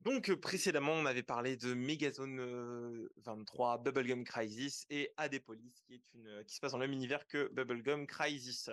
Donc, 0.00 0.30
euh, 0.30 0.36
précédemment, 0.36 0.92
on 0.92 1.06
avait 1.06 1.22
parlé 1.22 1.56
de 1.56 1.74
Megazone 1.74 2.40
euh, 2.40 3.08
23, 3.18 3.78
Bubblegum 3.78 4.24
Crisis 4.24 4.86
et 4.90 5.12
Adepolis, 5.16 5.82
qui, 5.86 5.94
est 5.94 6.14
une, 6.14 6.26
euh, 6.26 6.42
qui 6.44 6.54
se 6.54 6.60
passe 6.60 6.72
dans 6.72 6.78
le 6.78 6.86
même 6.86 6.94
univers 6.94 7.26
que 7.26 7.48
Bubblegum 7.52 8.06
Crisis. 8.06 8.70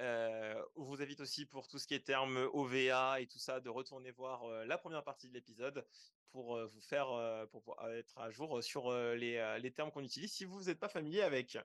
Euh, 0.00 0.62
on 0.74 0.84
vous 0.84 1.00
invite 1.00 1.20
aussi 1.20 1.46
pour 1.46 1.68
tout 1.68 1.78
ce 1.78 1.86
qui 1.86 1.94
est 1.94 2.04
termes 2.04 2.36
OVA 2.52 3.20
et 3.20 3.26
tout 3.26 3.38
ça, 3.38 3.60
de 3.60 3.70
retourner 3.70 4.10
voir 4.10 4.44
euh, 4.44 4.64
la 4.66 4.76
première 4.76 5.04
partie 5.04 5.28
de 5.28 5.32
l'épisode 5.32 5.86
pour 6.32 6.56
euh, 6.56 6.66
vous 6.66 6.80
faire, 6.80 7.10
euh, 7.12 7.46
pour 7.46 7.76
être 7.94 8.18
à 8.18 8.30
jour 8.30 8.62
sur 8.62 8.88
euh, 8.88 9.14
les, 9.14 9.36
euh, 9.36 9.58
les 9.58 9.72
termes 9.72 9.90
qu'on 9.90 10.04
utilise 10.04 10.32
si 10.32 10.44
vous 10.44 10.64
n'êtes 10.64 10.78
pas 10.78 10.88
familier 10.88 11.22
avec. 11.22 11.56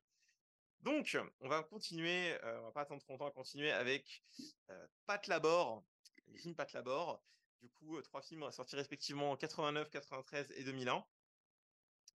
Donc, 0.83 1.15
on 1.41 1.47
va 1.47 1.61
continuer, 1.63 2.33
euh, 2.43 2.59
on 2.61 2.63
va 2.63 2.71
pas 2.71 2.81
attendre 2.81 3.01
trop 3.01 3.13
longtemps 3.13 3.27
à 3.27 3.31
continuer 3.31 3.71
avec 3.71 4.23
euh, 4.69 4.87
Pat 5.05 5.25
Labor, 5.27 5.83
les 6.27 6.37
films 6.39 6.55
Pat 6.55 6.71
Labor. 6.73 7.23
Du 7.61 7.69
coup, 7.69 7.97
euh, 7.97 8.01
trois 8.01 8.21
films 8.23 8.51
sortis 8.51 8.75
respectivement 8.75 9.31
en 9.31 9.37
89, 9.37 9.91
93 9.91 10.51
et 10.55 10.63
2001. 10.63 11.05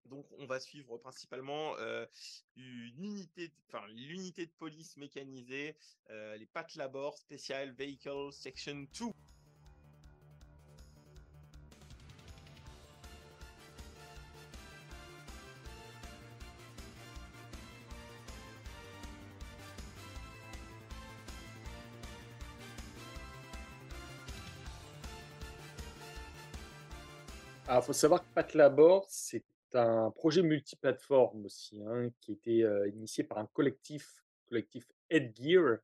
Donc, 0.07 0.27
on 0.39 0.47
va 0.47 0.61
suivre 0.61 0.99
principalement 0.99 1.77
euh, 1.79 2.07
l'unité 2.57 3.49
de 3.49 4.53
police 4.59 4.97
mécanisée, 4.97 5.77
euh, 6.11 6.37
les 6.37 6.47
Pat 6.47 6.75
Labor 6.75 7.17
Special 7.19 7.73
Vehicle 7.73 8.33
Section 8.33 8.87
2. 8.99 9.07
Alors, 27.77 27.85
il 27.85 27.89
faut 27.89 27.93
savoir 27.93 28.23
que 28.23 28.33
Pat 28.35 28.55
Labor, 28.55 29.05
c'est 29.11 29.45
un 29.75 30.11
projet 30.11 30.41
multiplateforme 30.41 31.45
aussi, 31.45 31.79
hein, 31.83 32.09
qui 32.23 32.33
était 32.33 32.65
initié 32.89 33.23
par 33.23 33.37
un 33.37 33.45
collectif, 33.53 34.25
collectif 34.49 34.91
Headgear, 35.11 35.81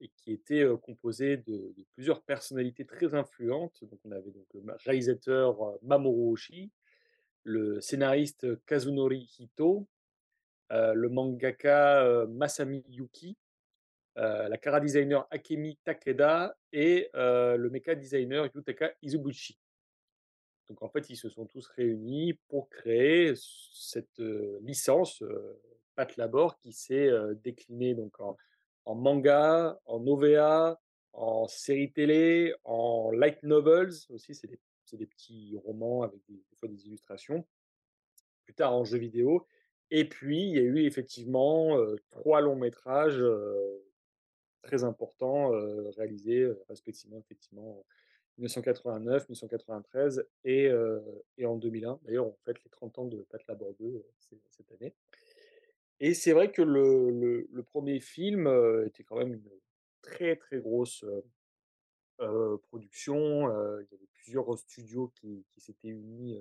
et 0.00 0.08
qui 0.16 0.32
était 0.32 0.64
composé 0.80 1.36
de, 1.36 1.74
plusieurs 1.92 2.22
personnalités 2.22 2.86
très 2.86 3.14
influentes. 3.14 3.84
Donc, 3.84 4.00
on 4.06 4.12
avait 4.12 4.30
donc 4.30 4.46
le 4.54 4.62
réalisateur 4.86 5.58
Mamoru 5.82 6.32
Oshii, 6.32 6.70
le 7.44 7.82
scénariste 7.82 8.64
Kazunori 8.64 9.30
Hito, 9.38 9.86
euh, 10.72 10.94
le 10.94 11.10
mangaka 11.10 12.24
Masami 12.30 12.82
Yuki, 12.88 13.36
euh, 14.16 14.48
la 14.48 14.56
cara 14.56 14.80
designer 14.80 15.28
Akemi 15.30 15.76
Takeda 15.84 16.56
et 16.72 17.10
le 17.12 17.68
mecha 17.68 17.94
designer 17.94 18.48
Yutaka 18.54 18.94
Izubuchi. 19.02 19.59
Donc 20.70 20.82
en 20.82 20.88
fait, 20.88 21.10
ils 21.10 21.16
se 21.16 21.28
sont 21.28 21.46
tous 21.46 21.66
réunis 21.66 22.34
pour 22.48 22.70
créer 22.70 23.34
cette 23.36 24.22
licence 24.62 25.22
Pat 25.96 26.16
Labor 26.16 26.56
qui 26.60 26.72
s'est 26.72 27.10
déclinée 27.42 27.94
donc 27.94 28.20
en, 28.20 28.36
en 28.84 28.94
manga, 28.94 29.80
en 29.84 30.06
OVA, 30.06 30.80
en 31.12 31.48
série 31.48 31.92
télé, 31.92 32.54
en 32.62 33.10
light 33.10 33.42
novels 33.42 33.90
aussi, 34.10 34.32
c'est 34.32 34.46
des, 34.46 35.06
petits 35.06 35.56
romans 35.64 36.02
avec 36.02 36.20
des, 36.28 36.86
illustrations. 36.86 37.44
Plus 38.44 38.54
tard 38.54 38.72
en 38.72 38.84
jeu 38.84 38.98
vidéo. 38.98 39.46
Et 39.90 40.08
puis, 40.08 40.40
il 40.40 40.54
y 40.54 40.58
a 40.58 40.62
eu 40.62 40.84
effectivement 40.84 41.76
trois 42.10 42.40
longs 42.40 42.54
métrages 42.54 43.22
très 44.62 44.84
importants 44.84 45.50
réalisés 45.96 46.46
respectivement 46.68 47.18
effectivement 47.18 47.84
1989, 48.40 49.28
1993 49.28 50.26
et, 50.44 50.68
et 51.38 51.46
en 51.46 51.56
2001. 51.56 52.00
D'ailleurs, 52.02 52.26
on 52.26 52.36
fête 52.44 52.62
les 52.64 52.70
30 52.70 52.98
ans 52.98 53.06
de 53.06 53.22
Pat 53.22 53.46
Labor 53.46 53.74
2 53.78 54.04
c'est- 54.18 54.40
cette 54.50 54.72
année. 54.72 54.94
Et 56.00 56.14
c'est 56.14 56.32
vrai 56.32 56.50
que 56.50 56.62
le, 56.62 57.10
le- 57.10 57.62
premier 57.62 58.00
film 58.00 58.46
était 58.86 59.04
quand 59.04 59.16
même 59.18 59.34
une 59.34 59.50
très 60.02 60.36
très 60.36 60.58
grosse 60.58 61.04
production. 62.68 63.48
il 63.80 63.86
y 63.90 63.94
avait 63.94 64.08
plusieurs 64.14 64.58
studios 64.58 65.08
qui, 65.20 65.44
qui 65.50 65.60
s'étaient 65.60 65.88
unis 65.88 66.38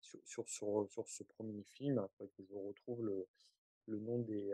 sur, 0.00 0.18
sur, 0.24 0.48
sur, 0.48 0.86
sur 0.90 1.06
ce 1.08 1.22
premier 1.24 1.62
film. 1.64 1.98
Après 1.98 2.28
que 2.28 2.42
je 2.48 2.54
retrouve 2.54 3.04
le, 3.04 3.26
le 3.86 3.98
nom 3.98 4.18
des, 4.20 4.50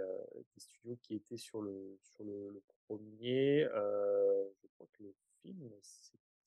des 0.54 0.60
studios 0.60 0.96
qui 1.02 1.14
étaient 1.14 1.36
sur 1.36 1.62
le, 1.62 1.98
sur 2.02 2.24
le, 2.24 2.60
premier. 2.86 3.62
je 3.64 4.66
crois 4.74 4.88
que 4.98 5.04
le 5.04 5.14
film, 5.42 5.70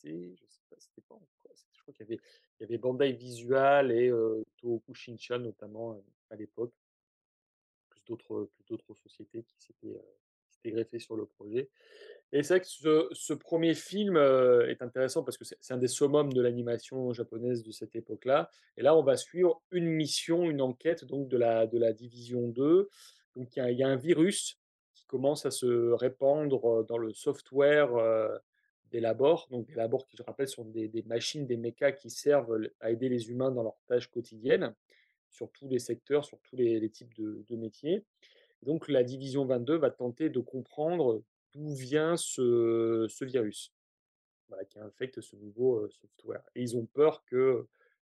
c'était, 0.04 0.36
je 0.36 0.46
sais 0.46 0.62
pas, 0.70 0.76
c'était 0.80 1.02
c'était- 1.02 1.56
Je 1.74 1.82
crois 1.82 1.94
qu'il 1.94 2.20
y 2.60 2.64
avait, 2.64 2.78
Bandai 2.78 3.12
Visual 3.12 3.92
et 3.92 4.10
euh, 4.10 4.44
Tohoku 4.58 4.94
notamment 5.40 6.02
à 6.30 6.36
l'époque, 6.36 6.74
plus 7.90 8.02
d'autres, 8.06 8.50
sociétés 8.96 9.44
qui 9.44 9.56
s'étaient, 9.60 10.00
greffées 10.66 11.00
sur 11.00 11.18
le 11.18 11.26
projet. 11.26 11.70
Et 12.32 12.42
c'est 12.42 12.54
vrai 12.54 12.62
que 12.62 13.10
ce, 13.12 13.34
premier 13.34 13.74
film 13.74 14.16
est 14.16 14.82
intéressant 14.82 15.24
parce 15.24 15.38
que 15.38 15.44
c'est 15.44 15.74
un 15.74 15.78
des 15.78 15.90
summums 15.90 16.32
de 16.32 16.42
l'animation 16.42 17.12
japonaise 17.12 17.64
de 17.64 17.72
cette 17.72 17.96
époque-là. 17.98 18.50
Et 18.78 18.82
là, 18.82 18.96
on 18.96 19.04
va 19.04 19.18
suivre 19.18 19.62
une 19.72 19.90
mission, 19.90 20.50
une 20.50 20.62
enquête 20.62 21.04
donc 21.04 21.28
de 21.28 21.38
la, 21.38 21.68
division 21.94 22.48
2. 22.48 22.90
Donc 23.36 23.56
il 23.58 23.78
y 23.78 23.84
a, 23.84 23.88
un 23.88 23.98
virus 23.98 24.58
qui 24.94 25.06
commence 25.06 25.46
à 25.46 25.52
se 25.52 25.92
répandre 25.92 26.86
dans 26.86 26.98
le 26.98 27.14
software 27.14 27.92
des 28.94 29.02
labors. 29.02 29.48
Donc 29.50 29.66
des 29.66 29.76
labors 29.76 30.06
qui, 30.08 30.16
je 30.16 30.24
rappelle, 30.24 30.48
sont 30.48 30.64
des, 30.64 31.04
machines, 31.06 31.46
des 31.46 31.58
mechas 31.58 31.92
qui 31.92 32.10
servent 32.10 32.70
à 32.80 32.92
aider 32.92 33.10
les 33.10 33.30
humains 33.30 33.52
dans 33.52 33.64
leurs 33.64 33.80
tâches 33.88 34.08
quotidiennes, 34.08 34.74
sur 35.30 35.52
tous 35.52 35.68
les 35.68 35.80
secteurs, 35.80 36.24
sur 36.24 36.40
tous 36.42 36.56
les, 36.56 36.90
types 36.90 37.14
de, 37.16 37.56
métiers. 37.56 38.06
Donc 38.62 38.88
la 38.88 39.04
division 39.04 39.46
22 39.46 39.78
va 39.78 39.90
tenter 39.90 40.30
de 40.30 40.40
comprendre 40.40 41.22
d'où 41.54 41.74
vient 41.76 42.16
ce, 42.16 43.26
virus 43.26 43.74
qui 44.70 44.78
infecte 44.78 45.20
ce 45.20 45.36
nouveau 45.36 45.78
euh, 45.78 45.90
software. 45.90 46.44
Et 46.54 46.62
ils 46.62 46.78
ont 46.78 46.86
peur 46.86 47.26
que, 47.26 47.66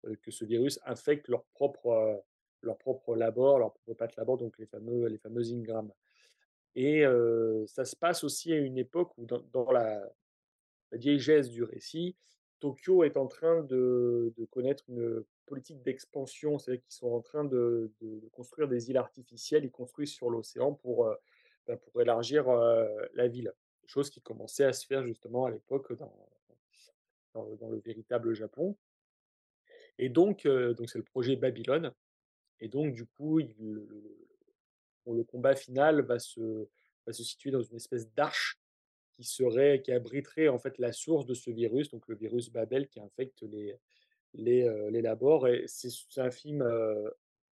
euh, 0.05 0.17
que 0.23 0.33
ce 0.33 0.45
virus 0.45 0.81
infecte 0.85 1.29
leur 1.29 1.45
propre, 1.45 1.87
euh, 1.87 2.17
leur 2.63 2.77
propre 2.79 3.15
labor, 3.15 3.61
leur 3.61 3.73
propre 3.73 3.95
patte 3.95 4.19
donc 4.27 4.59
les 4.59 4.67
fameux, 4.67 5.07
les 5.07 5.19
fameux 5.19 5.53
Ingram. 5.53 5.93
Et 6.75 7.05
euh, 7.05 7.67
ça 7.67 7.85
se 7.85 7.95
passe 7.95 8.25
aussi 8.25 8.53
à 8.53 8.57
une 8.57 8.79
époque 8.79 9.13
où, 9.19 9.27
dans 9.27 9.71
la, 9.71 10.03
la 10.93 10.99
diégèse 10.99 11.51
du 11.51 11.65
récit, 11.65 12.17
Tokyo 12.61 13.03
est 13.03 13.17
en 13.17 13.27
train 13.27 13.63
de, 13.65 14.33
connaître 14.51 14.85
une 14.89 15.25
politique 15.47 15.83
d'expansion, 15.83 16.59
c'est-à-dire 16.59 16.83
qu'ils 16.83 16.95
sont 16.95 17.11
en 17.11 17.21
train 17.21 17.45
de, 17.45 17.91
construire 18.31 18.69
des 18.69 18.91
îles 18.91 18.99
artificielles, 18.99 19.65
ils 19.65 19.71
construisent 19.71 20.13
sur 20.13 20.31
l'océan 20.31 20.75
pour, 20.75 21.07
euh, 21.07 21.77
pour 21.77 22.01
élargir 22.01 22.49
euh, 22.49 22.87
la 23.15 23.27
ville. 23.27 23.53
Chose 23.87 24.11
qui 24.11 24.21
commençait 24.21 24.65
à 24.65 24.73
se 24.73 24.87
faire 24.87 25.05
justement 25.05 25.47
à 25.47 25.51
l'époque 25.51 25.93
dans, 27.35 27.69
le- 27.69 27.81
véritable 27.81 28.33
Japon. 28.35 28.77
Et 29.99 30.09
donc, 30.09 30.47
euh, 30.47 30.73
donc 30.75 30.89
c'est 30.89 30.99
le 30.99 31.05
projet 31.05 31.35
Babylone. 31.35 31.93
Et 32.61 32.69
donc, 32.69 32.95
du 32.95 33.07
coup, 33.07 33.39
le, 33.39 35.25
combat 35.25 35.57
final 35.57 36.03
va 36.03 36.21
se 36.21 36.69
situer 37.11 37.51
dans 37.51 37.63
une 37.63 37.77
espèce 37.77 38.09
d'arche 38.13 38.62
qui 39.23 39.29
serait, 39.29 39.81
qui 39.83 39.93
abriterait 39.93 40.49
en 40.49 40.59
fait 40.59 40.79
la 40.79 40.93
source 40.93 41.27
de 41.27 41.35
ce 41.35 41.51
virus, 41.51 41.91
donc 41.91 42.09
le 42.09 42.17
virus 42.17 42.51
Babel 42.51 42.89
qui 42.89 43.01
infecte 43.01 43.43
les, 43.43 43.79
les, 44.35 44.65
euh, 44.65 44.91
les 44.91 45.03
labors. 45.03 45.47
Et 45.49 45.65
c'est 45.67 46.21
un 46.21 46.31
film 46.31 46.63
euh, 46.63 47.09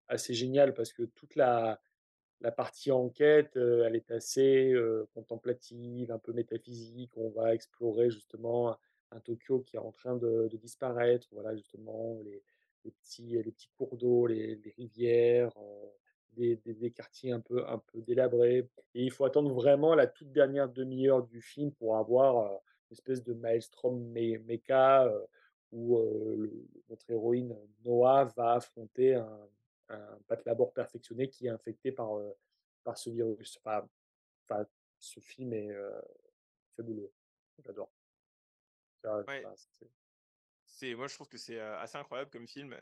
assez 0.09 0.33
génial 0.33 0.73
parce 0.73 0.93
que 0.93 1.03
toute 1.03 1.37
la, 1.37 1.81
la 2.41 2.53
partie 2.53 2.91
enquête, 2.91 3.57
euh, 3.57 3.85
elle 3.85 3.97
est 3.97 4.11
assez 4.11 4.75
contemplative, 5.13 6.11
un 6.11 6.19
peu 6.19 6.33
métaphysique. 6.33 7.13
On 7.17 7.31
va 7.31 7.55
explorer 7.55 8.11
justement 8.11 8.77
un 9.11 9.21
Tokyo 9.21 9.61
qui 9.61 9.77
est 9.77 9.81
en 9.81 9.93
train 9.93 10.17
de, 10.17 10.49
de 10.49 10.57
disparaître. 10.57 11.29
Voilà, 11.33 11.55
justement, 11.55 12.19
les, 12.25 12.43
les 12.85 12.91
petits, 12.93 13.43
les 13.43 13.53
petits 13.53 13.71
cours 13.77 13.97
d'eau, 13.97 14.27
les, 14.27 14.57
les 14.57 14.71
rivières, 14.71 15.53
des, 16.33 16.57
des- 16.57 16.75
des 16.75 16.91
quartiers 16.91 17.33
un 17.33 17.41
peu, 17.41 17.67
un 17.67 17.79
peu 17.79 18.01
délabrés. 18.03 18.69
Et 18.95 19.05
il 19.05 19.11
faut 19.11 19.25
attendre 19.25 19.53
vraiment 19.53 19.95
la 19.95 20.07
toute 20.07 20.31
dernière 20.33 20.69
demi-heure 20.69 21.23
du 21.23 21.41
film 21.43 21.73
pour 21.73 21.97
avoir 21.97 22.53
euh, 22.53 22.57
une 22.91 22.95
espèce 22.95 23.23
de 23.23 23.35
maelstrom 23.35 23.99
me- 24.13 24.39
mecha 24.39 25.05
euh, 25.07 25.27
où 25.73 25.99
euh, 25.99 26.37
le- 26.37 26.67
notre 26.89 27.11
héroïne 27.11 27.57
Noah 27.85 28.25
va 28.37 28.53
affronter 28.55 29.15
un, 29.15 29.49
un 29.89 30.19
perfectionné 30.73 31.29
qui 31.29 31.47
est 31.47 31.51
infecté 31.51 31.93
par, 31.93 32.17
euh, 32.19 32.33
par 32.85 32.97
ce 32.99 33.11
virus. 33.11 33.59
Enfin, 33.59 33.87
enfin, 34.49 34.67
ce 34.99 35.21
film 35.21 35.53
est 35.53 35.71
fabuleux. 36.77 37.13
J'adore. 37.65 37.91
Ouais. 39.27 39.43
moi, 40.95 41.07
je 41.07 41.15
trouve 41.15 41.29
que 41.29 41.39
c'est 41.39 41.59
assez 41.61 41.97
incroyable 41.97 42.31
comme 42.31 42.47
film. 42.47 42.75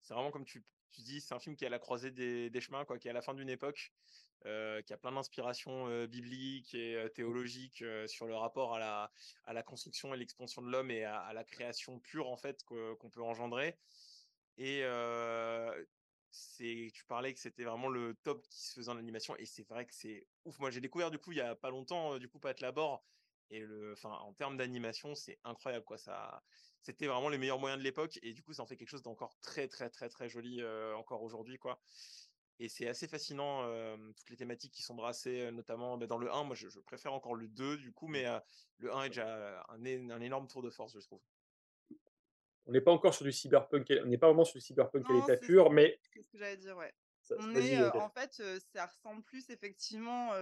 c'est 0.00 0.14
vraiment 0.14 0.30
comme 0.30 0.44
tu, 0.44 0.62
tu 0.92 1.02
dis, 1.02 1.20
c'est 1.20 1.34
un 1.34 1.38
film 1.38 1.56
qui 1.56 1.64
est 1.64 1.68
à 1.68 1.70
la 1.70 1.78
croisée 1.78 2.10
des, 2.10 2.60
chemins, 2.60 2.84
quoi, 2.84 2.98
qui 2.98 3.08
est 3.08 3.10
à 3.10 3.14
la 3.14 3.22
fin 3.22 3.34
d'une 3.34 3.48
époque, 3.48 3.92
qui 4.42 4.92
a 4.92 4.96
plein 5.00 5.12
d'inspirations 5.12 6.06
bibliques 6.06 6.74
et 6.74 7.04
théologiques 7.14 7.84
sur 8.06 8.26
le 8.26 8.34
rapport 8.34 8.74
à 8.74 9.10
la, 9.52 9.62
construction 9.62 10.14
et 10.14 10.16
l'expansion 10.16 10.62
de 10.62 10.70
l'homme 10.70 10.90
et 10.90 11.04
à, 11.04 11.32
la 11.32 11.44
création 11.44 11.98
pure 12.00 12.28
en 12.28 12.36
fait 12.36 12.64
qu'on 12.64 13.10
peut 13.10 13.22
engendrer. 13.22 13.76
Et 14.56 14.82
tu 16.92 17.04
parlais 17.06 17.34
que 17.34 17.40
c'était 17.40 17.64
vraiment 17.64 17.88
le 17.88 18.14
top 18.22 18.46
qui 18.48 18.62
se 18.62 18.74
faisait 18.74 18.90
en 18.90 18.96
animation 18.96 19.36
et 19.36 19.46
c'est 19.46 19.66
vrai 19.68 19.86
que 19.86 19.94
c'est 19.94 20.26
ouf. 20.44 20.58
Moi, 20.58 20.70
j'ai 20.70 20.80
découvert 20.80 21.10
du 21.10 21.18
coup 21.18 21.32
il 21.32 21.38
y 21.38 21.42
a 21.42 21.54
pas 21.54 21.70
longtemps 21.70 22.18
du 22.18 22.28
coup 22.28 22.38
Pat 22.38 22.58
Labor 22.60 23.04
et 23.50 23.64
en 24.04 24.32
termes 24.34 24.56
d'animation, 24.56 25.14
c'est 25.14 25.38
incroyable 25.44 25.84
quoi. 25.84 25.98
Ça, 25.98 26.42
c'était 26.82 27.06
vraiment 27.06 27.28
les 27.28 27.38
meilleurs 27.38 27.58
moyens 27.58 27.78
de 27.78 27.84
l'époque 27.84 28.18
et 28.22 28.32
du 28.32 28.42
coup 28.42 28.52
ça 28.52 28.62
en 28.62 28.66
fait 28.66 28.76
quelque 28.76 28.88
chose 28.88 29.02
d'encore 29.02 29.36
très 29.40 29.68
très 29.68 29.90
très 29.90 30.08
très 30.08 30.28
joli 30.28 30.62
encore 30.96 31.22
aujourd'hui 31.22 31.58
quoi. 31.58 31.80
Et 32.62 32.68
c'est 32.68 32.86
assez 32.86 33.08
fascinant 33.08 33.64
toutes 34.14 34.28
les 34.28 34.36
thématiques 34.36 34.72
qui 34.74 34.82
sont 34.82 34.94
brassées, 34.94 35.50
notamment 35.50 35.96
bah, 35.96 36.06
dans 36.06 36.18
le 36.18 36.30
1. 36.30 36.44
Moi, 36.44 36.54
je, 36.54 36.68
préfère 36.80 37.14
encore 37.14 37.34
le 37.34 37.48
2 37.48 37.78
du 37.78 37.90
coup, 37.90 38.06
mais 38.06 38.26
le 38.76 38.94
1 38.94 39.04
est 39.04 39.08
déjà 39.08 39.64
un, 39.70 40.10
un, 40.10 40.20
énorme 40.20 40.46
tour 40.46 40.60
de 40.60 40.68
force, 40.68 40.92
je 40.92 41.06
trouve. 41.06 41.22
On 42.66 42.72
n'est 42.72 42.82
pas 42.82 42.92
encore 42.92 43.14
sur 43.14 43.24
du 43.24 43.32
cyberpunk, 43.32 43.90
on 44.02 44.06
n'est 44.06 44.18
pas 44.18 44.26
vraiment 44.26 44.44
sur 44.44 44.58
du 44.58 44.60
cyberpunk 44.60 45.08
à 45.08 45.12
l'état 45.14 45.38
pur, 45.38 45.70
mais. 45.70 45.98
C'est 46.12 46.22
ce 46.22 46.30
que 46.32 46.38
j'allais 46.38 46.58
dire, 46.58 46.76
ouais. 46.76 46.92
on 47.38 47.54
est, 47.54 47.82
en 47.96 48.10
fait, 48.10 48.42
ça 48.74 48.84
ressemble 48.84 49.22
plus 49.22 49.48
effectivement, 49.48 50.34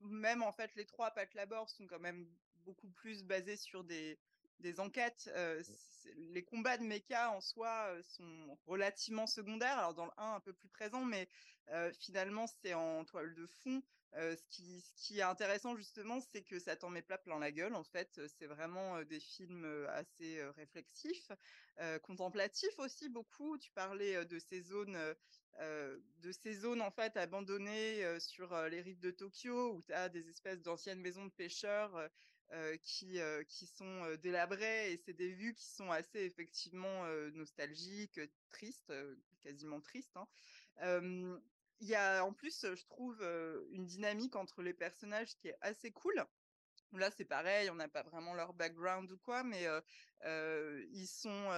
même 0.00 0.42
en 0.42 0.52
fait, 0.52 0.74
les 0.76 0.84
trois 0.84 1.12
Pat 1.12 1.32
Labor 1.32 1.70
sont 1.70 1.86
quand 1.86 1.98
même 1.98 2.28
beaucoup 2.56 2.90
plus 2.90 3.24
basés 3.24 3.56
sur 3.56 3.84
des, 3.84 4.18
des 4.60 4.80
enquêtes. 4.80 5.30
Mmh. 5.34 5.62
les 6.32 6.44
combats 6.44 6.78
de 6.78 6.84
mecha 6.84 7.30
en 7.30 7.40
soi 7.40 7.90
sont 8.02 8.58
relativement 8.66 9.26
secondaires. 9.26 9.78
Alors 9.78 9.94
dans 9.94 10.06
le 10.06 10.12
1 10.16 10.34
un 10.34 10.40
peu 10.40 10.52
plus 10.52 10.68
présent, 10.68 11.04
mais 11.04 11.28
finalement 11.92 12.46
c'est 12.46 12.74
en 12.74 13.04
toile 13.04 13.34
de 13.34 13.46
fond. 13.46 13.82
ce, 14.14 14.46
qui, 14.48 14.80
ce 14.80 14.92
qui 14.96 15.18
est 15.18 15.22
intéressant 15.22 15.76
justement, 15.76 16.20
c'est 16.20 16.42
que 16.42 16.58
ça 16.58 16.76
t'en 16.76 16.88
met 16.88 17.02
plat 17.02 17.18
plein 17.18 17.38
la 17.38 17.52
gueule. 17.52 17.74
En 17.74 17.84
fait, 17.84 18.20
c'est 18.38 18.46
vraiment 18.46 19.02
des 19.02 19.20
films 19.20 19.86
assez 19.90 20.42
réflexifs, 20.56 21.30
contemplatifs 22.02 22.78
aussi 22.78 23.08
beaucoup. 23.08 23.58
Tu 23.58 23.70
parlais 23.72 24.24
de 24.24 24.38
ces 24.38 24.62
zones, 24.62 24.98
de 25.60 26.32
ces 26.32 26.54
zones 26.54 26.80
en 26.80 26.90
fait 26.90 27.16
abandonnées 27.16 28.18
sur 28.18 28.56
les 28.68 28.80
rives 28.80 29.00
de 29.00 29.10
Tokyo 29.10 29.74
où 29.74 29.82
tu 29.82 29.92
as 29.92 30.08
des 30.08 30.28
espèces 30.30 30.62
d'anciennes 30.62 31.00
maisons 31.00 31.26
de 31.26 31.32
pêcheurs 31.32 32.08
qui, 32.82 33.18
qui 33.48 33.66
sont 33.66 34.14
délabrées 34.22 34.92
et 34.92 34.96
c'est 34.96 35.12
des 35.12 35.32
vues 35.32 35.54
qui 35.54 35.66
sont 35.66 35.90
assez 35.90 36.20
effectivement 36.20 37.06
nostalgiques, 37.32 38.20
tristes, 38.50 38.92
quasiment 39.40 39.80
tristes. 39.80 40.16
Hein. 40.16 41.38
Il 41.80 41.86
y 41.86 41.94
a 41.94 42.24
en 42.24 42.32
plus, 42.32 42.66
je 42.74 42.86
trouve, 42.86 43.22
une 43.70 43.86
dynamique 43.86 44.36
entre 44.36 44.62
les 44.62 44.74
personnages 44.74 45.36
qui 45.36 45.48
est 45.48 45.58
assez 45.60 45.90
cool. 45.92 46.24
Là, 46.92 47.10
c'est 47.10 47.26
pareil, 47.26 47.68
on 47.70 47.74
n'a 47.74 47.88
pas 47.88 48.02
vraiment 48.02 48.34
leur 48.34 48.54
background 48.54 49.10
ou 49.12 49.18
quoi, 49.18 49.44
mais 49.44 49.66
ils 50.24 51.06
sont. 51.06 51.50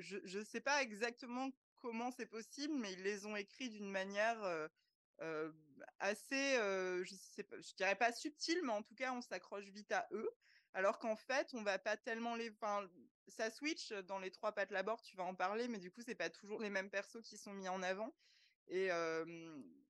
je 0.00 0.38
ne 0.38 0.44
sais 0.44 0.60
pas 0.60 0.82
exactement 0.82 1.50
comment 1.76 2.10
c'est 2.10 2.26
possible, 2.26 2.74
mais 2.74 2.92
ils 2.92 3.02
les 3.02 3.26
ont 3.26 3.36
écrits 3.36 3.70
d'une 3.70 3.90
manière 3.90 4.68
assez, 5.98 6.54
je 6.56 7.14
sais 7.14 7.46
je 7.52 7.74
dirais 7.74 7.96
pas 7.96 8.12
subtil, 8.12 8.60
mais 8.64 8.72
en 8.72 8.82
tout 8.82 8.94
cas, 8.94 9.12
on 9.12 9.20
s'accroche 9.20 9.66
vite 9.66 9.92
à 9.92 10.08
eux. 10.12 10.30
Alors 10.74 10.98
qu'en 10.98 11.16
fait, 11.16 11.54
on 11.54 11.62
va 11.62 11.78
pas 11.78 11.96
tellement 11.96 12.34
les, 12.34 12.50
enfin, 12.50 12.88
ça 13.26 13.50
switch 13.50 13.92
dans 13.92 14.18
les 14.18 14.30
trois 14.30 14.52
pattes 14.52 14.70
labor, 14.70 15.00
tu 15.02 15.16
vas 15.16 15.24
en 15.24 15.34
parler, 15.34 15.66
mais 15.68 15.78
du 15.78 15.90
coup, 15.90 16.02
c'est 16.02 16.14
pas 16.14 16.30
toujours 16.30 16.60
les 16.60 16.70
mêmes 16.70 16.90
persos 16.90 17.22
qui 17.22 17.36
sont 17.36 17.52
mis 17.52 17.68
en 17.68 17.82
avant. 17.82 18.14
Et 18.68 18.88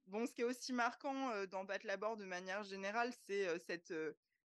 bon, 0.06 0.26
ce 0.26 0.32
qui 0.32 0.42
est 0.42 0.44
aussi 0.44 0.72
marquant 0.72 1.44
dans 1.46 1.66
Pat 1.66 1.82
Labor 1.84 2.16
de 2.16 2.24
manière 2.24 2.62
générale, 2.62 3.12
c'est 3.26 3.58
cette 3.58 3.92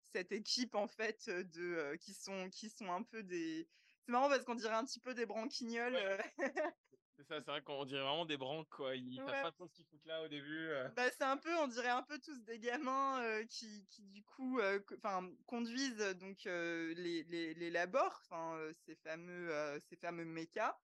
cette 0.02 0.32
équipe 0.32 0.76
en 0.76 0.88
fait 0.88 1.30
de 1.30 1.96
qui 2.00 2.14
sont 2.14 2.50
qui 2.50 2.70
sont 2.70 2.92
un 2.92 3.04
peu 3.04 3.24
des. 3.24 3.68
C'est 4.06 4.12
marrant 4.12 4.30
parce 4.30 4.44
qu'on 4.44 4.56
dirait 4.56 4.76
un 4.76 4.86
petit 4.86 5.00
peu 5.00 5.14
des 5.14 5.26
branquignoles. 5.26 5.98
C'est 7.20 7.28
ça, 7.28 7.42
c'est 7.42 7.52
vrai 7.52 7.62
qu'on 7.62 7.84
dirait 7.84 8.02
vraiment 8.02 8.26
des 8.26 8.38
branques, 8.38 8.70
quoi. 8.70 8.96
Ils 8.96 9.18
savent 9.18 9.42
pas 9.42 9.52
trop 9.52 9.68
ce 9.68 9.74
qu'ils 9.74 9.86
foutent 9.86 10.06
là 10.06 10.24
au 10.24 10.30
début. 10.30 10.70
Euh. 10.70 10.88
Bah, 10.96 11.10
c'est 11.12 11.26
un 11.26 11.36
peu, 11.36 11.54
on 11.58 11.68
dirait 11.68 11.90
un 11.90 12.04
peu 12.04 12.18
tous 12.18 12.42
des 12.46 12.60
gamins 12.60 13.22
euh, 13.22 13.46
qui, 13.46 13.86
qui, 13.90 14.04
du 14.04 14.24
coup, 14.24 14.60
euh, 14.60 14.80
enfin, 14.98 15.30
conduisent 15.46 16.16
donc 16.16 16.46
les, 16.46 17.24
les, 17.26 17.54
les 17.54 17.70
labors, 17.70 18.22
enfin, 18.24 18.58
ces 18.86 18.96
fameux, 18.96 19.52
ces 19.90 19.98
fameux 19.98 20.24
mechas, 20.24 20.80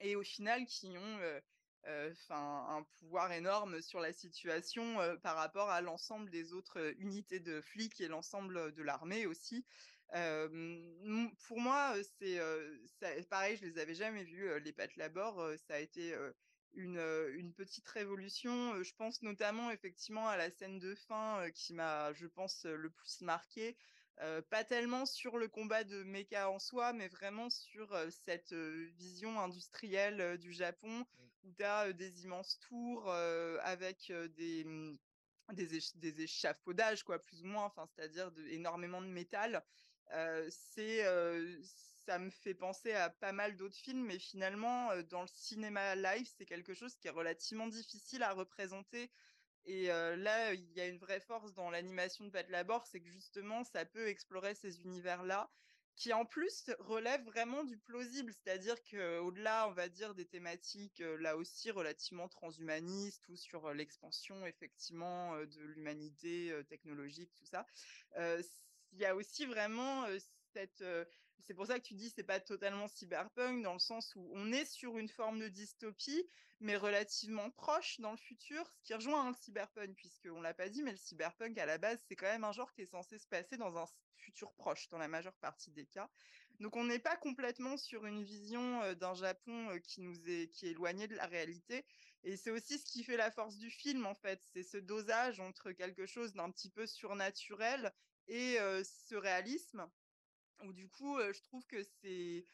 et 0.00 0.16
au 0.16 0.22
final 0.22 0.64
qui 0.64 0.96
ont, 0.96 1.40
enfin, 1.84 2.66
un 2.70 2.82
pouvoir 2.98 3.30
énorme 3.32 3.82
sur 3.82 4.00
la 4.00 4.14
situation 4.14 4.96
par 5.22 5.36
rapport 5.36 5.68
à 5.68 5.82
l'ensemble 5.82 6.30
des 6.30 6.54
autres 6.54 6.94
unités 6.96 7.40
de 7.40 7.60
flics 7.60 8.00
et 8.00 8.08
l'ensemble 8.08 8.72
de 8.72 8.82
l'armée 8.82 9.26
aussi 9.26 9.66
pour 11.46 11.60
moi, 11.60 11.94
c'est 12.18 12.40
pareil, 13.28 13.56
je 13.56 13.66
les 13.66 13.78
avais 13.78 13.94
jamais 13.94 14.24
vus, 14.24 14.58
les 14.60 14.72
Pat 14.72 14.94
Labor. 14.96 15.52
ça 15.66 15.74
a 15.74 15.78
été 15.78 16.14
une, 16.74 17.00
une, 17.34 17.52
petite 17.52 17.88
révolution. 17.88 18.82
Je 18.82 18.94
pense 18.94 19.22
notamment 19.22 19.70
effectivement 19.70 20.28
à 20.28 20.36
la 20.36 20.50
scène 20.50 20.78
de 20.78 20.94
fin 20.94 21.50
qui 21.54 21.74
m'a, 21.74 22.12
je 22.14 22.26
pense, 22.26 22.64
le 22.64 22.90
plus 22.90 23.20
marqué. 23.20 23.76
pas 24.50 24.64
tellement 24.64 25.04
sur 25.04 25.36
le 25.36 25.48
combat 25.48 25.84
de 25.84 26.02
mecha 26.04 26.50
en 26.50 26.58
soi, 26.58 26.92
mais 26.92 27.08
vraiment 27.08 27.50
sur 27.50 27.94
cette 28.10 28.54
vision 28.54 29.38
industrielle 29.40 30.38
du 30.38 30.52
Japon, 30.52 31.00
mmh. 31.00 31.04
où 31.44 31.52
tu 31.52 31.64
as 31.64 31.92
des 31.92 32.24
immenses 32.24 32.58
tours 32.60 33.12
avec 33.12 34.10
des, 34.36 34.64
mmh, 34.64 34.96
des, 35.52 36.22
échafaudages, 36.22 37.02
quoi, 37.02 37.18
plus 37.18 37.42
ou 37.42 37.46
moins, 37.46 37.64
enfin, 37.64 37.86
c'est-à-dire 37.86 38.30
énormément 38.50 39.00
de 39.00 39.06
métal 39.06 39.62
c'est, 40.50 41.04
ça 42.06 42.18
me 42.18 42.30
fait 42.30 42.54
penser 42.54 42.92
à 42.92 43.10
pas 43.10 43.32
mal 43.32 43.56
d'autres 43.56 43.76
films, 43.76 44.06
mais 44.06 44.18
finalement, 44.18 44.90
dans 45.10 45.22
le 45.22 45.28
cinéma 45.28 45.94
live, 45.94 46.28
c'est 46.36 46.46
quelque 46.46 46.74
chose 46.74 46.94
qui 46.96 47.08
est 47.08 47.10
relativement 47.10 47.66
difficile 47.66 48.22
à 48.22 48.32
représenter. 48.32 49.10
Et 49.64 49.88
là, 49.88 50.54
il 50.54 50.72
y 50.72 50.80
a 50.80 50.86
une 50.86 50.98
vraie 50.98 51.20
force 51.20 51.52
dans 51.52 51.70
l'animation 51.70 52.24
de 52.24 52.30
Pat 52.30 52.48
Labor, 52.48 52.86
c'est 52.86 53.00
que 53.00 53.10
justement, 53.10 53.64
ça 53.64 53.84
peut 53.84 54.08
explorer 54.08 54.54
ces 54.54 54.80
univers-là, 54.80 55.50
qui 55.96 56.12
en 56.12 56.24
plus 56.24 56.70
relèvent 56.78 57.24
vraiment 57.24 57.64
du 57.64 57.76
plausible, 57.76 58.32
c'est-à-dire 58.32 58.76
qu'au-delà, 58.84 59.68
on 59.68 59.72
va 59.72 59.88
dire, 59.88 60.14
des 60.14 60.26
thématiques 60.26 61.02
là 61.18 61.36
aussi 61.36 61.72
relativement 61.72 62.28
transhumanistes 62.28 63.28
ou 63.28 63.36
sur 63.36 63.74
l'expansion 63.74 64.46
effectivement 64.46 65.36
de 65.44 65.60
l'humanité 65.60 66.54
technologique, 66.68 67.34
tout 67.34 67.44
ça, 67.44 67.66
il 68.92 68.98
y 69.00 69.04
a 69.04 69.14
aussi 69.14 69.46
vraiment 69.46 70.06
cette. 70.52 70.84
c'est 71.40 71.54
pour 71.54 71.66
ça 71.66 71.78
que 71.78 71.84
tu 71.84 71.94
dis 71.94 72.10
c'est 72.10 72.24
pas 72.24 72.40
totalement 72.40 72.88
cyberpunk 72.88 73.62
dans 73.62 73.72
le 73.72 73.78
sens 73.78 74.14
où 74.16 74.30
on 74.34 74.52
est 74.52 74.64
sur 74.64 74.98
une 74.98 75.08
forme 75.08 75.40
de 75.40 75.48
dystopie, 75.48 76.28
mais 76.60 76.76
relativement 76.76 77.50
proche 77.50 78.00
dans 78.00 78.10
le 78.10 78.16
futur, 78.16 78.68
ce 78.70 78.82
qui 78.82 78.94
rejoint 78.94 79.26
hein, 79.26 79.30
le 79.30 79.36
cyberpunk 79.36 79.94
puisqu'on 79.94 80.40
l'a 80.40 80.54
pas 80.54 80.68
dit, 80.68 80.82
mais 80.82 80.92
le 80.92 80.96
cyberpunk 80.96 81.56
à 81.58 81.66
la 81.66 81.78
base 81.78 82.02
c'est 82.08 82.16
quand 82.16 82.26
même 82.26 82.44
un 82.44 82.52
genre 82.52 82.72
qui 82.72 82.82
est 82.82 82.86
censé 82.86 83.18
se 83.18 83.26
passer 83.28 83.56
dans 83.56 83.76
un 83.78 83.86
futur 84.16 84.52
proche 84.54 84.88
dans 84.88 84.98
la 84.98 85.08
majeure 85.08 85.36
partie 85.36 85.70
des 85.70 85.86
cas. 85.86 86.10
Donc 86.60 86.74
on 86.74 86.84
n'est 86.84 86.98
pas 86.98 87.16
complètement 87.16 87.76
sur 87.76 88.04
une 88.06 88.24
vision 88.24 88.92
d'un 88.94 89.14
Japon 89.14 89.78
qui 89.84 90.00
nous 90.00 90.28
est 90.28 90.48
qui 90.50 90.66
est 90.66 90.70
éloigné 90.70 91.06
de 91.06 91.14
la 91.14 91.26
réalité. 91.26 91.84
Et 92.24 92.36
c'est 92.36 92.50
aussi 92.50 92.78
ce 92.78 92.84
qui 92.84 93.04
fait 93.04 93.16
la 93.16 93.30
force 93.30 93.56
du 93.56 93.70
film 93.70 94.04
en 94.06 94.14
fait, 94.14 94.42
c'est 94.52 94.64
ce 94.64 94.76
dosage 94.76 95.38
entre 95.38 95.70
quelque 95.70 96.04
chose 96.06 96.34
d'un 96.34 96.50
petit 96.50 96.68
peu 96.68 96.86
surnaturel 96.86 97.92
et 98.28 98.58
ce 98.84 99.14
réalisme, 99.14 99.88
où 100.64 100.72
du 100.72 100.88
coup, 100.88 101.18
je 101.20 101.40
trouve 101.42 101.66
que 101.66 101.82
c'est 101.82 102.44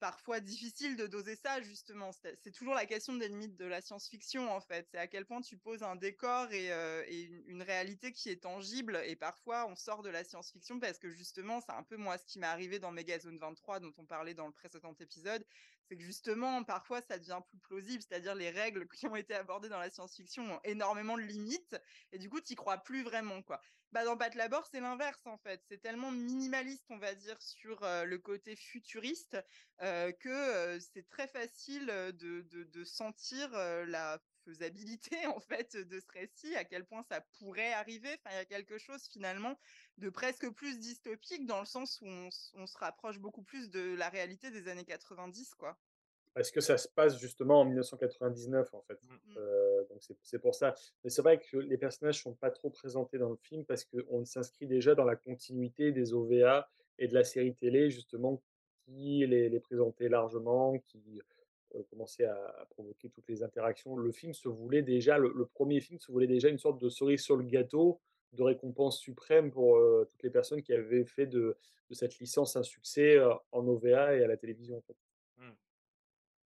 parfois 0.00 0.40
difficile 0.40 0.96
de 0.96 1.06
doser 1.06 1.36
ça, 1.36 1.60
justement. 1.60 2.10
C'est 2.12 2.52
toujours 2.52 2.74
la 2.74 2.86
question 2.86 3.14
des 3.14 3.28
limites 3.28 3.56
de 3.56 3.66
la 3.66 3.80
science-fiction, 3.80 4.50
en 4.50 4.60
fait. 4.60 4.88
C'est 4.90 4.98
à 4.98 5.06
quel 5.06 5.26
point 5.26 5.40
tu 5.40 5.58
poses 5.58 5.82
un 5.82 5.96
décor 5.96 6.50
et, 6.52 6.70
une, 7.46 7.62
réalité 7.62 8.12
qui 8.12 8.30
est 8.30 8.42
tangible. 8.42 9.00
Et 9.04 9.16
parfois, 9.16 9.66
on 9.66 9.76
sort 9.76 10.02
de 10.02 10.08
la 10.08 10.24
science-fiction 10.24 10.80
parce 10.80 10.98
que, 10.98 11.10
justement, 11.10 11.60
c'est 11.60 11.72
un 11.72 11.82
peu 11.82 11.96
moi 11.96 12.16
ce 12.18 12.24
qui 12.24 12.38
m'est 12.38 12.46
arrivé 12.46 12.78
dans 12.78 12.92
Megazone 12.92 13.38
23, 13.38 13.80
dont 13.80 13.92
on 13.98 14.06
parlait 14.06 14.34
dans 14.34 14.46
le 14.46 14.52
précédent 14.52 14.94
épisode. 15.00 15.44
C'est 15.88 15.96
que, 15.96 16.02
justement, 16.02 16.62
parfois, 16.64 17.00
ça 17.00 17.18
devient 17.18 17.40
plus 17.48 17.58
plausible. 17.58 18.02
C'est-à-dire, 18.02 18.34
les 18.34 18.50
règles 18.50 18.86
qui 18.88 19.06
ont 19.06 19.16
été 19.16 19.34
abordées 19.34 19.68
dans 19.68 19.78
la 19.78 19.90
science-fiction 19.90 20.54
ont 20.54 20.60
énormément 20.64 21.16
de 21.16 21.22
limites. 21.22 21.76
Et 22.12 22.18
du 22.18 22.28
coup, 22.28 22.40
tu 22.40 22.54
crois 22.54 22.78
plus 22.78 23.02
vraiment, 23.02 23.42
quoi. 23.42 23.60
Bah, 23.92 24.04
dans 24.04 24.18
Labor, 24.34 24.66
c'est 24.70 24.80
l'inverse 24.80 25.26
en 25.26 25.38
fait. 25.38 25.62
C'est 25.66 25.80
tellement 25.80 26.10
minimaliste, 26.10 26.84
on 26.90 26.98
va 26.98 27.14
dire, 27.14 27.40
sur 27.40 27.80
le 27.82 28.18
côté 28.18 28.54
futuriste 28.54 29.38
que 29.78 30.78
c'est 30.80 31.08
très 31.08 31.26
facile 31.26 31.86
de, 31.86 32.84
sentir 32.84 33.50
la 33.52 34.20
faisabilité 34.48 35.16
en 35.26 35.40
fait 35.40 35.76
de 35.76 36.00
ce 36.00 36.12
récit, 36.12 36.54
à 36.56 36.64
quel 36.64 36.84
point 36.84 37.02
ça 37.02 37.20
pourrait 37.38 37.72
arriver. 37.72 38.08
Enfin, 38.14 38.34
il 38.34 38.38
y 38.38 38.40
a 38.40 38.44
quelque 38.44 38.78
chose 38.78 39.02
finalement 39.10 39.58
de 39.98 40.08
presque 40.10 40.48
plus 40.50 40.78
dystopique 40.78 41.46
dans 41.46 41.60
le 41.60 41.66
sens 41.66 42.00
où 42.00 42.06
on, 42.06 42.66
se 42.66 42.78
rapproche 42.78 43.18
beaucoup 43.18 43.42
plus 43.42 43.70
de 43.70 43.94
la 43.96 44.08
réalité 44.08 44.50
des 44.50 44.68
années 44.68 44.84
90, 44.84 45.54
quoi. 45.54 45.76
Parce 46.34 46.50
que 46.50 46.60
ça 46.60 46.78
se 46.78 46.86
passe 46.86 47.18
justement 47.18 47.62
en 47.62 47.64
1999 47.64 48.72
en 48.72 48.82
fait? 48.82 48.98
Mmh. 49.02 49.32
Mm. 49.32 49.38
Heu, 49.38 49.86
donc 49.90 50.02
c'est 50.22 50.38
pour 50.38 50.54
ça. 50.54 50.74
Mais 51.02 51.10
c'est 51.10 51.22
vrai 51.22 51.40
que 51.40 51.56
les 51.56 51.78
personnages 51.78 52.22
sont 52.22 52.34
pas 52.34 52.50
trop 52.50 52.70
présentés 52.70 53.18
dans 53.18 53.30
le 53.30 53.36
film 53.36 53.64
parce 53.64 53.84
qu'on 53.84 54.24
s'inscrit 54.24 54.66
déjà 54.66 54.94
dans 54.94 55.04
la 55.04 55.16
continuité 55.16 55.90
des 55.90 56.12
OVA 56.12 56.70
et 56.98 57.08
de 57.08 57.14
la 57.14 57.24
série 57.24 57.54
télé 57.54 57.90
justement 57.90 58.40
qui 58.84 59.26
les 59.26 59.48
les 59.48 59.60
présentait 59.60 60.08
largement, 60.08 60.78
qui, 60.78 61.20
commençait 61.90 62.24
à 62.24 62.34
à 62.60 62.66
provoquer 62.66 63.10
toutes 63.10 63.28
les 63.28 63.42
interactions. 63.42 63.96
Le 63.96 64.12
film 64.12 64.32
se 64.34 64.48
voulait 64.48 64.82
déjà 64.82 65.18
le 65.18 65.32
le 65.34 65.46
1 65.46 65.80
film 65.80 65.98
se 66.00 66.10
voulait 66.12 66.26
déjà 66.26 66.48
une 66.48 66.58
sorte 66.58 66.80
de 66.80 66.88
cerise 66.88 67.22
sur 67.22 67.36
le 67.36 67.44
gâteau, 67.44 68.00
de 68.32 68.42
récompense 68.42 68.98
suprême 69.00 69.50
pour, 69.50 69.76
heu, 69.78 70.06
toutes 70.10 70.22
les 70.22 70.30
personnes 70.30 70.62
qui 70.62 70.72
avaient 70.72 71.04
fait 71.04 71.26
de 71.26 71.56
de 71.90 71.94
cette 71.94 72.18
licence 72.18 72.56
un 72.56 72.62
succès, 72.62 73.16
heu, 73.18 73.30
en 73.52 73.66
OVA 73.66 74.16
et 74.16 74.22
à 74.24 74.26
la 74.28 74.36
télévision 74.36 74.78
en 74.78 74.82
fait. 74.82 74.96
Mmh. 75.38 75.54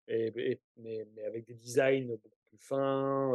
Et 0.09 0.31
mais 0.77 1.07
mais 1.15 1.25
avec 1.25 1.47
des 1.47 1.55
designs 1.55 2.07
beaucoup 2.17 2.41
plus 2.49 2.59
fins, 2.59 3.33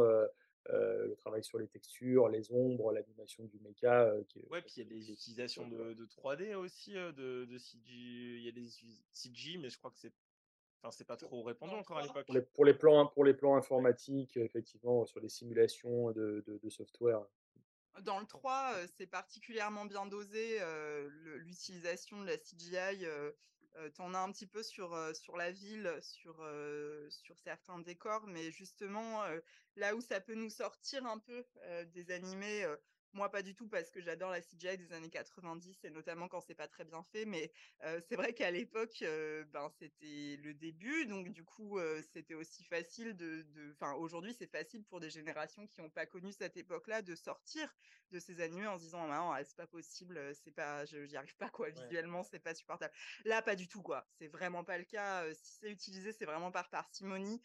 le 0.68 1.14
travail 1.16 1.42
sur 1.42 1.58
les 1.58 1.68
textures, 1.68 2.28
les 2.28 2.52
ombres, 2.52 2.92
l'animation 2.92 3.44
du 3.44 3.58
méca, 3.60 4.12
heu, 4.14 4.24
qui 4.28 4.42
Ouais, 4.50 4.62
puis 4.62 4.72
il 4.76 4.78
y 4.78 4.82
a 4.82 4.88
des 4.88 5.10
utilisations 5.10 5.68
de, 5.68 5.92
de 5.92 6.06
3D 6.06 6.54
aussi, 6.54 6.96
euh, 6.96 7.12
de, 7.12 7.44
de 7.44 7.58
CG. 7.58 7.92
Il 7.92 8.42
y 8.42 8.48
a 8.48 8.52
des 8.52 8.66
CG, 9.12 9.58
mais 9.58 9.68
je 9.68 9.76
crois 9.76 9.90
que 9.90 9.98
c'est, 9.98 10.14
enfin, 10.82 10.90
c'est 10.90 11.04
pas 11.06 11.16
trop 11.16 11.48
le 11.76 11.78
encore 11.78 11.98
à 11.98 12.02
3, 12.04 12.24
Pour 12.24 12.34
les 12.34 12.42
l'époque. 12.42 12.42
pour 12.42 12.64
les 12.64 12.74
plans 12.74 13.06
pour 13.06 13.24
les 13.24 13.34
plans 13.34 13.56
informatiques, 13.56 14.36
effectivement, 14.36 15.04
sur 15.06 15.20
les 15.20 15.28
simulations 15.28 16.10
de 16.12 16.42
de 16.46 16.58
de 16.58 16.70
software. 16.70 17.26
Dans 18.02 18.20
le 18.20 18.26
3, 18.26 18.74
heu, 18.78 18.86
c'est 18.86 19.06
particulièrement 19.08 19.84
bien 19.84 20.06
dosé, 20.06 20.58
le 20.60 21.36
l'utilisation 21.38 22.20
de 22.20 22.26
la 22.26 22.38
CGI, 22.38 23.04
heu 23.06 23.36
heu, 23.76 23.92
tu 23.92 24.00
en 24.00 24.14
as 24.14 24.18
un 24.20 24.30
petit 24.32 24.46
peu 24.46 24.62
sur, 24.62 24.96
sur 25.16 25.36
la 25.36 25.50
ville, 25.50 25.98
sur, 26.00 26.36
sur 27.10 27.38
certains 27.38 27.78
décors, 27.80 28.26
mais 28.28 28.50
justement, 28.52 29.22
là 29.76 29.94
où 29.96 30.00
ça 30.00 30.20
peut 30.20 30.34
nous 30.34 30.50
sortir 30.50 31.06
un 31.06 31.18
peu, 31.18 31.44
des 31.86 32.10
animés, 32.12 32.66
moi 33.12 33.30
pas 33.30 33.42
du 33.42 33.54
tout 33.54 33.68
parce 33.68 33.90
que 33.90 34.00
j'adore 34.00 34.30
la 34.30 34.40
CGI 34.42 34.76
des 34.78 34.92
années 34.92 35.10
90 35.10 35.84
et 35.84 35.90
notamment 35.90 36.28
quand 36.28 36.40
c'est 36.40 36.54
pas 36.54 36.68
très 36.68 36.84
bien 36.84 37.02
fait, 37.02 37.24
mais 37.24 37.52
heu, 37.84 38.00
c'est 38.06 38.16
vrai 38.16 38.32
qu'à 38.34 38.50
l'époque, 38.50 39.02
heu, 39.02 39.44
ben, 39.44 39.68
c'était 39.70 40.36
le 40.42 40.54
début, 40.54 41.06
donc 41.06 41.30
du 41.30 41.44
coup, 41.44 41.78
heu, 41.78 42.02
c'était 42.02 42.34
aussi 42.34 42.64
facile 42.64 43.14
de 43.16 43.46
enfin, 43.72 43.94
aujourd'hui, 43.94 44.34
c'est 44.34 44.50
facile 44.50 44.84
pour 44.84 45.00
des 45.00 45.10
générations 45.10 45.66
qui 45.66 45.80
ont 45.80 45.90
pas 45.90 46.06
connu 46.06 46.32
cette 46.32 46.56
époque-là 46.56 47.02
de 47.02 47.14
sortir 47.14 47.74
de 48.10 48.18
ces 48.20 48.40
animés 48.40 48.66
en 48.66 48.78
se 48.78 48.84
disant: 48.84 49.04
«Ah 49.10 49.18
non, 49.18 49.32
ah, 49.32 49.44
c'est 49.44 49.56
pas 49.56 49.66
possible, 49.66 50.34
c'est 50.34 50.52
pas 50.52 50.84
je 50.84 51.04
j'y 51.06 51.16
arrive 51.16 51.36
pas 51.36 51.50
quoi, 51.50 51.70
visuellement, 51.70 52.22
c'est 52.22 52.40
pas 52.40 52.54
supportable». 52.54 52.92
Là, 53.24 53.42
pas 53.42 53.56
du 53.56 53.68
tout 53.68 53.82
quoi, 53.82 54.06
c'est 54.18 54.28
vraiment 54.28 54.64
pas 54.64 54.78
le 54.78 54.84
cas, 54.84 55.32
si 55.34 55.52
c'est 55.60 55.70
utilisé, 55.70 56.12
c'est 56.12 56.24
vraiment 56.26 56.50
par 56.52 56.70
parcimonie, 56.70 57.40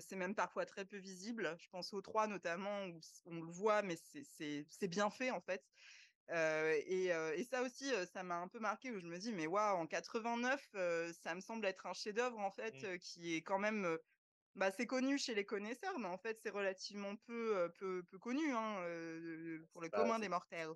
c'est 0.00 0.16
même 0.16 0.34
parfois 0.34 0.66
très 0.66 0.84
peu 0.84 0.96
visible. 0.98 1.56
Je 1.60 1.68
pense 1.70 1.92
au 1.94 2.00
3 2.00 2.26
notamment 2.26 2.86
où 2.86 3.00
on 3.26 3.40
le 3.42 3.50
voit, 3.50 3.82
mais 3.82 3.96
c'est 3.96 4.88
bien 4.88 5.10
fait 5.10 5.30
en 5.30 5.40
fait, 5.40 5.64
et 6.32 7.06
et 7.08 7.44
ça 7.44 7.62
aussi, 7.62 7.90
ça 8.12 8.22
m'a 8.22 8.36
un 8.38 8.48
peu 8.48 8.58
marqué 8.60 8.90
où 8.92 8.98
je 9.00 9.06
me 9.06 9.18
dis: 9.18 9.32
«Mais 9.32 9.46
waouh, 9.46 9.78
en 9.78 9.86
89, 9.86 10.68
heu, 10.76 11.12
ça 11.12 11.34
me 11.34 11.40
semble 11.40 11.66
être 11.66 11.86
un 11.86 11.94
chef-d'œuvre 11.94 12.38
en 12.40 12.50
fait, 12.50 12.82
Mm. 12.82 12.84
heu, 12.84 12.96
qui 12.98 13.34
est 13.36 13.42
quand 13.42 13.58
même, 13.58 13.98
bah, 14.56 14.70
c'est 14.72 14.86
connu 14.86 15.18
chez 15.18 15.34
les 15.36 15.46
connaisseurs, 15.46 15.98
mais 16.00 16.08
en 16.08 16.18
fait, 16.18 16.40
c'est 16.42 16.50
relativement 16.50 17.16
peu, 17.16 17.70
peu 17.78 18.04
peu 18.04 18.18
connu, 18.18 18.52
hein, 18.54 18.78
pour 19.72 19.82
le 19.82 19.90
pas 19.90 20.08
commun 20.08 20.18
des 20.20 20.28
mortels. 20.30 20.70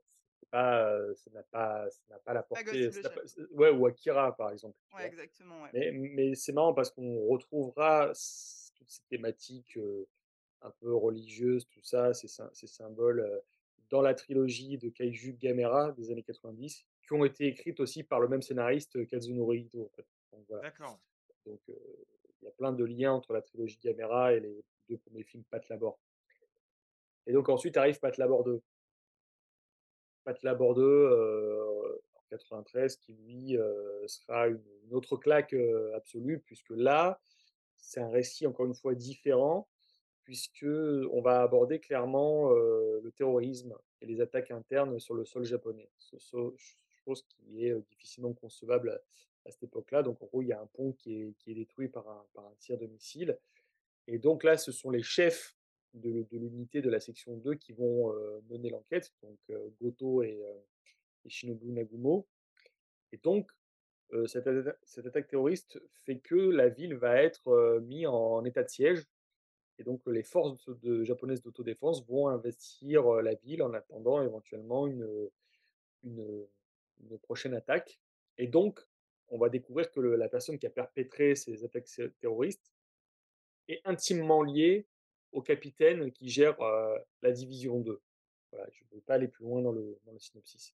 pas, 0.50 1.14
ça 1.14 1.30
n'a 1.30 1.42
pas 1.44 1.88
ça 1.90 2.18
pas 2.24 2.34
la 2.34 2.42
portée, 2.42 2.90
pas 2.92 3.10
ouais 3.52 3.70
ou 3.70 3.86
Akira 3.86 4.36
par 4.36 4.50
exemple, 4.50 4.76
Ouais, 4.92 5.06
exactement, 5.06 5.62
ouais. 5.62 5.74
Mais 5.74 5.90
mais 5.92 6.34
c'est 6.34 6.52
marrant 6.52 6.74
parce 6.74 6.90
qu'on 6.90 7.26
retrouvera 7.28 8.12
ces 8.92 9.02
thématiques, 9.08 9.78
un 10.60 10.70
peu 10.80 10.94
religieuses, 10.94 11.66
tout 11.68 11.82
ça, 11.82 12.14
ces 12.14 12.28
sym 12.28 12.48
ces 12.52 12.66
symboles, 12.66 13.42
dans 13.90 14.02
la 14.02 14.14
trilogie 14.14 14.78
de 14.78 14.88
Kaiju 14.90 15.34
Gamera 15.34 15.92
des 15.92 16.10
années 16.10 16.22
90, 16.22 16.86
qui 17.02 17.12
ont 17.12 17.24
été 17.24 17.46
écrites 17.46 17.80
aussi 17.80 18.04
par 18.04 18.20
le 18.20 18.28
même 18.28 18.42
scénariste, 18.42 19.06
Kazunori 19.06 19.62
Ito, 19.62 19.84
en 19.84 19.88
fait. 19.96 20.06
Donc 20.32 20.44
voilà, 20.48 20.62
D'accord. 20.62 20.98
donc 21.46 21.60
heu, 21.68 22.06
il 22.40 22.44
y 22.44 22.48
a 22.48 22.52
plein 22.52 22.72
de 22.72 22.84
liens 22.84 23.12
entre 23.12 23.32
la 23.32 23.42
trilogie 23.42 23.78
Gamera 23.82 24.34
et 24.34 24.40
les 24.40 24.64
2 24.88 24.98
premiers 24.98 25.24
films 25.24 25.44
Pat 25.50 25.66
Labor. 25.68 25.98
Et 27.26 27.32
donc 27.32 27.48
ensuite 27.48 27.76
arrive 27.76 27.98
Pat 28.00 28.16
Labor 28.18 28.44
2. 28.44 28.62
Pat 30.24 30.42
Labor 30.42 30.74
2, 30.74 30.82
heu, 30.82 32.00
en 32.14 32.22
93 32.30 32.96
qui 32.96 33.14
lui, 33.14 33.56
sera 34.06 34.48
une 34.48 34.62
une 34.84 34.94
autre 34.94 35.16
claque, 35.16 35.54
absolue 35.94 36.40
puisque 36.40 36.70
là, 36.70 37.20
c'est 37.82 38.00
un 38.00 38.08
récit 38.08 38.46
encore 38.46 38.66
une 38.66 38.74
fois 38.74 38.94
différent 38.94 39.68
puisque 40.24 40.64
on 40.64 41.20
va 41.20 41.42
aborder 41.42 41.80
clairement, 41.80 42.50
le 42.50 43.10
terrorisme 43.10 43.76
et 44.00 44.06
les 44.06 44.20
attaques 44.20 44.52
internes 44.52 44.98
sur 45.00 45.14
le 45.14 45.24
sol 45.24 45.44
japonais. 45.44 45.90
Ce 45.98 46.16
so 46.18 46.54
chose 47.04 47.24
qui 47.24 47.66
est, 47.66 47.74
difficilement 47.90 48.32
concevable 48.32 49.00
à 49.44 49.50
cette 49.50 49.64
époque-là. 49.64 50.04
Donc 50.04 50.22
en 50.22 50.26
gros, 50.26 50.42
il 50.42 50.48
y 50.48 50.52
a 50.52 50.60
un 50.60 50.66
pont 50.66 50.92
qui 50.92 51.34
est 51.46 51.54
détruit 51.54 51.88
par 51.88 52.08
un 52.08 52.54
tir 52.60 52.78
de 52.78 52.86
missile 52.86 53.36
et 54.06 54.18
donc 54.18 54.44
là, 54.44 54.56
ce 54.56 54.70
sont 54.72 54.90
les 54.90 55.02
chefs 55.02 55.56
de 55.94 56.24
l'unité 56.30 56.80
de 56.80 56.88
la 56.88 57.00
section 57.00 57.36
2 57.36 57.56
qui 57.56 57.72
vont, 57.72 58.14
mener 58.48 58.70
l'enquête, 58.70 59.12
donc 59.22 59.38
Goto 59.80 60.22
et 60.22 60.40
et 61.24 61.30
Shinobu 61.30 61.70
Nagumo 61.70 62.26
et 63.12 63.18
donc 63.18 63.50
heu, 64.12 64.26
cette 64.26 64.46
atta 64.46 64.76
cette 64.84 65.06
attaque 65.06 65.28
terroriste 65.28 65.80
fait 66.04 66.18
que 66.18 66.36
la 66.36 66.68
ville 66.68 66.94
va 66.94 67.22
être, 67.22 67.48
heu, 67.50 67.80
mis 67.80 68.06
en 68.06 68.44
état 68.44 68.62
de 68.62 68.68
siège 68.68 69.06
et 69.78 69.84
donc 69.84 70.02
les 70.06 70.22
forces 70.22 70.68
de 70.80 71.02
japonaises 71.04 71.42
d'autodéfense 71.42 72.06
vont 72.06 72.28
investir, 72.28 73.04
la 73.22 73.34
ville 73.34 73.62
en 73.62 73.72
attendant 73.74 74.22
éventuellement 74.22 74.86
une, 74.86 75.30
une, 76.04 76.46
prochaine 77.22 77.54
attaque 77.54 78.00
et 78.38 78.46
donc 78.46 78.80
on 79.28 79.38
va 79.38 79.48
découvrir 79.48 79.90
que 79.90 80.00
la 80.00 80.28
personne 80.28 80.58
qui 80.58 80.66
a 80.66 80.70
perpétré 80.70 81.34
ces 81.34 81.64
attaques 81.64 81.88
terroristes 82.20 82.72
est 83.68 83.80
intimement 83.84 84.42
liée 84.42 84.86
au 85.32 85.42
capitaine 85.42 86.12
qui 86.12 86.28
gère, 86.28 86.56
la 87.22 87.32
division 87.32 87.80
2. 87.80 88.00
Voilà, 88.50 88.68
je 88.70 88.84
ne 88.84 88.96
veux 88.96 89.00
pas 89.00 89.14
aller 89.14 89.28
plus 89.28 89.44
loin 89.44 89.62
dans 89.62 89.72
le 89.72 89.98
dans 90.04 90.12
le 90.12 90.18
synopsis. 90.18 90.74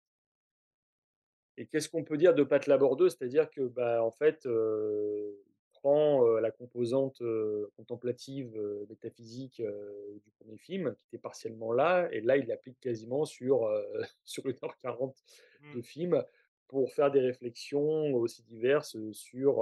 Et 1.57 1.65
qu'est-ce 1.65 1.89
qu'on 1.89 2.03
peut 2.03 2.17
dire 2.17 2.33
de 2.35 2.43
Pat 2.43 2.65
Labor 2.67 2.95
2? 2.97 3.09
C'est-à-dire 3.09 3.49
que, 3.49 3.61
bah, 3.61 4.03
en 4.03 4.11
fait, 4.11 4.45
il 4.45 5.33
prend, 5.73 6.25
la 6.39 6.51
composante, 6.51 7.21
contemplative, 7.75 8.59
métaphysique, 8.89 9.61
du 9.61 10.31
premier 10.39 10.57
film, 10.57 10.95
qui 10.99 11.07
était 11.07 11.21
partiellement 11.21 11.71
là 11.73 12.07
et 12.11 12.21
là, 12.21 12.37
il 12.37 12.47
l'applique 12.47 12.79
quasiment 12.79 13.25
sur, 13.25 13.69
sur 14.23 14.43
1:40 14.45 15.15
Mm. 15.61 15.75
de 15.75 15.81
film 15.81 16.23
pour 16.67 16.91
faire 16.91 17.09
des 17.11 17.21
réflexions 17.21 18.13
aussi 18.15 18.43
diverses, 18.43 18.97
sur, 19.11 19.57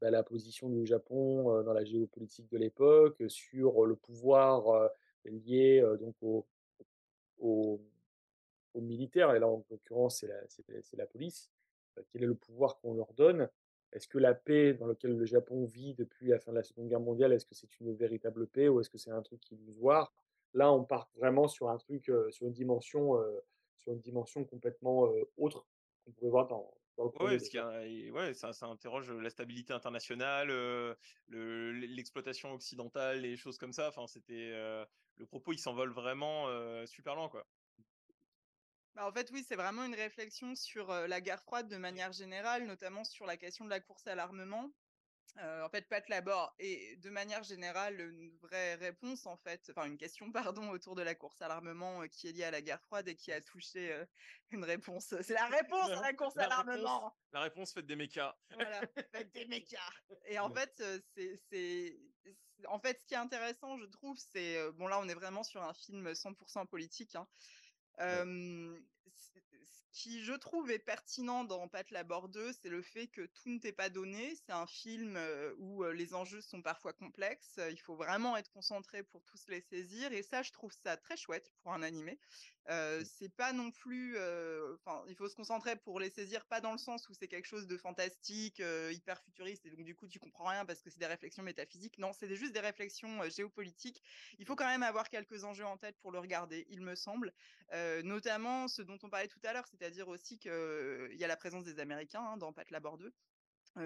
bah, 0.00 0.10
la 0.10 0.22
position 0.22 0.68
du 0.68 0.86
Japon, 0.86 1.62
dans 1.62 1.72
la 1.72 1.84
géopolitique 1.84 2.48
de 2.50 2.58
l'époque, 2.58 3.22
sur, 3.28 3.86
le 3.86 3.96
pouvoir, 3.96 4.90
lié, 5.24 5.82
donc 6.00 6.14
au 6.22 6.46
au 7.38 7.80
aux 8.74 8.80
militaires, 8.80 9.34
et 9.34 9.38
là 9.38 9.48
en 9.48 9.64
l'occurrence 9.70 10.18
c'est 10.18 10.26
la, 10.28 10.40
c'est 10.48 10.96
la, 10.96 11.06
police, 11.06 11.50
euh, 11.98 12.02
quel 12.10 12.22
est 12.24 12.26
le 12.26 12.34
pouvoir 12.34 12.78
qu'on 12.78 12.94
leur 12.94 13.12
donne? 13.14 13.48
Est-ce 13.92 14.08
que 14.08 14.18
la 14.18 14.34
paix 14.34 14.74
dans 14.74 14.86
laquelle 14.86 15.16
le 15.16 15.24
Japon 15.24 15.64
vit 15.64 15.94
depuis 15.94 16.28
la 16.28 16.38
fin 16.40 16.50
de 16.50 16.56
la 16.56 16.64
Seconde 16.64 16.88
Guerre 16.88 17.00
mondiale, 17.00 17.32
est-ce 17.32 17.46
que 17.46 17.54
c'est 17.54 17.80
une 17.80 17.94
véritable 17.94 18.46
paix 18.48 18.68
ou 18.68 18.80
est-ce 18.80 18.90
que 18.90 18.98
c'est 18.98 19.10
un 19.12 19.22
truc 19.22 19.48
illusoire? 19.52 20.12
Là, 20.52 20.72
on 20.72 20.84
part 20.84 21.08
vraiment 21.14 21.48
sur 21.48 21.68
un 21.68 21.76
truc, 21.78 22.08
euh, 22.08 22.30
sur 22.30 22.46
une 22.46 22.52
dimension, 22.52 23.18
euh, 23.20 23.40
sur 23.78 23.92
une 23.92 24.00
dimension 24.00 24.44
complètement 24.44 25.06
euh, 25.06 25.24
autre 25.36 25.66
qu'on 26.04 26.12
pouvait 26.12 26.30
voir 26.30 26.46
dans, 26.48 26.74
le 26.98 27.10
Ouais, 27.20 27.38
ouais, 28.10 28.34
ça, 28.34 28.52
ça 28.52 28.66
interroge 28.66 29.10
la 29.10 29.30
stabilité 29.30 29.72
internationale, 29.72 30.50
euh, 30.50 30.94
le- 31.26 31.72
l'exploitation 31.72 32.52
occidentale, 32.52 33.20
les 33.20 33.36
choses 33.36 33.58
comme 33.58 33.72
ça. 33.72 33.88
Enfin, 33.88 34.06
c'était 34.06 34.50
euh, 34.52 34.84
le 35.16 35.26
propos, 35.26 35.52
il 35.52 35.58
s'envole 35.58 35.90
vraiment 35.92 36.48
euh, 36.48 36.86
super 36.86 37.14
loin, 37.14 37.28
quoi. 37.28 37.46
Bah, 38.94 39.06
en 39.06 39.12
fait, 39.12 39.30
oui, 39.32 39.44
c'est 39.46 39.56
vraiment 39.56 39.84
une 39.84 39.94
réflexion 39.94 40.54
sur, 40.54 40.88
la 40.88 41.20
guerre 41.20 41.42
froide 41.42 41.68
de 41.68 41.76
manière 41.76 42.12
générale, 42.12 42.66
notamment 42.66 43.04
sur 43.04 43.26
la 43.26 43.36
question 43.36 43.64
de 43.64 43.70
la 43.70 43.80
course 43.80 44.06
à 44.06 44.14
l'armement 44.14 44.70
en 45.42 45.68
fait, 45.68 45.88
Pat 45.88 46.08
Labor 46.08 46.54
et 46.58 46.96
de 46.96 47.10
manière 47.10 47.42
générale, 47.42 48.00
une 48.00 48.36
vraie 48.38 48.74
réponse, 48.76 49.26
en 49.26 49.36
fait, 49.36 49.60
enfin 49.70 49.86
une 49.86 49.96
question, 49.96 50.30
pardon, 50.32 50.70
autour 50.70 50.94
de 50.94 51.02
la 51.02 51.14
course 51.14 51.40
à 51.42 51.48
l'armement 51.48 52.06
qui 52.08 52.28
est 52.28 52.32
liée 52.32 52.44
à 52.44 52.50
la 52.50 52.62
guerre 52.62 52.80
froide 52.82 53.08
et 53.08 53.16
qui 53.16 53.32
a 53.32 53.40
touché 53.40 54.04
une 54.50 54.64
réponse. 54.64 55.14
C'est 55.22 55.34
la 55.34 55.46
réponse 55.46 55.90
à 55.90 56.00
la 56.00 56.12
course 56.12 56.36
à 56.36 56.46
l'armement. 56.46 57.16
La 57.32 57.40
réponse 57.40 57.72
faite 57.72 57.86
des 57.86 57.96
mécas. 57.96 58.36
Voilà, 58.52 58.80
faites 59.12 59.32
des 59.32 59.44
mécas. 59.46 59.90
Et 60.26 60.38
en 60.38 60.50
fait, 60.50 60.82
c'est, 61.50 61.98
en 62.68 62.78
fait, 62.78 63.00
ce 63.00 63.06
qui 63.06 63.14
est 63.14 63.18
intéressant, 63.18 63.76
je 63.78 63.86
trouve, 63.86 64.16
c'est 64.16 64.70
bon 64.72 64.86
là, 64.86 65.00
on 65.00 65.08
est 65.08 65.14
vraiment 65.14 65.42
sur 65.42 65.62
un 65.62 65.74
film 65.74 66.12
100% 66.12 66.66
politique. 66.66 67.16
Hein. 67.16 67.26
Ce 67.98 69.03
qui, 69.94 70.24
je 70.24 70.32
trouve, 70.32 70.70
est 70.72 70.80
pertinent 70.80 71.44
dans 71.44 71.68
Pat 71.68 71.88
Labor 71.92 72.28
2, 72.28 72.52
c'est 72.52 72.68
le 72.68 72.82
fait 72.82 73.06
que 73.06 73.22
tout 73.22 73.48
ne 73.48 73.58
t'est 73.58 73.72
pas 73.72 73.88
donné. 73.88 74.34
C'est 74.34 74.52
un 74.52 74.66
film 74.66 75.18
où 75.58 75.84
les 75.84 76.14
enjeux 76.14 76.40
sont 76.40 76.62
parfois 76.62 76.92
complexes. 76.92 77.60
Il 77.70 77.80
faut 77.80 77.94
vraiment 77.94 78.36
être 78.36 78.50
concentré 78.50 79.04
pour 79.04 79.24
tous 79.24 79.46
les 79.48 79.60
saisir. 79.60 80.12
Et 80.12 80.22
ça, 80.22 80.42
je 80.42 80.50
trouve 80.50 80.72
ça 80.82 80.96
très 80.96 81.16
chouette 81.16 81.52
pour 81.62 81.72
un 81.72 81.82
animé. 81.82 82.18
Euh, 82.70 83.04
c'est 83.04 83.28
pas 83.28 83.52
non 83.52 83.70
plus. 83.70 84.16
Enfin, 84.74 85.04
il 85.08 85.14
faut 85.14 85.28
se 85.28 85.36
concentrer 85.36 85.76
pour 85.76 86.00
les 86.00 86.10
saisir, 86.10 86.44
pas 86.46 86.60
dans 86.60 86.72
le 86.72 86.78
sens 86.78 87.08
où 87.08 87.14
c'est 87.14 87.28
quelque 87.28 87.46
chose 87.46 87.66
de 87.66 87.76
fantastique, 87.76 88.62
hyper 88.90 89.22
futuriste, 89.22 89.66
et 89.66 89.70
donc 89.70 89.84
du 89.84 89.94
coup 89.94 90.08
tu 90.08 90.18
comprends 90.18 90.48
rien 90.48 90.64
parce 90.64 90.80
que 90.80 90.90
c'est 90.90 90.98
des 90.98 91.06
réflexions 91.06 91.42
métaphysiques. 91.42 91.98
Non, 91.98 92.12
c'est 92.12 92.34
juste 92.34 92.52
des 92.52 92.60
réflexions 92.60 93.22
géopolitiques. 93.28 94.02
Il 94.38 94.46
faut 94.46 94.56
quand 94.56 94.66
même 94.66 94.82
avoir 94.82 95.08
quelques 95.08 95.44
enjeux 95.44 95.66
en 95.66 95.76
tête 95.76 95.98
pour 96.00 96.10
le 96.10 96.18
regarder, 96.18 96.66
il 96.70 96.80
me 96.80 96.94
semble. 96.94 97.32
notamment 98.02 98.68
ce 98.68 98.82
dont 98.82 98.98
on 99.02 99.10
parlait 99.10 99.28
tout 99.28 99.40
à 99.44 99.52
l'heure, 99.52 99.68
c'est-à-dire 99.84 100.08
aussi 100.08 100.38
qu'il 100.38 100.50
y 101.12 101.24
a 101.24 101.28
la 101.28 101.36
présence 101.36 101.64
des 101.64 101.78
Américains 101.78 102.22
hein, 102.22 102.36
dans 102.38 102.54
Pat 102.54 102.70
Labor 102.70 102.96
2, 102.96 103.12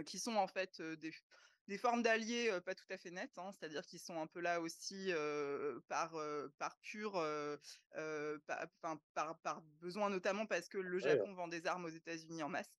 qui 0.04 0.20
sont 0.20 0.36
en 0.36 0.46
fait 0.46 0.80
des 0.80 1.12
des 1.66 1.76
formes 1.76 2.02
d'alliés 2.02 2.50
pas 2.64 2.74
tout 2.74 2.86
à 2.88 2.96
fait 2.96 3.10
nettes, 3.10 3.36
hein, 3.36 3.50
c'est-à-dire 3.52 3.84
qu'ils 3.84 3.98
sont 3.98 4.18
un 4.18 4.26
peu 4.26 4.40
là 4.40 4.62
aussi 4.62 5.12
par, 5.88 6.16
par 6.58 6.78
pur, 6.78 7.22
par, 8.46 9.38
par, 9.42 9.62
besoin 9.80 10.08
notamment 10.08 10.46
parce 10.46 10.68
que 10.68 10.78
le 10.78 10.98
Japon 10.98 11.34
vend 11.34 11.48
des 11.48 11.66
armes 11.66 11.84
aux 11.84 11.90
États-Unis 11.90 12.42
en 12.42 12.48
masse. 12.48 12.72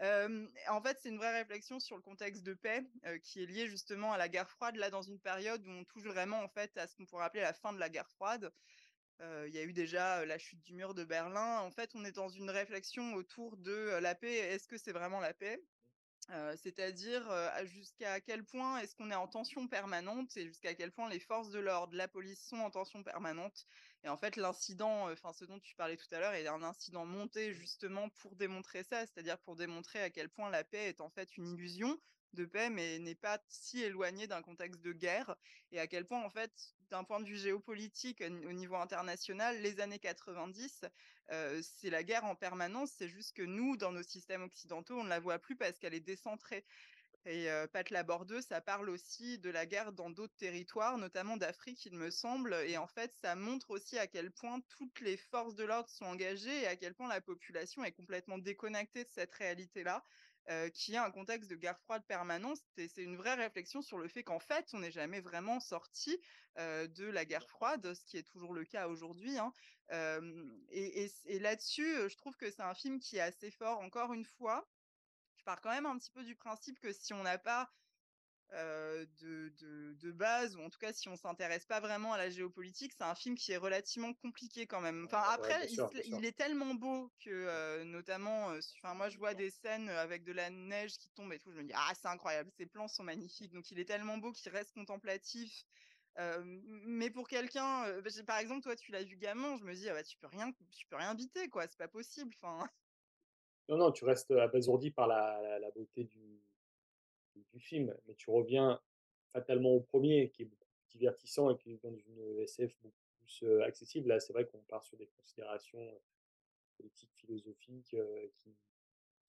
en 0.00 0.82
fait, 0.82 0.98
c'est 1.00 1.08
une 1.08 1.16
vraie 1.16 1.38
réflexion 1.38 1.80
sur 1.80 1.96
le 1.96 2.02
contexte 2.02 2.42
de 2.42 2.52
paix 2.52 2.84
qui 3.22 3.42
est 3.42 3.46
lié 3.46 3.66
justement 3.66 4.12
à 4.12 4.18
la 4.18 4.28
guerre 4.28 4.50
froide, 4.50 4.76
là 4.76 4.90
dans 4.90 5.02
une 5.02 5.20
période 5.20 5.64
où 5.64 5.70
on 5.70 5.84
touche 5.84 6.04
vraiment 6.04 6.40
en 6.40 6.48
fait 6.48 6.76
à 6.76 6.86
ce 6.86 6.96
qu'on 6.96 7.06
pourrait 7.06 7.24
appeler 7.24 7.44
la 7.44 7.54
fin 7.54 7.72
de 7.72 7.78
la 7.78 7.88
guerre 7.88 8.10
froide. 8.10 8.52
Il 9.20 9.54
y 9.54 9.58
a 9.58 9.62
eu 9.62 9.72
déjà 9.72 10.24
la 10.26 10.38
chute 10.38 10.62
du 10.62 10.74
mur 10.74 10.94
de 10.94 11.04
Berlin. 11.04 11.60
En 11.60 11.70
fait, 11.70 11.90
on 11.94 12.04
est 12.04 12.12
dans 12.12 12.28
une 12.28 12.50
réflexion 12.50 13.14
autour 13.14 13.56
de 13.56 13.98
la 14.00 14.14
paix. 14.14 14.34
Est-ce 14.34 14.66
que 14.66 14.78
c'est 14.78 14.92
vraiment 14.92 15.20
la 15.20 15.34
paix? 15.34 15.62
C'est-à-dire 16.56 17.30
jusqu'à 17.64 18.20
quel 18.20 18.44
point 18.44 18.78
est-ce 18.78 18.94
qu'on 18.96 19.10
est 19.10 19.14
en 19.14 19.28
tension 19.28 19.68
permanente 19.68 20.36
et 20.36 20.46
jusqu'à 20.46 20.74
quel 20.74 20.90
point 20.90 21.08
les 21.10 21.20
forces 21.20 21.50
de 21.50 21.58
l'ordre, 21.58 21.94
la 21.94 22.08
police 22.08 22.42
sont 22.48 22.56
en 22.56 22.70
tension 22.70 23.02
permanente? 23.02 23.66
Et 24.04 24.08
en 24.08 24.16
fait, 24.16 24.36
l'incident, 24.36 25.10
enfin 25.10 25.32
ce 25.32 25.44
dont 25.44 25.60
tu 25.60 25.74
parlais 25.76 25.96
tout 25.96 26.12
à 26.12 26.18
l'heure, 26.20 26.32
est 26.34 26.46
un 26.46 26.62
incident 26.62 27.04
monté 27.04 27.52
justement 27.52 28.08
pour 28.08 28.36
démontrer 28.36 28.84
ça, 28.84 29.00
c'est-à-dire 29.00 29.38
pour 29.38 29.56
démontrer 29.56 30.02
à 30.02 30.10
quel 30.10 30.28
point 30.28 30.50
la 30.50 30.64
paix 30.64 30.88
est 30.88 31.00
en 31.00 31.10
fait 31.10 31.36
une 31.36 31.46
illusion 31.46 31.98
de 32.34 32.44
paix, 32.44 32.70
mais 32.70 32.98
n'est 32.98 33.14
pas 33.14 33.42
si 33.48 33.82
éloignée 33.82 34.26
d'un 34.26 34.42
contexte 34.42 34.80
de 34.80 34.92
guerre, 34.92 35.36
et 35.72 35.80
à 35.80 35.86
quel 35.86 36.04
point, 36.04 36.22
en 36.22 36.30
fait, 36.30 36.52
d'un 36.90 37.04
point 37.04 37.20
de 37.20 37.26
vue 37.26 37.38
géopolitique 37.38 38.22
au 38.22 38.52
niveau 38.52 38.76
international, 38.76 39.60
les 39.60 39.80
années 39.80 39.98
90, 39.98 40.84
c'est 41.62 41.90
la 41.90 42.02
guerre 42.02 42.24
en 42.24 42.36
permanence. 42.36 42.92
C'est 42.96 43.08
juste 43.08 43.32
que 43.34 43.42
nous, 43.42 43.76
dans 43.76 43.92
nos 43.92 44.02
systèmes 44.02 44.42
occidentaux, 44.42 44.98
on 45.00 45.04
ne 45.04 45.08
la 45.08 45.20
voit 45.20 45.38
plus 45.38 45.56
parce 45.56 45.78
qu'elle 45.78 45.94
est 45.94 46.00
décentrée. 46.00 46.64
Et 47.26 47.48
Pat 47.72 47.88
Labor 47.88 48.26
2, 48.26 48.42
ça 48.42 48.60
parle 48.60 48.90
aussi 48.90 49.38
de 49.38 49.48
la 49.48 49.64
guerre 49.64 49.92
dans 49.92 50.10
d'autres 50.10 50.36
territoires, 50.36 50.98
notamment 50.98 51.38
d'Afrique, 51.38 51.86
il 51.86 51.94
me 51.94 52.10
semble. 52.10 52.54
Et 52.66 52.76
en 52.76 52.86
fait, 52.86 53.14
ça 53.22 53.34
montre 53.34 53.70
aussi 53.70 53.98
à 53.98 54.06
quel 54.06 54.30
point 54.30 54.60
toutes 54.68 55.00
les 55.00 55.16
forces 55.16 55.54
de 55.54 55.64
l'ordre 55.64 55.88
sont 55.88 56.04
engagées 56.04 56.62
et 56.62 56.66
à 56.66 56.76
quel 56.76 56.94
point 56.94 57.08
la 57.08 57.22
population 57.22 57.82
est 57.82 57.92
complètement 57.92 58.36
déconnectée 58.36 59.04
de 59.04 59.10
cette 59.10 59.32
réalité-là. 59.32 60.04
Qui 60.74 60.96
a 60.96 61.04
un 61.04 61.10
contexte 61.10 61.50
de 61.50 61.56
guerre 61.56 61.78
froide 61.80 62.04
permanente. 62.06 62.58
C'est 62.76 63.02
une 63.02 63.16
vraie 63.16 63.34
réflexion 63.34 63.82
sur 63.82 63.98
le 63.98 64.08
fait 64.08 64.24
qu'en 64.24 64.40
fait, 64.40 64.68
on 64.72 64.78
n'est 64.78 64.90
jamais 64.90 65.20
vraiment 65.20 65.60
sorti 65.60 66.20
de 66.56 67.04
la 67.04 67.24
guerre 67.24 67.48
froide, 67.48 67.94
ce 67.94 68.04
qui 68.04 68.16
est 68.16 68.22
toujours 68.22 68.54
le 68.54 68.64
cas 68.64 68.88
aujourd'hui. 68.88 69.38
Hein. 69.38 69.52
et, 70.70 71.10
et 71.26 71.38
là-dessus, 71.38 72.08
je 72.08 72.16
trouve 72.16 72.36
que 72.36 72.50
c'est 72.50 72.62
un 72.62 72.74
film 72.74 73.00
qui 73.00 73.16
est 73.16 73.20
assez 73.20 73.50
fort, 73.50 73.80
encore 73.80 74.12
une 74.12 74.24
fois, 74.24 74.68
je 75.44 75.44
pars 75.44 75.60
quand 75.60 75.70
même 75.70 75.84
un 75.84 75.98
petit 75.98 76.10
peu 76.10 76.24
du 76.24 76.34
principe 76.36 76.80
que 76.80 76.90
si 76.92 77.12
on 77.12 77.22
n'a 77.22 77.36
pas 77.36 77.70
de, 78.54 79.94
de, 80.00 80.12
base, 80.12 80.56
ou 80.56 80.60
en 80.60 80.70
tout 80.70 80.78
cas 80.78 80.92
si 80.92 81.08
on 81.08 81.16
s'intéresse 81.16 81.64
pas 81.66 81.80
vraiment 81.80 82.12
à 82.12 82.18
la 82.18 82.30
géopolitique, 82.30 82.92
c'est 82.96 83.04
un 83.04 83.14
film 83.14 83.34
qui 83.36 83.52
est 83.52 83.56
relativement 83.56 84.12
compliqué 84.14 84.66
quand 84.66 84.80
même. 84.80 85.04
Enfin 85.06 85.22
après, 85.28 85.66
il, 86.04 86.24
est 86.24 86.36
tellement 86.36 86.74
beau 86.74 87.10
que 87.24 87.82
notamment, 87.84 88.52
enfin 88.78 88.94
moi 88.94 89.08
je 89.08 89.18
vois 89.18 89.34
des 89.34 89.50
scènes 89.50 89.88
avec 89.88 90.24
de 90.24 90.32
la 90.32 90.50
neige 90.50 90.96
qui 90.98 91.10
tombe 91.10 91.32
et 91.32 91.38
tout, 91.38 91.52
je 91.52 91.58
me 91.58 91.64
dis 91.64 91.72
ah 91.74 91.92
c'est 92.00 92.08
incroyable, 92.08 92.50
ces 92.56 92.66
plans 92.66 92.88
sont 92.88 93.02
magnifiques. 93.02 93.52
Donc 93.52 93.70
il 93.70 93.78
est 93.78 93.84
tellement 93.84 94.18
beau 94.18 94.32
qu'il 94.32 94.52
reste 94.52 94.72
contemplatif. 94.72 95.64
mais 96.64 97.10
pour 97.10 97.28
quelqu'un, 97.28 97.86
par 98.26 98.38
exemple 98.38 98.62
toi 98.62 98.76
tu 98.76 98.92
l'as 98.92 99.02
vu 99.02 99.16
gamin, 99.16 99.56
je 99.56 99.64
me 99.64 99.74
dis 99.74 99.88
ah 99.88 99.94
bah 99.94 100.04
tu 100.04 100.16
peux 100.18 100.28
rien, 100.28 100.52
tu 100.70 100.86
peux 100.86 100.96
rien 100.96 101.14
biter 101.14 101.48
quoi, 101.48 101.66
c'est 101.66 101.78
pas 101.78 101.88
possible. 101.88 102.34
Enfin. 102.40 102.68
Non, 103.68 103.78
non, 103.78 103.92
tu 103.92 104.04
restes 104.04 104.30
abasourdi 104.30 104.90
par 104.90 105.06
la, 105.06 105.58
la, 105.58 105.70
beauté 105.70 106.04
du, 106.04 106.18
du 106.18 106.43
film, 107.64 107.94
mais 108.06 108.14
tu 108.14 108.30
reviens 108.30 108.80
fatalement 109.32 109.72
au 109.72 109.80
premier, 109.80 110.30
qui 110.30 110.42
est 110.42 110.46
beaucoup 110.46 110.66
plus 110.88 110.98
divertissant 110.98 111.50
et 111.50 111.56
qui 111.56 111.72
est 111.72 111.82
dans 111.82 111.94
une 111.94 112.40
SF 112.40 112.72
beaucoup 112.82 112.94
plus 113.18 113.44
accessible. 113.62 114.08
Là, 114.08 114.20
c'est 114.20 114.32
vrai 114.32 114.46
qu'on 114.46 114.60
part 114.68 114.84
sur 114.84 114.96
des 114.96 115.08
considérations 115.08 116.00
politiques, 116.76 117.12
philosophiques 117.14 117.96
qui, 118.42 118.56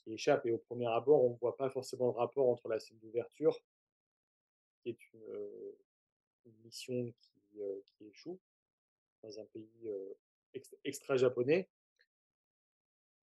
échappent. 0.08 0.46
Et 0.46 0.52
au 0.52 0.60
premier 0.60 0.88
abord, 0.88 1.24
on 1.24 1.32
ne 1.32 1.36
voit 1.38 1.58
pas 1.58 1.70
forcément 1.70 2.06
le 2.06 2.12
rapport 2.12 2.48
entre 2.48 2.68
la 2.68 2.80
scène 2.80 3.00
d'ouverture, 3.00 3.60
qui 4.82 4.90
est 4.90 5.14
une, 5.14 6.54
mission 6.64 7.12
qui, 7.22 8.06
échoue 8.08 8.40
dans 9.24 9.40
un 9.40 9.46
pays 9.46 9.90
extra 10.84 11.18
japonais, 11.18 11.68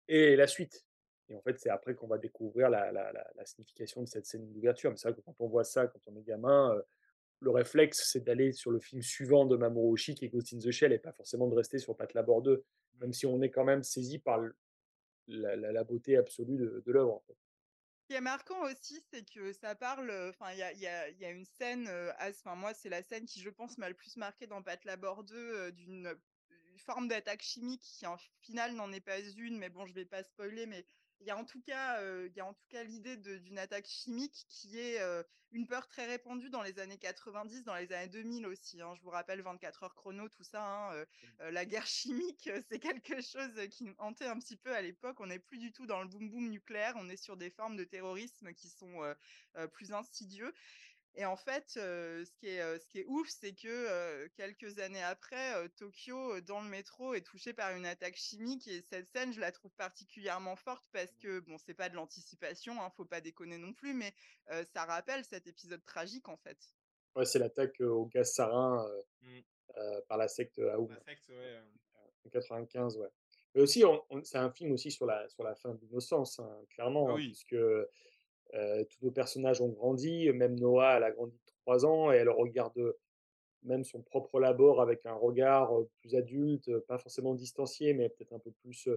et 0.08 0.36
la 0.36 0.48
suite. 0.48 0.86
Et 1.30 1.36
en 1.36 1.42
fait, 1.42 1.60
c'est 1.60 1.70
après 1.70 1.94
qu'on 1.96 2.08
va 2.08 2.18
découvrir 2.18 2.70
la, 2.70 2.92
la, 2.92 3.12
la, 3.12 3.46
signification 3.46 4.02
de 4.02 4.08
cette 4.08 4.26
scène 4.26 4.52
d'ouverture. 4.52 4.90
Mais 4.90 4.98
c'est 4.98 5.10
vrai 5.10 5.16
que 5.16 5.22
quand 5.22 5.36
on 5.40 5.48
voit 5.48 5.64
ça, 5.64 5.88
quand 5.88 6.00
on 6.08 6.16
est 6.16 6.24
gamin, 6.24 6.76
le 7.40 7.52
réflexe, 7.52 8.10
c'est 8.12 8.22
d'aller 8.22 8.52
sur 8.52 8.72
le 8.72 8.80
film 8.80 9.02
suivant 9.02 9.46
de 9.46 9.56
Mamoru 9.56 9.94
Oshii, 9.94 10.16
qui 10.16 10.26
est 10.26 10.30
Ghost 10.30 10.54
in 10.54 10.60
the 10.60 10.72
Shell, 10.72 10.92
et 10.92 11.00
pas 11.00 11.14
forcément 11.14 11.48
de 11.48 11.56
rester 11.56 11.80
sur 11.80 11.96
Pat 11.96 12.14
Labor 12.14 12.42
2, 12.42 12.64
même 13.00 13.14
si 13.14 13.26
on 13.26 13.42
est 13.42 13.50
quand 13.50 13.64
même 13.64 13.84
saisi 13.84 14.20
par 14.20 14.42
la, 15.28 15.84
beauté 15.84 16.18
absolue 16.18 16.58
de, 16.58 16.84
de 16.86 16.92
l'œuvre. 16.92 17.14
En 17.14 17.24
fait. 17.28 17.38
Ce 18.02 18.08
qui 18.08 18.18
est 18.18 18.22
marquant 18.22 18.64
aussi, 18.64 19.02
c'est 19.14 19.24
que 19.24 19.54
ça 19.54 19.76
parle. 19.76 20.12
Enfin, 20.30 20.52
il 20.52 20.58
y 20.58 20.64
a, 20.64 20.74
y, 20.74 20.88
a, 20.88 21.10
y 21.10 21.26
a, 21.26 21.30
une 21.30 21.46
scène. 21.46 21.88
Enfin, 22.20 22.56
moi, 22.56 22.74
c'est 22.74 22.90
la 22.90 23.04
scène 23.04 23.26
qui, 23.26 23.40
je 23.40 23.50
pense, 23.50 23.78
m'a 23.78 23.88
le 23.88 23.96
plus 23.96 24.18
marqué 24.18 24.48
dans 24.48 24.62
Pat 24.64 24.84
Labor 24.84 25.24
2, 25.24 25.72
d'une 25.74 26.14
forme 26.78 27.08
d'attaque 27.08 27.42
chimique 27.42 27.82
qui, 27.82 28.06
en 28.08 28.18
final, 28.42 28.74
n'en 28.74 28.92
est 28.92 29.00
pas 29.00 29.20
une. 29.20 29.58
Mais 29.60 29.70
bon, 29.70 29.86
je 29.86 29.94
vais 29.94 30.06
pas 30.06 30.24
spoiler, 30.24 30.66
mais 30.66 30.86
il 31.22 31.28
y 31.28 31.32
a 31.32 31.38
en 31.38 31.46
tout 31.46 31.62
cas, 31.62 32.02
il 32.26 32.34
y 32.36 32.40
a 32.40 32.46
en 32.46 32.54
tout 32.54 32.68
cas 32.70 32.84
l'idée 32.84 33.18
d'une 33.18 33.58
attaque 33.58 33.88
chimique 33.88 34.46
qui 34.48 34.80
est 34.80 35.00
une 35.52 35.68
peur 35.68 35.88
très 35.88 36.06
répandue 36.06 36.50
dans 36.50 36.62
les 36.62 36.80
années 36.80 36.98
90, 36.98 37.64
dans 37.64 37.76
les 37.76 37.92
années 37.92 38.08
2000 38.08 38.46
aussi. 38.46 38.82
Hein. 38.82 38.94
Je 38.96 39.02
vous 39.02 39.10
rappelle 39.10 39.42
24 39.42 39.84
heures 39.84 39.96
chrono, 39.96 40.30
tout 40.30 40.44
ça. 40.44 40.64
Hein, 40.64 41.06
mmh. 41.40 41.50
la 41.50 41.66
guerre 41.66 41.88
chimique, 41.88 42.50
c'est 42.70 42.80
quelque 42.80 43.22
chose 43.22 43.52
qui 43.72 43.86
nous 43.86 43.96
hantait 43.98 44.28
un 44.28 44.40
petit 44.40 44.58
peu 44.58 44.74
à 44.74 44.82
l'époque. 44.82 45.20
On 45.20 45.28
n'est 45.28 45.40
plus 45.40 45.58
du 45.58 45.72
tout 45.72 45.86
dans 45.86 46.02
le 46.02 46.08
boom 46.08 46.30
boom 46.30 46.50
nucléaire. 46.50 46.94
On 46.98 47.10
est 47.10 47.18
sur 47.18 47.38
des 47.38 47.50
formes 47.50 47.78
de 47.78 47.84
terrorisme 47.84 48.54
qui 48.54 48.70
sont 48.70 49.16
plus 49.74 49.92
insidieux. 49.92 50.54
Et 51.16 51.26
en 51.26 51.36
fait, 51.36 51.64
ce, 51.68 52.32
qui 52.40 52.48
est, 52.48 52.80
ce 52.80 52.88
qui 52.88 53.00
est 53.00 53.06
ouf, 53.08 53.28
c'est 53.30 53.54
que 53.54 54.28
quelques 54.38 54.80
années 54.80 55.04
après, 55.04 55.68
Tokyo, 55.78 56.40
dans 56.42 56.62
le 56.62 56.70
métro, 56.70 57.14
est 57.14 57.22
touché 57.22 57.54
par 57.54 57.76
une 57.76 57.86
attaque 57.86 58.16
chimique. 58.16 58.68
Et 58.68 58.82
cette 58.82 59.10
scène, 59.10 59.34
je 59.34 59.40
la 59.40 59.52
trouve 59.52 59.74
particulièrement 59.76 60.56
forte 60.56 60.86
parce 60.92 61.12
mmh. 61.12 61.20
que, 61.22 61.40
bon, 61.42 61.58
c'est 61.58 61.74
pas 61.74 61.90
de 61.90 61.96
l'anticipation, 61.96 62.82
hein, 62.82 62.90
faut 62.96 63.06
pas 63.06 63.22
déconner 63.22 63.58
non 63.58 63.74
plus, 63.74 63.94
mais 63.94 64.14
ça 64.74 64.86
rappelle 64.86 65.26
cet 65.26 65.48
épisode 65.48 65.84
tragique, 65.86 66.30
en 66.30 66.38
fait. 66.38 66.58
Ouais, 67.16 67.26
c'est 67.26 67.40
l'attaque 67.40 67.82
au 67.82 68.06
gaz 68.06 68.34
sarin 68.34 68.88
mmh. 69.22 69.40
par 70.08 70.18
la 70.18 70.28
secte 70.28 70.60
Aoum. 70.60 70.90
La 70.90 71.02
secte, 71.02 71.30
ouais. 71.30 71.60
En 72.26 72.30
95, 72.30 72.98
ouais. 72.98 73.10
Mais 73.56 73.62
aussi, 73.62 73.84
c'est 74.24 74.38
un 74.38 74.52
film 74.52 74.72
aussi 74.72 74.92
sur 74.92 75.06
la, 75.06 75.28
sur 75.28 75.44
la 75.44 75.56
fin 75.56 75.74
de 75.74 75.82
l'innocence, 75.82 76.40
hein, 76.40 76.62
clairement, 76.70 77.08
ah 77.10 77.14
hein, 77.14 77.16
puisque 77.16 77.56
tous 78.54 79.06
nos 79.06 79.12
personnages 79.12 79.62
ont 79.62 79.70
grandi, 79.70 80.32
même 80.32 80.60
Noah, 80.60 80.98
elle 80.98 81.04
a 81.04 81.12
grandi 81.12 81.36
de 81.36 81.52
3 81.64 81.86
ans 81.86 82.12
et 82.12 82.16
elle 82.16 82.30
regarde 82.30 82.96
même 83.64 83.84
son 83.84 84.02
propre 84.02 84.40
labor 84.40 84.82
avec 84.82 85.06
un 85.06 85.14
regard 85.14 85.72
plus 86.00 86.16
adulte, 86.16 86.78
pas 86.88 86.98
forcément 86.98 87.36
distancié, 87.36 87.94
mais 87.94 88.10
peut-être 88.10 88.34
un 88.34 88.40
peu 88.40 88.52
plus 88.52 88.90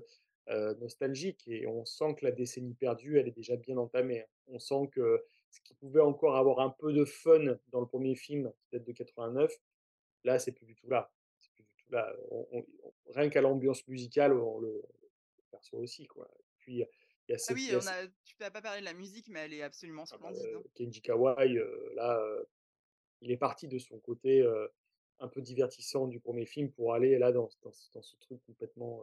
nostalgique. 0.81 1.47
Et 1.49 1.67
on 1.67 1.85
sent 1.85 2.15
que 2.19 2.25
la 2.25 2.33
décennie 2.33 2.75
perdue, 2.75 3.19
elle 3.19 3.29
est 3.29 3.37
déjà 3.37 3.57
bien 3.57 3.77
entamée. 3.77 4.21
Hein. 4.21 4.27
On 4.49 4.59
sent 4.59 4.89
que 4.93 5.25
ce 5.51 5.61
qui 5.61 5.75
pouvait 5.75 6.01
encore 6.01 6.37
avoir 6.37 6.61
un 6.61 6.71
peu 6.71 6.93
de 6.93 7.05
fun 7.05 7.59
dans 7.69 7.81
le 7.81 7.87
premier 7.87 8.15
film, 8.15 8.53
date 8.73 8.85
de 8.85 8.93
89, 8.93 9.55
là, 10.25 10.39
c'est 10.39 10.53
plus 10.53 10.67
du 10.67 10.75
tout 10.75 10.89
là. 10.89 11.11
Rien 13.11 13.29
qu'à 13.29 13.43
l'ambiance 13.43 13.87
musicale, 13.87 14.33
on 14.33 14.61
le, 14.61 14.83
perçoit 15.51 15.81
aussi, 15.81 16.09
puis, 16.59 16.85
il 17.29 17.33
y 17.33 17.35
a 17.35 17.39
Ah 17.49 17.53
oui, 17.53 17.71
on 17.75 17.87
a, 17.87 18.07
tu 18.25 18.35
n'as 18.41 18.51
pas 18.51 18.63
parlé 18.63 18.81
de 18.81 18.85
la 18.85 18.95
musique, 18.95 19.29
mais 19.29 19.41
elle 19.41 19.55
est 19.55 19.63
absolument 19.63 20.05
ah 20.11 20.19
bah, 20.19 20.33
splendide. 20.35 20.55
hein. 20.57 20.63
Kenji 20.75 21.03
Kawai, 21.03 21.57
euh, 21.57 21.93
là, 21.95 22.19
euh, 22.21 22.45
il 23.21 23.31
est 23.31 23.37
parti 23.37 23.69
de 23.69 23.79
son 23.79 23.99
côté 24.01 24.41
euh, 24.43 24.67
un 25.21 25.29
peu 25.29 25.41
divertissant 25.41 26.09
du 26.09 26.21
premier 26.21 26.47
film 26.47 26.71
pour 26.73 26.95
aller 26.95 27.19
là 27.19 27.33
dans, 27.33 27.49
dans, 27.63 27.73
ce- 27.73 27.93
dans 27.93 28.03
ce 28.03 28.17
truc 28.17 28.41
complètement 28.47 29.03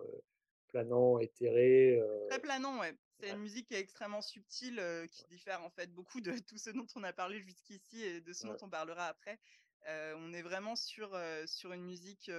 planant, 0.68 1.20
éthéré. 1.20 2.00
Très 2.30 2.40
planant, 2.40 2.80
ouais. 2.80 2.94
C'est 3.20 3.26
Ouais. 3.28 3.32
une 3.34 3.40
musique 3.42 3.68
qui 3.68 3.74
est 3.74 3.80
extrêmement 3.80 4.22
subtile, 4.22 4.80
euh, 4.80 5.06
qui 5.08 5.26
diffère 5.26 5.62
en 5.64 5.70
fait 5.70 5.94
beaucoup 5.94 6.22
de 6.22 6.32
tout 6.48 6.58
ce 6.58 6.70
dont 6.70 6.86
on 6.96 7.04
a 7.04 7.12
parlé 7.12 7.42
jusqu'ici 7.42 8.04
et 8.04 8.22
de 8.22 8.34
ce 8.34 8.48
Ouais. 8.48 8.54
dont 8.54 8.66
on 8.66 8.70
parlera 8.70 9.08
après. 9.08 9.40
Euh, 9.88 10.14
on 10.18 10.34
est 10.34 10.42
vraiment 10.42 10.76
sur, 10.76 11.14
euh, 11.16 11.46
sur 11.48 11.74
une 11.74 11.84
musique 11.86 12.30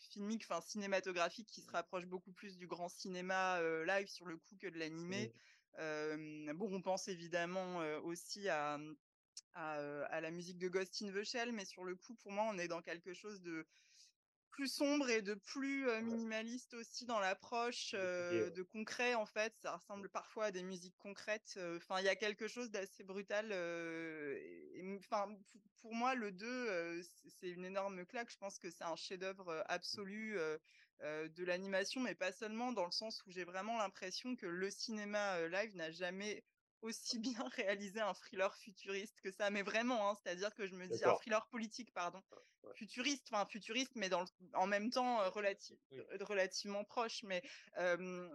filmique, 0.00 0.44
enfin 0.48 0.60
cinématographique, 0.60 1.48
qui 1.48 1.60
se 1.62 1.70
rapproche 1.70 2.06
beaucoup 2.06 2.32
plus 2.32 2.56
du 2.56 2.66
grand 2.66 2.88
cinéma 2.88 3.58
euh, 3.58 3.84
live 3.84 4.08
sur 4.08 4.26
le 4.26 4.36
coup 4.36 4.56
que 4.56 4.68
de 4.68 4.78
l'animé. 4.78 5.32
Bon, 5.78 6.74
on 6.74 6.82
pense 6.82 7.08
évidemment 7.08 7.78
aussi 8.02 8.48
à, 8.48 8.78
à, 9.54 9.78
euh, 9.78 10.04
à 10.10 10.20
la 10.20 10.30
musique 10.30 10.58
de 10.58 10.68
Ghost 10.68 11.00
in 11.02 11.12
the 11.12 11.24
Shell, 11.24 11.52
mais 11.52 11.64
sur 11.64 11.84
le 11.84 11.96
coup, 11.96 12.14
pour 12.14 12.32
moi, 12.32 12.44
on 12.48 12.58
est 12.58 12.68
dans 12.68 12.82
quelque 12.82 13.14
chose 13.14 13.40
de 13.40 13.66
plus 14.60 14.68
sombre 14.68 15.08
et 15.08 15.22
de 15.22 15.34
plus 15.34 15.88
euh, 15.88 16.02
minimaliste 16.02 16.74
aussi 16.74 17.06
dans 17.06 17.18
l'approche 17.18 17.92
euh, 17.94 18.50
ouais. 18.50 18.50
de 18.50 18.62
concret 18.62 19.14
en 19.14 19.24
fait. 19.24 19.54
Ça 19.62 19.76
ressemble 19.78 20.10
parfois 20.10 20.46
à 20.46 20.50
des 20.50 20.62
musiques 20.62 20.96
concrètes 20.98 21.54
euh, 21.56 21.78
enfin 21.78 21.98
il 22.00 22.04
y 22.04 22.08
a 22.10 22.16
quelque 22.16 22.46
chose 22.46 22.70
d'assez 22.70 23.02
brutal 23.02 23.52
euh, 23.52 24.38
enfin 24.98 25.28
pour 25.80 25.94
moi 25.94 26.14
le 26.14 26.30
2 26.30 26.46
euh, 26.46 27.02
c- 27.02 27.28
c'est 27.40 27.48
une 27.50 27.64
énorme 27.64 28.04
claque. 28.04 28.30
Je 28.30 28.36
pense 28.36 28.58
que 28.58 28.70
c'est 28.70 28.84
un 28.84 28.96
chef-d'œuvre 28.96 29.48
euh, 29.48 29.62
absolu 29.66 30.38
euh, 30.38 30.58
euh, 31.02 31.28
de 31.28 31.44
l'animation 31.44 32.02
mais 32.02 32.14
pas 32.14 32.30
seulement 32.32 32.72
dans 32.72 32.84
le 32.84 32.90
sens 32.92 33.24
où 33.26 33.30
j'ai 33.30 33.44
vraiment 33.44 33.78
l'impression 33.78 34.36
que 34.36 34.44
le 34.46 34.70
cinéma 34.70 35.36
euh, 35.38 35.48
live 35.48 35.74
n'a 35.74 35.90
jamais 35.90 36.44
aussi 36.82 37.18
bien 37.18 37.44
réalisé 37.56 38.00
un 38.00 38.14
thriller 38.14 38.54
futuriste 38.56 39.20
que 39.20 39.30
ça 39.30 39.50
mais 39.50 39.62
vraiment 39.62 40.10
hein, 40.10 40.16
c'est-à-dire 40.22 40.54
que 40.54 40.66
je 40.66 40.74
me 40.74 40.86
dis 40.86 41.04
un 41.04 41.14
thriller 41.14 41.46
politique 41.48 41.92
pardon 41.92 42.22
Ouais. 42.62 42.74
futuriste, 42.74 43.26
enfin 43.32 43.46
futuriste, 43.46 43.92
mais 43.94 44.10
dans 44.10 44.20
le- 44.20 44.26
en 44.52 44.66
même 44.66 44.90
temps 44.90 45.22
euh, 45.22 45.30
relati- 45.30 45.78
Oui. 45.92 46.00
relativement 46.20 46.84
proche. 46.84 47.22
Mais 47.22 47.42
euh, 47.78 48.28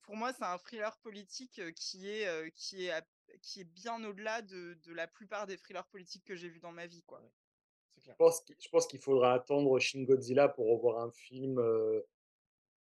pour 0.00 0.16
moi, 0.16 0.32
c'est 0.32 0.44
un 0.44 0.56
thriller 0.56 0.96
politique 1.02 1.60
qui 1.74 2.08
est, 2.08 2.26
euh, 2.26 2.48
qui 2.54 2.86
est, 2.86 2.90
à- 2.90 3.06
qui 3.42 3.60
est 3.60 3.64
bien 3.64 4.02
au-delà 4.02 4.40
de, 4.40 4.78
de 4.82 4.92
la 4.94 5.06
plupart 5.06 5.46
des 5.46 5.58
thrillers 5.58 5.86
politiques 5.88 6.24
que 6.24 6.36
j'ai 6.36 6.48
vus 6.48 6.60
dans 6.60 6.72
ma 6.72 6.86
vie. 6.86 7.02
Quoi. 7.02 7.20
C'est 7.94 8.00
clair. 8.00 8.16
Je 8.58 8.68
pense 8.70 8.86
qu'il 8.86 8.98
faudra 8.98 9.34
attendre 9.34 9.78
Shin 9.78 10.04
Godzilla 10.04 10.48
pour 10.48 10.66
revoir 10.66 11.04
un 11.04 11.10
film 11.10 11.58
euh, 11.58 12.00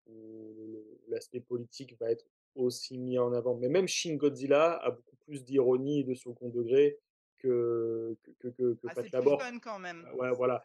où 0.06 1.00
l'aspect 1.08 1.42
politique 1.42 1.98
va 2.00 2.12
être 2.12 2.26
aussi 2.56 2.98
mis 2.98 3.18
en 3.18 3.34
avant. 3.34 3.56
Mais 3.56 3.70
même 3.70 3.88
Shin 3.88 4.16
Godzilla 4.16 4.74
a 4.84 4.92
beaucoup 4.92 5.16
plus 5.26 5.44
d'ironie 5.44 6.02
et 6.02 6.04
de 6.04 6.14
second 6.14 6.50
degré 6.50 6.98
que, 7.40 8.18
que, 8.24 8.32
que, 8.50 8.74
que, 8.74 8.78
Ah, 8.88 8.94
Pat 8.96 9.12
Labor. 9.12 9.42
quand 9.64 9.80
même. 9.80 10.08
Ouais, 10.16 10.30
C'est 10.30 10.36
voilà. 10.36 10.64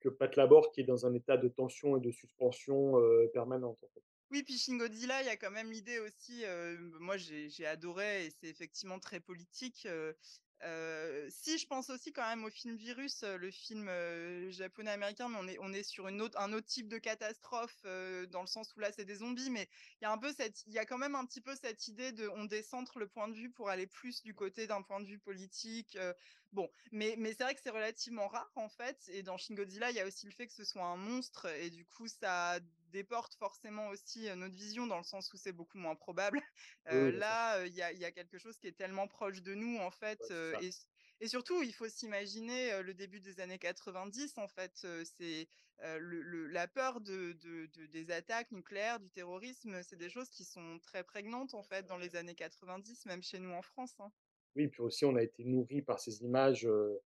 Que 0.00 0.08
Pat 0.08 0.36
Labor 0.36 0.70
qui 0.72 0.82
est 0.82 0.84
dans 0.84 1.06
un 1.06 1.14
état 1.14 1.36
de 1.36 1.48
tension 1.48 1.96
et 1.96 2.00
de 2.00 2.10
suspension 2.10 2.98
euh, 3.00 3.26
permanente. 3.32 3.78
En 3.82 3.88
fait. 3.88 4.02
Oui, 4.30 4.42
puis 4.42 4.58
Shin 4.58 4.76
Godzilla, 4.76 5.22
il 5.22 5.26
y 5.26 5.30
a 5.30 5.36
quand 5.36 5.50
même 5.50 5.70
l'idée 5.70 5.98
aussi, 6.00 6.44
euh, 6.44 6.76
moi 7.00 7.16
j'ai 7.16 7.48
j'ai 7.48 7.64
adoré 7.66 8.26
et 8.26 8.30
c'est 8.30 8.48
effectivement 8.48 8.98
très 8.98 9.20
politique. 9.20 9.86
euh, 9.86 10.12
si 11.30 11.58
je 11.58 11.66
pense 11.66 11.90
aussi 11.90 12.12
quand 12.12 12.28
même 12.28 12.44
au 12.44 12.50
film 12.50 12.76
Virus, 12.76 13.22
le 13.22 13.50
film 13.50 13.90
japonais-américain, 14.50 15.28
mais 15.28 15.38
on 15.40 15.48
est, 15.48 15.58
on 15.60 15.72
est 15.72 15.82
sur 15.82 16.04
autre, 16.04 16.38
un 16.40 16.52
autre 16.52 16.66
type 16.66 16.88
de 16.88 16.98
catastrophe 16.98 17.82
dans 18.30 18.40
le 18.40 18.46
sens 18.46 18.74
où 18.76 18.80
là 18.80 18.90
c'est 18.92 19.04
des 19.04 19.16
zombies, 19.16 19.50
mais 19.50 19.68
il 20.00 20.04
y 20.04 20.06
a 20.06 20.12
un 20.12 20.18
peu 20.18 20.32
cette, 20.32 20.64
il 20.66 20.72
y 20.72 20.78
a 20.78 20.86
quand 20.86 20.98
même 20.98 21.14
un 21.14 21.24
petit 21.26 21.40
peu 21.40 21.54
cette 21.54 21.88
idée 21.88 22.12
de 22.12 22.28
on 22.36 22.44
décentre 22.44 22.98
le 22.98 23.06
point 23.06 23.28
de 23.28 23.34
vue 23.34 23.50
pour 23.50 23.68
aller 23.68 23.86
plus 23.86 24.22
du 24.22 24.34
côté 24.34 24.66
d'un 24.66 24.82
point 24.82 25.00
de 25.00 25.06
vue 25.06 25.18
politique. 25.18 25.98
Bon, 26.52 26.70
mais, 26.92 27.16
mais 27.18 27.34
c'est 27.34 27.42
vrai 27.44 27.54
que 27.54 27.60
c'est 27.60 27.70
relativement 27.70 28.28
rare 28.28 28.50
en 28.56 28.68
fait, 28.68 29.08
et 29.08 29.22
dans 29.22 29.36
Shin 29.36 29.54
Godzilla, 29.54 29.90
il 29.90 29.96
y 29.96 30.00
a 30.00 30.06
aussi 30.06 30.26
le 30.26 30.32
fait 30.32 30.46
que 30.46 30.52
ce 30.54 30.64
soit 30.64 30.84
un 30.84 30.96
monstre, 30.96 31.46
et 31.46 31.70
du 31.70 31.86
coup 31.86 32.08
ça 32.08 32.60
déporte 32.88 33.34
forcément 33.34 33.88
aussi 33.88 34.28
euh, 34.28 34.36
notre 34.36 34.54
vision 34.56 34.86
dans 34.86 34.96
le 34.98 35.02
sens 35.04 35.32
où 35.32 35.36
c'est 35.36 35.52
beaucoup 35.52 35.78
moins 35.78 35.96
probable. 35.96 36.40
Euh, 36.88 37.10
oui, 37.10 37.12
là, 37.12 37.58
euh, 37.58 37.66
il 37.66 37.74
y, 37.74 37.82
a, 37.82 37.92
il 37.92 37.98
y 37.98 38.04
a 38.04 38.12
quelque 38.12 38.38
chose 38.38 38.58
qui 38.58 38.68
est 38.68 38.72
tellement 38.78 39.08
proche 39.08 39.42
de 39.42 39.54
nous 39.54 39.78
en 39.78 39.90
fait, 39.90 40.20
Ouais, 40.20 40.30
euh, 40.30 40.54
et, 40.60 40.70
et 41.20 41.28
surtout 41.28 41.62
il 41.62 41.74
faut 41.74 41.88
s'imaginer 41.88 42.82
le 42.82 42.94
début 42.94 43.20
des 43.20 43.40
années 43.40 43.58
90 43.58 44.38
en 44.38 44.48
fait, 44.48 44.86
c'est 45.04 45.48
le, 45.80 45.98
le- 46.22 46.46
la 46.46 46.68
peur 46.68 47.00
de, 47.00 47.32
de- 47.32 47.66
de- 47.66 47.86
des 47.86 48.10
attaques 48.10 48.50
nucléaires, 48.52 49.00
du 49.00 49.10
terrorisme, 49.10 49.82
c'est 49.82 49.96
des 49.96 50.10
choses 50.10 50.30
qui 50.30 50.44
sont 50.44 50.78
très 50.80 51.04
prégnantes 51.04 51.54
en 51.54 51.62
fait 51.62 51.84
dans 51.86 51.98
les 51.98 52.16
années 52.16 52.34
90, 52.34 53.04
même 53.06 53.22
chez 53.22 53.38
nous 53.38 53.50
en 53.52 53.62
France. 53.62 53.94
hein. 53.98 54.12
Oui, 54.56 54.68
puis 54.68 54.80
aussi 54.82 55.04
on 55.04 55.14
a 55.16 55.22
été 55.22 55.44
nourri 55.44 55.82
par 55.82 56.00
ces 56.00 56.22
images 56.22 56.66
euh, 56.66 56.98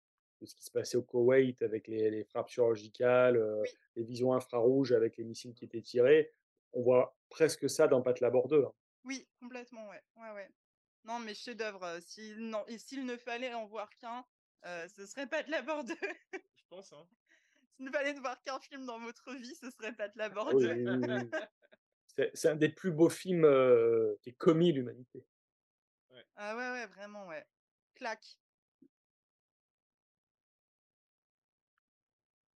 de 0.40 0.46
ce 0.46 0.54
qui 0.54 0.62
se 0.64 0.70
passait 0.70 0.96
au 0.98 1.02
Koweït 1.02 1.62
avec 1.62 1.88
les, 1.88 2.10
les 2.10 2.24
frappes 2.24 2.48
chirurgicales, 2.50 3.36
euh, 3.36 3.60
Oui, 3.62 3.68
les 3.96 4.04
visions 4.04 4.32
infrarouges 4.34 4.92
avec 4.92 5.16
les 5.16 5.24
missiles 5.24 5.54
qui 5.54 5.64
étaient 5.64 5.82
tirés. 5.82 6.32
On 6.72 6.82
voit 6.82 7.16
presque 7.30 7.68
ça 7.70 7.88
dans 7.88 8.02
Pat 8.02 8.20
Labor 8.20 8.48
2. 8.48 8.64
hein. 8.64 8.72
oui, 9.04 9.26
complètement, 9.40 9.88
ouais, 9.88 10.02
ouais, 10.16 10.32
ouais. 10.34 10.50
Non, 11.04 11.18
mais 11.20 11.32
chef-d'œuvre. 11.34 11.98
S'il 12.02 12.54
et 12.68 12.76
s'il 12.78 13.06
ne 13.06 13.16
fallait 13.16 13.54
en 13.54 13.66
voir 13.66 13.88
qu'un, 13.98 14.24
euh, 14.66 14.86
ce 14.88 15.06
serait 15.06 15.26
pas 15.26 15.42
de 15.42 15.50
la 15.50 15.62
bord 15.62 15.84
2. 15.84 15.94
Je 16.34 16.64
pense. 16.68 16.92
Hein. 16.92 17.08
S'il 17.76 17.86
ne 17.86 17.90
fallait 17.90 18.12
ne 18.12 18.20
voir 18.20 18.42
qu'un 18.42 18.58
film 18.60 18.84
dans 18.84 18.98
votre 19.00 19.32
vie, 19.34 19.54
ce 19.54 19.70
serait 19.70 19.94
pas 19.94 20.08
de 20.08 20.18
la 20.18 20.24
Ah 20.26 20.28
bord 20.28 20.52
oui, 20.54 20.64
2. 20.64 20.74
oui. 20.74 21.30
C'est 22.16 22.30
c'est 22.34 22.48
un 22.48 22.56
des 22.56 22.68
plus 22.68 22.90
beaux 22.90 23.08
films 23.10 23.46
qui 24.20 24.30
ait 24.30 24.34
commis 24.34 24.72
l'humanité. 24.72 25.24
Ah 26.36 26.56
ouais, 26.56 26.70
ouais, 26.70 26.86
vraiment, 26.86 27.26
ouais. 27.26 27.44
Clac. 27.94 28.38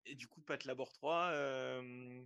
Et 0.06 0.14
du 0.14 0.26
coup, 0.26 0.40
Pat 0.40 0.64
Labor 0.64 0.92
3. 0.92 1.30
euh, 1.32 2.22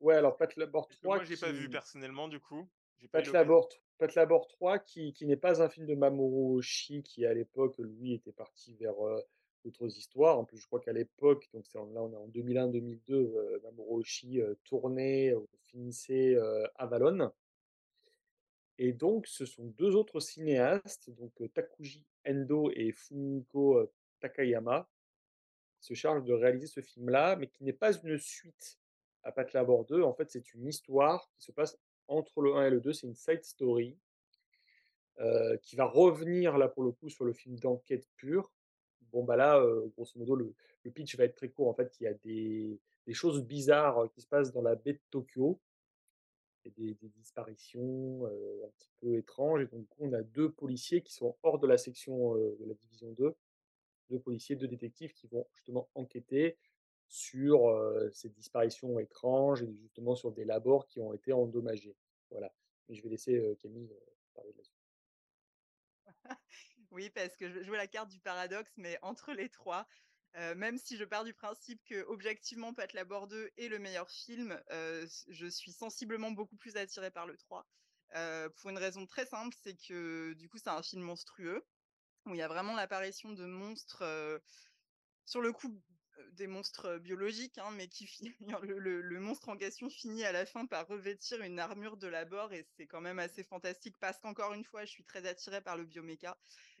Ouais, 0.00 0.14
alors 0.14 0.36
Pat 0.36 0.54
Labor 0.56 0.88
que 0.88 0.94
3. 0.94 1.16
moi, 1.16 1.24
j'ai 1.24 1.36
pas 1.36 1.52
vu 1.52 1.68
personnellement, 1.68 2.28
du 2.28 2.40
coup. 2.40 2.68
Pas 3.12 3.22
Pat. 3.22 3.32
Labor, 3.32 3.68
Pat 3.98 4.14
Labor 4.14 4.46
3, 4.48 4.78
qui, 4.78 5.12
qui 5.12 5.26
n'est 5.26 5.36
pas 5.36 5.62
un 5.62 5.68
film 5.68 5.86
de 5.86 5.94
Mamoru 5.94 6.58
Oshii, 6.58 7.02
qui 7.02 7.26
à 7.26 7.34
l'époque, 7.34 7.76
lui, 7.78 8.14
était 8.14 8.32
parti 8.32 8.74
vers 8.74 8.98
euh, 9.06 9.20
d'autres 9.64 9.86
histoires. 9.86 10.38
En 10.38 10.44
plus, 10.44 10.58
je 10.58 10.66
crois 10.66 10.80
qu'à 10.80 10.92
l'époque, 10.92 11.48
donc 11.52 11.66
c'est 11.66 11.78
en- 11.78 11.90
là 11.92 12.02
on 12.02 12.12
est 12.12 12.16
en 12.16 12.28
2001-2002, 12.28 13.14
euh, 13.36 13.60
Mamoru 13.64 14.00
Oshii 14.00 14.42
tournait, 14.64 15.34
euh, 15.34 15.40
finissait 15.62 16.36
Avalon. 16.76 17.32
Et 18.78 18.92
donc, 18.92 19.26
ce 19.26 19.46
sont 19.46 19.64
deux 19.78 19.94
autres 19.94 20.20
cinéastes, 20.20 21.10
donc 21.10 21.32
Takuji 21.54 22.04
Endo 22.28 22.70
et 22.74 22.92
Fumiko 22.92 23.90
Takayama, 24.20 24.88
qui 25.78 25.86
se 25.86 25.94
chargent 25.94 26.24
de 26.24 26.34
réaliser 26.34 26.66
ce 26.66 26.80
film-là, 26.80 27.36
mais 27.36 27.46
qui 27.46 27.64
n'est 27.64 27.72
pas 27.72 27.92
une 27.96 28.18
suite 28.18 28.78
à 29.22 29.32
Pat 29.32 29.50
Labor 29.52 29.86
2. 29.86 30.02
En 30.02 30.12
fait, 30.12 30.30
c'est 30.30 30.52
une 30.54 30.66
histoire 30.66 31.30
qui 31.38 31.44
se 31.44 31.52
passe 31.52 31.78
entre 32.08 32.42
le 32.42 32.54
1 32.54 32.66
et 32.66 32.70
le 32.70 32.80
2. 32.80 32.92
C'est 32.92 33.06
une 33.06 33.14
side 33.14 33.44
story 33.44 33.98
qui 35.62 35.76
va 35.76 35.86
revenir, 35.86 36.58
là, 36.58 36.68
pour 36.68 36.82
le 36.84 36.92
coup, 36.92 37.08
sur 37.08 37.24
le 37.24 37.32
film 37.32 37.58
d'enquête 37.58 38.06
pure. 38.16 38.52
Bon, 39.12 39.24
bah 39.24 39.36
là, 39.36 39.64
grosso 39.96 40.18
modo, 40.18 40.36
le, 40.36 40.54
pitch 40.90 41.16
va 41.16 41.24
être 41.24 41.36
très 41.36 41.48
court. 41.48 41.68
En 41.68 41.74
fait, 41.74 41.96
il 42.00 42.04
y 42.04 42.06
a 42.06 42.12
des, 42.12 42.78
choses 43.14 43.42
bizarres 43.42 44.10
qui 44.12 44.20
se 44.20 44.26
passent 44.26 44.52
dans 44.52 44.60
la 44.60 44.74
baie 44.74 44.92
de 44.92 45.00
Tokyo 45.10 45.58
et 46.66 46.70
des, 46.70 47.08
disparitions 47.08 48.26
euh, 48.26 48.66
un 48.66 48.70
petit 48.78 48.90
peu 49.00 49.16
étranges. 49.16 49.62
Et 49.62 49.66
donc, 49.66 49.86
on 49.98 50.12
a 50.12 50.22
deux 50.22 50.50
policiers 50.50 51.02
qui 51.02 51.12
sont 51.12 51.36
hors 51.42 51.58
de 51.58 51.66
la 51.66 51.78
section 51.78 52.36
euh, 52.36 52.56
de 52.60 52.64
la 52.66 52.74
division 52.74 53.10
2, 53.12 53.34
deux 54.10 54.18
policiers, 54.18 54.56
deux 54.56 54.68
détectives 54.68 55.12
qui 55.12 55.26
vont 55.26 55.46
justement 55.52 55.88
enquêter 55.94 56.58
sur 57.08 57.68
euh, 57.68 58.10
ces 58.12 58.28
disparitions 58.28 58.98
étranges 58.98 59.62
et 59.62 59.72
justement 59.74 60.14
sur 60.16 60.32
des 60.32 60.44
labors 60.44 60.86
qui 60.86 61.00
ont 61.00 61.14
été 61.14 61.32
endommagés. 61.32 61.96
Voilà. 62.30 62.52
Mais 62.88 62.94
je 62.94 63.02
vais 63.02 63.10
laisser 63.10 63.56
Camille 63.60 63.90
parler 64.34 64.52
de 64.52 64.58
la 64.58 64.64
suite. 64.64 64.76
Oui, 66.92 67.10
parce 67.10 67.36
que 67.36 67.50
je 67.50 67.62
jouais 67.62 67.76
la 67.76 67.88
carte 67.88 68.08
du 68.08 68.20
paradoxe, 68.20 68.72
mais 68.78 68.96
entre 69.02 69.32
les 69.32 69.50
trois, 69.50 69.86
euh, 70.36 70.54
même 70.54 70.76
si 70.76 70.96
je 70.96 71.04
pars 71.04 71.24
du 71.24 71.32
principe 71.32 71.82
que 71.84 72.04
objectivement 72.08 72.74
Pat 72.74 72.92
Labor 72.92 73.26
2 73.26 73.50
est 73.56 73.68
le 73.68 73.78
meilleur 73.78 74.10
film, 74.10 74.60
euh, 74.70 75.06
je 75.28 75.46
suis 75.46 75.72
sensiblement 75.72 76.30
beaucoup 76.30 76.56
plus 76.56 76.76
attirée 76.76 77.10
par 77.10 77.26
le 77.26 77.36
3. 77.36 77.66
euh, 78.14 78.48
pour 78.50 78.70
une 78.70 78.78
raison 78.78 79.06
très 79.06 79.26
simple, 79.26 79.56
c'est 79.62 79.76
que 79.76 80.34
du 80.34 80.48
coup 80.48 80.58
c'est 80.58 80.68
un 80.68 80.82
film 80.82 81.02
monstrueux, 81.02 81.64
où 82.26 82.34
il 82.34 82.38
y 82.38 82.42
a 82.42 82.48
vraiment 82.48 82.74
l'apparition 82.74 83.32
de 83.32 83.46
monstres, 83.46 84.04
sur 85.24 85.40
le 85.40 85.52
coup, 85.52 85.82
des 86.32 86.46
monstres 86.46 86.98
biologiques, 86.98 87.58
hein, 87.58 87.70
mais 87.72 87.88
qui 87.88 88.08
le, 88.62 89.00
le, 89.00 89.20
monstre 89.20 89.48
en 89.48 89.56
question 89.56 89.88
finit 89.88 90.24
à 90.24 90.32
la 90.32 90.44
fin 90.44 90.66
par 90.66 90.86
revêtir 90.86 91.40
une 91.42 91.58
armure 91.58 91.96
de 91.96 92.08
labor 92.08 92.52
et 92.52 92.66
c'est 92.76 92.86
quand 92.86 93.00
même 93.00 93.18
assez 93.18 93.42
fantastique 93.42 93.96
parce 93.98 94.18
qu'encore 94.18 94.52
une 94.52 94.64
fois, 94.64 94.84
je 94.84 94.90
suis 94.90 95.04
très 95.04 95.26
attirée 95.26 95.60
par 95.62 95.76
le 95.76 95.84
bioméca. 95.84 96.36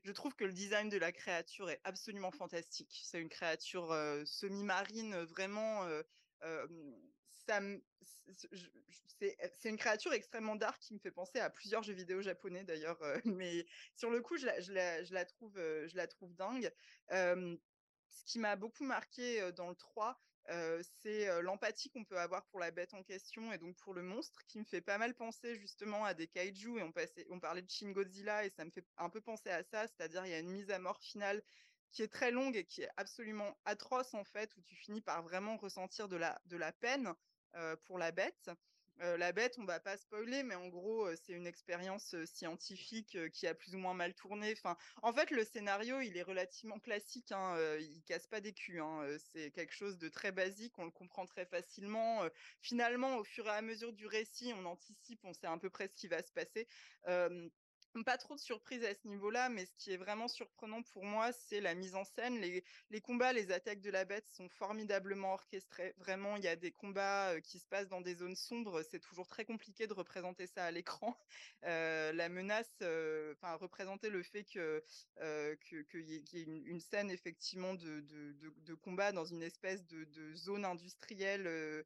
Je 0.06 0.12
trouve 0.12 0.36
que 0.36 0.44
le 0.44 0.52
design 0.52 0.88
de 0.88 0.98
la 0.98 1.10
créature 1.10 1.68
est 1.68 1.80
absolument 1.82 2.30
fantastique. 2.30 3.00
C'est 3.02 3.20
une 3.20 3.28
créature 3.28 3.88
semi-marine, 4.24 5.16
vraiment. 5.24 5.84
C'est 7.42 9.68
une 9.68 9.76
créature 9.76 10.12
extrêmement 10.12 10.54
dark 10.54 10.80
qui 10.80 10.94
me 10.94 11.00
fait 11.00 11.10
penser 11.10 11.40
à 11.40 11.50
plusieurs 11.50 11.82
jeux 11.82 11.92
vidéo 11.92 12.22
japonais 12.22 12.62
d'ailleurs, 12.62 13.00
mais 13.24 13.66
sur 13.96 14.10
le 14.10 14.20
coup, 14.20 14.36
je 14.36 14.46
la, 14.46 15.24
trouve, 15.24 15.56
je 15.56 15.96
la 15.96 16.06
trouve 16.06 16.36
dingue. 16.36 16.72
Ce 17.10 18.24
qui 18.26 18.38
m'a 18.38 18.54
beaucoup 18.54 18.84
marqué 18.84 19.50
dans 19.56 19.70
le 19.70 19.74
3, 19.74 20.22
c'est 21.02 21.42
l'empathie 21.42 21.90
qu'on 21.90 22.04
peut 22.04 22.18
avoir 22.18 22.44
pour 22.46 22.60
la 22.60 22.70
bête 22.70 22.94
en 22.94 23.02
question 23.02 23.52
et 23.52 23.58
donc 23.58 23.76
pour 23.76 23.94
le 23.94 24.02
monstre, 24.02 24.40
qui 24.46 24.58
me 24.58 24.64
fait 24.64 24.80
pas 24.80 24.98
mal 24.98 25.14
penser 25.14 25.56
justement 25.56 26.04
à 26.04 26.14
des 26.14 26.26
kaiju. 26.26 26.78
Et 26.78 26.82
on, 27.30 27.40
parlait 27.40 27.62
de 27.62 27.70
Shin 27.70 27.90
Godzilla 27.90 28.44
et 28.44 28.50
ça 28.50 28.64
me 28.64 28.70
fait 28.70 28.84
un 28.98 29.10
peu 29.10 29.20
penser 29.20 29.50
à 29.50 29.62
ça, 29.62 29.86
c'est-à-dire 29.86 30.24
il 30.26 30.30
y 30.30 30.34
a 30.34 30.38
une 30.38 30.50
mise 30.50 30.70
à 30.70 30.78
mort 30.78 31.00
finale 31.00 31.42
qui 31.92 32.02
est 32.02 32.08
très 32.08 32.30
longue 32.30 32.56
et 32.56 32.64
qui 32.64 32.82
est 32.82 32.90
absolument 32.96 33.56
atroce 33.64 34.14
en 34.14 34.24
fait, 34.24 34.54
où 34.56 34.62
tu 34.62 34.76
finis 34.76 35.00
par 35.00 35.22
vraiment 35.22 35.56
ressentir 35.56 36.08
de 36.08 36.16
la, 36.16 36.40
de 36.46 36.56
la 36.56 36.72
peine 36.72 37.14
pour 37.84 37.98
la 37.98 38.12
bête 38.12 38.50
la 39.00 39.32
bête, 39.32 39.56
on 39.58 39.64
va 39.64 39.80
pas 39.80 39.96
spoiler, 39.96 40.42
mais 40.42 40.54
en 40.54 40.68
gros, 40.68 41.08
c'est 41.16 41.32
une 41.32 41.46
expérience 41.46 42.14
scientifique 42.24 43.18
qui 43.32 43.46
a 43.46 43.54
plus 43.54 43.74
ou 43.74 43.78
moins 43.78 43.94
mal 43.94 44.14
tourné. 44.14 44.52
Enfin, 44.52 44.76
en 45.02 45.12
fait, 45.12 45.30
le 45.30 45.44
scénario, 45.44 46.00
il 46.00 46.16
est 46.16 46.22
relativement 46.22 46.78
classique. 46.78 47.32
Hein, 47.32 47.56
il 47.78 48.02
casse 48.04 48.26
pas 48.26 48.40
des 48.40 48.52
culs. 48.52 48.80
Hein, 48.80 49.06
c'est 49.32 49.50
quelque 49.50 49.74
chose 49.74 49.98
de 49.98 50.08
très 50.08 50.32
basique. 50.32 50.78
On 50.78 50.84
le 50.84 50.90
comprend 50.90 51.26
très 51.26 51.46
facilement. 51.46 52.22
finalement, 52.60 53.16
au 53.18 53.24
fur 53.24 53.46
et 53.46 53.50
à 53.50 53.62
mesure 53.62 53.92
du 53.92 54.06
récit, 54.06 54.52
on 54.56 54.64
anticipe, 54.64 55.20
on 55.24 55.32
sait 55.32 55.46
à 55.46 55.56
peu 55.58 55.70
près 55.70 55.88
ce 55.88 55.94
qui 55.94 56.08
va 56.08 56.22
se 56.22 56.32
passer 56.32 56.66
pas 58.04 58.18
trop 58.18 58.34
de 58.34 58.40
surprise 58.40 58.84
à 58.84 58.94
ce 58.94 59.06
niveau-là, 59.06 59.48
mais 59.48 59.66
ce 59.66 59.74
qui 59.76 59.92
est 59.92 59.96
vraiment 59.96 60.28
surprenant 60.28 60.82
pour 60.82 61.04
moi, 61.04 61.32
c'est 61.32 61.60
la 61.60 61.74
mise 61.74 61.94
en 61.94 62.04
scène. 62.04 62.40
Les, 62.40 63.00
combats, 63.00 63.32
les 63.32 63.52
attaques 63.52 63.80
de 63.80 63.90
la 63.90 64.04
bête 64.04 64.26
sont 64.28 64.48
formidablement 64.48 65.34
orchestrés. 65.34 65.94
Vraiment, 65.98 66.36
il 66.36 66.44
y 66.44 66.48
a 66.48 66.56
des 66.56 66.72
combats 66.72 67.30
euh, 67.30 67.40
qui 67.40 67.58
se 67.58 67.66
passent 67.66 67.88
dans 67.88 68.00
des 68.00 68.14
zones 68.14 68.36
sombres. 68.36 68.82
C'est 68.82 69.00
toujours 69.00 69.26
très 69.26 69.44
compliqué 69.44 69.86
de 69.86 69.92
représenter 69.92 70.46
ça 70.46 70.64
à 70.64 70.70
l'écran. 70.70 71.16
Euh, 71.64 72.12
la 72.12 72.28
menace, 72.28 72.70
euh, 72.82 73.32
enfin, 73.32 73.54
représenter 73.54 74.08
le 74.08 74.22
fait 74.22 74.44
que 74.44 74.84
qu'il 75.68 76.00
y, 76.00 76.14
ait 76.14 76.42
une, 76.42 76.80
scène 76.80 77.10
effectivement 77.10 77.74
de, 77.74 78.00
de, 78.00 78.32
de, 78.34 78.52
de, 78.58 78.74
combat 78.74 79.10
dans 79.10 79.24
une 79.24 79.42
espèce 79.42 79.84
de, 79.86 80.34
zone 80.34 80.64
industrielle 80.64 81.84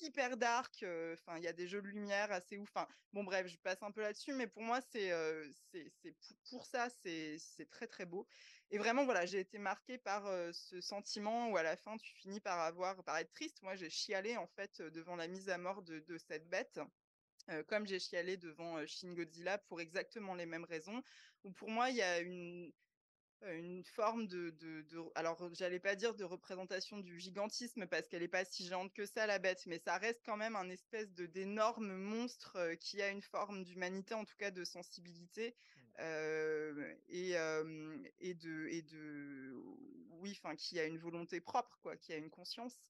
hyper 0.00 0.36
dark. 0.38 0.84
Enfin, 1.12 1.36
il 1.36 1.42
y 1.42 1.48
a 1.48 1.52
des 1.52 1.66
jeux 1.66 1.82
de 1.82 1.88
lumière 1.88 2.32
assez 2.32 2.56
ouf. 2.56 2.70
Enfin, 2.74 2.88
bon, 3.12 3.24
bref, 3.24 3.46
je 3.48 3.58
passe 3.58 3.82
un 3.82 3.90
peu 3.90 4.00
là-dessus, 4.00 4.32
mais 4.32 4.46
pour 4.46 4.62
moi, 4.62 4.80
c'est 4.92 5.12
c'est 5.70 5.92
pour 6.50 6.66
ça, 6.66 6.88
c'est 6.90 7.38
très 7.70 7.86
très 7.86 8.06
beau. 8.06 8.26
Et 8.70 8.78
vraiment, 8.78 9.04
voilà, 9.04 9.26
j'ai 9.26 9.40
été 9.40 9.58
marquée 9.58 9.98
par 9.98 10.24
ce 10.52 10.80
sentiment 10.80 11.50
où 11.50 11.56
à 11.56 11.62
la 11.62 11.76
fin, 11.76 11.96
tu 11.98 12.12
finis 12.14 12.40
par 12.40 12.58
avoir, 12.60 13.02
par 13.04 13.16
être 13.18 13.32
triste. 13.32 13.62
Moi, 13.62 13.76
j'ai 13.76 13.90
chialé 13.90 14.36
en 14.36 14.46
fait 14.46 14.82
devant 14.82 15.16
la 15.16 15.28
mise 15.28 15.48
à 15.48 15.58
mort 15.58 15.82
de, 15.82 16.18
cette 16.18 16.48
bête. 16.48 16.80
comme 17.68 17.86
j'ai 17.86 18.00
chialé 18.00 18.36
devant 18.36 18.84
Shin 18.86 19.12
Godzilla 19.14 19.58
pour 19.58 19.80
exactement 19.80 20.34
les 20.34 20.46
mêmes 20.46 20.64
raisons. 20.64 21.02
Où 21.44 21.52
pour 21.52 21.70
moi, 21.70 21.90
il 21.90 21.96
y 21.96 22.02
a 22.02 22.18
une, 22.20 22.72
une 23.42 23.84
forme 23.84 24.26
de, 24.26 24.50
de, 24.50 24.82
de 24.82 25.02
alors 25.14 25.52
j'allais 25.54 25.78
pas 25.78 25.94
dire 25.94 26.14
de 26.14 26.24
représentation 26.24 26.98
du 26.98 27.20
gigantisme 27.20 27.86
parce 27.86 28.08
qu'elle 28.08 28.22
est 28.22 28.28
pas 28.28 28.44
si 28.44 28.66
géante 28.66 28.92
que 28.92 29.06
ça 29.06 29.26
la 29.26 29.38
bête 29.38 29.66
mais 29.66 29.78
ça 29.78 29.98
reste 29.98 30.22
quand 30.24 30.36
même 30.36 30.56
un 30.56 30.68
espèce 30.70 31.12
de 31.12 31.26
d'énorme 31.26 31.96
monstre 31.96 32.74
qui 32.80 33.02
a 33.02 33.10
une 33.10 33.22
forme 33.22 33.62
d'humanité 33.64 34.14
en 34.14 34.24
tout 34.24 34.36
cas 34.36 34.50
de 34.50 34.64
sensibilité 34.64 35.50
mmh. 35.50 35.80
euh, 36.00 36.94
et, 37.08 37.36
euh, 37.36 37.98
et 38.20 38.34
de 38.34 38.66
et 38.68 38.82
de 38.82 39.52
oui 40.20 40.38
enfin 40.42 40.56
qui 40.56 40.80
a 40.80 40.84
une 40.84 40.98
volonté 40.98 41.40
propre 41.40 41.78
quoi 41.82 41.96
qui 41.96 42.12
a 42.12 42.16
une 42.16 42.30
conscience 42.30 42.80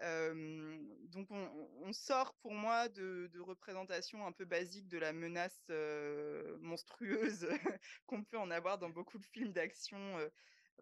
donc 0.00 1.28
on, 1.30 1.92
sort 1.92 2.34
pour 2.34 2.52
moi 2.52 2.88
de, 2.88 3.30
représentations 3.40 4.26
un 4.26 4.32
peu 4.32 4.44
basiques 4.44 4.88
de 4.88 4.98
la 4.98 5.12
menace 5.12 5.60
monstrueuse 6.60 7.48
qu'on 8.06 8.22
peut 8.24 8.38
en 8.38 8.50
avoir 8.50 8.78
dans 8.78 8.90
beaucoup 8.90 9.18
de 9.18 9.26
films 9.26 9.52
d'action. 9.52 9.98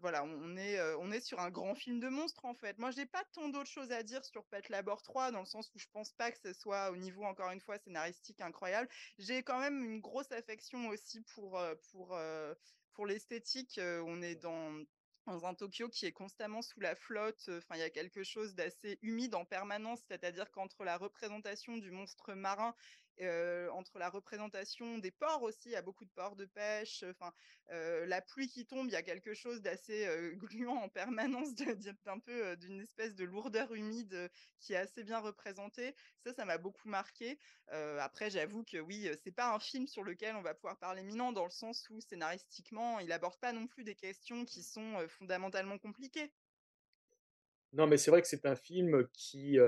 voilà, 0.00 0.24
on 0.24 0.56
est, 0.56 0.80
on 0.96 1.10
est 1.10 1.20
sur 1.20 1.40
un 1.40 1.50
grand 1.50 1.74
film 1.74 2.00
de 2.00 2.08
monstres 2.08 2.44
en 2.44 2.54
fait. 2.54 2.78
Moi, 2.78 2.90
j'ai 2.90 3.06
pas 3.06 3.24
tant 3.32 3.48
d'autres 3.48 3.70
choses 3.70 3.92
à 3.92 4.02
dire 4.02 4.24
sur 4.24 4.44
Pet 4.44 4.68
Labor 4.68 5.02
3 5.02 5.30
dans 5.30 5.40
le 5.40 5.46
sens 5.46 5.70
où 5.74 5.78
je 5.78 5.86
pense 5.92 6.12
pas 6.12 6.30
que 6.30 6.38
ce 6.38 6.52
soit 6.52 6.90
au 6.90 6.96
niveau 6.96 7.24
encore 7.24 7.50
une 7.50 7.60
fois 7.60 7.78
scénaristique 7.78 8.40
incroyable. 8.40 8.88
J'ai 9.18 9.42
quand 9.42 9.60
même 9.60 9.82
une 9.82 10.00
grosse 10.00 10.30
affection 10.32 10.88
aussi 10.88 11.22
pour 11.34 11.60
pour 11.90 12.18
pour 12.92 13.06
l'esthétique. 13.06 13.80
On 13.82 14.20
est 14.22 14.36
dans 14.36 14.84
dans 15.26 15.44
un 15.44 15.54
Tokyo 15.54 15.88
qui 15.88 16.06
est 16.06 16.12
constamment 16.12 16.62
sous 16.62 16.80
la 16.80 16.94
flotte. 16.94 17.48
Enfin, 17.48 17.74
il 17.74 17.80
y 17.80 17.82
a 17.82 17.90
quelque 17.90 18.24
chose 18.24 18.54
d'assez 18.54 18.98
humide 19.02 19.34
en 19.34 19.44
permanence, 19.44 20.00
c'est-à-dire 20.08 20.50
qu'entre 20.50 20.84
la 20.84 20.96
représentation 20.96 21.76
du 21.76 21.90
monstre 21.90 22.34
marin 22.34 22.74
entre 23.72 23.98
la 23.98 24.08
représentation 24.08 24.98
des 24.98 25.10
ports 25.10 25.42
aussi, 25.42 25.70
il 25.70 25.72
y 25.72 25.76
a 25.76 25.82
beaucoup 25.82 26.04
de 26.04 26.10
ports 26.10 26.36
de 26.36 26.44
pêche, 26.44 27.04
enfin 27.10 27.32
la 27.68 28.20
pluie 28.20 28.48
qui 28.48 28.66
tombe, 28.66 28.86
il 28.88 28.92
y 28.92 28.96
a 28.96 29.02
quelque 29.02 29.34
chose 29.34 29.62
d'assez 29.62 30.06
gluant 30.34 30.76
en 30.76 30.88
permanence, 30.88 31.54
d'un 31.54 32.18
peu 32.18 32.56
d'une 32.56 32.80
espèce 32.80 33.14
de 33.14 33.24
lourdeur 33.24 33.74
humide 33.74 34.30
qui 34.60 34.74
est 34.74 34.76
assez 34.76 35.02
bien 35.02 35.18
représentée. 35.18 35.94
Ça, 36.24 36.32
ça 36.32 36.44
m'a 36.44 36.58
beaucoup 36.58 36.88
marqué. 36.88 37.38
après, 37.68 38.30
j'avoue 38.30 38.64
que 38.64 38.78
oui, 38.78 39.08
c'est 39.24 39.32
pas 39.32 39.54
un 39.54 39.58
film 39.58 39.86
sur 39.86 40.04
lequel 40.04 40.36
on 40.36 40.42
va 40.42 40.54
pouvoir 40.54 40.78
parler 40.78 41.02
minant 41.02 41.32
dans 41.32 41.44
le 41.44 41.50
sens 41.50 41.88
où 41.90 42.00
scénaristiquement, 42.00 43.00
il 43.00 43.10
aborde 43.12 43.38
pas 43.38 43.52
non 43.52 43.66
plus 43.66 43.84
des 43.84 43.94
questions 43.94 44.44
qui 44.44 44.62
sont 44.62 45.06
fondamentalement 45.08 45.78
compliquées. 45.78 46.30
Non, 47.72 47.86
mais 47.86 47.98
c'est 47.98 48.10
vrai 48.10 48.22
que 48.22 48.28
c'est 48.28 48.46
un 48.46 48.56
film 48.56 49.06
qui 49.12 49.58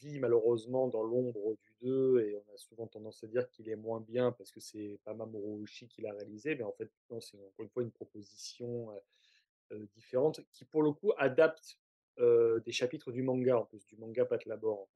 vit 0.00 0.18
malheureusement 0.18 0.88
dans 0.88 1.02
l'ombre 1.02 1.56
du 1.56 1.74
2 1.80 2.20
et 2.20 2.39
souvent 2.60 2.86
tendance 2.86 3.24
à 3.24 3.26
dire 3.26 3.48
qu'il 3.50 3.68
est 3.68 3.76
moins 3.76 4.00
bien 4.00 4.32
parce 4.32 4.52
que 4.52 4.60
c'est 4.60 4.98
pas 5.04 5.14
Mamoru 5.14 5.62
Oshii 5.62 5.88
qui 5.88 6.02
l'a 6.02 6.12
réalisé, 6.12 6.54
mais 6.54 6.62
en 6.62 6.72
fait, 6.72 6.90
c'est 7.20 7.38
encore 7.38 7.64
une 7.64 7.68
fois 7.68 7.82
une 7.82 7.90
proposition 7.90 8.88
différente 9.94 10.40
qui, 10.52 10.64
pour 10.64 10.82
le 10.82 10.92
coup, 10.92 11.12
adapte 11.16 11.78
des 12.18 12.72
chapitres 12.72 13.12
du 13.12 13.22
manga, 13.22 13.58
en 13.58 13.64
plus, 13.64 13.84
du 13.86 13.96
manga 13.96 14.24
Pat 14.24 14.44
Labor. 14.44 14.88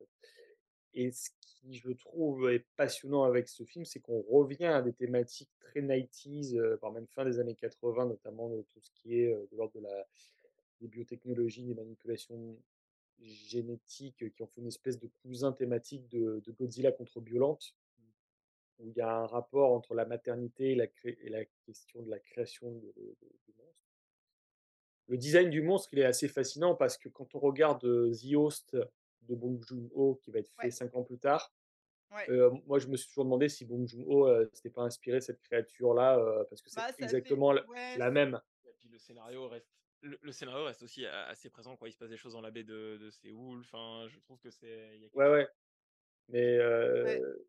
Et 0.92 1.10
ce 1.10 1.30
qui, 1.40 1.74
je 1.74 1.90
trouve, 1.90 2.50
est 2.50 2.66
passionnant 2.76 3.24
avec 3.24 3.48
ce 3.48 3.64
film, 3.64 3.84
c'est 3.84 4.00
qu'on 4.00 4.22
revient 4.22 4.66
à 4.66 4.82
des 4.82 4.92
thématiques 4.92 5.50
très 5.58 5.80
90s, 5.80 6.76
voire 6.76 6.92
même 6.92 7.06
fin 7.08 7.24
des 7.24 7.40
années 7.40 7.56
80, 7.56 8.06
notamment 8.06 8.48
de 8.48 8.62
tout 8.62 8.80
ce 8.80 8.90
qui 8.92 9.18
est 9.18 9.28
de 9.28 9.56
l'ordre 9.56 9.74
de 9.74 9.80
la 9.80 10.06
des 10.80 10.88
biotechnologies, 10.88 11.64
des 11.64 11.74
manipulations 11.74 12.56
génétiques 13.24 14.32
qui 14.34 14.42
ont 14.42 14.46
fait 14.46 14.60
une 14.60 14.68
espèce 14.68 14.98
de 14.98 15.08
cousin 15.22 15.52
thématique 15.52 16.08
de, 16.08 16.42
Godzilla 16.58 16.92
contre 16.92 17.20
Violente, 17.20 17.74
où 18.78 18.88
il 18.88 18.96
y 18.96 19.00
a 19.00 19.10
un 19.10 19.26
rapport 19.26 19.72
entre 19.72 19.94
la 19.94 20.04
maternité 20.04 20.72
et 20.72 20.74
la, 20.74 20.86
et 21.04 21.28
la 21.28 21.44
question 21.64 22.02
de 22.02 22.10
la 22.10 22.18
création 22.18 22.70
de, 22.72 22.92
du 23.46 23.52
monstre. 23.56 23.86
Le 25.06 25.16
design 25.16 25.50
du 25.50 25.62
monstre, 25.62 25.90
il 25.92 26.00
est 26.00 26.04
assez 26.04 26.28
fascinant 26.28 26.74
parce 26.74 26.98
que 26.98 27.08
quand 27.08 27.34
on 27.34 27.38
regarde 27.38 27.82
The 27.82 28.34
Host 28.34 28.76
de 29.22 29.34
Bong 29.34 29.62
Joon-ho, 29.62 30.16
qui 30.22 30.30
va 30.30 30.40
être 30.40 30.52
fait 30.60 30.70
cinq 30.70 30.94
ans 30.96 31.04
plus 31.04 31.18
tard, 31.18 31.54
moi, 32.66 32.78
je 32.78 32.86
me 32.86 32.96
suis 32.96 33.08
toujours 33.08 33.24
demandé 33.24 33.48
si 33.48 33.64
Bong 33.64 33.86
Joon-ho 33.86 34.28
euh, 34.28 34.48
s'était 34.52 34.70
pas 34.70 34.82
inspiré 34.82 35.20
cette 35.20 35.40
créature-là, 35.40 36.44
parce 36.48 36.62
que 36.62 36.70
c'est 36.70 36.76
bah, 36.76 36.90
exactement 36.98 37.52
la 37.52 38.10
même. 38.10 38.40
Et 38.64 38.72
puis 38.78 38.88
le 38.88 38.98
scénario 38.98 39.48
reste 39.48 39.83
le, 40.04 40.32
scénario 40.32 40.64
reste 40.64 40.82
aussi 40.82 41.06
assez 41.06 41.50
présent. 41.50 41.76
Quoi. 41.76 41.88
Il 41.88 41.92
se 41.92 41.98
passe 41.98 42.10
des 42.10 42.16
choses 42.16 42.34
dans 42.34 42.40
la 42.40 42.50
baie 42.50 42.64
de, 42.64 42.98
de 43.00 43.10
Séoul. 43.10 43.60
Enfin, 43.60 44.06
je 44.08 44.18
trouve 44.20 44.38
que 44.38 44.50
c'est. 44.50 44.98
Ouais, 45.14 45.30
ouais. 45.30 45.48
Mais. 46.28 46.58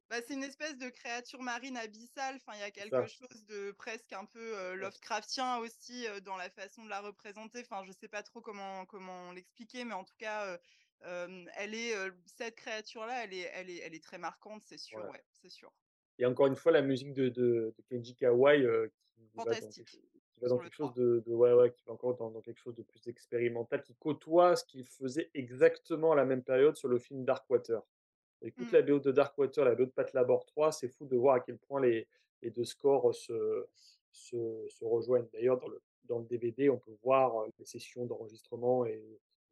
Bah, 0.09 0.17
c'est 0.25 0.33
une 0.33 0.43
espèce 0.43 0.77
de 0.77 0.89
créature 0.89 1.41
marine 1.41 1.77
abyssale. 1.77 2.35
Enfin, 2.35 2.53
il 2.55 2.59
y 2.59 2.63
a 2.63 2.71
quelque 2.71 3.05
chose 3.07 3.45
de 3.45 3.71
presque 3.71 4.13
un 4.13 4.25
peu 4.25 4.73
Lovecraftien 4.75 5.57
aussi 5.57 6.05
dans 6.23 6.37
la 6.37 6.49
façon 6.49 6.83
de 6.83 6.89
la 6.89 7.01
représenter. 7.01 7.59
Enfin, 7.59 7.83
je 7.85 7.91
sais 7.91 8.07
pas 8.09 8.23
trop 8.23 8.41
comment, 8.41 8.85
comment 8.85 9.31
l'expliquer, 9.31 9.85
mais 9.85 9.93
en 9.93 10.03
tout 10.03 10.17
cas. 10.17 10.57
elle 11.01 11.73
est 11.73 11.93
cette 12.25 12.55
créature 12.55 13.05
là 13.05 13.25
elle 13.25 13.33
est 13.33 13.51
elle 13.53 13.69
est 13.69 13.77
elle 13.79 13.93
est 13.93 14.03
très 14.03 14.17
marquante 14.17 14.63
c'est 14.65 14.79
sûr 14.79 14.97
ouais, 15.11 15.23
c'est 15.33 15.51
sûr 15.51 15.71
et 16.17 16.25
encore 16.25 16.47
une 16.47 16.55
fois 16.55 16.71
la 16.71 16.81
musique 16.81 17.13
de, 17.13 17.29
de, 17.29 17.75
de 17.77 17.83
Kenji 17.89 18.15
Kawai 18.15 18.65
qui 19.13 19.27
fantastique 19.35 19.99
qui 20.35 20.41
va 20.41 20.49
dans 20.49 20.57
quelque 20.57 20.75
chose 20.75 20.93
de, 20.93 21.23
ouais, 21.27 21.53
ouais, 21.53 21.71
qui 21.71 21.83
va 21.85 21.93
encore 21.93 22.15
dans, 22.15 22.41
quelque 22.41 22.59
chose 22.59 22.75
de 22.75 22.83
plus 22.83 23.07
expérimental, 23.07 23.81
qui 23.81 23.95
côtoie 23.95 24.55
ce 24.55 24.65
qu'il 24.65 24.85
faisait 24.85 25.29
exactement 25.33 26.11
à 26.11 26.15
la 26.15 26.25
même 26.25 26.43
période 26.43 26.75
sur 26.75 26.87
le 26.87 26.99
film 26.99 27.23
Darkwater. 27.23 27.81
Écoute 28.41 28.71
mmh. 28.71 28.75
la 28.75 28.81
BO 28.81 28.99
de 28.99 29.11
Darkwater, 29.11 29.65
la 29.65 29.75
BO 29.75 29.85
de 29.85 29.91
Pat 29.91 30.11
Labor 30.13 30.45
3, 30.45 30.71
c'est 30.71 30.89
fou 30.89 31.05
de 31.05 31.15
voir 31.15 31.35
à 31.35 31.39
quel 31.39 31.57
point 31.57 31.81
les, 31.81 32.07
les 32.41 32.51
deux 32.51 32.65
scores 32.65 33.15
se, 33.15 33.65
se, 34.11 34.65
se 34.67 34.85
rejoignent. 34.85 35.27
D'ailleurs, 35.33 35.57
dans 35.57 35.69
le, 35.69 35.81
dans 36.03 36.19
le 36.19 36.25
DVD, 36.25 36.69
on 36.69 36.77
peut 36.77 36.95
voir 37.01 37.45
les 37.57 37.65
sessions 37.65 38.05
d'enregistrement 38.05 38.85
et 38.85 39.01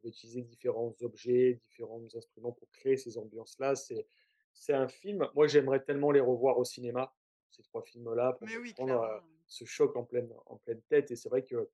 utiliser 0.04 0.42
différents 0.42 0.94
objets, 1.00 1.54
différents 1.54 2.04
instruments 2.14 2.52
pour 2.52 2.70
créer 2.70 2.98
ces 2.98 3.16
ambiances-là. 3.16 3.74
C'est 3.74 4.06
c'est 4.54 4.72
un 4.72 4.88
film 4.88 5.28
moi, 5.34 5.46
j'aimerais 5.46 5.82
tellement 5.82 6.12
les 6.12 6.20
revoir 6.20 6.58
au 6.58 6.64
cinéma, 6.64 7.12
ces 7.50 7.62
3 7.62 7.82
films-là, 7.82 8.34
pour 8.34 8.46
Mais 8.46 8.54
me 8.54 8.60
oui, 8.60 8.72
prendre, 8.72 9.00
clairement. 9.00 9.26
Ce 9.54 9.64
choc 9.64 9.96
en 9.96 10.04
pleine 10.04 10.32
en 10.46 10.56
pleine 10.58 10.82
tête 10.88 11.10
et 11.10 11.16
c'est 11.16 11.28
vrai 11.28 11.44
que 11.44 11.70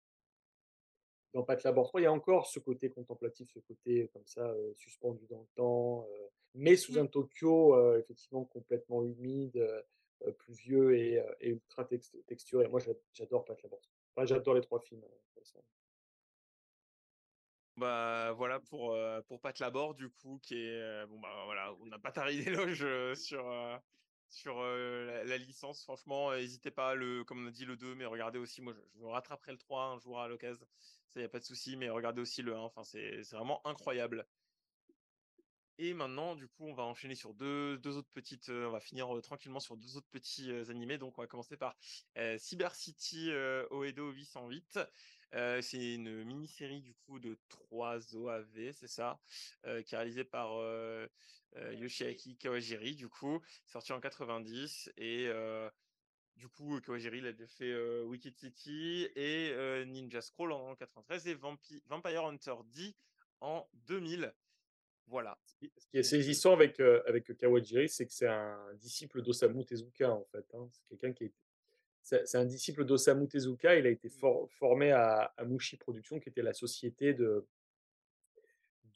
dans 1.33 1.43
Pat 1.45 1.63
Labor 1.63 1.87
3, 1.89 2.01
il 2.01 2.05
y 2.05 2.07
a 2.07 2.13
encore 2.13 2.47
ce 2.49 2.59
côté 2.59 2.91
contemplatif, 2.91 3.51
ce 3.55 3.61
côté 3.61 4.09
comme 4.13 4.27
ça, 4.27 4.51
heu, 4.53 4.75
suspendu 4.77 5.27
dans 5.29 5.41
le 5.41 5.47
temps, 5.55 6.07
heu, 6.09 6.31
mais 6.55 6.77
sous 6.77 6.93
Mmh. 6.93 6.99
un 6.99 7.07
Tokyo, 7.07 7.77
heu, 7.77 7.99
effectivement 8.01 8.45
complètement 8.45 9.05
humide, 9.05 9.65
pluvieux 10.39 10.97
et 10.97 11.23
ultra 11.43 11.85
text 11.85 12.17
texturé. 12.27 12.69
Moi, 12.69 12.81
j'a 12.81 12.93
j'adore 13.13 13.45
Pat 13.45 13.61
Labor 13.63 13.81
3. 13.81 13.93
Enfin, 14.17 14.27
j'adore 14.27 14.55
les 14.55 14.61
3 14.61 14.81
films, 14.81 15.05
façon. 15.37 15.63
Bah, 17.77 18.33
voilà 18.37 18.61
pour, 18.61 18.95
pour 19.27 19.41
Pat 19.41 19.59
Labor 19.59 19.95
du 19.95 20.11
coup 20.11 20.39
qui 20.43 20.55
est, 20.57 21.07
bon, 21.07 21.19
bah, 21.21 21.43
voilà, 21.47 21.75
on 21.81 21.87
n'a 21.87 21.99
pas 21.99 22.13
tari 22.13 22.45
d'éloges, 22.45 22.85
heu, 22.85 23.15
sur, 23.15 23.49
sur, 24.31 24.61
heu, 24.61 25.23
la 25.25 25.37
licence. 25.39 25.83
Franchement, 25.83 26.33
hésitez 26.35 26.71
pas, 26.71 26.95
le 26.95 27.25
comme 27.25 27.45
on 27.45 27.49
a 27.49 27.51
dit 27.51 27.65
le 27.65 27.77
2, 27.77 27.95
mais 27.95 28.05
regardez 28.07 28.39
aussi, 28.39 28.63
moi 28.63 28.75
je 28.95 29.05
rattraperai 29.05 29.53
le 29.53 29.59
3 29.59 29.85
un 29.87 29.99
jour 29.99 30.21
à 30.21 30.29
l'occasion. 30.29 30.67
Ça, 31.09 31.21
il 31.21 31.23
y 31.23 31.27
a 31.27 31.29
pas 31.29 31.41
de 31.41 31.45
souci, 31.45 31.77
mais 31.77 31.91
regardez 31.91 32.21
aussi 32.23 32.43
le 32.43 32.55
1, 32.57 32.61
enfin 32.61 32.85
c'est 32.85 33.23
c'est 33.25 33.37
vraiment 33.37 33.67
incroyable. 33.67 34.27
Et 35.83 35.95
maintenant, 35.95 36.35
du 36.37 36.47
coup, 36.47 36.67
on 36.67 36.75
va 36.75 36.83
enchaîner 36.83 37.15
sur 37.15 37.33
2- 37.33 37.79
2 37.79 37.97
autres 37.97 38.11
petites, 38.13 38.51
heu, 38.51 38.67
on 38.69 38.71
va 38.71 38.81
finir, 38.81 39.17
heu, 39.17 39.23
tranquillement 39.23 39.61
sur 39.61 39.79
2 39.79 39.97
autres 39.97 40.11
petits, 40.11 40.51
heu, 40.51 40.69
animés. 40.69 40.99
Donc 40.99 41.17
on 41.17 41.23
va 41.23 41.27
commencer 41.27 41.57
par, 41.57 41.75
Cyber 42.37 42.75
City, 42.75 43.31
Oedo 43.71 44.11
808. 44.11 44.79
Heu, 45.35 45.63
c'est 45.63 45.95
une 45.95 46.23
mini-série 46.25 46.83
du 46.83 46.93
coup 46.95 47.19
de 47.19 47.41
3 47.49 48.15
OAV, 48.15 48.73
c'est 48.75 48.89
ça? 48.89 49.21
Qui 49.65 49.95
est 49.95 49.97
réalisée 49.97 50.25
par, 50.25 50.51
Yoshiaki 51.57 52.37
Kawajiri 52.37 52.95
du 52.95 53.09
coup, 53.09 53.41
sorti 53.67 53.93
en 53.95 54.01
90 54.01 54.93
et 54.99 55.31
du 56.37 56.49
coup, 56.49 56.79
Kawajiri, 56.83 57.19
il 57.19 57.27
avait 57.27 57.47
fait, 57.47 58.03
Wicked 58.03 58.37
City 58.37 59.09
et 59.17 59.55
Ninja 59.87 60.21
Scroll 60.21 60.53
en 60.53 60.75
93 60.77 61.27
et 61.27 61.35
Vampi 61.35 61.83
Vampire 61.87 62.27
Hunter 62.27 62.57
D 62.67 62.95
en 63.41 63.67
2000. 63.73 64.35
Voilà. 65.09 65.37
Ce 65.79 65.87
qui 65.91 65.99
est 65.99 66.03
saisissant 66.03 66.53
avec, 66.53 66.81
heu, 66.81 67.03
avec 67.09 67.37
Kawajiri, 67.37 67.89
c'est 67.89 68.07
que 68.07 68.13
c'est 68.13 68.27
un 68.29 68.75
disciple 68.75 69.23
d'Osamu 69.23 69.65
Tezuka, 69.65 70.11
en 70.13 70.25
fait, 70.25 70.47
hein. 70.55 70.69
C'est 70.73 70.87
quelqu'un 70.89 71.13
qui 71.13 71.25
est 71.25 71.33
c'est 72.03 72.37
un 72.39 72.47
disciple 72.47 72.85
d'Osamu 72.87 73.29
Tezuka. 73.29 73.77
Il 73.79 73.87
a 73.87 73.91
été 73.91 74.09
Mmh. 74.15 74.21
for 74.21 74.51
formé 74.53 74.93
à 74.93 75.33
à 75.37 75.45
Mushi 75.47 75.77
Production, 75.79 76.21
qui 76.21 76.29
était 76.31 76.43
la 76.43 76.55
société 76.55 77.15
de 77.15 77.47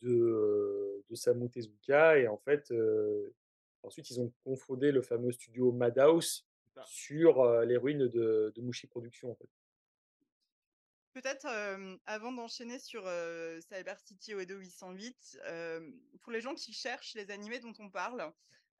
de, 0.03 1.05
d'Osamu 1.09 1.49
Tezuka 1.51 2.19
et 2.19 2.29
en 2.29 2.37
fait, 2.39 2.71
heu, 2.71 3.35
ensuite 3.83 4.11
ils 4.11 4.21
ont 4.21 4.33
cofondé 4.45 4.93
le 4.93 5.03
fameux 5.03 5.33
studio 5.33 5.73
Madhouse 5.73 6.47
sur, 6.83 7.43
heu, 7.45 7.65
les 7.65 7.77
ruines 7.77 8.09
de 8.09 8.53
de 8.55 8.61
Mushi 8.63 8.87
Production, 8.87 9.31
en 9.31 9.35
fait. 9.35 9.49
Peut-être, 11.15 11.47
avant 12.07 12.33
d'enchaîner 12.33 12.81
sur, 12.81 13.03
Cyber 13.63 13.99
City 14.01 14.35
Oedo 14.35 14.59
808, 14.59 15.39
hem, 15.45 16.01
pour 16.21 16.33
les 16.33 16.41
gens 16.41 16.55
qui 16.57 16.73
cherchent 16.73 17.15
les 17.15 17.31
animés 17.31 17.61
dont 17.61 17.73
on 17.79 17.89
parle, 17.89 18.33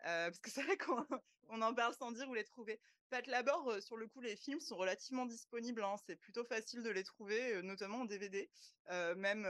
parce 0.03 0.41
que 0.41 0.51
c'est 0.51 0.63
vrai 0.63 0.77
qu'on 0.77 0.97
on 1.49 1.63
en 1.63 1.73
parle 1.75 1.95
sans 1.95 2.11
dire 2.11 2.29
où 2.29 2.35
les 2.35 2.43
trouver. 2.45 2.81
Pat 3.09 3.25
Labor, 3.29 3.81
sur 3.81 3.97
le 3.97 4.09
coup, 4.09 4.21
les 4.21 4.35
films 4.35 4.59
sont 4.59 4.77
relativement 4.77 5.27
disponibles, 5.27 5.85
hein, 5.85 5.95
c'est 6.05 6.17
plutôt 6.17 6.45
facile 6.45 6.83
de 6.83 6.91
les 6.91 7.05
trouver, 7.05 7.63
notamment 7.63 8.01
en 8.01 8.05
DVD. 8.05 8.51
Même, 8.89 9.47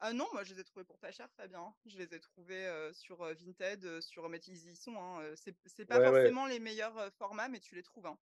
ah 0.00 0.12
non, 0.14 0.26
moi 0.32 0.44
je 0.44 0.54
les 0.54 0.60
ai 0.60 0.64
trouvés 0.64 0.86
pour 0.86 0.98
pas 0.98 1.12
cher, 1.12 1.28
Fabien. 1.36 1.74
Je 1.84 1.98
les 1.98 2.14
ai 2.14 2.20
trouvés, 2.20 2.90
sur, 2.94 3.22
Vinted, 3.34 4.00
sur 4.00 4.30
mais 4.30 4.38
ils 4.38 4.70
y 4.70 4.74
sont, 4.74 4.96
hein, 4.96 5.34
c'est 5.36 5.84
pas 5.84 5.98
Ouais, 5.98 6.08
ouais. 6.08 6.12
forcément 6.12 6.46
les 6.46 6.60
meilleurs, 6.60 7.12
formats, 7.18 7.48
mais 7.48 7.60
tu 7.60 7.74
les 7.74 7.82
trouves, 7.82 8.06
hein. 8.06 8.18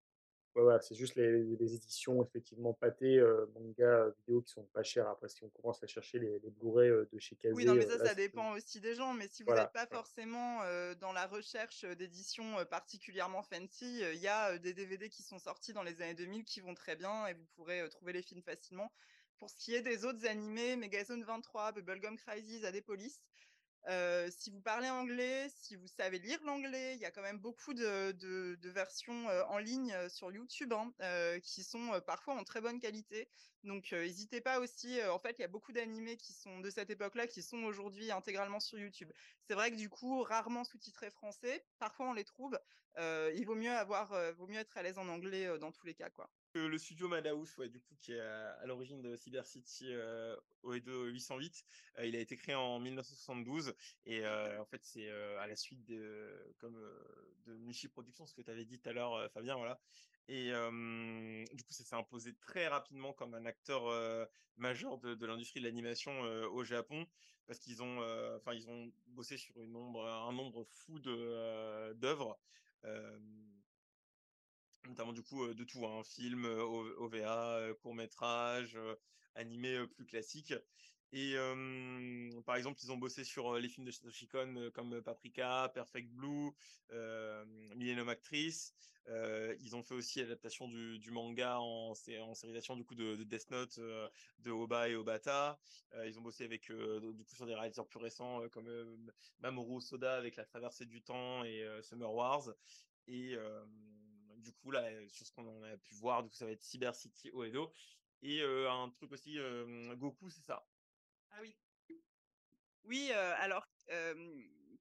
Ouais, 0.56 0.76
c'est 0.80 0.94
juste 0.94 1.16
les 1.16 1.42
les 1.56 1.74
éditions 1.74 2.22
effectivement 2.22 2.74
pâtées, 2.74 3.18
heu, 3.18 3.50
manga, 3.54 4.10
vidéo 4.20 4.40
qui 4.42 4.52
sont 4.52 4.62
pas 4.66 4.84
chères. 4.84 5.08
Après 5.08 5.28
si 5.28 5.42
on 5.42 5.48
commence 5.48 5.82
à 5.82 5.88
chercher 5.88 6.20
les 6.20 6.38
les 6.38 6.50
Blu-ray, 6.50 6.90
heu, 6.90 7.08
de 7.12 7.18
chez 7.18 7.34
Oui, 7.50 7.64
non, 7.66 7.74
Kazé, 7.74 7.76
mais 7.76 7.84
heu, 7.84 7.86
ça, 7.86 7.98
là 7.98 8.04
ça 8.04 8.14
dépend 8.14 8.52
aussi 8.54 8.80
des 8.80 8.94
gens, 8.94 9.12
mais 9.12 9.28
si 9.28 9.42
vous 9.42 9.58
êtes 9.58 9.70
voilà, 9.70 9.72
pas 9.72 9.86
forcément, 9.86 10.62
heu, 10.64 10.94
dans 10.96 11.12
la 11.12 11.26
recherche, 11.26 11.84
d'éditions, 11.84 12.64
particulièrement 12.64 13.42
fancy, 13.42 14.00
il 14.00 14.18
y 14.18 14.28
a, 14.28 14.58
des 14.58 14.72
DVD 14.74 15.08
qui 15.10 15.22
sont 15.22 15.38
sortis 15.38 15.72
dans 15.72 15.82
les 15.82 16.00
années 16.02 16.14
2000 16.14 16.44
qui 16.44 16.60
vont 16.60 16.74
très 16.74 16.96
bien 16.96 17.26
et 17.26 17.34
vous 17.34 17.44
pourrez, 17.54 17.86
trouver 17.90 18.12
les 18.12 18.22
films 18.22 18.42
facilement. 18.42 18.90
Pour 19.38 19.50
ce 19.50 19.56
qui 19.56 19.74
est 19.74 19.82
des 19.82 20.04
autres 20.04 20.26
animés, 20.26 20.76
Megazone 20.76 21.22
23, 21.22 21.72
Bubblegum 21.72 22.16
Crisis, 22.16 22.64
Adepolis, 22.64 23.20
si 24.30 24.50
vous 24.50 24.60
parlez 24.60 24.88
anglais, 24.88 25.48
si 25.54 25.76
vous 25.76 25.86
savez 25.86 26.18
lire 26.18 26.38
l'anglais, 26.44 26.94
il 26.94 27.00
y 27.00 27.04
a 27.04 27.10
quand 27.10 27.22
même 27.22 27.38
beaucoup 27.38 27.74
de 27.74 28.68
versions, 28.70 29.26
en 29.48 29.58
ligne, 29.58 29.94
sur 30.08 30.32
YouTube, 30.32 30.72
hein, 30.72 30.92
qui 31.42 31.62
sont, 31.62 32.00
parfois 32.06 32.34
en 32.34 32.44
très 32.44 32.60
bonne 32.60 32.80
qualité. 32.80 33.28
Donc 33.62 33.92
heu, 33.92 34.04
hésitez 34.04 34.40
pas 34.40 34.60
aussi, 34.60 35.02
en 35.04 35.18
fait, 35.18 35.38
il 35.38 35.42
y 35.42 35.44
a 35.44 35.48
beaucoup 35.48 35.72
d'animés 35.72 36.16
qui 36.16 36.32
sont 36.32 36.60
de 36.60 36.70
cette 36.70 36.90
époque-là, 36.90 37.26
qui 37.26 37.42
sont 37.42 37.62
aujourd'hui 37.64 38.10
intégralement 38.10 38.60
sur 38.60 38.78
YouTube. 38.78 39.10
C'est 39.48 39.54
vrai 39.54 39.70
que 39.70 39.76
du 39.76 39.88
coup, 39.88 40.22
rarement 40.22 40.64
sous-titrés 40.64 41.10
français, 41.10 41.64
parfois 41.78 42.08
on 42.08 42.12
les 42.12 42.24
trouve, 42.24 42.58
il 42.98 43.44
vaut 43.46 43.54
mieux 43.54 43.72
avoir, 43.72 44.14
vaut 44.34 44.46
mieux 44.46 44.58
être 44.60 44.76
à 44.76 44.82
l'aise 44.82 44.98
en 44.98 45.08
anglais, 45.08 45.58
dans 45.58 45.72
tous 45.72 45.86
les 45.86 45.94
cas, 45.94 46.10
quoi. 46.10 46.30
Le 46.54 46.78
studio 46.78 47.08
Madhouse, 47.08 47.58
ouais, 47.58 47.68
du 47.68 47.80
coup, 47.80 47.96
qui 48.00 48.12
est 48.12 48.20
à 48.20 48.64
l'origine 48.66 49.02
de 49.02 49.16
Cyber 49.16 49.44
City, 49.44 49.88
heu, 49.92 50.36
Oedo 50.62 51.06
808, 51.06 51.64
heu, 51.98 52.06
il 52.06 52.14
a 52.14 52.20
été 52.20 52.36
créé 52.36 52.54
en 52.54 52.78
1972 52.78 53.74
et 54.06 54.20
heu, 54.20 54.60
en 54.60 54.64
fait, 54.64 54.84
c'est, 54.84 55.08
heu, 55.08 55.36
à 55.38 55.48
la 55.48 55.56
suite 55.56 55.84
de 55.84 56.54
comme, 56.58 56.76
de 57.44 57.56
Mushi 57.56 57.88
Production, 57.88 58.24
ce 58.24 58.34
que 58.34 58.42
tu 58.42 58.50
avais 58.52 58.64
dit 58.64 58.78
tout 58.78 58.88
à 58.88 58.92
l'heure, 58.92 59.16
heu, 59.16 59.28
Fabien, 59.28 59.56
voilà 59.56 59.80
et 60.28 60.52
du 61.52 61.64
coup, 61.64 61.72
ça 61.72 61.84
s'est 61.84 61.96
imposé 61.96 62.34
très 62.36 62.68
rapidement 62.68 63.12
comme 63.12 63.34
un 63.34 63.44
acteur, 63.44 64.28
majeur 64.56 64.98
de 64.98 65.26
l'industrie 65.26 65.60
de 65.60 65.66
l'animation, 65.66 66.20
au 66.20 66.64
Japon. 66.64 67.06
Parce 67.46 67.58
qu'ils 67.58 67.82
ont, 67.82 67.98
enfin, 68.36 68.54
ils 68.54 68.70
ont 68.70 68.90
bossé 69.08 69.36
sur 69.36 69.54
un 69.58 69.66
nombre 70.32 70.64
fou 70.64 70.98
de, 70.98 71.92
d'œuvres, 71.94 72.40
notamment 74.94 75.12
du 75.12 75.22
coup, 75.22 75.44
heu, 75.44 75.54
de 75.54 75.64
tout, 75.64 75.84
hein, 75.86 76.02
film, 76.04 76.46
heu, 76.46 76.62
O 76.62 77.04
OVA, 77.04 77.60
heu, 77.68 77.74
court 77.74 77.94
métrage, 77.94 78.78
animé, 79.34 79.86
plus 79.88 80.06
classique 80.06 80.54
et 81.16 81.36
par 82.44 82.56
exemple, 82.56 82.80
ils 82.82 82.90
ont 82.90 82.96
bossé 82.96 83.22
sur, 83.22 83.54
les 83.54 83.68
films 83.68 83.86
de 83.86 83.92
Satoshi 83.92 84.26
Kon, 84.26 84.70
comme 84.74 85.00
Paprika, 85.00 85.70
Perfect 85.72 86.08
Blue, 86.10 86.50
hem, 86.90 87.72
Millennium 87.76 88.08
Actress. 88.08 88.74
Heu, 89.06 89.56
ils 89.60 89.76
ont 89.76 89.82
fait 89.84 89.94
aussi 89.94 90.20
l'adaptation 90.20 90.66
du 90.68 91.10
manga 91.12 91.58
en 91.60 91.92
en 91.92 92.76
du 92.76 92.84
coup 92.84 92.94
de 92.96 93.14
de 93.16 93.22
Death 93.24 93.50
Note, 93.50 93.78
de 93.78 94.50
Ohba 94.50 94.88
et 94.88 94.96
Obata. 94.96 95.60
Ils 96.04 96.18
ont 96.18 96.22
bossé 96.22 96.44
avec, 96.44 96.72
du 96.72 97.24
coup 97.24 97.34
sur 97.36 97.46
des 97.46 97.54
réalisateurs 97.54 97.86
plus 97.88 98.00
récents, 98.00 98.40
comme, 98.50 99.12
Mamoru 99.38 99.76
Hosoda 99.76 100.16
avec 100.16 100.34
La 100.36 100.44
Traversée 100.44 100.86
du 100.86 101.00
Temps 101.02 101.44
et 101.44 101.64
Summer 101.82 102.12
Wars 102.12 102.48
du 104.44 104.52
coup 104.52 104.70
là, 104.70 104.90
heu, 104.92 105.08
sur 105.08 105.26
ce 105.26 105.32
qu'on 105.32 105.62
a 105.64 105.76
pu 105.78 105.94
voir, 105.96 106.22
du 106.22 106.28
coup, 106.30 106.36
ça 106.36 106.44
va 106.46 106.52
être 106.52 106.62
Cyber 106.62 106.94
City 106.94 107.30
Oedo 107.32 107.72
et 108.22 108.40
heu, 108.42 108.68
un 108.70 108.90
truc 108.90 109.12
aussi, 109.12 109.36
hem, 109.38 109.94
Goku, 109.96 110.30
c'est 110.30 110.42
ça? 110.42 110.68
Ah 111.30 111.38
oui. 111.42 111.56
Oui, 112.84 113.10
alors, 113.12 113.66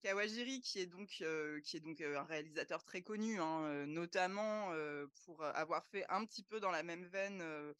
Kawajiri 0.02 0.60
qui 0.62 0.80
est 0.80 0.88
donc, 0.88 1.08
qui 1.63 1.78
est 1.78 1.80
donc, 1.80 2.02
un 2.02 2.23
réalisateur 2.26 2.84
très 2.84 3.02
connu, 3.02 3.39
hein, 3.39 3.86
notamment, 3.88 4.71
pour 5.26 5.43
avoir 5.43 5.88
fait 5.88 6.06
un 6.10 6.26
petit 6.26 6.43
peu 6.43 6.60
dans 6.60 6.71
la 6.71 6.84
même 6.84 7.06
veine, 7.06 7.73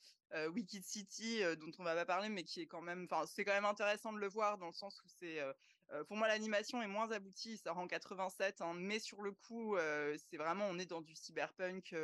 Wicked 0.50 0.84
City, 0.84 1.41
dont 1.60 1.72
on 1.78 1.84
va 1.84 1.93
pas 1.96 2.06
parler, 2.06 2.30
mais 2.30 2.43
qui 2.46 2.62
est 2.62 2.67
quand 2.67 2.82
même 2.82 3.08
enfin, 3.12 3.26
c'est 3.28 3.43
quand 3.43 3.52
même 3.54 3.65
intéressant 3.65 4.13
de 4.13 4.19
le 4.19 4.28
voir 4.30 4.58
dans 4.58 4.67
le 4.67 4.74
sens 4.74 5.02
où 5.04 5.08
c'est, 5.10 5.39
pour 6.08 6.17
moi 6.17 6.28
l'animation 6.28 6.82
est 6.82 6.88
moins 6.88 7.12
aboutie, 7.12 7.54
il 7.54 7.58
sort 7.58 7.78
en 7.78 7.88
87, 7.88 8.62
hein, 8.62 8.74
mais 8.76 9.00
sur 9.00 9.22
le 9.22 9.32
coup, 9.32 9.78
c'est 10.30 10.38
vraiment 10.38 10.67
on 10.67 10.80
est 10.80 10.86
dans 10.86 11.02
du 11.02 11.15
cyberpunk, 11.15 11.96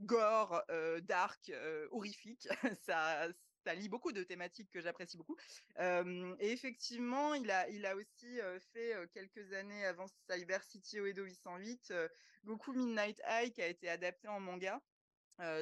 gore, 0.00 0.62
dark, 1.02 1.52
horrifique. 1.90 2.48
Ça 2.82 3.28
ça 3.62 3.74
lie 3.74 3.90
beaucoup 3.90 4.12
de 4.12 4.22
thématiques 4.22 4.70
que 4.70 4.80
j'apprécie 4.80 5.18
beaucoup. 5.18 5.36
Et 5.78 6.52
effectivement, 6.52 7.34
il 7.34 7.50
a 7.50 7.68
il 7.68 7.84
a 7.86 7.94
aussi, 7.94 8.40
fait, 8.72 8.94
quelques 9.12 9.52
années 9.52 9.84
avant 9.84 10.06
Cyber 10.28 10.64
City 10.64 10.98
Oedo 10.98 11.24
808, 11.24 11.90
heu, 11.90 12.08
Goku 12.44 12.72
Midnight 12.72 13.20
High 13.28 13.52
qui 13.52 13.62
a 13.62 13.66
été 13.66 13.88
adapté 13.88 14.28
en 14.28 14.40
manga. 14.40 14.80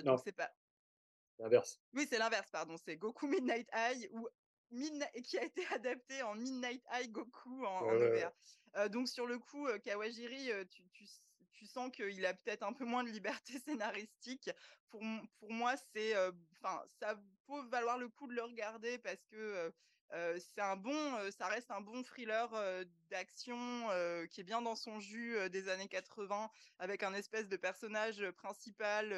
Donc 0.04 0.20
c'est 0.24 0.32
pas 0.32 0.50
L'inverse. 1.38 1.80
Oui, 1.92 2.06
c'est 2.08 2.18
l'inverse, 2.18 2.50
pardon, 2.50 2.76
c'est 2.76 2.96
Goku 2.96 3.28
Midnight 3.28 3.68
High 3.72 4.08
ou 4.12 4.28
Qui 5.24 5.38
a 5.38 5.44
été 5.44 5.66
adapté 5.72 6.22
en 6.22 6.34
Midnight 6.34 6.82
High 6.92 7.10
Goku 7.10 7.64
en 7.64 7.70
Ouais, 7.80 7.86
en 7.88 8.00
OVA. 8.00 8.34
Heu, 8.76 8.88
donc 8.88 9.08
sur 9.08 9.26
le 9.26 9.38
coup, 9.38 9.66
heu, 9.66 9.78
Kawajiri, 9.78 10.50
heu, 10.52 10.66
tu 10.66 10.88
tu 10.90 11.06
tu 11.52 11.66
sens 11.66 11.90
qu'il 11.90 12.24
a 12.26 12.34
peut-être 12.34 12.62
un 12.62 12.72
peu 12.72 12.84
moins 12.84 13.02
de 13.04 13.08
liberté 13.10 13.58
scénaristique. 13.58 14.50
pour, 14.90 15.00
pour 15.38 15.52
moi, 15.52 15.74
c'est, 15.76 16.14
enfin, 16.52 16.84
ça 17.00 17.16
peut 17.46 17.68
valoir 17.68 17.98
le 17.98 18.08
coup 18.08 18.26
de 18.28 18.34
le 18.34 18.42
regarder 18.42 18.98
parce 18.98 19.24
que 19.30 19.72
c'est 20.10 20.60
un 20.60 20.76
bon, 20.76 21.30
ça 21.30 21.46
reste 21.48 21.70
un 21.70 21.80
bon 21.80 22.02
thriller 22.02 22.50
d'action 23.10 23.88
qui 24.30 24.40
est 24.40 24.44
bien 24.44 24.62
dans 24.62 24.76
son 24.76 25.00
jus 25.00 25.36
des 25.50 25.68
années 25.68 25.88
80, 25.88 26.50
avec 26.78 27.02
un 27.02 27.14
espèce 27.14 27.48
de 27.48 27.56
personnage 27.56 28.30
principal 28.32 29.10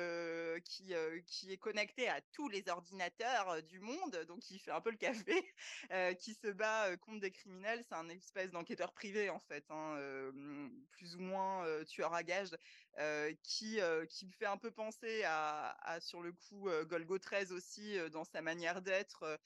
qui, 0.64 0.92
qui 1.26 1.52
est 1.52 1.58
connecté 1.58 2.08
à 2.08 2.20
tous 2.32 2.48
les 2.48 2.68
ordinateurs 2.68 3.62
du 3.62 3.80
monde, 3.80 4.24
donc 4.26 4.50
il 4.50 4.58
fait 4.58 4.70
un 4.72 4.80
peu 4.80 4.90
le 4.90 4.96
café, 4.96 5.44
qui 6.18 6.34
se 6.34 6.48
bat 6.48 6.96
contre 6.98 7.20
des 7.20 7.30
criminels. 7.30 7.84
C'est 7.88 7.94
un 7.94 8.08
espèce 8.08 8.50
d'enquêteur 8.50 8.92
privé 8.92 9.30
en 9.30 9.38
fait, 9.38 9.64
hein, 9.70 9.96
plus 10.90 11.16
ou 11.16 11.20
moins 11.20 11.84
tueur 11.84 12.14
à 12.14 12.22
gages, 12.22 12.56
qui, 13.42 13.78
qui 14.08 14.26
me 14.26 14.32
fait 14.32 14.46
un 14.46 14.58
peu 14.58 14.70
penser 14.70 15.22
à, 15.24 15.76
à 15.82 16.00
sur 16.00 16.20
le 16.20 16.32
coup 16.32 16.68
Golgo 16.86 17.18
13 17.18 17.52
aussi 17.52 17.96
dans 18.10 18.24
sa 18.24 18.42
manière 18.42 18.82
d'être 18.82 19.38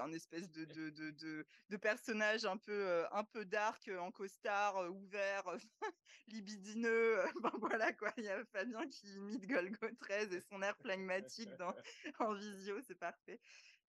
un 0.00 0.12
espèce 0.12 0.50
de, 0.50 0.64
de, 0.64 0.90
de, 0.90 1.46
de, 1.70 1.76
personnage 1.76 2.44
un 2.44 2.56
peu, 2.56 3.04
un 3.12 3.24
peu 3.24 3.44
dark, 3.44 3.90
en 3.98 4.10
costard, 4.10 4.90
ouvert, 4.92 5.44
libidineux. 6.28 7.18
ben 7.42 7.52
voilà 7.58 7.92
quoi, 7.92 8.12
il 8.16 8.24
y 8.24 8.28
a 8.28 8.44
Fabien 8.46 8.86
qui 8.88 9.14
imite 9.14 9.46
Golgo 9.46 9.88
13 10.00 10.32
et 10.32 10.40
son 10.40 10.62
air 10.62 10.76
flegmatique 10.80 11.54
dans, 11.56 11.74
en 12.18 12.34
visio, 12.34 12.80
c'est 12.86 12.98
parfait. 12.98 13.40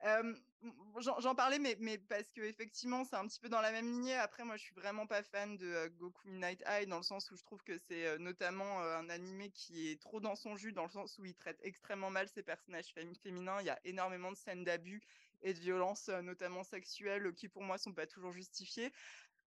J'en 0.04 1.36
parlais, 1.36 1.60
mais, 1.60 1.76
mais 1.80 1.98
parce 1.98 2.32
que 2.32 2.42
effectivement, 2.42 3.04
c'est 3.04 3.16
un 3.16 3.28
petit 3.28 3.40
peu 3.40 3.50
dans 3.50 3.62
la 3.62 3.72
même 3.72 3.86
lignée. 3.92 4.16
Après, 4.16 4.44
moi, 4.44 4.58
je 4.58 4.64
suis 4.64 4.76
vraiment 4.76 5.08
pas 5.08 5.24
fan 5.24 5.58
de 5.58 5.88
Goku 5.90 6.28
Midnight 6.28 6.64
High 6.68 6.88
dans 6.88 6.98
le 6.98 7.04
sens 7.04 7.30
où 7.32 7.36
je 7.36 7.44
trouve 7.44 7.64
que 7.64 7.78
c'est 7.78 8.18
notamment 8.20 8.80
un 8.82 9.10
animé 9.10 9.52
qui 9.52 9.90
est 9.90 10.02
trop 10.02 10.20
dans 10.20 10.36
son 10.36 10.56
jus, 10.56 10.74
dans 10.74 10.84
le 10.84 10.90
sens 10.90 11.18
où 11.18 11.26
il 11.26 11.36
traite 11.36 11.60
extrêmement 11.62 12.10
mal 12.10 12.28
ses 12.30 12.44
personnages 12.44 12.94
féminins. 13.22 13.60
Il 13.62 13.66
y 13.66 13.70
a 13.70 13.80
énormément 13.84 14.32
de 14.32 14.38
scènes 14.38 14.64
d'abus 14.64 15.02
et 15.42 15.54
de 15.54 15.60
violences, 15.60 16.08
notamment 16.10 16.64
sexuelles, 16.64 17.34
qui 17.36 17.50
pour 17.50 17.64
moi 17.64 17.78
sont 17.78 17.94
pas 17.94 18.08
toujours 18.08 18.32
justifiées. 18.32 18.92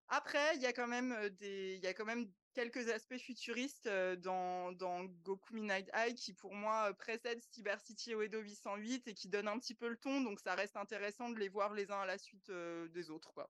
Après, 0.09 0.55
il 0.55 0.61
y 0.61 0.65
a 0.65 0.73
quand 0.73 0.87
même 0.87 1.15
des, 1.39 1.75
il 1.75 1.83
y 1.83 1.87
a 1.87 1.93
quand 1.93 2.05
même 2.05 2.27
quelques 2.53 2.89
aspects 2.89 3.17
futuristes 3.17 3.87
dans, 4.17 4.71
dans 4.71 5.05
Goku 5.23 5.53
Midnight 5.53 5.89
High 5.93 6.15
qui 6.15 6.33
pour 6.33 6.53
moi 6.53 6.91
précèdent 6.95 7.41
Cyber 7.51 7.79
City 7.79 8.13
Edo 8.13 8.39
808 8.39 9.07
et 9.07 9.13
qui 9.13 9.29
donnent 9.29 9.47
un 9.47 9.59
petit 9.59 9.75
peu 9.75 9.87
le 9.87 9.97
ton, 9.97 10.21
donc 10.21 10.39
ça 10.39 10.55
reste 10.55 10.75
intéressant 10.77 11.29
de 11.29 11.37
les 11.37 11.47
voir 11.47 11.73
les 11.73 11.91
uns 11.91 12.01
à 12.01 12.05
la 12.07 12.17
suite 12.17 12.51
des 12.51 13.11
autres, 13.11 13.31
quoi. 13.33 13.49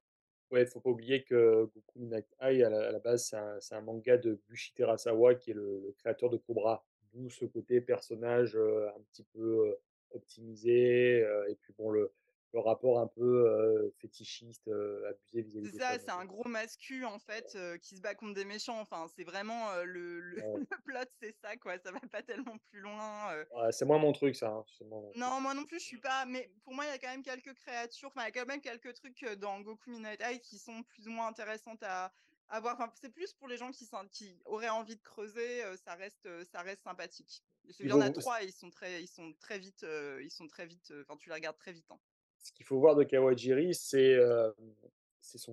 Ouais, 0.51 0.66
faut 0.66 0.80
pas 0.82 0.89
oublier 0.89 1.24
que 1.24 1.66
Goku 1.74 1.99
Midnight 1.99 2.28
High, 2.41 2.64
à 2.64 2.70
la, 2.70 2.88
à 2.88 2.91
la 2.91 2.99
base, 2.99 3.28
c'est 3.28 3.38
un, 3.38 3.60
un, 3.78 3.82
manga 3.82 4.18
de 4.18 4.41
Bushi 4.49 4.74
Terasawa, 4.74 5.36
qui 5.36 5.51
est 5.51 5.53
le, 5.53 5.80
le 5.80 5.91
créateur 5.93 6.30
de 6.30 6.38
Cobra. 6.38 6.84
D'où 7.14 7.30
ce 7.30 7.45
côté 7.45 7.82
personnage 7.82 8.55
un 8.55 9.01
petit 9.12 9.24
peu 9.24 9.78
optimisé. 10.12 11.20
et 11.47 11.55
puis 11.55 11.74
bon, 11.78 11.91
le, 11.91 12.12
le 12.53 12.59
rapport 12.59 12.99
un 12.99 13.07
peu 13.07 13.91
fétichiste, 13.99 14.67
abusé 14.67 15.41
vis-à-vis 15.41 15.71
C'est 15.71 15.77
ça, 15.77 15.99
c'est 15.99 16.09
un 16.09 16.25
gros 16.25 16.47
mascu 16.47 17.05
en 17.05 17.19
fait 17.19 17.57
qui 17.81 17.95
se 17.95 18.01
bat 18.01 18.15
contre 18.15 18.33
des 18.33 18.45
méchants. 18.45 18.79
Enfin, 18.79 19.05
c'est 19.15 19.23
vraiment 19.23 19.73
le, 19.83 20.19
le, 20.19 20.39
Ouais. 20.39 20.59
le 20.71 20.77
plot, 20.83 20.99
c'est 21.21 21.35
ça 21.43 21.55
quoi. 21.57 21.77
Ça 21.79 21.91
va 21.91 21.99
pas 22.11 22.23
tellement 22.23 22.57
plus 22.71 22.79
loin. 22.79 23.35
Ouais, 23.55 23.71
c'est 23.71 23.85
moins 23.85 23.99
mon 23.99 24.11
truc, 24.13 24.35
ça. 24.35 24.49
hein, 24.49 24.65
mon. 24.85 25.11
Non, 25.15 25.39
moi 25.41 25.53
non 25.53 25.63
plus, 25.65 25.79
je 25.79 25.85
suis 25.85 25.99
pas. 25.99 26.25
Mais 26.25 26.51
pour 26.63 26.73
moi, 26.73 26.85
il 26.85 26.87
y 26.87 26.91
a 26.91 26.97
quand 26.97 27.09
même 27.09 27.23
quelques 27.23 27.53
créatures. 27.53 28.07
Enfin, 28.09 28.21
il 28.21 28.25
y 28.25 28.27
a 28.27 28.31
quand 28.31 28.45
même 28.47 28.61
quelques 28.61 28.93
trucs 28.93 29.23
dans 29.37 29.59
Goku 29.61 29.89
Midnight 29.91 30.21
High 30.23 30.41
qui 30.41 30.57
sont 30.57 30.81
plus 30.83 31.07
ou 31.07 31.11
moins 31.11 31.27
intéressantes 31.27 31.83
à, 31.83 32.11
à 32.47 32.59
voir. 32.59 32.75
Enfin, 32.75 32.91
c'est 32.99 33.09
plus 33.13 33.33
pour 33.33 33.47
les 33.47 33.57
gens 33.57 33.71
qui, 33.71 33.87
qui 34.11 34.39
auraient 34.45 34.69
envie 34.69 34.95
de 34.95 35.01
creuser. 35.03 35.61
ça 35.77 35.93
reste, 35.95 36.27
ça 36.51 36.61
reste 36.61 36.83
sympathique. 36.83 37.43
Il 37.79 37.87
y 37.87 37.93
en 37.93 38.01
a 38.01 38.09
trois. 38.09 38.41
Et 38.43 38.47
ils 38.47 38.53
sont 38.53 38.69
très, 38.71 39.03
ils 39.03 39.07
sont 39.07 39.33
très 39.39 39.59
vite. 39.59 39.85
ils 40.21 40.31
sont 40.31 40.47
très 40.47 40.65
vite. 40.65 40.91
Enfin, 41.01 41.17
tu 41.17 41.29
les 41.29 41.35
regardes 41.35 41.57
très 41.57 41.73
vite. 41.73 41.89
Hein. 41.91 41.99
Ce 42.39 42.51
qu'il 42.53 42.65
faut 42.65 42.79
voir 42.79 42.95
de 42.95 43.03
Kawajiri, 43.03 43.73
c'est 43.75 44.13
euh, 44.15 44.51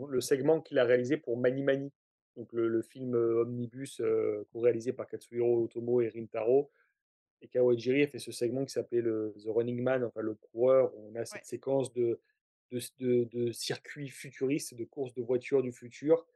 le 0.08 0.20
segment 0.20 0.60
qu'il 0.60 0.78
a 0.78 0.84
réalisé 0.84 1.16
pour 1.16 1.36
Mani 1.36 1.62
Mani, 1.62 1.92
donc 2.36 2.52
le, 2.52 2.68
le 2.68 2.82
film 2.82 3.14
omnibus 3.14 4.00
euh, 4.00 4.46
réalisé 4.54 4.92
par 4.92 5.06
Katsuhiro 5.06 5.64
Otomo 5.64 6.00
et 6.00 6.08
Rintaro. 6.08 6.70
Et 7.42 7.48
Kawajiri 7.48 8.04
a 8.04 8.06
fait 8.06 8.18
ce 8.18 8.32
segment 8.32 8.64
qui 8.64 8.72
s'appelait 8.72 9.02
le 9.02 9.34
The 9.42 9.48
Running 9.48 9.82
Man, 9.82 10.04
enfin 10.04 10.20
le 10.20 10.34
coureur. 10.34 10.94
Où 10.94 11.10
on 11.10 11.14
a 11.16 11.24
cette 11.24 11.42
Ouais. 11.42 11.44
séquence 11.44 11.92
de, 11.92 12.20
de, 12.70 12.80
de, 12.98 13.24
de 13.24 13.52
circuits 13.52 14.08
futuristes, 14.08 14.74
de 14.74 14.84
courses 14.84 15.12
de 15.14 15.22
voitures 15.22 15.62
du 15.62 15.72
futur, 15.72 16.26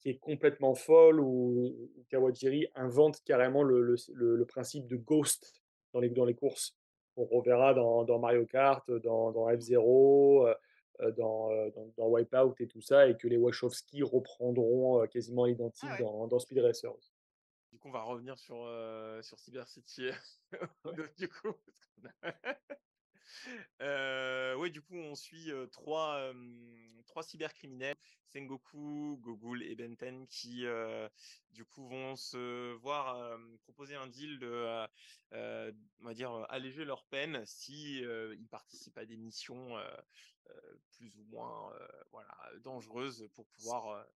qui 0.00 0.10
est 0.10 0.18
complètement 0.18 0.74
folle, 0.74 1.20
où, 1.20 1.90
Kawajiri 2.08 2.68
invente 2.74 3.22
carrément 3.24 3.62
le, 3.62 3.82
le, 3.82 3.96
le, 4.14 4.36
le 4.36 4.44
principe 4.46 4.86
de 4.86 4.96
ghost 4.96 5.60
dans 5.92 6.00
les, 6.00 6.08
dans 6.08 6.24
les 6.24 6.34
courses 6.34 6.77
on 7.18 7.24
reverra 7.24 7.74
dans, 7.74 8.04
dans, 8.04 8.18
Mario 8.18 8.46
Kart, 8.46 8.90
dans, 8.90 9.32
dans 9.32 9.48
F-Zero, 9.48 10.46
euh, 10.46 11.12
dans, 11.12 11.50
dans, 11.70 11.92
dans, 11.96 12.08
Wipeout 12.08 12.54
et 12.60 12.66
tout 12.66 12.80
ça, 12.80 13.08
et 13.08 13.16
que 13.16 13.28
les 13.28 13.36
Wachowski 13.36 14.02
reprendront 14.02 15.06
quasiment 15.06 15.46
identique 15.46 15.88
Ah 15.92 16.02
ouais. 16.02 16.28
dans, 16.28 16.38
Speed 16.38 16.58
Racer. 16.58 16.92
Du 17.72 17.78
coup, 17.78 17.88
on 17.88 17.92
va 17.92 18.02
revenir 18.02 18.38
sur, 18.38 18.64
euh, 18.64 19.20
sur 19.22 19.38
Cyber 19.38 19.68
City. 19.68 20.10
du 21.18 21.28
coup, 21.28 21.54
euh, 23.80 24.54
ouais, 24.56 24.70
du 24.70 24.80
coup, 24.80 24.96
on 24.96 25.14
suit 25.14 25.50
euh, 25.50 25.66
trois, 25.66 26.16
euh, 26.16 26.32
trois 27.06 27.22
cybercriminels, 27.22 27.96
Sengoku, 28.26 29.18
Gogul 29.22 29.62
et 29.62 29.74
Benten, 29.74 30.26
qui 30.28 30.66
du 31.50 31.64
coup 31.64 31.88
vont 31.88 32.14
se 32.16 32.74
voir 32.74 33.38
proposer 33.62 33.94
un 33.94 34.06
deal 34.06 34.38
de, 34.38 34.86
on 35.32 36.04
va 36.04 36.14
dire, 36.14 36.46
alléger 36.50 36.84
leur 36.84 37.04
peine 37.04 37.42
si 37.46 38.00
ils 38.00 38.48
participent 38.50 38.98
à 38.98 39.06
des 39.06 39.16
missions 39.16 39.78
plus 40.90 41.16
ou 41.16 41.24
moins, 41.24 41.72
voilà, 42.10 42.36
dangereuses 42.62 43.28
pour 43.34 43.46
pouvoir. 43.46 44.06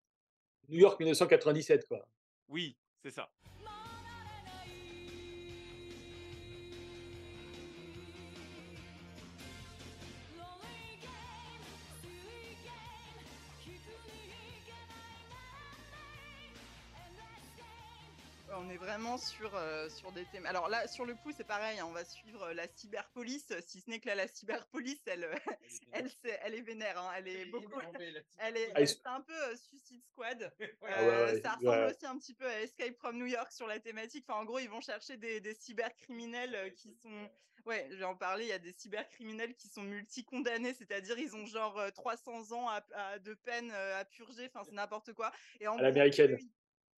New 0.68 0.78
York 0.78 1.00
1997, 1.00 1.86
quoi. 1.88 2.06
Oui, 2.48 2.76
c'est 3.02 3.10
ça. 3.10 3.30
Est 18.72 18.76
vraiment 18.78 19.18
sur, 19.18 19.54
euh, 19.54 19.88
sur 19.88 20.12
des 20.12 20.24
thèmes. 20.26 20.46
Alors 20.46 20.68
là, 20.68 20.88
sur 20.88 21.04
le 21.04 21.14
coup, 21.14 21.30
c'est 21.36 21.46
pareil, 21.46 21.78
hein, 21.78 21.86
on 21.88 21.92
va 21.92 22.04
suivre 22.04 22.52
la 22.52 22.66
cyberpolice, 22.66 23.52
si 23.60 23.80
ce 23.80 23.90
n'est 23.90 24.00
que 24.00 24.08
là, 24.08 24.14
la 24.14 24.26
cyberpolice, 24.26 25.02
elle, 25.06 25.28
elle, 25.92 26.10
elle, 26.24 26.38
elle 26.42 26.54
est 26.54 26.62
vénère, 26.62 26.98
hein, 26.98 27.12
elle 27.16 27.28
est 27.28 27.46
beaucoup. 27.46 27.80
Elle 28.38 28.56
est, 28.56 28.72
elle, 28.74 28.88
c'est 28.88 29.06
un 29.06 29.20
peu 29.20 29.34
euh, 29.34 29.56
Suicide 29.56 30.02
Squad. 30.04 30.52
Euh, 30.82 31.28
ouais, 31.28 31.34
ouais, 31.34 31.40
ça 31.40 31.54
ressemble 31.54 31.90
aussi 31.90 32.06
un 32.06 32.18
petit 32.18 32.34
peu 32.34 32.46
à 32.46 32.60
Escape 32.60 32.96
from 32.96 33.16
New 33.16 33.26
York 33.26 33.52
sur 33.52 33.66
la 33.66 33.78
thématique. 33.78 34.24
Enfin, 34.28 34.40
en 34.40 34.44
gros, 34.44 34.58
ils 34.58 34.68
vont 34.68 34.80
chercher 34.80 35.16
des, 35.16 35.40
des 35.40 35.54
cybercriminels 35.54 36.74
qui 36.74 36.92
sont. 36.92 37.30
Ouais, 37.64 37.86
je 37.90 37.96
vais 37.96 38.04
en 38.04 38.16
parler. 38.16 38.44
Il 38.44 38.48
y 38.48 38.52
a 38.52 38.58
des 38.58 38.72
cybercriminels 38.72 39.54
qui 39.54 39.68
sont 39.68 39.82
multi-condamnés, 39.82 40.74
c'est-à-dire 40.74 41.18
ils 41.18 41.36
ont 41.36 41.46
genre 41.46 41.80
300 41.94 42.52
ans 42.52 42.68
à, 42.68 42.84
à, 42.94 43.18
de 43.20 43.34
peine 43.34 43.70
à 43.70 44.04
purger. 44.04 44.50
Enfin, 44.52 44.64
c'est 44.64 44.74
n'importe 44.74 45.12
quoi. 45.12 45.32
Et 45.60 45.68
en 45.68 45.78
à 45.78 45.82
l'américaine 45.82 46.36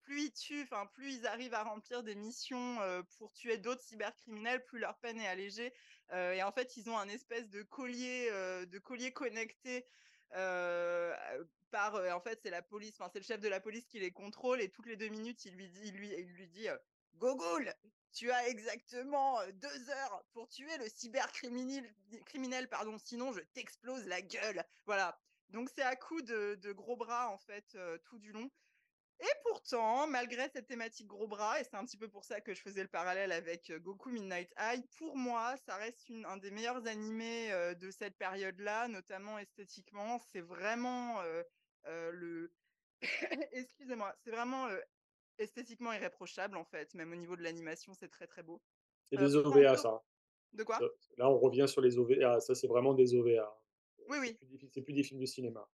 plus 0.05 0.25
ils 0.25 0.31
tuent, 0.31 0.63
enfin 0.63 0.85
plus 0.93 1.15
ils 1.15 1.27
arrivent 1.27 1.53
à 1.53 1.63
remplir 1.63 2.03
des 2.03 2.15
missions 2.15 2.77
pour 3.17 3.33
tuer 3.33 3.57
d'autres 3.57 3.81
cybercriminels, 3.81 4.63
plus 4.65 4.79
leur 4.79 4.97
peine 4.99 5.19
est 5.19 5.27
allégée. 5.27 5.73
Et 6.13 6.43
en 6.43 6.51
fait, 6.51 6.77
ils 6.77 6.89
ont 6.89 6.97
un 6.97 7.09
espèce 7.09 7.49
de 7.49 7.63
collier, 7.63 8.29
de 8.31 8.79
collier 8.79 9.11
connecté 9.11 9.85
par, 10.29 11.95
en 11.95 12.21
fait, 12.21 12.39
c'est 12.43 12.51
la 12.51 12.61
police, 12.61 12.93
enfin 12.99 13.09
c'est 13.11 13.19
le 13.19 13.25
chef 13.25 13.41
de 13.41 13.49
la 13.49 13.59
police 13.59 13.85
qui 13.87 13.99
les 13.99 14.11
contrôle 14.11 14.61
et 14.61 14.69
toutes 14.69 14.85
les 14.85 14.95
deux 14.95 15.09
minutes, 15.09 15.43
il 15.45 15.55
lui 15.55 15.67
dit, 15.67 15.81
il 15.85 15.95
lui, 15.95 16.13
il 16.17 16.31
lui 16.33 16.47
dit, 16.47 16.67
Gogol, 17.15 17.73
tu 18.13 18.31
as 18.31 18.47
exactement 18.47 19.39
deux 19.53 19.89
heures 19.89 20.23
pour 20.31 20.47
tuer 20.47 20.77
le 20.77 20.87
cybercriminel, 20.87 21.93
criminel, 22.25 22.69
pardon, 22.69 22.97
sinon 22.97 23.33
je 23.33 23.41
t'explose 23.53 24.05
la 24.05 24.21
gueule. 24.21 24.63
Voilà. 24.85 25.19
Donc 25.49 25.69
c'est 25.73 25.83
à 25.83 25.95
coup 25.95 26.21
de, 26.21 26.71
gros 26.71 26.95
bras 26.95 27.29
en 27.29 27.37
fait 27.37 27.77
tout 28.05 28.19
du 28.19 28.31
long. 28.31 28.49
Et 29.19 29.33
pourtant, 29.43 30.07
malgré 30.07 30.49
cette 30.49 30.67
thématique 30.67 31.07
gros 31.07 31.27
bras, 31.27 31.59
et 31.59 31.63
c'est 31.63 31.75
un 31.75 31.85
petit 31.85 31.97
peu 31.97 32.09
pour 32.09 32.25
ça 32.25 32.41
que 32.41 32.53
je 32.53 32.61
faisais 32.61 32.81
le 32.81 32.89
parallèle 32.89 33.31
avec 33.31 33.71
Goku 33.81 34.09
Midnight 34.09 34.53
High, 34.59 34.83
pour 34.97 35.15
moi, 35.15 35.55
ça 35.65 35.77
reste 35.77 36.09
une, 36.09 36.25
un 36.25 36.37
des 36.37 36.51
meilleurs 36.51 36.85
animés 36.85 37.51
euh, 37.51 37.73
de 37.73 37.91
cette 37.91 38.17
période-là, 38.17 38.87
notamment 38.89 39.39
esthétiquement. 39.39 40.19
C'est 40.31 40.41
vraiment 40.41 41.21
euh, 41.21 41.43
euh, 41.85 42.11
le. 42.11 42.51
Excusez-moi, 43.53 44.13
c'est 44.23 44.31
vraiment 44.31 44.67
esthétiquement 45.37 45.93
irréprochable 45.93 46.57
en 46.57 46.65
fait, 46.65 46.93
même 46.93 47.11
au 47.11 47.15
niveau 47.15 47.35
de 47.35 47.43
l'animation, 47.43 47.93
c'est 47.93 48.09
très 48.09 48.27
très 48.27 48.43
beau. 48.43 48.61
C'est 49.05 49.17
des 49.17 49.35
OVA, 49.35 49.77
ça. 49.77 50.03
De 50.53 50.63
quoi? 50.63 50.79
Là, 51.17 51.29
on 51.29 51.37
revient 51.37 51.67
sur 51.67 51.81
les 51.81 51.97
OVA. 51.97 52.39
Ça, 52.39 52.55
c'est 52.55 52.67
vraiment 52.67 52.93
des 52.93 53.13
OVA. 53.13 53.61
Oui, 54.09 54.17
oui. 54.19 54.37
C'est 54.39 54.47
plus, 54.47 54.83
plus, 54.83 54.93
des 54.93 55.03
films 55.03 55.19
de 55.19 55.25
cinéma. 55.25 55.67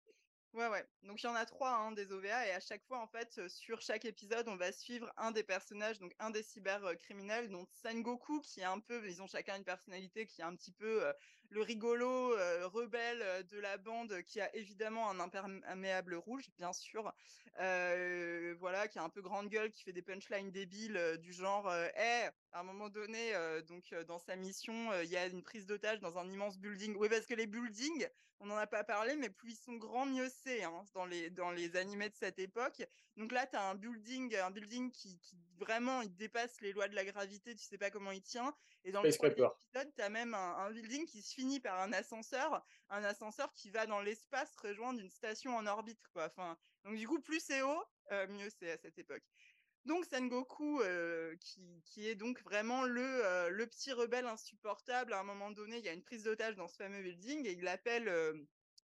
Ouais, 0.54 0.66
ouais. 0.68 0.86
Donc 1.02 1.22
il 1.22 1.26
y 1.26 1.28
en 1.28 1.34
a 1.34 1.44
trois 1.44 1.72
hein, 1.74 1.92
des 1.92 2.10
OVA 2.10 2.46
et 2.46 2.52
à 2.52 2.60
chaque 2.60 2.82
fois, 2.86 3.00
en 3.00 3.06
fait, 3.06 3.48
sur 3.48 3.82
chaque 3.82 4.04
épisode, 4.06 4.48
on 4.48 4.56
va 4.56 4.72
suivre 4.72 5.12
un 5.16 5.30
des 5.30 5.42
personnages, 5.44 5.98
donc 5.98 6.14
un 6.18 6.30
des 6.30 6.42
cybercriminels, 6.42 7.50
donc 7.50 7.68
Sengoku, 7.70 8.40
qui 8.40 8.60
est 8.60 8.64
un 8.64 8.80
peu, 8.80 9.06
ils 9.06 9.20
ont 9.22 9.26
chacun 9.26 9.56
une 9.56 9.64
personnalité 9.64 10.26
qui 10.26 10.40
est 10.40 10.44
un 10.44 10.56
petit 10.56 10.72
peu 10.72 11.12
le 11.50 11.62
rigolo, 11.62 12.34
euh, 12.34 12.66
rebelle 12.68 13.22
euh, 13.22 13.42
de 13.42 13.58
la 13.58 13.78
bande, 13.78 14.22
qui 14.22 14.40
a 14.40 14.54
évidemment 14.54 15.10
un 15.10 15.20
imperméable 15.20 16.14
rouge, 16.14 16.50
bien 16.56 16.72
sûr. 16.72 17.12
Euh, 17.60 18.54
voilà, 18.60 18.86
qui 18.86 18.98
a 18.98 19.02
un 19.02 19.08
peu 19.08 19.22
grande 19.22 19.48
gueule, 19.48 19.72
qui 19.72 19.82
fait 19.82 19.92
des 19.92 20.02
punchlines 20.02 20.50
débiles 20.50 21.18
du 21.20 21.32
genre, 21.32 21.72
Eh, 21.96 22.28
à 22.52 22.60
un 22.60 22.62
moment 22.62 22.88
donné, 22.88 23.32
donc 23.66 23.92
dans 24.06 24.18
sa 24.18 24.36
mission, 24.36 24.92
il 25.02 25.10
y 25.10 25.16
a 25.16 25.26
une 25.26 25.42
prise 25.42 25.66
d'otage 25.66 25.98
dans 25.98 26.18
un 26.18 26.28
immense 26.30 26.58
building. 26.58 26.94
Oui, 26.96 27.08
parce 27.08 27.26
que 27.26 27.34
les 27.34 27.46
buildings, 27.48 28.06
on 28.40 28.46
n'en 28.46 28.56
a 28.56 28.66
pas 28.66 28.84
parlé, 28.84 29.16
mais 29.16 29.30
plus 29.30 29.52
ils 29.52 29.56
sont 29.56 29.74
grands, 29.74 30.06
mieux 30.06 30.28
c'est 30.44 30.62
hein, 30.62 30.84
dans, 30.94 31.04
les, 31.06 31.30
dans 31.30 31.50
les 31.50 31.74
animés 31.76 32.08
de 32.08 32.14
cette 32.14 32.38
époque. 32.38 32.86
Donc 33.16 33.32
là, 33.32 33.46
tu 33.46 33.56
as 33.56 33.68
un 33.68 33.74
building, 33.74 34.36
un 34.36 34.50
building 34.52 34.92
qui, 34.92 35.18
qui 35.18 35.36
vraiment 35.58 36.02
il 36.02 36.14
dépasse 36.14 36.60
les 36.60 36.72
lois 36.72 36.86
de 36.86 36.94
la 36.94 37.04
gravité, 37.04 37.56
tu 37.56 37.64
sais 37.64 37.78
pas 37.78 37.90
comment 37.90 38.12
il 38.12 38.22
tient. 38.22 38.54
Et 38.84 38.92
dans 38.92 39.02
le 39.02 39.10
premier 39.10 39.30
épisode, 39.32 39.92
tu 39.96 40.02
as 40.02 40.08
même 40.08 40.34
un, 40.34 40.56
un 40.58 40.70
building 40.70 41.04
qui 41.06 41.22
se 41.22 41.34
finit 41.38 41.60
par 41.60 41.80
un 41.80 41.92
ascenseur, 41.92 42.66
un 42.88 43.04
ascenseur 43.04 43.52
qui 43.52 43.70
va 43.70 43.86
dans 43.86 44.00
l'espace 44.00 44.56
rejoindre 44.56 45.00
une 45.00 45.08
station 45.08 45.56
en 45.56 45.68
orbite. 45.68 46.08
Quoi. 46.12 46.26
Enfin, 46.26 46.58
donc 46.84 46.96
du 46.96 47.06
coup, 47.06 47.20
plus 47.20 47.38
c'est 47.38 47.62
haut, 47.62 47.84
euh, 48.10 48.26
mieux 48.26 48.50
c'est 48.50 48.72
à 48.72 48.76
cette 48.76 48.98
époque. 48.98 49.22
Donc 49.84 50.04
Sengoku, 50.04 50.82
euh, 50.82 51.36
qui, 51.36 51.80
qui 51.84 52.08
est 52.08 52.16
donc 52.16 52.42
vraiment 52.42 52.82
le, 52.82 53.24
euh, 53.24 53.50
le 53.50 53.68
petit 53.68 53.92
rebelle 53.92 54.26
insupportable, 54.26 55.12
à 55.12 55.20
un 55.20 55.22
moment 55.22 55.52
donné, 55.52 55.78
il 55.78 55.84
y 55.84 55.88
a 55.88 55.92
une 55.92 56.02
prise 56.02 56.24
d'otage 56.24 56.56
dans 56.56 56.66
ce 56.66 56.76
fameux 56.76 57.02
building 57.02 57.46
et 57.46 57.52
il 57.52 57.68
appelle 57.68 58.08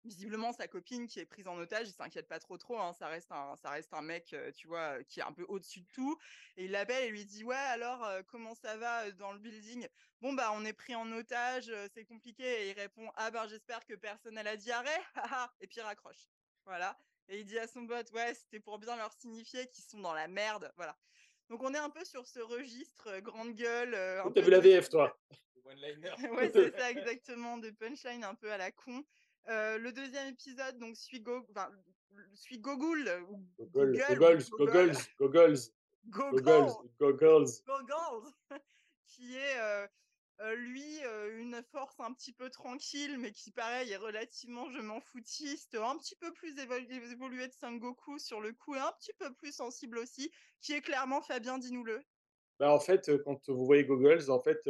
visiblement 0.04 0.52
sa 0.52 0.68
copine 0.68 1.06
qui 1.06 1.20
est 1.20 1.26
prise 1.26 1.46
en 1.46 1.58
otage. 1.58 1.88
Il 1.88 1.92
s'inquiète 1.92 2.28
pas 2.28 2.38
trop 2.38 2.58
trop, 2.58 2.78
hein, 2.78 2.92
ça 2.92 3.08
reste 3.08 3.30
un, 3.32 3.56
ça 3.56 3.70
reste 3.70 3.92
un 3.94 4.02
mec, 4.02 4.32
euh, 4.32 4.50
tu 4.52 4.66
vois, 4.66 5.02
qui 5.04 5.20
est 5.20 5.22
un 5.22 5.32
peu 5.32 5.44
au-dessus 5.48 5.80
de 5.80 5.88
tout. 5.92 6.18
Et 6.56 6.64
il 6.64 6.70
l'appelle 6.70 7.04
et 7.04 7.10
lui 7.10 7.24
dit 7.24 7.44
ouais 7.44 7.56
alors 7.56 8.04
euh, 8.04 8.22
comment 8.26 8.54
ça 8.54 8.76
va 8.76 9.04
euh, 9.06 9.12
dans 9.12 9.32
le 9.32 9.38
building? 9.38 9.86
Bon 10.20 10.32
bah 10.32 10.50
on 10.54 10.64
est 10.64 10.72
pris 10.72 10.94
en 10.94 11.10
otage, 11.12 11.68
euh, 11.68 11.88
c'est 11.94 12.04
compliqué. 12.04 12.44
Et 12.44 12.70
il 12.70 12.72
répond 12.72 13.10
ah 13.16 13.30
ben 13.30 13.46
j'espère 13.48 13.84
que 13.84 13.94
personne 13.94 14.34
n'a 14.34 14.42
la 14.42 14.56
diarrhée, 14.56 14.88
et 15.60 15.66
puis 15.66 15.76
il 15.78 15.82
raccroche. 15.82 16.28
Voilà. 16.64 16.98
Et 17.28 17.40
il 17.40 17.44
dit 17.44 17.58
à 17.58 17.66
son 17.66 17.86
pote, 17.86 18.10
ouais, 18.12 18.34
c'était 18.34 18.60
pour 18.60 18.78
bien 18.78 18.96
leur 18.96 19.12
signifier 19.12 19.66
qu'ils 19.68 19.84
sont 19.84 20.00
dans 20.00 20.14
la 20.14 20.28
merde. 20.28 20.72
Voilà. 20.76 20.96
Donc 21.48 21.62
on 21.62 21.72
est 21.74 21.78
un 21.78 21.90
peu 21.90 22.04
sur 22.04 22.26
ce 22.26 22.40
registre, 22.40 23.08
euh, 23.08 23.20
grande 23.20 23.54
gueule. 23.54 23.92
T'as 24.34 24.40
vu 24.40 24.50
la 24.50 24.58
de- 24.58 24.68
VF, 24.68 24.88
toi? 24.88 25.16
One-liner. 25.64 26.12
ouais, 26.32 26.50
c'est 26.52 26.76
ça, 26.76 26.90
exactement, 26.90 27.56
des 27.58 27.72
punchlines 27.72 28.24
un 28.24 28.34
peu 28.34 28.50
à 28.50 28.56
la 28.56 28.72
con. 28.72 29.04
Euh, 29.48 29.78
le 29.78 29.92
deuxième 29.92 30.28
épisode, 30.28 30.78
donc, 30.78 30.96
suit, 30.96 31.20
Go... 31.20 31.44
enfin, 31.50 31.70
suit 32.34 32.58
Gogul, 32.58 33.10
ou 33.28 33.44
Goggles, 33.58 33.98
Google, 34.08 34.42
ou 34.52 34.56
goggles, 34.56 34.56
Gogol, 34.56 34.92
goggles, 35.18 35.58
goggles, 36.08 36.42
goggles, 36.42 36.68
Gogol, 36.98 37.16
goggles. 37.18 37.50
Goggles, 37.66 38.32
qui 39.06 39.36
est 39.36 39.58
euh, 40.40 40.54
lui 40.54 41.04
euh, 41.04 41.38
une 41.40 41.62
force 41.70 42.00
un 42.00 42.12
petit 42.12 42.32
peu 42.32 42.50
tranquille, 42.50 43.18
mais 43.18 43.32
qui 43.32 43.50
pareil 43.52 43.92
est 43.92 43.96
relativement 43.96 44.70
je 44.70 44.80
m'en 44.80 45.00
foutiste, 45.00 45.74
un 45.74 45.96
petit 45.98 46.16
peu 46.16 46.32
plus 46.32 46.56
évo- 46.56 47.12
évolué 47.12 47.46
de 47.46 47.52
Sengoku 47.52 48.18
sur 48.18 48.40
le 48.40 48.52
coup 48.52 48.74
et 48.74 48.78
un 48.78 48.92
petit 48.92 49.12
peu 49.12 49.32
plus 49.34 49.52
sensible 49.54 49.98
aussi, 49.98 50.32
qui 50.60 50.72
est 50.72 50.80
clairement 50.80 51.20
Fabien 51.20 51.58
Dinouleux. 51.58 52.02
Bah, 52.58 52.72
en 52.72 52.80
fait, 52.80 53.10
quand 53.24 53.48
vous 53.48 53.66
voyez 53.66 53.84
Goggles, 53.84 54.30
en 54.30 54.40
fait, 54.40 54.68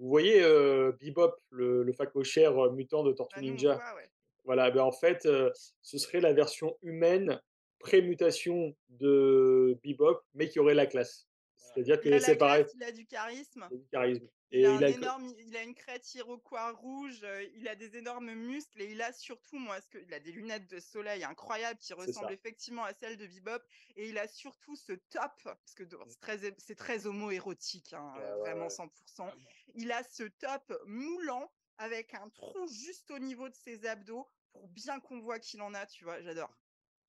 vous 0.00 0.08
voyez 0.08 0.42
euh, 0.42 0.92
Bebop, 1.00 1.36
le, 1.50 1.82
le 1.84 1.92
facochère 1.92 2.58
euh, 2.58 2.70
mutant 2.72 3.04
de 3.04 3.12
Tortue 3.12 3.38
on 3.38 3.42
Ninja? 3.42 3.74
voit, 3.74 3.94
ouais. 3.96 4.10
Voilà, 4.44 4.70
ben 4.70 4.82
en 4.82 4.90
fait, 4.92 5.26
euh, 5.26 5.50
ce 5.82 5.98
serait 5.98 6.20
la 6.20 6.32
version 6.32 6.76
humaine, 6.82 7.40
pré-mutation 7.78 8.74
de 8.88 9.78
Bebop, 9.84 10.20
mais 10.34 10.48
qui 10.48 10.58
aurait 10.58 10.74
la 10.74 10.86
classe. 10.86 11.28
C'est-à-dire 11.74 12.00
Il 12.02 12.12
a 12.12 12.18
que 12.18 12.20
la 12.20 12.26
c'est 12.26 12.36
pareil, 12.36 12.64
classe, 12.64 12.72
il 12.74 12.82
a 12.84 12.92
du 12.92 13.06
charisme. 13.06 13.70
il 13.70 13.74
a 13.76 13.78
du 13.78 13.88
charisme. 13.88 14.28
Il 14.52 14.60
Et 14.60 14.66
a, 14.66 14.70
il 14.70 14.84
a 14.84 14.90
le- 14.90 14.90
énorme, 14.90 15.32
il 15.38 15.56
a 15.56 15.62
une 15.62 15.74
crête 15.74 16.12
iroquois 16.14 16.72
rouge, 16.72 17.22
euh, 17.22 17.44
il 17.54 17.68
a 17.68 17.76
des 17.76 17.96
énormes 17.96 18.34
muscles 18.34 18.82
et 18.82 18.90
il 18.90 19.00
a 19.00 19.12
surtout, 19.12 19.58
moi, 19.58 19.80
ce 19.80 19.88
que, 19.88 19.98
il 19.98 20.12
a 20.12 20.18
des 20.20 20.32
lunettes 20.32 20.66
de 20.68 20.80
soleil 20.80 21.22
incroyables 21.24 21.78
qui 21.78 21.92
ressemblent 21.94 22.32
effectivement 22.32 22.82
à 22.84 22.92
celles 22.92 23.16
de 23.16 23.26
Bebop 23.28 23.62
et 23.96 24.08
il 24.08 24.18
a 24.18 24.26
surtout 24.26 24.74
ce 24.74 24.92
top, 24.92 25.32
parce 25.44 25.74
que 25.74 25.84
c'est 26.08 26.20
très, 26.20 26.46
é- 26.46 26.54
c'est 26.58 26.74
très 26.74 27.06
homo-érotique, 27.06 27.92
hein, 27.92 28.12
Ouais, 28.16 28.22
euh, 28.22 28.34
ouais, 28.38 28.40
vraiment 28.40 28.64
ouais. 28.64 28.70
100%. 28.70 29.32
Il 29.74 29.92
a 29.92 30.02
ce 30.02 30.24
top 30.24 30.72
moulant 30.86 31.52
avec 31.78 32.14
un 32.14 32.28
tronc 32.30 32.66
juste 32.66 33.10
au 33.12 33.18
niveau 33.20 33.48
de 33.48 33.54
ses 33.54 33.86
abdos 33.86 34.28
pour 34.52 34.68
bien 34.68 34.98
qu'on 35.00 35.20
voit 35.20 35.38
qu'il 35.38 35.62
en 35.62 35.74
a, 35.74 35.86
tu 35.86 36.04
vois, 36.04 36.20
j'adore. 36.22 36.52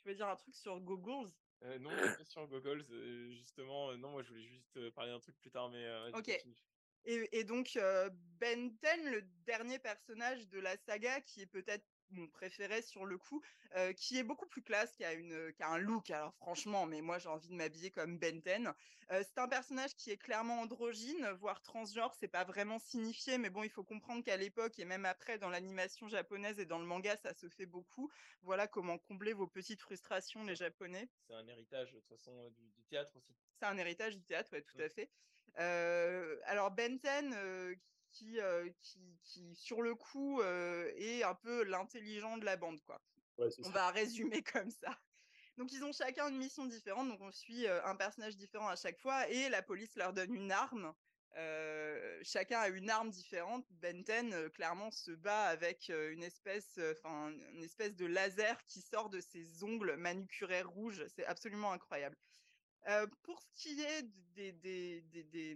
Tu 0.03 0.09
veux 0.09 0.15
dire 0.15 0.27
un 0.29 0.35
truc 0.35 0.55
sur 0.55 0.79
Goggles 0.79 1.31
Euh, 1.63 1.77
non, 1.79 1.89
pas 1.91 2.25
sur 2.25 2.47
Goggles, 2.47 2.85
euh, 2.89 3.31
justement. 3.31 3.91
euh, 3.91 3.97
non, 3.97 4.11
moi, 4.11 4.23
je 4.23 4.29
voulais 4.29 4.47
juste 4.47 4.89
parler 4.91 5.11
d'un 5.11 5.19
truc 5.19 5.37
plus 5.39 5.51
tard, 5.51 5.69
mais 5.69 6.11
Ok. 6.13 6.29
Et, 7.03 7.39
et 7.39 7.43
donc, 7.43 7.77
Ben 8.39 8.69
10, 8.69 9.11
le 9.11 9.21
dernier 9.45 9.79
personnage 9.79 10.47
de 10.47 10.59
la 10.59 10.77
saga, 10.77 11.21
qui 11.21 11.41
est 11.41 11.47
peut-être 11.47 11.85
mon 12.13 12.27
préféré 12.27 12.81
sur 12.81 13.05
le 13.05 13.17
coup, 13.17 13.41
euh, 13.75 13.93
qui 13.93 14.17
est 14.17 14.23
beaucoup 14.23 14.47
plus 14.47 14.61
classe, 14.61 14.95
qui 14.95 15.03
a, 15.03 15.13
une, 15.13 15.51
qui 15.53 15.63
a 15.63 15.69
un 15.69 15.77
look, 15.77 16.09
alors 16.11 16.33
franchement, 16.35 16.85
mais 16.85 17.01
moi 17.01 17.19
j'ai 17.19 17.29
envie 17.29 17.49
de 17.49 17.53
m'habiller 17.55 17.91
comme 17.91 18.17
Ben 18.17 18.39
10. 18.41 18.67
Euh, 19.11 19.23
c'est 19.25 19.39
un 19.39 19.47
personnage 19.47 19.95
qui 19.95 20.11
est 20.11 20.17
clairement 20.17 20.61
androgyne, 20.61 21.29
voire 21.31 21.61
transgenre, 21.61 22.13
c'est 22.13 22.27
pas 22.27 22.43
vraiment 22.45 22.79
signifié, 22.79 23.37
mais 23.37 23.49
bon, 23.49 23.63
il 23.63 23.69
faut 23.69 23.83
comprendre 23.83 24.23
qu'à 24.23 24.37
l'époque, 24.37 24.79
et 24.79 24.85
même 24.85 25.05
après, 25.05 25.37
dans 25.37 25.49
l'animation 25.49 26.07
japonaise 26.07 26.59
et 26.59 26.65
dans 26.65 26.79
le 26.79 26.85
manga, 26.85 27.17
ça 27.17 27.33
se 27.33 27.49
fait 27.49 27.65
beaucoup. 27.65 28.09
Voilà 28.41 28.67
comment 28.67 28.97
combler 28.97 29.33
vos 29.33 29.47
petites 29.47 29.81
frustrations, 29.81 30.43
les 30.43 30.55
japonais. 30.55 31.09
C'est 31.27 31.33
un 31.35 31.47
héritage, 31.47 31.91
de 31.91 31.99
toute 31.99 32.09
façon, 32.09 32.31
euh, 32.39 32.49
du, 32.49 32.69
du 32.69 32.83
théâtre 32.85 33.15
aussi. 33.17 33.33
C'est 33.59 33.65
un 33.65 33.77
héritage 33.77 34.17
du 34.17 34.23
théâtre, 34.23 34.51
ouais, 34.53 34.61
tout 34.61 34.77
Mm. 34.77 34.81
à 34.81 34.89
fait. 34.89 35.09
Euh, 35.59 36.39
alors 36.45 36.71
Benten, 36.71 37.33
euh, 37.33 37.75
qui, 38.11 38.39
euh, 38.39 38.69
qui, 38.81 39.19
qui, 39.23 39.55
sur 39.55 39.81
le 39.81 39.95
coup, 39.95 40.41
euh, 40.41 40.91
est 40.95 41.23
un 41.23 41.35
peu 41.35 41.63
l'intelligent 41.63 42.37
de 42.37 42.45
la 42.45 42.57
bande, 42.57 42.81
quoi. 42.81 43.01
Ouais, 43.37 43.47
On 43.59 43.63
ça. 43.63 43.69
va 43.69 43.89
résumer 43.91 44.43
comme 44.53 44.69
ça. 44.69 44.99
Donc 45.57 45.71
ils 45.73 45.83
ont 45.83 45.91
chacun 45.91 46.29
une 46.29 46.37
mission 46.37 46.65
différente, 46.65 47.09
donc 47.09 47.21
on 47.21 47.31
suit 47.31 47.67
euh, 47.67 47.83
un 47.85 47.95
personnage 47.95 48.37
différent 48.37 48.69
à 48.69 48.75
chaque 48.75 48.99
fois, 48.99 49.27
et 49.29 49.49
la 49.49 49.61
police 49.61 49.95
leur 49.95 50.13
donne 50.13 50.33
une 50.33 50.51
arme. 50.51 50.93
Euh, 51.37 52.19
chacun 52.23 52.59
a 52.59 52.67
une 52.67 52.89
arme 52.89 53.09
différente. 53.09 53.65
Benten 53.71 54.33
euh, 54.33 54.49
clairement 54.49 54.91
se 54.91 55.11
bat 55.11 55.43
avec 55.43 55.89
euh, 55.89 56.11
une 56.11 56.23
espèce, 56.23 56.79
enfin 56.91 57.31
une 57.53 57.63
espèce 57.63 57.95
de 57.95 58.05
laser 58.05 58.63
qui 58.65 58.81
sort 58.81 59.09
de 59.09 59.21
ses 59.21 59.63
ongles 59.63 59.95
manucurés 59.95 60.61
rouges. 60.63 61.05
C'est 61.07 61.25
absolument 61.25 61.71
incroyable. 61.71 62.17
Pour 63.21 63.41
ce 63.41 63.47
qui 63.53 63.79
est 63.79 64.03
des, 64.33 64.51
des, 64.53 65.01
des, 65.01 65.55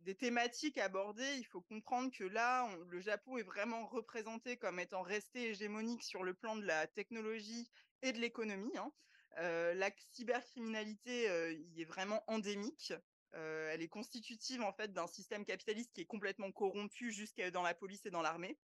des, 0.00 0.14
thématiques 0.14 0.78
abordées, 0.78 1.36
il 1.36 1.44
faut 1.44 1.60
comprendre 1.60 2.10
que 2.12 2.24
là, 2.24 2.68
le 2.88 3.00
Japon 3.00 3.36
est 3.38 3.42
vraiment 3.42 3.86
représenté 3.86 4.56
comme 4.56 4.78
étant 4.78 5.02
resté 5.02 5.50
hégémonique 5.50 6.02
sur 6.02 6.22
le 6.22 6.34
plan 6.34 6.56
de 6.56 6.64
la 6.64 6.86
technologie 6.86 7.68
et 8.02 8.12
de 8.12 8.18
l'économie. 8.18 8.76
hein. 8.76 8.92
Euh, 9.38 9.74
la 9.74 9.90
cybercriminalité 10.12 11.28
euh, 11.28 11.52
y 11.52 11.82
est 11.82 11.84
vraiment 11.84 12.22
endémique. 12.26 12.94
Euh, 13.34 13.70
elle 13.70 13.82
est 13.82 13.88
constitutive 13.88 14.62
en 14.62 14.72
fait 14.72 14.92
d'un 14.92 15.06
système 15.06 15.44
capitaliste 15.44 15.92
qui 15.92 16.00
est 16.00 16.06
complètement 16.06 16.50
corrompu 16.52 17.12
jusqu'à 17.12 17.50
dans 17.50 17.62
la 17.62 17.74
police 17.74 18.06
et 18.06 18.10
dans 18.10 18.22
l'armée. 18.22 18.58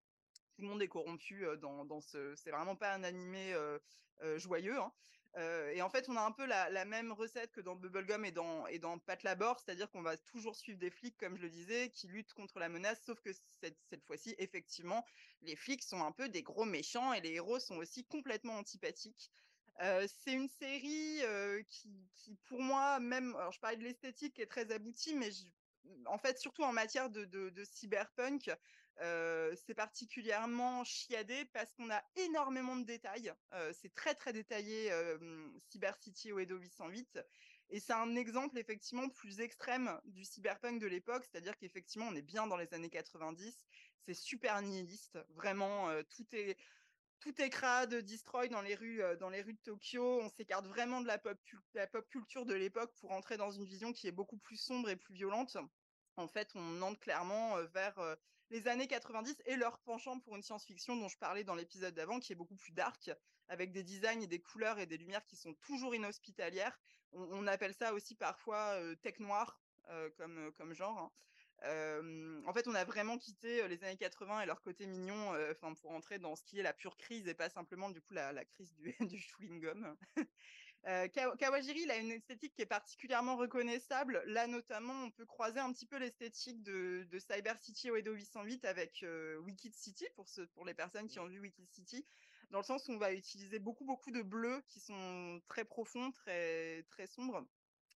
Tout 0.55 0.61
le 0.61 0.67
monde 0.67 0.81
est 0.81 0.87
corrompu 0.87 1.45
dans, 1.59 2.01
ce. 2.01 2.35
C'est 2.35 2.51
vraiment 2.51 2.75
pas 2.75 2.93
un 2.93 3.03
animé 3.03 3.53
joyeux. 4.37 4.77
hein. 4.77 4.93
Et 5.37 5.81
en 5.81 5.89
fait, 5.89 6.09
on 6.09 6.17
a 6.17 6.21
un 6.21 6.31
peu 6.31 6.45
la, 6.45 6.85
même 6.85 7.11
recette 7.11 7.51
que 7.51 7.61
dans 7.61 7.75
Bubblegum 7.75 8.25
et 8.25 8.31
dans, 8.31 8.67
et 8.67 8.79
dans 8.79 8.99
Pat 8.99 9.21
Labor, 9.23 9.59
c'est-à-dire 9.59 9.89
qu'on 9.89 10.01
va 10.01 10.17
toujours 10.17 10.55
suivre 10.55 10.77
des 10.77 10.89
flics, 10.89 11.17
comme 11.17 11.37
je 11.37 11.43
le 11.43 11.49
disais, 11.49 11.89
qui 11.89 12.07
luttent 12.07 12.33
contre 12.33 12.59
la 12.59 12.67
menace, 12.67 13.01
sauf 13.05 13.19
que 13.21 13.31
cette, 13.61 14.03
fois-ci, 14.05 14.35
effectivement, 14.39 15.05
les 15.41 15.55
flics 15.55 15.83
sont 15.83 16.03
un 16.03 16.11
peu 16.11 16.27
des 16.27 16.43
gros 16.43 16.65
méchants 16.65 17.13
et 17.13 17.21
les 17.21 17.31
héros 17.33 17.59
sont 17.59 17.77
aussi 17.77 18.03
complètement 18.05 18.57
antipathiques. 18.57 19.31
C'est 19.79 20.33
une 20.33 20.49
série 20.49 21.21
qui, 21.69 22.37
pour 22.45 22.61
moi, 22.61 22.99
même, 22.99 23.35
alors 23.35 23.53
je 23.53 23.59
parlais 23.59 23.77
de 23.77 23.83
l'esthétique 23.83 24.35
qui 24.35 24.41
est 24.41 24.47
très 24.47 24.69
aboutie, 24.71 25.15
mais 25.15 25.29
en 26.07 26.17
fait, 26.17 26.39
surtout 26.39 26.63
en 26.63 26.73
matière 26.73 27.09
de 27.09 27.63
cyberpunk, 27.63 28.51
c'est 28.97 29.73
particulièrement 29.75 30.83
chiadé 30.83 31.45
parce 31.53 31.73
qu'on 31.73 31.89
a 31.89 32.03
énormément 32.15 32.75
de 32.75 32.85
détails. 32.85 33.33
C'est 33.73 33.93
très 33.93 34.15
très 34.15 34.33
détaillé 34.33 34.91
Cyber 35.69 35.97
City 35.97 36.31
Oedo 36.31 36.57
808 36.57 37.19
et 37.69 37.79
c'est 37.79 37.93
un 37.93 38.15
exemple 38.15 38.57
effectivement 38.57 39.09
plus 39.09 39.39
extrême 39.39 39.99
du 40.05 40.25
cyberpunk 40.25 40.79
de 40.81 40.87
l'époque, 40.87 41.23
c'est-à-dire 41.23 41.57
qu'effectivement 41.57 42.07
on 42.09 42.15
est 42.15 42.21
bien 42.21 42.47
dans 42.47 42.57
les 42.57 42.73
années 42.73 42.89
90, 42.89 43.65
c'est 44.05 44.13
super 44.13 44.61
nihiliste, 44.61 45.17
vraiment 45.29 45.89
tout 46.09 46.25
est 46.33 46.57
tout 47.21 47.31
destroy 48.01 48.49
dans 48.49 48.61
les 48.61 48.73
rues, 48.73 49.03
dans 49.19 49.29
les 49.29 49.43
rues 49.43 49.53
de 49.53 49.59
Tokyo. 49.59 50.21
On 50.21 50.29
s'écarte 50.29 50.65
vraiment 50.65 51.01
de 51.01 51.07
la 51.07 51.19
pop 51.19 51.39
culture 52.09 52.45
de 52.45 52.55
l'époque 52.55 52.91
pour 52.95 53.11
entrer 53.11 53.37
dans 53.37 53.51
une 53.51 53.65
vision 53.65 53.93
qui 53.93 54.07
est 54.07 54.11
beaucoup 54.11 54.37
plus 54.37 54.57
sombre 54.57 54.89
et 54.89 54.95
plus 54.95 55.13
violente. 55.13 55.55
En 56.17 56.27
fait, 56.27 56.49
on 56.55 56.81
entre 56.81 56.99
clairement 56.99 57.63
vers 57.67 58.17
les 58.51 58.67
années 58.67 58.87
90 58.87 59.41
et 59.45 59.55
leur 59.55 59.79
penchant 59.79 60.19
pour 60.19 60.35
une 60.35 60.43
science-fiction 60.43 60.95
dont 60.97 61.07
je 61.07 61.17
parlais 61.17 61.43
dans 61.43 61.55
l'épisode 61.55 61.95
d'avant, 61.95 62.19
qui 62.19 62.33
est 62.33 62.35
beaucoup 62.35 62.55
plus 62.55 62.73
dark, 62.73 63.09
avec 63.47 63.71
des 63.71 63.83
designs 63.83 64.21
et 64.21 64.27
des 64.27 64.39
couleurs 64.39 64.77
et 64.77 64.85
des 64.85 64.97
lumières 64.97 65.25
qui 65.25 65.35
sont 65.35 65.53
toujours 65.55 65.95
inhospitalières. 65.95 66.79
On, 67.13 67.47
appelle 67.47 67.73
ça 67.73 67.93
aussi 67.93 68.15
parfois 68.15 68.77
tech 69.01 69.19
noir 69.19 69.59
comme, 70.17 70.51
comme 70.57 70.73
genre. 70.73 70.97
Hein 70.97 71.11
en 72.45 72.53
fait, 72.53 72.67
on 72.67 72.75
a 72.75 72.83
vraiment 72.83 73.17
quitté 73.17 73.67
les 73.67 73.83
années 73.83 73.97
80 73.97 74.41
et 74.41 74.45
leur 74.45 74.61
côté 74.61 74.85
mignon, 74.85 75.33
pour 75.81 75.91
entrer 75.91 76.19
dans 76.19 76.35
ce 76.35 76.43
qui 76.43 76.59
est 76.59 76.63
la 76.63 76.73
pure 76.73 76.97
crise 76.97 77.27
et 77.27 77.33
pas 77.33 77.49
simplement 77.49 77.89
du 77.89 78.01
coup 78.01 78.13
la, 78.13 78.31
la 78.31 78.45
crise 78.45 78.73
du, 78.75 78.95
du 79.01 79.19
chewing 79.19 79.61
gum. 79.61 79.95
Kawajiri, 80.83 81.81
il 81.81 81.91
a 81.91 81.97
une 81.97 82.11
esthétique 82.11 82.53
qui 82.53 82.61
est 82.63 82.67
particulièrement 82.67 83.35
reconnaissable. 83.35 84.23
Là, 84.25 84.47
notamment, 84.47 84.93
on 85.03 85.11
peut 85.11 85.25
croiser 85.25 85.59
un 85.59 85.71
petit 85.71 85.85
peu 85.85 85.97
l'esthétique 85.97 86.63
de, 86.63 87.07
de, 87.09 87.19
Cyber 87.19 87.57
City 87.59 87.89
Edo 87.89 88.13
808 88.13 88.65
avec 88.65 89.05
Wicked 89.41 89.75
City, 89.75 90.05
pour, 90.15 90.27
ce, 90.27 90.41
pour 90.41 90.65
les 90.65 90.73
personnes 90.73 91.07
qui 91.07 91.19
ont 91.19 91.27
vu 91.27 91.39
Wicked 91.39 91.69
City, 91.69 92.05
dans 92.49 92.59
le 92.59 92.63
sens 92.63 92.87
où 92.87 92.93
on 92.93 92.97
va 92.97 93.13
utiliser 93.13 93.59
beaucoup, 93.59 93.85
beaucoup 93.85 94.11
de 94.11 94.21
bleus 94.21 94.61
qui 94.67 94.79
sont 94.79 95.41
très 95.47 95.65
profonds, 95.65 96.11
très, 96.11 96.83
très 96.89 97.07
sombres. 97.07 97.45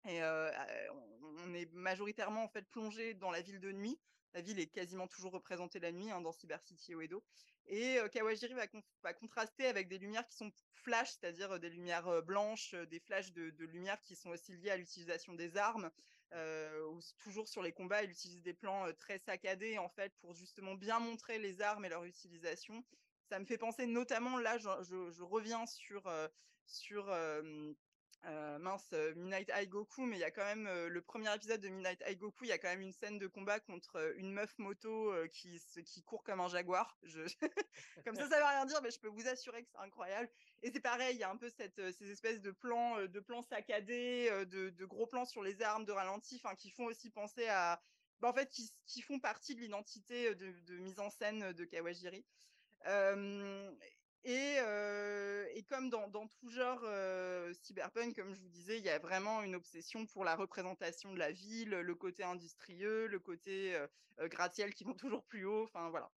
Et 0.08 0.22
on 0.24 1.54
est 1.54 1.72
majoritairement 1.74 2.44
en 2.44 2.50
fait 2.50 2.68
plongé 2.70 3.16
dans 3.16 3.32
la 3.32 3.42
ville 3.42 3.60
de 3.60 3.72
nuit. 3.72 4.00
La 4.36 4.42
ville 4.42 4.60
est 4.60 4.68
quasiment 4.68 5.08
toujours 5.08 5.32
représentée 5.32 5.80
la 5.80 5.94
nuit 5.94 6.12
hein, 6.12 6.20
dans 6.20 6.34
Cyber 6.34 6.62
City 6.62 6.92
et 6.92 6.96
Uedo. 6.96 7.24
Et 7.68 7.98
Kawajiri 8.12 8.54
va, 9.02 9.14
contraster 9.14 9.66
avec 9.66 9.88
des 9.88 9.98
lumières 9.98 10.28
qui 10.28 10.36
sont 10.36 10.52
flash, 10.74 11.12
c'est-à-dire 11.12 11.58
des 11.58 11.70
lumières 11.70 12.22
blanches, 12.22 12.76
des 12.76 13.00
flashs 13.00 13.32
de, 13.32 13.50
de 13.50 13.66
lumière 13.66 14.00
qui 14.02 14.16
sont 14.16 14.30
aussi 14.30 14.52
liés 14.58 14.72
à 14.72 14.78
l'utilisation 14.78 15.34
des 15.34 15.56
armes. 15.56 15.90
Euh, 16.34 17.00
toujours 17.18 17.48
sur 17.48 17.64
les 17.64 17.72
combats, 17.72 18.04
il 18.04 18.12
utilise 18.12 18.42
des 18.42 18.54
plans 18.54 18.92
très 18.94 19.20
saccadés 19.20 19.78
en 19.78 19.90
fait 19.90 20.14
pour 20.20 20.34
justement 20.34 20.76
bien 20.76 21.00
montrer 21.00 21.40
les 21.40 21.62
armes 21.62 21.86
et 21.86 21.90
leur 21.90 22.04
utilisation. 22.04 22.84
Ça 23.30 23.40
me 23.40 23.46
fait 23.46 23.58
penser 23.58 23.88
notamment 23.88 24.38
là, 24.38 24.58
je, 24.58 24.68
je, 24.84 25.12
je 25.12 25.24
reviens 25.24 25.66
sur 25.66 26.12
sur 26.68 27.10
euh, 28.28 28.58
mince, 28.60 28.90
euh, 28.94 29.14
Midnight 29.16 29.50
Eye 29.50 29.68
Goku, 29.68 30.06
mais 30.06 30.18
il 30.18 30.20
y 30.20 30.24
a 30.24 30.32
quand 30.32 30.44
même 30.44 30.68
euh, 30.68 30.90
le 30.90 31.02
premier 31.02 31.34
épisode 31.36 31.62
de 31.62 31.70
Midnight 31.70 32.02
Eye 32.06 32.16
Goku, 32.16 32.44
il 32.44 32.50
y 32.50 32.52
a 32.52 32.58
quand 32.58 32.70
même 32.70 32.82
une 32.82 32.92
scène 32.92 33.20
de 33.20 33.28
combat 33.28 33.60
contre 33.60 34.14
une 34.18 34.32
meuf 34.32 34.58
moto 34.58 35.14
qui, 35.32 35.62
qui 35.86 36.04
court 36.04 36.24
comme 36.24 36.40
un 36.40 36.48
jaguar. 36.48 36.98
Comme 38.06 38.16
ça, 38.16 38.28
ça 38.28 38.38
veut 38.38 38.46
rien 38.46 38.66
dire, 38.66 38.82
mais 38.82 38.92
je 38.92 39.00
peux 39.00 39.08
vous 39.08 39.28
assurer 39.28 39.64
que 39.64 39.70
c'est 39.72 39.80
incroyable. 39.80 40.30
Et 40.64 40.72
c'est 40.72 40.80
pareil, 40.80 41.16
il 41.16 41.20
y 41.20 41.24
a 41.24 41.30
un 41.30 41.38
peu 41.38 41.50
ces 41.50 42.12
espèces 42.12 42.42
de 42.42 42.52
plans, 42.52 43.06
de 43.06 43.20
plans 43.20 43.42
saccadés, 43.42 44.30
de, 44.46 44.86
gros 44.86 45.08
plans 45.08 45.26
sur 45.26 45.44
les 45.44 45.62
armes, 45.62 45.86
de 45.86 45.92
ralenti, 45.92 46.42
qui 46.58 46.72
font 46.72 46.86
aussi 46.86 47.10
penser 47.10 47.48
à, 47.48 47.82
bah, 48.20 48.30
en 48.30 48.34
fait, 48.34 48.50
qui, 48.50 49.02
font 49.02 49.20
partie 49.20 49.56
de 49.56 49.62
l'identité 49.62 50.36
de, 50.36 50.78
mise 50.78 51.00
en 51.00 51.10
scène 51.10 51.52
de 51.54 51.66
Kawajiri. 51.66 52.26
Euh, 52.88 53.72
et, 54.26 54.56
euh, 54.58 55.46
et, 55.54 55.62
comme 55.64 55.92
dans, 55.92 56.10
tout 56.10 56.50
genre 56.50 56.82
euh, 56.84 57.54
cyberpunk, 57.62 58.16
comme 58.16 58.34
je 58.34 58.42
vous 58.42 58.50
disais, 58.50 58.80
il 58.80 58.84
y 58.84 58.90
a 58.90 58.98
vraiment 58.98 59.44
une 59.44 59.54
obsession 59.54 60.08
pour 60.08 60.26
la 60.26 60.36
représentation 60.36 61.14
de 61.14 61.20
la 61.20 61.32
ville, 61.32 61.70
le 61.70 61.96
côté 61.96 62.24
industrieux, 62.24 63.06
le 63.06 63.20
côté 63.20 63.76
euh, 63.76 63.88
euh 64.20 64.28
gratte-ciel 64.28 64.74
qui 64.74 64.84
vont 64.84 64.96
toujours 64.96 65.24
plus 65.26 65.46
haut. 65.46 65.66
Enfin 65.66 65.92
voilà. 65.92 66.10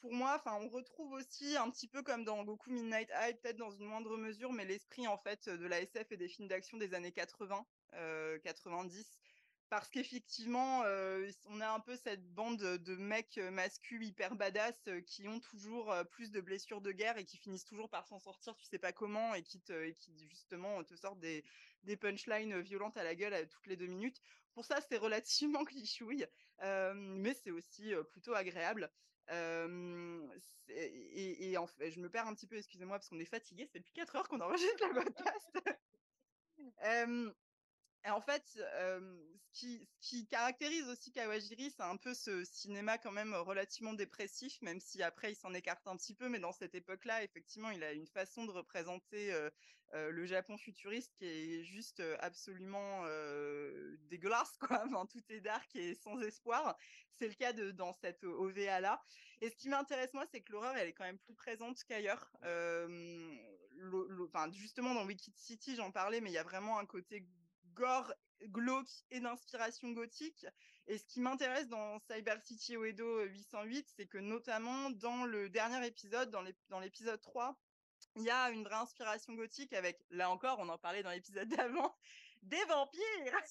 Pour 0.00 0.12
moi, 0.12 0.36
enfin, 0.38 0.56
on 0.60 0.68
retrouve 0.68 1.12
aussi 1.12 1.56
un 1.56 1.68
petit 1.70 1.88
peu 1.88 2.02
comme 2.02 2.24
dans 2.24 2.44
Goku 2.44 2.70
Midnight 2.70 3.08
High, 3.10 3.36
peut-être 3.40 3.56
dans 3.56 3.72
une 3.72 3.86
moindre 3.86 4.16
mesure, 4.16 4.52
mais 4.52 4.64
l'esprit 4.64 5.08
en 5.08 5.18
fait 5.18 5.48
de 5.48 5.66
la 5.66 5.80
SF 5.80 6.12
et 6.12 6.16
des 6.16 6.28
films 6.28 6.46
d'action 6.46 6.76
des 6.76 6.94
années 6.94 7.10
80, 7.10 7.66
90 8.44 9.18
parce 9.74 9.88
qu'effectivement, 9.88 10.82
euh, 10.84 11.30
on 11.46 11.60
a 11.60 11.68
un 11.68 11.80
peu 11.80 11.96
cette 11.96 12.24
bande 12.34 12.58
de 12.58 12.96
mecs 12.96 13.38
masculins 13.38 14.04
hyper 14.04 14.36
badass 14.36 14.88
qui 15.06 15.26
ont 15.26 15.40
toujours 15.40 15.94
plus 16.10 16.30
de 16.30 16.40
blessures 16.40 16.80
de 16.80 16.92
guerre 16.92 17.18
et 17.18 17.24
qui 17.24 17.36
finissent 17.36 17.64
toujours 17.64 17.88
par 17.88 18.06
s'en 18.06 18.18
sortir, 18.18 18.56
tu 18.56 18.64
sais 18.64 18.78
pas 18.78 18.92
comment, 18.92 19.34
et 19.34 19.42
qui, 19.42 19.60
justement 20.28 20.82
te 20.84 20.94
sortent 20.94 21.20
des, 21.20 21.44
punchlines 22.00 22.60
violentes 22.60 22.96
à 22.96 23.04
la 23.04 23.14
gueule 23.14 23.48
toutes 23.48 23.66
les 23.66 23.76
deux 23.76 23.86
minutes. 23.86 24.20
Pour 24.52 24.64
ça, 24.64 24.80
c'est 24.80 24.96
relativement 24.96 25.64
clichouille, 25.64 26.26
euh, 26.62 26.94
mais 26.94 27.34
c'est 27.34 27.50
aussi 27.50 27.92
plutôt 28.10 28.34
agréable. 28.34 28.90
Euh, 29.30 30.26
et, 30.68 31.56
en 31.56 31.66
fait, 31.66 31.90
je 31.90 32.00
me 32.00 32.08
perds 32.08 32.26
un 32.26 32.34
petit 32.34 32.46
peu, 32.46 32.56
excusez-moi, 32.56 32.98
parce 32.98 33.08
qu'on 33.08 33.18
est 33.18 33.24
fatigué, 33.24 33.68
c'est 33.70 33.78
depuis 33.78 33.92
4 33.92 34.16
heures 34.16 34.28
qu'on 34.28 34.40
enregistre 34.40 34.86
le 34.86 35.02
podcast. 35.02 35.50
euh, 36.84 37.32
en 38.10 38.20
fait, 38.20 38.42
ce, 38.46 39.00
qui, 40.00 40.26
caractérise 40.26 40.88
aussi 40.88 41.12
Kawajiri, 41.12 41.70
c'est 41.70 41.82
un 41.82 41.96
peu 41.96 42.12
ce 42.12 42.44
cinéma 42.44 42.98
quand 42.98 43.12
même 43.12 43.34
relativement 43.34 43.94
dépressif, 43.94 44.60
même 44.62 44.80
si 44.80 45.02
après 45.02 45.32
il 45.32 45.36
s'en 45.36 45.54
écarte 45.54 45.86
un 45.86 45.96
petit 45.96 46.14
peu, 46.14 46.28
mais 46.28 46.38
dans 46.38 46.52
cette 46.52 46.74
époque-là, 46.74 47.22
effectivement, 47.22 47.70
il 47.70 47.82
a 47.82 47.92
une 47.92 48.06
façon 48.06 48.44
de 48.44 48.50
représenter 48.50 49.32
le 49.92 50.26
Japon 50.26 50.58
futuriste 50.58 51.12
qui 51.14 51.24
est 51.26 51.64
juste 51.64 52.02
absolument 52.20 53.04
dégueulasse, 54.08 54.56
quoi. 54.58 54.84
Tout 55.10 55.22
est 55.30 55.40
dark 55.40 55.74
et 55.76 55.94
sans 55.94 56.20
espoir. 56.20 56.76
C'est 57.12 57.28
le 57.28 57.34
cas 57.34 57.52
de, 57.52 57.70
dans 57.70 57.92
cette 57.92 58.24
OVA-là. 58.24 59.00
Et 59.40 59.50
ce 59.50 59.56
qui 59.56 59.68
m'intéresse, 59.68 60.12
moi, 60.14 60.26
c'est 60.30 60.40
que 60.40 60.52
l'horreur, 60.52 60.76
elle 60.76 60.88
est 60.88 60.92
quand 60.92 61.04
même 61.04 61.18
plus 61.18 61.34
présente 61.34 61.82
qu'ailleurs. 61.84 62.32
Enfin, 64.20 64.50
justement, 64.52 64.94
dans 64.94 65.06
Wicked 65.06 65.36
City, 65.36 65.76
j'en 65.76 65.92
parlais, 65.92 66.20
mais 66.20 66.30
il 66.30 66.34
y 66.34 66.38
a 66.38 66.42
vraiment 66.42 66.78
un 66.78 66.86
côté 66.86 67.24
gore, 67.74 68.12
glauque 68.44 69.04
et 69.10 69.20
d'inspiration 69.20 69.90
gothique. 69.92 70.46
Et 70.86 70.98
ce 70.98 71.04
qui 71.06 71.20
m'intéresse 71.20 71.68
dans 71.68 71.98
Cyber 72.00 72.40
City 72.42 72.76
Oedo 72.76 73.24
808, 73.24 73.88
c'est 73.96 74.06
que 74.06 74.18
notamment 74.18 74.90
dans 74.90 75.24
le 75.24 75.48
dernier 75.48 75.86
épisode, 75.86 76.30
dans 76.30 76.80
l'épisode 76.80 77.20
3, 77.20 77.58
il 78.16 78.22
y 78.22 78.30
a 78.30 78.50
une 78.50 78.64
vraie 78.64 78.76
inspiration 78.76 79.34
gothique 79.34 79.72
avec, 79.72 80.04
là 80.10 80.30
encore, 80.30 80.58
on 80.60 80.68
en 80.68 80.78
parlait 80.78 81.02
dans 81.02 81.10
l'épisode 81.10 81.48
d'avant, 81.48 81.96
des 82.42 82.64
vampires. 82.66 83.42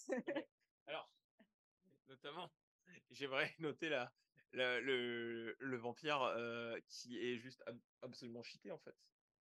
Alors, 0.88 1.12
notamment, 2.08 2.52
j'aimerais 3.12 3.54
noter 3.60 3.90
la, 3.90 4.14
la, 4.54 4.80
le, 4.80 5.56
le 5.60 5.78
vampire 5.78 6.22
euh, 6.22 6.80
qui 6.88 7.18
est 7.18 7.38
juste 7.38 7.64
ab 7.66 7.80
absolument 8.02 8.44
cheaté 8.44 8.72
en 8.72 8.80
fait. 8.80 8.96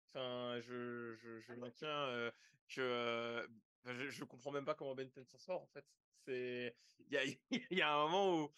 Enfin, 0.08 0.60
je, 0.60 1.14
je, 1.16 1.40
je 1.40 1.52
maintiens 1.54 1.88
euh, 1.88 2.30
que 2.68 2.80
euh, 2.80 3.46
je, 3.94 4.08
je 4.08 4.24
comprends 4.24 4.52
même 4.52 4.64
pas 4.64 4.74
comment 4.74 4.94
Benten 4.94 5.24
s'en 5.24 5.38
sort 5.38 5.62
en 5.62 5.66
fait. 5.68 5.84
C'est 6.24 6.76
il 7.08 7.12
y 7.12 7.18
a, 7.18 7.24
y 7.70 7.82
a 7.82 7.92
un 7.92 8.04
moment 8.04 8.36
où 8.36 8.52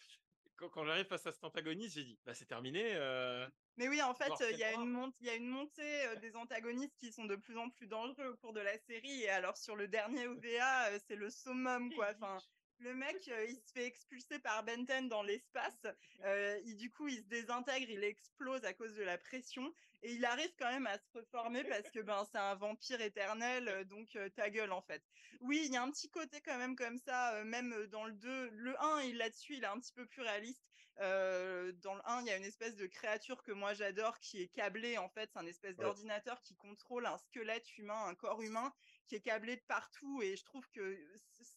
quand, 0.57 0.69
quand 0.69 0.85
j'arrive 0.85 1.07
face 1.07 1.27
à 1.27 1.33
cet 1.33 1.45
antagoniste, 1.45 1.95
j'ai 1.95 2.05
dit 2.05 2.19
bah 2.25 2.35
c'est 2.35 2.47
terminé. 2.47 2.95
Euh... 2.95 3.49
Mais 3.77 3.89
oui, 3.89 4.03
en 4.03 4.15
fait, 4.15 4.33
il 4.51 4.59
y 4.59 4.65
a 4.65 4.73
une 4.73 4.91
montée, 4.91 5.17
il 5.21 5.27
y 5.27 5.31
a 5.31 5.37
une 5.37 5.47
montée 5.47 6.07
euh, 6.07 6.17
des 6.17 6.35
antagonistes 6.35 6.97
qui 6.99 7.13
sont 7.13 7.27
de 7.27 7.37
plus 7.37 7.57
en 7.57 7.71
plus 7.71 7.87
dangereux 7.87 8.27
au 8.27 8.37
cours 8.37 8.53
de 8.53 8.61
la 8.61 8.77
série. 8.79 9.23
Et 9.23 9.29
alors 9.29 9.57
sur 9.57 9.77
le 9.77 9.87
dernier 9.87 10.27
OVA, 10.27 10.89
euh, 10.89 10.99
c'est 11.07 11.17
le 11.17 11.31
summum 11.31 11.93
quoi. 11.95 12.11
Enfin, 12.15 12.39
le 12.81 12.95
mec, 12.95 13.29
euh, 13.29 13.47
il 13.49 13.57
se 13.57 13.73
fait 13.73 13.87
expulser 13.87 14.39
par 14.39 14.63
Benten 14.65 15.09
dans 15.09 15.23
l'espace. 15.23 15.87
Euh, 16.25 16.61
du 16.75 16.91
coup, 16.91 17.09
il 17.09 17.19
se 17.19 17.27
désintègre, 17.27 17.91
il 17.91 18.05
explose 18.05 18.65
à 18.65 18.73
cause 18.73 18.95
de 18.95 19.03
la 19.03 19.19
pression. 19.19 19.73
Et 20.03 20.13
il 20.13 20.25
arrive 20.25 20.53
quand 20.59 20.71
même 20.71 20.87
à 20.87 20.97
se 20.99 21.09
reformer 21.13 21.65
parce 21.65 21.91
que 21.91 22.01
ben 22.01 22.25
c'est 22.31 22.39
un 22.39 22.55
vampire 22.55 23.01
éternel, 23.01 23.69
euh, 23.69 23.85
donc 23.85 24.15
euh, 24.15 24.29
ta 24.31 24.49
gueule 24.49 24.73
en 24.73 24.83
fait. 24.83 25.03
Oui, 25.41 25.63
il 25.67 25.73
y 25.73 25.77
a 25.77 25.83
un 25.83 25.91
petit 25.91 26.09
côté 26.09 26.41
quand 26.41 26.57
même 26.57 26.77
comme 26.77 26.99
ça, 26.99 27.35
euh, 27.35 27.45
même 27.45 27.87
dans 27.87 28.05
le 28.05 28.13
2. 28.13 28.51
Le 28.51 28.81
1, 28.81 29.03
il 29.03 29.17
là-dessus, 29.17 29.57
il 29.57 29.65
est 29.65 29.69
un 29.69 29.79
petit 29.81 29.93
peu 29.93 30.07
plus 30.07 30.23
réaliste. 30.23 30.63
Euh, 31.01 31.71
dans 31.83 31.95
le 31.95 32.01
1, 32.05 32.23
il 32.23 32.27
y 32.27 32.31
a 32.31 32.37
une 32.37 32.45
espèce 32.45 32.75
de 32.75 32.87
créature 32.87 33.43
que 33.45 33.53
moi 33.53 33.73
j'adore 33.73 34.19
qui 34.19 34.43
est 34.43 34.49
câblée 34.49 34.99
en 34.99 35.09
fait, 35.09 35.31
c'est 35.33 35.39
un 35.39 35.47
espèce 35.47 35.77
ouais. 35.77 35.85
d'ordinateur 35.85 36.43
qui 36.43 36.57
contrôle 36.57 37.07
un 37.07 37.19
squelette 37.19 37.79
humain, 37.79 38.07
un 38.07 38.15
corps 38.17 38.43
humain 38.43 38.73
qui 39.07 39.15
est 39.15 39.21
câblé 39.21 39.57
de 39.57 39.63
partout 39.69 40.21
et 40.23 40.37
je 40.37 40.45
trouve 40.45 40.69
que 40.71 40.99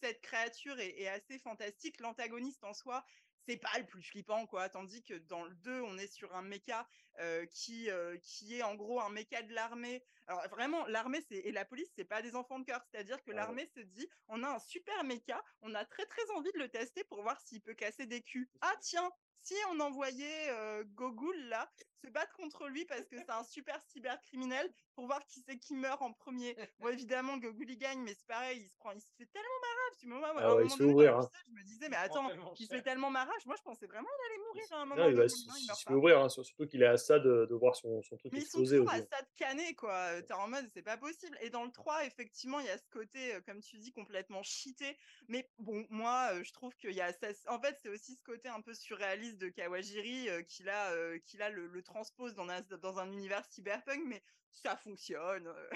cette 0.02 0.22
créature 0.22 0.80
est, 0.80 1.00
est 1.00 1.08
assez 1.08 1.40
fantastique. 1.40 2.00
L'antagoniste 2.00 2.64
en 2.64 2.74
soi, 2.74 3.04
c'est 3.48 3.58
pas 3.58 3.78
le 3.78 3.86
plus 3.86 4.02
flippant 4.02 4.46
quoi. 4.46 4.70
Tandis 4.70 5.04
que 5.04 5.14
dans 5.14 5.44
le 5.44 5.54
2 5.56 5.82
on 5.82 5.98
est 5.98 6.12
sur 6.12 6.36
un 6.36 6.42
méca 6.42 6.88
euh, 7.20 7.46
qui 7.48 7.90
euh, 7.90 8.18
qui 8.22 8.58
est 8.58 8.64
en 8.64 8.76
gros 8.76 9.00
un 9.02 9.10
méca 9.10 9.42
de 9.42 9.54
l'armée. 9.54 10.04
Alors 10.28 10.48
vraiment 10.50 10.86
l'armée 10.88 11.22
c'est 11.28 11.38
et 11.38 11.52
la 11.52 11.66
police 11.66 11.92
c'est 11.96 12.06
pas 12.06 12.22
des 12.22 12.36
enfants 12.36 12.60
de 12.60 12.66
cœur. 12.66 12.84
C'est-à-dire 12.90 13.22
que 13.24 13.32
ouais. 13.32 13.38
l'armée 13.38 13.68
se 13.76 13.82
dit 13.82 14.08
on 14.28 14.44
a 14.44 14.50
un 14.50 14.60
super 14.60 15.04
méca 15.04 15.44
on 15.62 15.74
a 15.76 15.86
très 15.86 16.06
très 16.06 16.30
envie 16.32 16.52
de 16.54 16.60
le 16.60 16.70
tester 16.70 17.04
pour 17.06 17.22
voir 17.22 17.40
s'il 17.42 17.62
peut 17.62 17.74
casser 17.74 18.06
des 18.06 18.22
culs. 18.22 18.50
Ah 18.62 18.74
tiens 18.82 19.12
si 19.44 19.56
on 19.70 19.80
envoyait 19.80 20.50
euh, 20.50 20.84
Gogul 20.94 21.48
là 21.50 21.72
se 22.02 22.08
battre 22.10 22.34
contre 22.36 22.68
lui 22.68 22.86
parce 22.86 23.08
que 23.08 23.18
c'est 23.18 23.30
un 23.30 23.44
super 23.44 23.82
cybercriminel 23.84 24.72
pour 24.96 25.06
voir 25.08 25.26
qui 25.26 25.42
c'est 25.48 25.58
qui 25.58 25.74
meurt 25.76 26.02
en 26.02 26.12
premier. 26.14 26.56
Bon, 26.80 26.88
évidemment, 27.06 27.38
Gogul 27.38 27.70
il 27.70 27.78
gagne, 27.78 28.00
mais 28.02 28.14
c'est 28.14 28.28
pareil, 28.28 28.62
il 28.64 28.70
se 28.70 28.76
prend, 28.78 28.92
il 28.92 29.02
se 29.02 29.12
fait 29.18 29.26
tellement 29.28 29.48
marrage. 29.62 29.98
Tu 30.00 30.08
vois, 30.08 30.34
moi, 30.34 30.42
Ah 30.44 30.56
ouais, 30.56 30.66
il 30.66 30.78
donné, 30.78 30.94
ouvrir, 30.94 31.18
hein. 31.18 31.22
ça, 31.22 31.40
je 31.48 31.52
me 31.54 31.64
disais, 31.64 31.90
mais 31.90 31.98
attends, 31.98 32.30
il 32.58 32.66
se 32.66 32.74
fait 32.74 32.82
tellement 32.82 33.10
marage. 33.10 33.46
Moi, 33.46 33.56
je 33.58 33.62
pensais 33.62 33.86
vraiment 33.86 34.08
qu'il 34.08 34.32
allait 34.34 34.44
mourir 34.48 34.64
à 34.72 34.76
un 34.82 34.86
moment. 34.86 35.02
Non, 35.04 35.10
il 35.10 35.16
va, 35.16 35.26
il 35.26 35.28
il 35.28 35.76
se 35.76 35.84
fait 35.88 35.94
ouvrir, 35.94 36.20
hein, 36.20 36.30
sur- 36.30 36.46
surtout 36.46 36.66
qu'il 36.66 36.82
est 36.82 36.88
à 36.88 36.98
ça 36.98 37.20
de, 37.20 37.46
de 37.50 37.56
voir 37.56 37.76
son, 37.76 38.02
son 38.02 38.18
truc 38.18 38.32
Mais 38.34 38.40
ils 38.40 38.42
sont 38.42 38.60
exploser 38.62 38.78
toujours 38.78 38.94
aussi. 38.94 39.02
à 39.02 39.18
ça 39.18 39.22
de 39.22 39.28
canner, 39.38 39.76
quoi. 39.76 39.94
Euh, 39.94 40.22
T'es 40.22 40.34
en 40.34 40.48
mode, 40.48 40.68
c'est 40.74 40.82
pas 40.82 40.98
possible. 40.98 41.38
Et 41.42 41.50
dans 41.50 41.64
le 41.66 41.72
3, 41.72 42.06
effectivement, 42.06 42.60
il 42.60 42.66
y 42.66 42.70
a 42.70 42.78
ce 42.78 42.88
côté, 42.90 43.36
euh, 43.36 43.42
comme 43.42 43.62
tu 43.62 43.78
dis, 43.78 43.92
complètement 43.92 44.42
cheaté. 44.44 44.98
Mais 45.28 45.50
bon, 45.60 45.86
moi, 45.90 46.30
euh, 46.34 46.44
je 46.44 46.52
trouve 46.54 46.74
qu'il 46.78 46.94
y 46.94 47.02
a 47.02 47.12
ça. 47.14 47.28
En 47.48 47.60
fait, 47.62 47.78
c'est 47.82 47.90
aussi 47.90 48.16
ce 48.16 48.24
côté 48.24 48.48
un 48.50 48.62
peu 48.62 48.74
surréaliste 48.74 49.38
de 49.38 49.50
Kawajiri 49.50 50.30
euh, 50.30 50.42
qu'il 50.44 50.70
a, 50.70 50.92
euh, 50.94 51.20
qu'il 51.20 51.42
a 51.42 51.50
le, 51.50 51.68
le 51.68 51.84
transpose 51.92 52.34
dans 52.36 52.48
un, 52.50 52.62
dans 52.82 53.00
un 53.00 53.12
univers 53.12 53.44
cyberpunk, 53.46 54.02
mais 54.06 54.24
ça 54.52 54.76
fonctionne. 54.78 55.48
euh. 55.48 55.70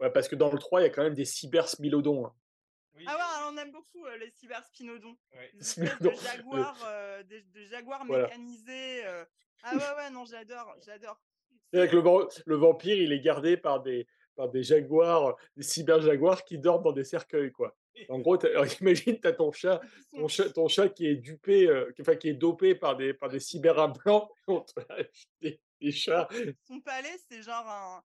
Ouais, 0.00 0.10
parce 0.10 0.28
que 0.28 0.36
dans 0.36 0.50
le 0.52 0.58
3, 0.58 0.80
il 0.80 0.84
y 0.84 0.86
a 0.86 0.90
quand 0.90 1.02
même 1.02 1.14
des 1.14 1.24
cyber-smilodons. 1.24 2.26
hein. 2.26 2.34
Oui. 2.94 3.04
Ah 3.06 3.16
ouais, 3.16 3.52
on 3.52 3.56
aime 3.58 3.70
beaucoup 3.72 4.04
euh, 4.06 4.16
les 4.16 4.30
cyberspinodons. 4.30 5.16
Ouais. 5.32 5.50
De 6.00 6.10
jaguars, 6.22 6.78
euh, 6.86 7.22
des, 7.22 7.42
de 7.42 7.64
jaguars 7.64 8.04
Voilà. 8.06 8.24
mécanisés. 8.24 9.06
euh. 9.06 9.24
Ah 9.62 9.76
ouais, 9.76 9.96
ouais, 10.04 10.10
non, 10.10 10.24
j'adore, 10.24 10.74
j'adore. 10.84 11.20
Le, 11.72 11.86
le 12.46 12.56
vampire, 12.56 12.96
il 12.96 13.12
est 13.12 13.20
gardé 13.20 13.56
par 13.56 13.80
des, 13.82 14.08
par 14.34 14.48
des 14.48 14.62
jaguars, 14.62 15.36
des 15.56 15.62
cyber-jaguars 15.62 16.44
qui 16.44 16.58
dorment 16.58 16.82
dans 16.82 16.92
des 16.92 17.04
cercueils, 17.04 17.52
quoi. 17.52 17.76
En 18.08 18.18
gros, 18.20 18.38
imagine, 18.80 19.20
tu 19.20 19.26
as 19.28 19.32
ton 19.32 19.52
chat, 19.52 19.80
ton 20.12 20.28
chat, 20.28 20.50
ton 20.50 20.68
chat 20.68 20.88
qui 20.88 21.06
est 21.06 21.16
dupé, 21.16 21.66
euh, 21.68 21.92
qui- 21.92 22.02
enfin, 22.02 22.16
qui 22.16 22.28
est 22.28 22.34
dopé 22.34 22.74
par 22.74 22.96
des, 22.96 23.12
par 23.14 23.28
des 23.28 23.40
cyber-implants. 23.40 24.30
On 24.46 24.60
te 24.60 24.80
des, 25.40 25.60
des 25.80 25.92
chats. 25.92 26.28
son 26.66 26.80
palais, 26.80 27.16
c'est 27.30 27.42
genre 27.42 27.68
un. 27.68 28.02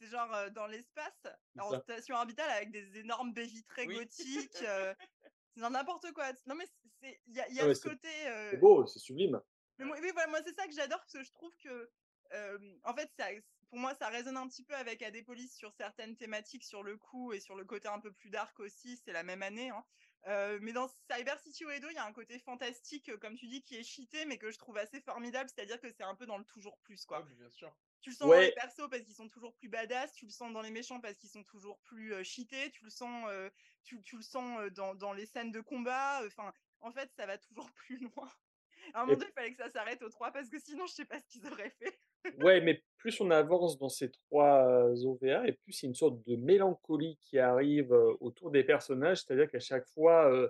C'est 0.00 0.08
genre 0.08 0.32
euh, 0.34 0.50
dans 0.50 0.66
l'espace, 0.66 1.14
en 1.58 1.78
station 1.80 2.16
orbitale 2.16 2.50
avec 2.50 2.70
des 2.70 2.98
énormes 2.98 3.32
baies 3.32 3.46
vitrées 3.46 3.86
Oui. 3.86 3.96
gothiques. 3.96 4.62
euh, 4.62 4.94
c'est 5.54 5.60
dans 5.62 5.70
n'importe 5.70 6.12
quoi. 6.12 6.32
Non, 6.46 6.54
mais. 6.54 6.66
Il 7.02 7.34
y 7.34 7.40
a, 7.40 7.48
y 7.50 7.60
a 7.60 7.64
Ah 7.66 7.74
ce 7.74 7.88
côté. 7.88 8.08
euh, 8.26 8.50
C'est 8.50 8.56
beau, 8.56 8.86
c'est 8.86 8.98
sublime. 8.98 9.40
mais 9.78 9.84
moi, 9.84 9.96
oui, 10.02 10.10
voilà, 10.12 10.28
moi 10.28 10.40
c'est 10.44 10.54
ça 10.54 10.66
que 10.66 10.72
j'adore 10.74 10.98
parce 10.98 11.12
que 11.12 11.22
je 11.22 11.30
trouve 11.32 11.54
que, 11.62 11.88
euh, 12.32 12.58
en 12.84 12.94
fait, 12.94 13.10
ça, 13.18 13.26
pour 13.68 13.78
moi, 13.78 13.94
ça 13.94 14.08
résonne 14.08 14.36
un 14.36 14.48
petit 14.48 14.64
peu 14.64 14.74
avec 14.74 15.02
Adepolis 15.02 15.48
sur 15.56 15.72
certaines 15.72 16.16
thématiques, 16.16 16.64
sur 16.64 16.82
le 16.82 16.96
coup 16.96 17.32
et 17.32 17.40
sur 17.40 17.56
le 17.56 17.64
côté 17.64 17.88
un 17.88 18.00
peu 18.00 18.12
plus 18.12 18.30
dark 18.30 18.58
aussi. 18.60 18.96
C'est 19.04 19.12
la 19.12 19.22
même 19.22 19.42
année. 19.42 19.70
hein. 19.70 19.84
Euh, 20.26 20.58
mais 20.60 20.72
dans 20.72 20.88
Cyber 21.10 21.38
City 21.40 21.64
Oedo, 21.64 21.88
il 21.90 21.94
y 21.94 21.98
a 21.98 22.04
un 22.04 22.12
côté 22.12 22.38
fantastique, 22.38 23.16
comme 23.18 23.36
tu 23.36 23.46
dis, 23.46 23.62
qui 23.62 23.76
est 23.76 23.84
cheaté, 23.84 24.24
mais 24.24 24.38
que 24.38 24.50
je 24.50 24.58
trouve 24.58 24.76
assez 24.78 25.00
formidable. 25.00 25.48
C'est-à-dire 25.54 25.80
que 25.80 25.90
c'est 25.90 26.02
un 26.02 26.14
peu 26.16 26.26
dans 26.26 26.38
le 26.38 26.44
toujours 26.44 26.78
plus, 26.80 27.04
quoi. 27.04 27.20
Ouais, 27.20 27.24
mais 27.28 27.34
bien 27.34 27.50
sûr. 27.50 27.76
Tu 28.00 28.10
le 28.10 28.16
sens 28.16 28.30
dans 28.32 28.40
les 28.40 28.50
persos 28.50 28.88
parce 28.90 29.02
qu'ils 29.02 29.14
sont 29.14 29.28
toujours 29.28 29.54
plus 29.54 29.68
badass, 29.68 30.12
tu 30.14 30.26
le 30.26 30.30
sens 30.30 30.52
dans 30.52 30.60
les 30.62 30.70
méchants 30.70 31.00
parce 31.00 31.16
qu'ils 31.16 31.30
sont 31.30 31.42
toujours 31.44 31.80
plus 31.80 32.12
euh, 32.14 32.22
cheatés, 32.22 32.70
tu 32.70 32.84
le 32.84 32.90
sens, 32.90 33.26
euh, 33.28 33.50
tu, 33.84 34.02
tu 34.02 34.16
le 34.16 34.22
sens 34.22 34.60
euh, 34.60 34.70
dans, 34.70 34.94
dans 34.94 35.12
les 35.12 35.26
scènes 35.26 35.50
de 35.52 35.60
combat. 35.60 36.22
Enfin, 36.26 36.52
en 36.80 36.92
fait, 36.92 37.10
ça 37.16 37.26
va 37.26 37.38
toujours 37.38 37.70
plus 37.74 37.98
loin. 37.98 38.30
À 38.94 39.02
un 39.02 39.06
moment 39.06 39.18
donné, 39.18 39.30
il 39.30 39.32
fallait 39.34 39.50
que 39.52 39.62
ça 39.62 39.70
s'arrête 39.70 40.02
au 40.02 40.08
3 40.08 40.30
parce 40.32 40.48
que 40.48 40.58
sinon, 40.58 40.86
je 40.86 40.92
sais 40.92 41.04
pas 41.04 41.18
ce 41.18 41.26
qu'ils 41.28 41.46
auraient 41.46 41.74
fait. 41.78 41.98
Ouais, 42.42 42.60
mais 42.60 42.82
plus 42.98 43.20
on 43.20 43.30
avance 43.30 43.78
dans 43.78 43.88
ces 43.88 44.10
trois 44.10 44.84
OVA, 45.04 45.46
et 45.46 45.52
plus 45.52 45.80
il 45.82 45.84
y 45.84 45.86
a 45.86 45.90
une 45.90 45.94
sorte 45.94 46.20
de 46.26 46.34
mélancolie 46.36 47.18
qui 47.22 47.38
arrive 47.38 47.92
autour 48.20 48.50
des 48.50 48.64
personnages, 48.64 49.22
c'est-à-dire 49.22 49.48
qu'à 49.48 49.60
chaque 49.60 49.86
fois, 49.86 50.32
euh, 50.32 50.48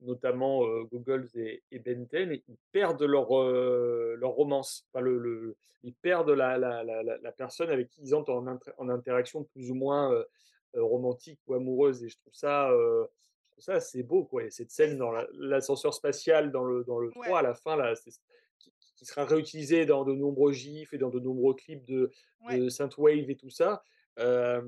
notamment 0.00 0.64
euh, 0.66 0.84
Googles 0.84 1.28
et, 1.34 1.62
et 1.70 1.78
Benten, 1.80 2.32
ils 2.48 2.56
perdent 2.72 3.02
leur, 3.02 3.38
euh, 3.38 4.16
leur 4.18 4.30
romance. 4.30 4.86
Enfin, 4.92 5.02
le, 5.02 5.18
le- 5.18 5.56
ils 5.82 5.94
perdent 5.94 6.30
la, 6.30 6.56
la, 6.56 6.82
la, 6.82 7.02
la- 7.02 7.32
personne 7.32 7.68
avec 7.68 7.88
qui 7.90 8.00
ils 8.02 8.14
entrent 8.14 8.32
en, 8.32 8.46
inter- 8.46 8.72
en 8.78 8.88
interaction 8.88 9.44
plus 9.44 9.70
ou 9.70 9.74
moins 9.74 10.24
romantique 10.74 11.40
ou 11.46 11.54
amoureuse. 11.54 12.02
Et 12.04 12.08
je 12.08 12.16
trouve 12.18 12.34
ça, 12.34 12.70
ça 13.60 13.74
assez 13.74 14.02
beau. 14.02 14.24
Quoi. 14.24 14.44
Et 14.44 14.50
cette 14.50 14.70
scène 14.70 14.96
dans 14.98 15.10
la- 15.10 15.26
l'ascenseur 15.34 15.94
spatial 15.94 16.50
dans 16.52 16.64
le, 16.64 16.84
dans 16.84 16.98
le 16.98 17.10
3, 17.10 17.26
Ouais. 17.28 17.34
à 17.38 17.42
la 17.42 17.54
fin, 17.54 17.76
là, 17.76 17.94
c'est- 17.94 18.20
qui, 18.58 18.72
qui 18.96 19.04
sera 19.04 19.24
réutilisé 19.24 19.86
dans 19.86 20.04
de 20.04 20.12
nombreux 20.12 20.52
gifs 20.52 20.92
et 20.92 20.98
dans 20.98 21.10
de 21.10 21.20
nombreux 21.20 21.54
clips 21.54 21.84
de, 21.84 22.10
Ouais. 22.46 22.58
de 22.58 22.68
Synthwave 22.68 23.30
et 23.30 23.36
tout 23.36 23.50
ça. 23.50 23.82
Euh, 24.18 24.62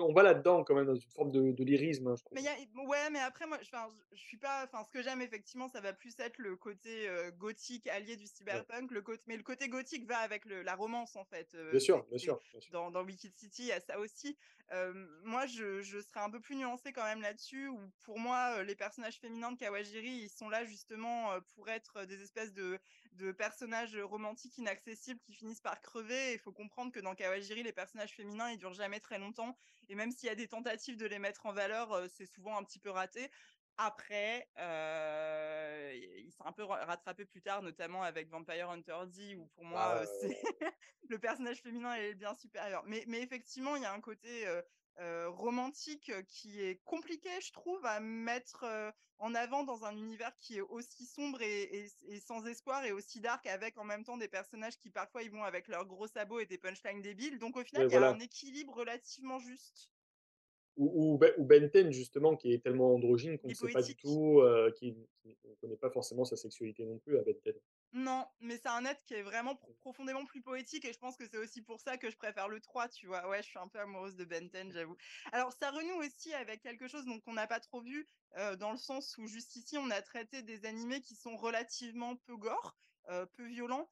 on 0.00 0.12
va 0.12 0.22
là-dedans 0.22 0.64
quand 0.64 0.74
même 0.74 0.86
dans 0.86 0.94
une 0.94 1.10
forme 1.10 1.30
de, 1.30 1.52
de 1.52 1.64
lyrisme, 1.64 2.08
hein. 2.08 2.14
Mais 2.32 2.42
y 2.42 2.48
a- 2.48 2.56
ouais, 2.86 3.10
mais 3.10 3.20
après, 3.20 3.46
moi, 3.46 3.58
je, 3.62 4.16
suis 4.16 4.36
pas. 4.36 4.64
Enfin, 4.64 4.84
ce 4.84 4.90
que 4.90 5.02
j'aime 5.02 5.20
effectivement, 5.22 5.68
ça 5.68 5.80
va 5.80 5.92
plus 5.92 6.14
être 6.18 6.38
le 6.38 6.56
côté 6.56 7.08
euh, 7.08 7.30
gothique 7.30 7.86
allié 7.86 8.16
du 8.16 8.26
cyberpunk. 8.26 8.90
Le 8.90 9.02
côté, 9.02 9.22
mais 9.26 9.36
le 9.36 9.42
côté 9.42 9.68
gothique 9.68 10.06
va 10.06 10.18
avec 10.18 10.44
le- 10.44 10.62
la 10.62 10.74
romance 10.74 11.16
en 11.16 11.24
fait. 11.24 11.54
euh, 11.54 11.70
Bien 11.70 11.80
sûr, 11.80 12.04
bien 12.08 12.18
sûr. 12.18 12.40
bien 12.52 12.60
sûr. 12.60 12.72
dans, 12.72 12.90
dans 12.90 13.04
Wicked 13.04 13.32
City, 13.34 13.62
il 13.62 13.68
y 13.68 13.72
a 13.72 13.80
ça 13.80 13.98
aussi. 13.98 14.36
Euh, 14.72 14.92
moi, 15.24 15.46
je, 15.46 15.82
je 15.82 16.00
serais 16.00 16.20
un 16.20 16.30
peu 16.30 16.40
plus 16.40 16.56
nuancée 16.56 16.92
quand 16.92 17.04
même 17.04 17.20
là-dessus, 17.20 17.68
où 17.68 17.78
pour 18.00 18.18
moi, 18.18 18.62
les 18.62 18.74
personnages 18.74 19.18
féminins 19.20 19.52
de 19.52 19.58
Kawajiri, 19.58 20.08
ils 20.08 20.30
sont 20.30 20.48
là 20.48 20.64
justement 20.64 21.30
pour 21.54 21.68
être 21.68 22.04
des 22.06 22.22
espèces 22.22 22.52
de, 22.54 22.78
de 23.14 23.32
personnages 23.32 23.96
romantiques 23.96 24.58
inaccessibles 24.58 25.20
qui 25.20 25.34
finissent 25.34 25.60
par 25.60 25.80
crever. 25.80 26.32
Il 26.34 26.38
faut 26.38 26.52
comprendre 26.52 26.92
que 26.92 27.00
dans 27.00 27.14
Kawajiri, 27.14 27.62
les 27.62 27.72
personnages 27.72 28.14
féminins, 28.14 28.50
ils 28.50 28.58
durent 28.58 28.74
jamais 28.74 29.00
très 29.00 29.18
longtemps. 29.18 29.56
Et 29.88 29.94
même 29.94 30.10
s'il 30.10 30.26
y 30.28 30.30
a 30.30 30.34
des 30.34 30.48
tentatives 30.48 30.96
de 30.96 31.06
les 31.06 31.18
mettre 31.18 31.46
en 31.46 31.52
valeur, 31.52 31.92
euh, 31.92 32.08
c'est 32.08 32.26
souvent 32.26 32.56
un 32.58 32.64
petit 32.64 32.80
peu 32.80 32.90
raté. 32.90 33.30
Après, 33.76 34.50
euh, 34.58 35.92
il 35.94 36.30
s'est 36.32 36.44
un 36.44 36.52
peu 36.52 36.62
ra- 36.64 36.84
rattrapé 36.84 37.24
plus 37.26 37.42
tard, 37.42 37.62
notamment 37.62 38.02
avec 38.04 38.28
Vampire 38.28 38.70
Hunter 38.70 39.00
D, 39.08 39.34
où 39.36 39.46
pour 39.48 39.64
moi, 39.64 39.90
Ah, 39.90 40.02
euh, 40.02 40.06
c'est 40.06 40.36
le 41.08 41.18
personnage 41.18 41.60
féminin 41.62 41.94
est 41.94 42.14
bien 42.14 42.34
supérieur. 42.34 42.84
Mais, 42.86 43.04
mais 43.08 43.20
effectivement, 43.22 43.76
il 43.76 43.82
y 43.82 43.86
a 43.86 43.92
un 43.92 44.00
côté 44.00 44.46
euh, 44.46 44.62
euh, 45.00 45.28
romantique 45.28 46.10
euh, 46.10 46.22
qui 46.22 46.60
est 46.62 46.76
compliqué, 46.84 47.28
je 47.40 47.52
trouve, 47.52 47.84
à 47.84 48.00
mettre 48.00 48.64
euh, 48.64 48.90
en 49.18 49.34
avant 49.34 49.64
dans 49.64 49.84
un 49.84 49.96
univers 49.96 50.36
qui 50.38 50.56
est 50.58 50.60
aussi 50.60 51.06
sombre 51.06 51.40
et, 51.42 51.62
et- 51.62 51.88
et 52.08 52.20
sans 52.20 52.44
espoir 52.46 52.84
et 52.84 52.92
aussi 52.92 53.20
dark, 53.20 53.46
avec 53.46 53.78
en 53.78 53.84
même 53.84 54.04
temps 54.04 54.16
des 54.16 54.28
personnages 54.28 54.76
qui 54.78 54.90
parfois 54.90 55.22
ils 55.22 55.30
vont 55.30 55.44
avec 55.44 55.68
leurs 55.68 55.86
gros 55.86 56.06
sabots 56.06 56.40
et 56.40 56.46
des 56.46 56.58
punchlines 56.58 57.02
débiles. 57.02 57.38
Donc 57.38 57.56
au 57.56 57.62
final, 57.64 57.86
il 57.88 57.92
y 57.92 57.96
a 57.96 58.00
un 58.16 58.20
équilibre 58.20 58.74
relativement 58.74 59.38
juste. 59.38 59.90
Ou, 60.76 60.90
ou, 61.14 61.18
Ben- 61.18 61.32
ou 61.38 61.44
Benten, 61.44 61.92
justement, 61.92 62.34
qui 62.36 62.52
est 62.52 62.58
tellement 62.62 62.94
androgyne 62.94 63.38
qu'on 63.38 63.46
ne 63.48 63.54
sait 63.54 63.72
pas 63.72 63.82
du 63.82 63.94
tout, 63.96 64.40
euh, 64.40 64.72
qui, 64.72 64.96
ne 65.24 65.54
connaît 65.60 65.76
pas 65.76 65.90
forcément 65.90 66.24
sa 66.24 66.36
sexualité 66.36 66.84
non 66.84 66.98
plus 66.98 67.16
à 67.18 67.22
Benten. 67.22 67.54
Non, 67.96 68.26
mais 68.40 68.56
c'est 68.58 68.68
un 68.68 68.84
être 68.86 69.04
qui 69.04 69.14
est 69.14 69.22
vraiment 69.22 69.54
pro- 69.54 69.72
profondément 69.74 70.24
plus 70.24 70.42
poétique 70.42 70.84
et 70.84 70.92
je 70.92 70.98
pense 70.98 71.16
que 71.16 71.28
c'est 71.28 71.36
aussi 71.38 71.62
pour 71.62 71.78
ça 71.80 71.96
que 71.96 72.10
je 72.10 72.16
préfère 72.16 72.48
le 72.48 72.60
3, 72.60 72.88
tu 72.88 73.06
vois. 73.06 73.28
Ouais, 73.28 73.40
je 73.40 73.46
suis 73.48 73.58
un 73.58 73.68
peu 73.68 73.78
amoureuse 73.78 74.16
de 74.16 74.24
Benten, 74.24 74.72
j'avoue. 74.72 74.96
Alors, 75.30 75.52
ça 75.52 75.70
renoue 75.70 76.02
aussi 76.04 76.34
avec 76.34 76.60
quelque 76.60 76.88
chose 76.88 77.06
qu'on 77.24 77.32
n'a 77.34 77.46
pas 77.46 77.60
trop 77.60 77.80
vu, 77.82 78.08
euh, 78.36 78.56
dans 78.56 78.72
le 78.72 78.78
sens 78.78 79.16
où 79.16 79.28
juste 79.28 79.54
ici, 79.54 79.78
on 79.78 79.90
a 79.90 80.02
traité 80.02 80.42
des 80.42 80.64
animés 80.64 81.02
qui 81.02 81.14
sont 81.14 81.36
relativement 81.36 82.16
peu 82.16 82.36
gore, 82.36 82.74
euh, 83.08 83.26
peu 83.26 83.46
violents. 83.46 83.88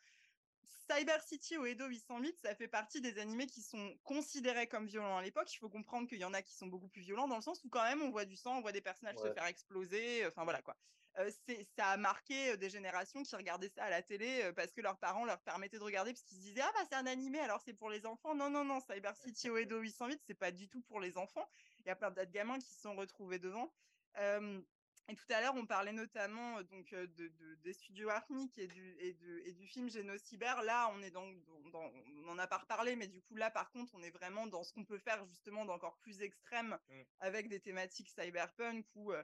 Cyber 0.90 1.22
City 1.22 1.56
ou 1.58 1.66
Edo 1.66 1.86
808, 1.86 2.38
ça 2.38 2.54
fait 2.54 2.68
partie 2.68 3.00
des 3.00 3.18
animés 3.18 3.46
qui 3.46 3.62
sont 3.62 3.96
considérés 4.04 4.66
comme 4.66 4.86
violents 4.86 5.16
à 5.16 5.22
l'époque. 5.22 5.52
Il 5.52 5.58
faut 5.58 5.68
comprendre 5.68 6.08
qu'il 6.08 6.18
y 6.18 6.24
en 6.24 6.34
a 6.34 6.42
qui 6.42 6.54
sont 6.54 6.66
beaucoup 6.66 6.88
plus 6.88 7.02
violents 7.02 7.28
dans 7.28 7.36
le 7.36 7.42
sens 7.42 7.62
où 7.64 7.68
quand 7.68 7.82
même 7.82 8.02
on 8.02 8.10
voit 8.10 8.24
du 8.24 8.36
sang, 8.36 8.58
on 8.58 8.60
voit 8.60 8.72
des 8.72 8.80
personnages 8.80 9.16
se 9.16 9.32
faire 9.32 9.46
exploser, 9.46 10.26
enfin 10.26 10.44
voilà 10.44 10.62
quoi. 10.62 10.76
Euh, 11.18 11.30
ça 11.76 11.88
a 11.88 11.96
marqué 11.98 12.52
euh, 12.52 12.56
des 12.56 12.70
générations 12.70 13.22
qui 13.22 13.36
regardaient 13.36 13.68
ça 13.68 13.84
à 13.84 13.90
la 13.90 14.00
télé 14.00 14.44
euh, 14.44 14.52
parce 14.54 14.72
que 14.72 14.80
leurs 14.80 14.96
parents 14.96 15.26
leur 15.26 15.42
permettaient 15.42 15.78
de 15.78 15.84
regarder 15.84 16.14
parce 16.14 16.24
qu'ils 16.24 16.38
se 16.38 16.42
disaient 16.42 16.62
ah 16.62 16.72
bah 16.74 16.86
c'est 16.88 16.96
un 16.96 17.06
animé 17.06 17.38
alors 17.38 17.60
c'est 17.62 17.74
pour 17.74 17.90
les 17.90 18.06
enfants. 18.06 18.34
Non 18.34 18.48
non 18.48 18.64
non, 18.64 18.80
Cyber 18.80 19.14
City 19.16 19.50
ou 19.50 19.58
Edo 19.58 19.78
808 19.78 20.22
c'est 20.26 20.34
pas 20.34 20.50
du 20.50 20.68
tout 20.70 20.80
pour 20.80 21.00
les 21.00 21.18
enfants. 21.18 21.46
Il 21.80 21.88
y 21.88 21.90
a 21.90 21.96
plein 21.96 22.10
d'autres 22.10 22.30
gamins 22.30 22.58
qui 22.58 22.68
se 22.68 22.80
sont 22.80 22.96
retrouvés 22.96 23.38
devant. 23.38 23.74
Euh, 24.18 24.60
et 25.08 25.16
tout 25.16 25.24
à 25.30 25.40
l'heure, 25.40 25.54
on 25.56 25.66
parlait 25.66 25.92
notamment 25.92 26.58
euh, 26.58 26.62
donc 26.62 26.92
euh, 26.92 27.06
de, 27.06 27.28
de- 27.28 27.54
des 27.56 27.72
studios 27.72 28.08
Arcnic 28.08 28.56
et 28.58 28.66
du, 28.68 28.94
et, 29.00 29.12
de- 29.14 29.42
et 29.44 29.52
du 29.52 29.66
film 29.66 29.90
Génocyber. 29.90 30.62
Là, 30.64 30.90
on 30.94 31.02
est 31.02 31.10
dans, 31.10 31.26
on 31.74 32.20
n'en 32.22 32.38
a 32.38 32.46
pas 32.46 32.58
reparlé, 32.58 32.94
mais 32.96 33.08
du 33.08 33.20
coup 33.20 33.34
là, 33.34 33.50
par 33.50 33.70
contre, 33.72 33.92
on 33.94 34.02
est 34.02 34.10
vraiment 34.10 34.46
dans 34.46 34.62
ce 34.62 34.72
qu'on 34.72 34.84
peut 34.84 34.98
faire 34.98 35.24
justement 35.26 35.64
d'encore 35.64 35.98
plus 35.98 36.22
extrême 36.22 36.78
Mm. 36.88 37.02
avec 37.20 37.48
des 37.48 37.60
thématiques 37.60 38.08
cyberpunk 38.10 38.86
où 38.94 39.12
euh, 39.12 39.22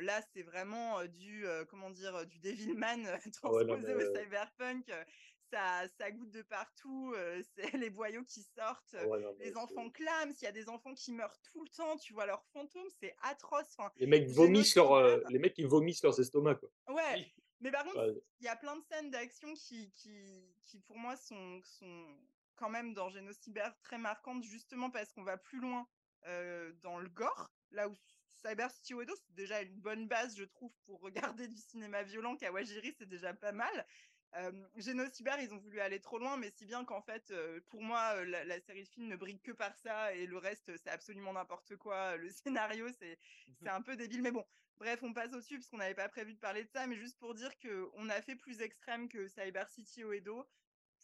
là, 0.00 0.20
c'est 0.32 0.42
vraiment 0.42 1.04
du 1.06 1.46
euh, 1.46 1.64
comment 1.64 1.90
dire 1.90 2.24
du 2.26 2.38
Devilman 2.38 3.06
Ah 3.24 3.30
transposé 3.30 3.94
au 3.94 4.14
cyberpunk. 4.16 4.90
Euh, 5.54 5.56
Ça, 5.56 5.88
ça 5.98 6.10
goûte 6.10 6.30
de 6.30 6.42
partout. 6.42 7.12
euh, 7.16 7.42
c'est 7.54 7.72
les 7.86 7.90
boyaux 7.90 8.24
qui 8.24 8.42
sortent. 8.42 8.92
Ouais, 9.06 9.20
non, 9.20 9.34
mais 9.38 9.46
Les 9.46 9.56
enfants 9.56 9.90
clament, 9.90 10.32
s'il 10.34 10.44
y 10.44 10.48
a 10.48 10.52
des 10.52 10.68
enfants 10.68 10.94
qui 10.94 11.12
meurent 11.12 11.38
tout 11.52 11.62
le 11.62 11.68
temps, 11.70 11.96
tu 11.96 12.12
vois 12.12 12.26
leurs 12.26 12.44
fantômes, 12.52 12.88
c'est 13.00 13.14
atroce. 13.22 13.66
Enfin, 13.78 13.90
Les 13.96 14.06
mecs 14.06 14.28
vomissent 14.28 14.74
leur, 14.76 14.92
euh, 14.92 15.20
les 15.28 15.38
mecs 15.38 15.54
ils 15.58 15.66
vomissent 15.66 16.02
leurs 16.02 16.18
estomacs 16.20 16.60
quoi. 16.60 16.70
Ouais, 16.88 17.14
Oui. 17.14 17.34
mais 17.60 17.70
par 17.70 17.84
contre, 17.84 17.98
Ouais. 17.98 18.22
il 18.40 18.44
y 18.46 18.48
a 18.48 18.56
plein 18.56 18.76
de 18.76 18.82
scènes 18.84 19.10
d'action 19.10 19.52
qui, 19.54 19.90
qui, 19.92 20.54
qui, 20.62 20.80
pour 20.80 20.98
moi, 20.98 21.16
sont, 21.16 21.60
sont 21.62 22.16
quand 22.56 22.70
même 22.70 22.94
dans 22.94 23.10
Génocyber 23.10 23.68
très 23.82 23.98
marquantes, 23.98 24.42
justement 24.44 24.90
parce 24.90 25.12
qu'on 25.12 25.24
va 25.24 25.36
plus 25.36 25.60
loin 25.60 25.86
euh, 26.26 26.72
dans 26.82 26.98
le 26.98 27.08
gore, 27.08 27.50
là 27.70 27.88
où 27.88 27.94
Cyber 28.46 28.70
Oedo, 28.92 29.14
c'est 29.16 29.34
déjà 29.34 29.60
une 29.62 29.80
bonne 29.80 30.06
base, 30.08 30.36
je 30.36 30.44
trouve, 30.44 30.72
pour 30.84 31.00
regarder 31.00 31.48
du 31.48 31.56
cinéma 31.60 32.02
violent. 32.02 32.36
Kawajiri, 32.36 32.94
c'est 32.98 33.08
déjà 33.08 33.34
pas 33.34 33.52
mal. 33.52 33.86
Euh, 34.34 34.52
Cyber, 35.12 35.40
ils 35.40 35.54
ont 35.54 35.58
voulu 35.58 35.80
aller 35.80 36.00
trop 36.00 36.18
loin, 36.18 36.36
mais 36.36 36.50
si 36.50 36.66
bien 36.66 36.84
qu'en 36.84 37.00
fait, 37.00 37.30
euh, 37.30 37.60
pour 37.68 37.82
moi, 37.82 38.24
la, 38.24 38.44
la, 38.44 38.60
série 38.60 38.84
de 38.84 38.88
films 38.88 39.08
ne 39.08 39.16
brille 39.16 39.40
que 39.40 39.52
par 39.52 39.74
ça, 39.76 40.12
et 40.14 40.26
le 40.26 40.36
reste, 40.36 40.76
c'est 40.76 40.90
absolument 40.90 41.32
n'importe 41.32 41.76
quoi. 41.76 42.16
Le 42.16 42.30
scénario, 42.44 42.88
c'est 42.98 43.18
mmh 43.60 43.68
un 43.68 43.82
peu 43.82 43.96
débile, 43.96 44.22
mais 44.22 44.32
bon. 44.32 44.44
Bref, 44.78 45.02
on 45.02 45.14
passe 45.14 45.32
au-dessus 45.32 45.56
parce 45.56 45.68
qu'on 45.68 45.78
n'avait 45.78 45.94
pas 45.94 46.08
prévu 46.08 46.34
de 46.34 46.38
parler 46.38 46.64
de 46.64 46.68
ça, 46.68 46.86
mais 46.86 46.96
juste 46.96 47.18
pour 47.18 47.34
dire 47.34 47.50
qu'on 47.58 48.10
a 48.10 48.20
fait 48.20 48.36
plus 48.36 48.60
extrême 48.60 49.08
que 49.08 49.26
Cyber 49.26 49.68
City 49.70 50.04
Oedo. 50.04 50.46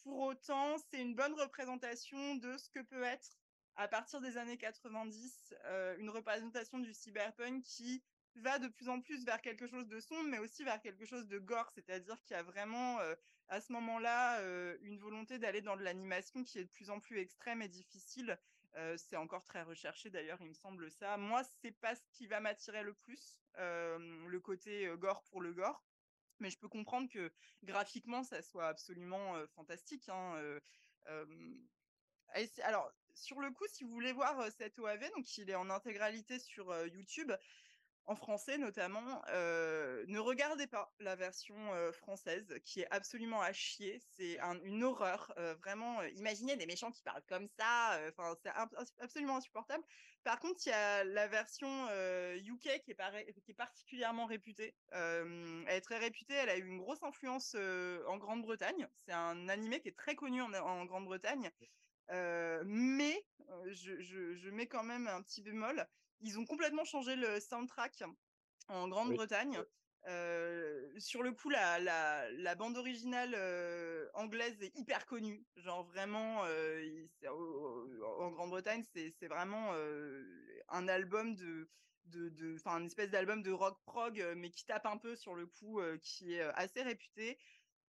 Pour 0.03 0.18
autant, 0.20 0.77
c'est 0.91 1.01
une 1.01 1.14
bonne 1.14 1.33
représentation 1.35 2.37
de 2.37 2.59
ce 2.59 2.68
que 2.68 2.81
peut 2.81 3.03
être 3.03 3.39
à 3.77 3.89
partir 3.89 4.20
des 4.20 4.37
années 4.37 4.59
90, 4.59 5.55
euh, 5.64 5.97
une 5.99 6.11
représentation 6.11 6.79
du 6.79 6.93
cyberpunk 6.93 7.62
qui 7.62 8.03
va 8.37 8.59
de 8.59 8.68
plus 8.68 8.89
en 8.89 9.01
plus 9.01 9.24
vers 9.24 9.41
quelque 9.41 9.66
chose 9.66 9.89
de 9.89 10.01
sombre, 10.01 10.28
mais 10.28 10.39
aussi 10.39 10.64
vers 10.64 10.80
quelque 10.80 11.05
chose 11.05 11.26
de 11.28 11.39
gore, 11.39 11.70
c'est-à-dire 11.74 12.20
qu'il 12.22 12.37
y 12.37 12.39
a 12.39 12.43
vraiment 12.43 12.99
euh, 13.01 13.14
à 13.49 13.61
ce 13.61 13.72
moment-là 13.72 14.41
euh, 14.41 14.76
une 14.83 14.99
volonté 14.99 15.39
d'aller 15.39 15.61
dans 15.61 15.76
de 15.76 15.83
l'animation 15.83 16.43
qui 16.43 16.59
est 16.59 16.64
de 16.64 16.70
plus 16.70 16.91
en 16.91 17.01
plus 17.01 17.18
extrême 17.18 17.62
et 17.62 17.68
difficile. 17.68 18.39
c'est 18.97 19.16
encore 19.16 19.45
très 19.45 19.62
recherché 19.62 20.09
d'ailleurs, 20.09 20.39
il 20.41 20.49
me 20.49 20.55
semble 20.55 20.91
ça. 20.91 21.18
Moi, 21.18 21.43
c'est 21.61 21.72
pas 21.72 21.95
ce 21.95 22.09
qui 22.12 22.26
va 22.26 22.41
m'attirer 22.41 22.83
le 22.83 22.95
plus, 22.95 23.39
le 23.59 24.39
côté 24.39 24.91
gore 24.97 25.22
pour 25.24 25.43
le 25.43 25.53
gore, 25.53 25.85
mais 26.41 26.49
je 26.49 26.59
peux 26.59 26.68
comprendre 26.68 27.11
que 27.11 27.30
graphiquement, 27.62 28.22
ça 28.22 28.41
soit 28.41 28.68
absolument 28.68 29.35
fantastique. 29.49 30.09
Hein, 30.09 30.59
alors, 32.62 32.91
sur 33.14 33.41
le 33.41 33.51
coup, 33.51 33.66
si 33.68 33.85
vous 33.85 33.91
voulez 33.91 34.12
voir 34.12 34.51
cet 34.53 34.78
OAV, 34.78 35.11
donc 35.11 35.37
il 35.37 35.51
est 35.51 35.55
en 35.55 35.68
intégralité 35.68 36.39
sur 36.39 36.74
YouTube, 36.87 37.30
en 38.07 38.16
français 38.16 38.59
notamment, 38.59 39.22
ne 39.28 40.18
regardez 40.18 40.66
pas 40.66 40.92
la 40.98 41.14
version 41.16 41.57
française 41.92 42.55
qui 42.64 42.80
est 42.80 42.88
absolument 42.90 43.40
à 43.40 43.53
chier. 43.53 44.00
C'est 44.11 44.38
une 44.64 44.82
horreur, 44.82 45.32
vraiment. 45.61 46.03
imaginez 46.03 46.57
des 46.57 46.66
méchants 46.66 46.90
qui 46.90 47.03
parlent 47.03 47.22
comme 47.28 47.48
ça. 47.59 48.00
Enfin, 48.09 48.34
c'est 48.42 49.03
absolument 49.03 49.36
insupportable. 49.36 49.84
Par 50.24 50.38
contre, 50.38 50.61
il 50.66 50.68
y 50.68 50.72
a 50.72 51.05
la 51.05 51.26
version 51.26 51.86
UK 51.88 52.82
qui 52.84 52.92
est, 52.92 53.32
qui 53.40 53.50
est 53.50 53.55
particulièrement 53.55 54.26
réputée. 54.26 54.74
elle 54.92 55.64
est 55.68 55.80
très 55.80 55.98
réputée. 55.98 56.34
Elle 56.34 56.50
a 56.50 56.57
eu 56.57 56.66
une 56.66 56.78
grosse 56.78 57.03
influence 57.03 57.55
en 57.55 58.16
Grande-Bretagne. 58.18 58.88
C'est 59.07 59.12
un 59.12 59.48
animé 59.48 59.80
qui 59.80 59.88
est 59.88 59.96
très 59.96 60.14
connu 60.14 60.42
en 60.42 60.84
Grande-Bretagne 60.84 61.50
mais 62.64 63.24
je, 63.70 64.50
mets 64.50 64.66
quand 64.66 64.84
même 64.84 65.09
un 65.09 65.22
petit 65.22 65.42
bémol. 65.42 65.86
Ils 66.23 66.39
ont 66.39 66.45
complètement 66.45 66.85
changé 66.85 67.16
le 67.16 67.41
soundtrack 67.41 68.05
en 68.68 68.89
Grande-Bretagne. 68.89 69.59
sur 70.99 71.23
le 71.23 71.33
coup, 71.33 71.51
la, 71.51 71.79
la, 71.79 72.55
bande 72.55 72.77
originale 72.77 73.37
anglaise 74.14 74.61
est 74.62 74.77
hyper 74.77 75.07
connue. 75.07 75.45
Genre 75.57 75.85
vraiment, 75.85 76.43
en 77.27 78.31
Grande-Bretagne, 78.31 78.85
c'est 78.95 79.29
vraiment 79.29 79.73
un 80.68 80.89
album 80.89 81.35
de, 81.35 81.68
de, 82.07 82.55
enfin, 82.57 82.79
une 82.79 82.87
espèce 82.87 83.11
d'album 83.11 83.43
de 83.43 83.51
rock 83.51 83.79
prog, 83.85 84.25
mais 84.37 84.51
qui 84.51 84.64
tape 84.64 84.87
un 84.87 84.97
peu 84.97 85.16
sur 85.16 85.35
le 85.35 85.47
coup, 85.47 85.81
qui 86.03 86.35
est 86.35 86.43
assez 86.55 86.83
réputé. 86.83 87.39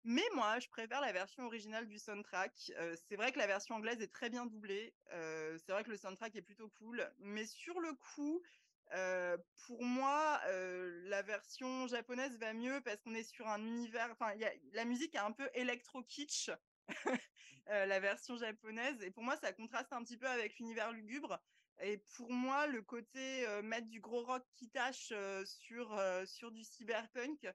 Mais 0.06 0.24
moi, 0.34 0.60
je 0.60 0.68
préfère 0.68 1.00
la 1.00 1.14
version 1.14 1.46
originale 1.46 1.88
du 1.88 1.98
soundtrack. 1.98 2.72
c'est 3.08 3.16
vrai 3.16 3.32
que 3.32 3.40
la 3.40 3.48
version 3.48 3.76
anglaise 3.76 4.02
est 4.02 4.12
très 4.12 4.30
bien 4.30 4.46
doublée. 4.46 4.94
c'est 5.10 5.72
vrai 5.72 5.84
que 5.84 5.90
le 5.90 5.98
soundtrack 5.98 6.36
est 6.36 6.42
plutôt 6.42 6.70
cool. 6.70 7.10
Mais 7.20 7.46
sur 7.46 7.80
le 7.80 7.94
coup, 7.94 8.42
pour 9.66 9.84
moi, 9.84 10.42
la 11.06 11.22
version 11.22 11.88
japonaise 11.88 12.38
va 12.38 12.54
mieux 12.54 12.82
parce 12.82 13.02
qu'on 13.02 13.16
est 13.16 13.24
sur 13.24 13.48
un 13.48 13.64
univers. 13.64 14.10
Enfin, 14.12 14.34
la 14.74 14.86
musique 14.86 15.16
est 15.16 15.20
un 15.20 15.32
peu 15.32 15.50
électro-kitsch, 15.54 16.52
la 17.68 18.00
version 18.02 18.36
japonaise. 18.36 19.02
Et 19.04 19.12
pour 19.12 19.24
moi, 19.24 19.38
ça 19.38 19.54
contraste 19.54 19.94
un 19.94 20.04
petit 20.04 20.18
peu 20.18 20.28
avec 20.28 20.58
l'univers 20.60 20.92
lugubre. 20.92 21.40
Et 21.82 21.98
pour 22.18 22.32
moi, 22.32 22.68
le 22.68 22.82
côté 22.82 23.48
mettre 23.64 23.88
du 23.88 24.02
gros 24.02 24.26
rock 24.26 24.44
qui 24.54 24.70
tâche 24.70 25.14
sur, 25.46 25.98
sur 26.26 26.52
du 26.52 26.64
cyberpunk, 26.64 27.48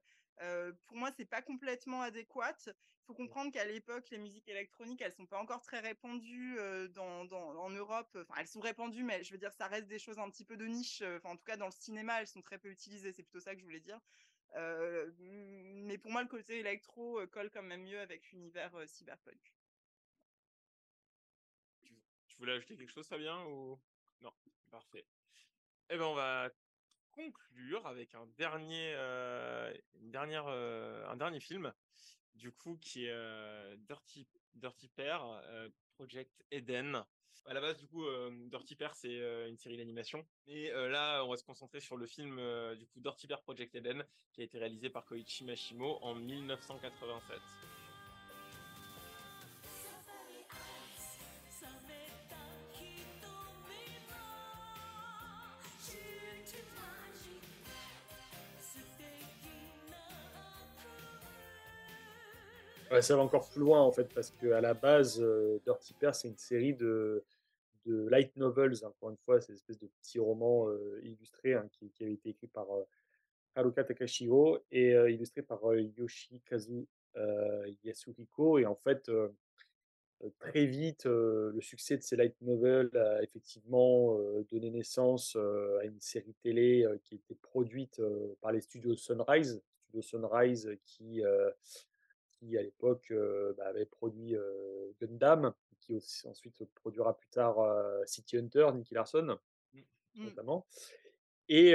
pour 0.87 0.97
moi, 0.97 1.11
c'est 1.17 1.25
pas 1.25 1.43
complètement 1.43 2.03
adéquat. 2.03 2.57
Il 2.67 2.73
faut 3.07 3.15
comprendre 3.15 3.53
qu'à 3.53 3.65
l'époque, 3.65 4.11
les 4.11 4.19
musiques 4.19 4.49
électroniques, 4.49 5.01
elles 5.01 5.15
sont 5.15 5.27
pas 5.27 5.39
encore 5.39 5.63
très 5.63 5.81
répandues 5.81 6.59
dans, 6.95 7.27
en 7.31 7.71
Europe. 7.71 8.17
Enfin, 8.17 8.41
elles 8.41 8.49
sont 8.49 8.61
répandues, 8.61 9.03
mais 9.03 9.25
je 9.25 9.33
veux 9.33 9.39
dire, 9.39 9.53
ça 9.53 9.67
reste 9.67 9.89
des 9.89 9.99
choses 9.99 10.19
un 10.19 10.31
petit 10.31 10.45
peu 10.45 10.57
de 10.57 10.67
niche. 10.67 11.03
Enfin, 11.03 11.31
en 11.31 11.37
tout 11.37 11.45
cas, 11.45 11.57
dans 11.57 11.67
le 11.67 11.73
cinéma, 11.73 12.21
elles 12.21 12.27
sont 12.27 12.43
très 12.43 12.59
peu 12.59 12.71
utilisées. 12.71 13.13
C'est 13.13 13.23
plutôt 13.23 13.41
ça 13.41 13.55
que 13.55 13.61
je 13.61 13.65
voulais 13.65 13.81
dire. 13.81 14.01
mais 14.55 15.99
pour 15.99 16.11
moi, 16.11 16.23
le 16.23 16.29
côté 16.29 16.59
électro 16.59 17.27
colle 17.29 17.51
quand 17.51 17.63
même 17.63 17.83
mieux 17.83 18.01
avec 18.01 18.31
l'univers 18.31 18.73
cyberpunk. 18.87 19.55
Tu 22.29 22.37
voulais 22.37 22.53
ajouter 22.53 22.77
quelque 22.77 22.93
chose, 22.93 23.09
Fabien 23.09 23.45
ou? 23.47 23.81
Non 24.21 24.33
Parfait. 24.71 25.05
Eh 25.91 25.97
ben, 25.97 26.05
on 26.05 26.15
va 26.15 26.51
conclure 27.19 27.87
avec 27.87 28.15
un 28.15 28.27
dernier, 28.39 28.93
euh, 28.95 29.75
une 30.01 30.11
dernière, 30.11 30.47
euh, 30.47 31.05
un 31.09 31.17
dernier 31.17 31.41
film, 31.41 31.73
du 32.35 32.53
coup, 32.53 32.79
qui 32.81 33.07
est 33.07 33.13
euh, 33.13 33.77
Dirty, 33.79 34.27
Dirty 34.55 34.89
Pair, 34.89 35.43
Project 35.95 36.45
Eden. 36.51 37.05
À 37.47 37.55
la 37.55 37.61
base, 37.61 37.79
du 37.79 37.89
coup, 37.89 38.05
Dirty 38.51 38.77
Pair, 38.77 38.95
c'est 38.95 39.49
une 39.49 39.57
série 39.57 39.79
d'animation. 39.79 40.27
Et 40.47 40.71
là, 40.71 41.25
on 41.25 41.31
va 41.31 41.37
se 41.37 41.45
concentrer 41.45 41.81
sur 41.81 41.97
le 41.97 42.07
film, 42.07 42.37
du 42.77 42.87
coup, 42.87 43.01
Dirty 43.01 43.27
Pair 43.27 43.41
Project 43.43 43.75
Eden, 43.75 44.05
qui 44.33 44.43
a 44.43 44.45
été 44.45 44.59
réalisé 44.59 44.91
par 44.91 45.07
Koichi 45.07 45.45
Mashimo 45.45 45.99
en 46.03 46.15
1987. 46.15 47.68
Ça 63.03 63.17
va 63.17 63.23
encore 63.23 63.49
plus 63.49 63.61
loin 63.61 63.83
en 63.83 63.93
fait, 63.93 64.13
parce 64.15 64.31
qu'à 64.31 64.61
la 64.61 64.75
base, 64.75 65.21
euh, 65.21 65.59
Dirty 65.65 65.95
Pair, 65.95 66.15
c'est 66.15 66.29
une 66.29 66.37
série 66.37 66.75
de, 66.75 67.25
de 67.87 68.09
light 68.09 68.37
novels. 68.37 68.75
Encore 68.85 69.11
une 69.11 69.17
fois, 69.19 69.41
c'est 69.41 69.53
une 69.53 69.57
espèce 69.57 69.79
de 69.79 69.89
petit 70.01 70.19
roman 70.19 70.69
euh, 70.69 71.01
illustré 71.03 71.55
hein, 71.55 71.69
qui, 71.73 71.91
qui, 71.91 72.05
avait 72.05 72.15
été 72.15 72.31
écrit 72.31 72.47
par 72.47 72.71
euh, 72.71 72.85
Haruka 73.55 73.85
Takashiro 73.85 74.59
et 74.71 74.93
illustré 75.11 75.43
par 75.43 75.61
Yoshikazu 75.75 76.87
Yasuhiko. 77.83 78.59
Et 78.59 78.67
en 78.67 78.77
fait, 78.77 79.11
très 80.39 80.67
vite, 80.67 81.07
le 81.07 81.61
succès 81.61 81.97
de 81.97 82.03
ces 82.03 82.15
light 82.15 82.41
novels 82.41 82.97
a 82.97 83.21
effectivement 83.21 84.17
donné 84.53 84.71
naissance 84.71 85.35
à 85.35 85.85
une 85.85 86.01
série 86.01 86.37
télé 86.41 86.87
qui 87.03 87.17
été 87.17 87.35
produite 87.35 88.01
par 88.41 88.53
les 88.53 88.61
studios 88.61 88.95
Sunrise, 88.95 89.61
studio 89.89 90.03
Sunrise 90.03 90.71
qui 90.85 91.21
qui 92.39 92.57
à 92.57 92.63
l'époque 92.63 93.13
bah, 93.57 93.67
avait 93.67 93.87
produit 93.87 94.35
Gundam, 95.01 95.53
qui 95.81 95.95
aussi, 95.95 96.27
ensuite 96.29 96.65
produira 96.75 97.17
plus 97.17 97.29
tard 97.29 97.57
City 98.07 98.39
Hunter, 98.39 98.69
Nicky 98.75 98.95
Larson, 98.95 99.39
mmh. 99.75 99.81
notamment. 100.25 100.67
Et 101.49 101.75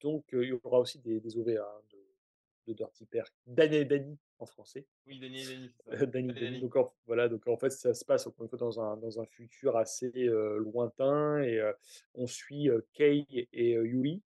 donc, 0.00 0.24
il 0.32 0.44
y 0.44 0.52
aura 0.52 0.80
aussi 0.80 0.98
des, 0.98 1.20
des 1.20 1.36
OVA 1.36 1.52
hein, 1.62 1.82
de, 1.92 2.72
Dirty 2.72 3.04
Pair. 3.04 3.24
Danny 3.46 3.84
Danny 3.84 4.16
en 4.38 4.46
français. 4.46 4.86
Oui, 5.04 5.18
Danny 5.18 5.44
Danny. 5.44 5.74
Danny, 6.12 6.32
Danny. 6.32 6.60
Donc, 6.60 6.74
voilà, 7.04 7.28
donc 7.28 7.46
en 7.48 7.56
fait, 7.56 7.70
ça 7.70 7.94
se 7.94 8.04
passe 8.04 8.28
encore 8.28 8.44
une 8.44 8.48
fois 8.48 8.58
dans 8.58 8.80
un, 8.80 8.96
dans 8.96 9.20
un 9.20 9.26
futur 9.26 9.76
assez 9.76 10.12
lointain 10.12 11.42
et 11.42 11.60
on 12.14 12.26
suit 12.26 12.68
Kei 12.92 13.26
et 13.52 13.70
Yuri 13.72 14.22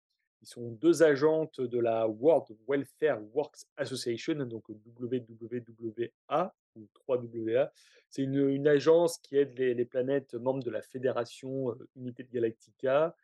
ils 0.41 0.47
sont 0.47 0.71
deux 0.71 1.03
agentes 1.03 1.59
de 1.59 1.79
la 1.79 2.07
World 2.07 2.55
Welfare 2.67 3.19
Works 3.33 3.65
Association, 3.75 4.35
donc 4.45 4.69
WWWA 4.69 6.55
ou 6.75 6.87
3WA. 7.07 7.69
C'est 8.09 8.23
une, 8.23 8.67
agence 8.67 9.17
qui 9.17 9.37
aide 9.37 9.57
les, 9.57 9.85
planètes 9.85 10.33
membres 10.35 10.63
de 10.63 10.71
la 10.71 10.81
Fédération 10.81 11.71
euh, 11.71 11.87
Unité 11.95 12.23
de 12.23 12.31
Galactica. 12.31 13.15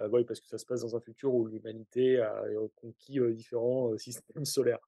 Euh, 0.00 0.08
oui, 0.10 0.24
parce 0.24 0.40
que 0.40 0.48
ça 0.48 0.58
se 0.58 0.64
passe 0.64 0.80
dans 0.80 0.96
un 0.96 1.00
futur 1.00 1.34
où 1.34 1.46
l'humanité 1.46 2.18
a 2.18 2.42
euh, 2.44 2.66
conquis 2.76 3.20
différents 3.34 3.96
systèmes 3.98 4.44
solaires. 4.44 4.80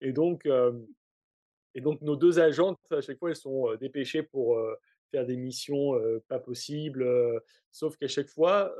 Et 0.00 0.12
donc, 0.12 0.48
et 1.74 1.80
donc, 1.80 2.00
nos 2.00 2.16
deux 2.16 2.40
agentes, 2.40 2.78
à 2.90 3.00
chaque 3.00 3.18
fois, 3.18 3.30
elles 3.30 3.36
sont 3.36 3.74
dépêchées 3.76 4.22
pour 4.22 4.58
faire 5.10 5.26
des 5.26 5.36
missions 5.36 5.92
pas 6.26 6.38
possibles. 6.38 7.06
sauf 7.70 7.98
qu'à 7.98 8.08
chaque 8.08 8.30
fois, 8.30 8.74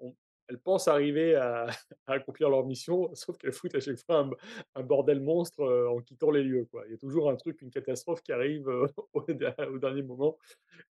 on, 0.00 0.12
elles 0.48 0.58
pensent 0.58 0.88
arriver 0.88 1.34
à, 1.34 1.66
accomplir 2.06 2.50
leur 2.50 2.64
mission, 2.64 3.10
sauf 3.14 3.36
qu'elles 3.38 3.52
foutent 3.52 3.74
à 3.74 3.80
chaque 3.80 3.98
fois 3.98 4.30
un, 4.74 4.82
bordel 4.82 5.20
monstre 5.20 5.60
euh, 5.60 5.88
en 5.88 6.00
quittant 6.00 6.30
les 6.30 6.42
lieux. 6.42 6.66
Il 6.86 6.92
y 6.92 6.94
a 6.94 6.98
toujours 6.98 7.30
un 7.30 7.36
truc, 7.36 7.62
une 7.62 7.70
catastrophe 7.70 8.22
qui 8.22 8.32
arrive 8.32 8.68
euh, 8.68 8.86
au, 9.12 9.78
dernier 9.78 10.02
moment. 10.02 10.38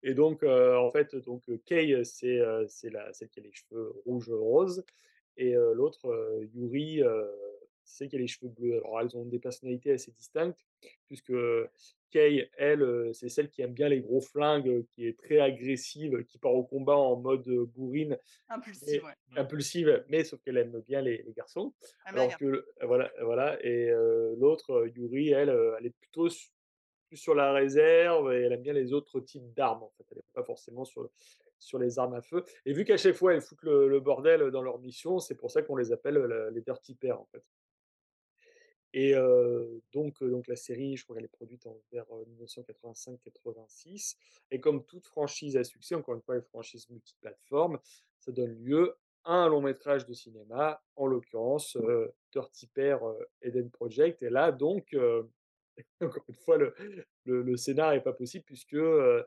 Et 0.01 0.13
donc, 0.13 0.43
euh, 0.43 0.75
en 0.77 0.91
fait, 0.91 1.15
donc 1.15 1.43
Kay, 1.65 2.03
c'est 2.03 2.39
celle 2.67 3.29
qui 3.29 3.39
a 3.39 3.43
les 3.43 3.53
cheveux 3.53 3.93
rouges-roses. 4.05 4.83
Et 5.37 5.55
euh, 5.55 5.73
l'autre, 5.73 6.07
Yuri, 6.53 7.01
c'est 7.83 8.07
qui 8.07 8.15
a 8.15 8.19
les 8.19 8.27
cheveux 8.27 8.49
bleus. 8.49 8.77
Alors, 8.77 9.01
elles 9.01 9.15
ont 9.17 9.25
des 9.25 9.39
personnalités 9.39 9.91
assez 9.91 10.11
distinctes, 10.11 10.59
puisque 11.07 11.33
Kay, 12.11 12.49
elle, 12.57 13.09
c'est 13.13 13.29
celle 13.29 13.49
qui 13.49 13.61
aime 13.63 13.73
bien 13.73 13.89
les 13.89 13.99
gros 13.99 14.21
flingues, 14.21 14.85
qui 14.91 15.07
est 15.07 15.17
très 15.17 15.39
agressive, 15.39 16.23
qui 16.25 16.37
part 16.37 16.53
au 16.53 16.63
combat 16.63 16.95
en 16.95 17.15
mode 17.15 17.47
bourrine, 17.47 18.17
Impulsive, 18.49 18.85
mais 18.87 19.01
ouais. 19.03 19.39
impulsive, 19.41 20.05
mais 20.09 20.23
sauf 20.23 20.39
qu'elle 20.41 20.57
aime 20.57 20.79
bien 20.87 21.01
les, 21.01 21.23
les 21.23 21.33
garçons. 21.33 21.73
Ah, 22.05 22.09
Alors 22.11 22.37
que 22.37 22.65
voilà, 22.83 23.11
voilà. 23.21 23.57
Et 23.65 23.89
euh, 23.89 24.35
l'autre, 24.37 24.87
Yuri, 24.95 25.31
elle, 25.31 25.49
elle 25.79 25.85
est 25.87 25.95
plutôt 25.99 26.27
plus 27.07 27.17
sur 27.17 27.33
la 27.35 27.51
réserve 27.51 28.31
et 28.31 28.41
elle 28.41 28.53
aime 28.53 28.61
bien 28.61 28.73
les 28.73 28.93
autres 28.93 29.19
types 29.19 29.51
d'armes. 29.53 29.83
En 29.83 29.91
fait, 29.97 30.05
elle 30.11 30.17
n'est 30.17 30.23
pas 30.33 30.43
forcément 30.43 30.85
sur 30.85 31.09
sur 31.59 31.79
les 31.79 31.97
armes 31.97 32.13
à 32.13 32.21
feu. 32.21 32.43
Et 32.65 32.73
vu 32.73 32.83
qu'à 32.83 32.97
chaque 32.97 33.15
fois 33.15 33.33
elles 33.33 33.41
foutent 33.41 33.63
le, 33.63 33.87
le 33.87 33.99
bordel 34.01 34.51
dans 34.51 34.61
leur 34.61 34.79
mission, 34.79 35.19
c'est 35.19 35.35
pour 35.35 35.49
ça 35.49 35.61
qu'on 35.61 35.77
les 35.77 35.91
appelle 35.93 36.17
les 36.53 36.61
Dirty 36.61 36.93
Pairs 36.93 37.19
en 37.21 37.25
fait. 37.31 37.43
Et 38.93 39.15
euh, 39.15 39.81
donc, 39.91 40.21
euh, 40.21 40.29
donc 40.29 40.47
la 40.47 40.55
série, 40.55 40.95
je 40.95 41.03
crois 41.03 41.15
qu'elle 41.15 41.25
est 41.25 41.27
produite 41.27 41.65
en, 41.65 41.75
vers 41.91 42.05
euh, 42.11 42.23
1985-86. 42.43 44.15
Et 44.51 44.59
comme 44.59 44.85
toute 44.85 45.07
franchise 45.07 45.57
à 45.57 45.63
succès, 45.63 45.95
encore 45.95 46.13
une 46.13 46.21
fois, 46.21 46.35
les 46.35 46.43
franchises 46.43 46.87
multiplateformes, 46.89 47.79
ça 48.19 48.31
donne 48.31 48.53
lieu 48.63 48.95
à 49.23 49.33
un 49.33 49.49
long 49.49 49.61
métrage 49.61 50.05
de 50.05 50.13
cinéma, 50.13 50.83
en 50.95 51.07
l'occurrence 51.07 51.75
euh, 51.77 52.13
Dirty 52.31 52.67
Pair 52.67 52.99
Eden 53.41 53.71
Project. 53.71 54.21
Et 54.21 54.29
là, 54.29 54.51
donc, 54.51 54.95
encore 56.01 56.25
une 56.27 56.35
fois, 56.35 56.57
le, 56.57 56.75
le, 57.25 57.41
le 57.41 57.57
scénar 57.57 57.93
n'est 57.93 58.01
pas 58.01 58.13
possible 58.13 58.45
puisque 58.45 58.73
le 58.73 59.25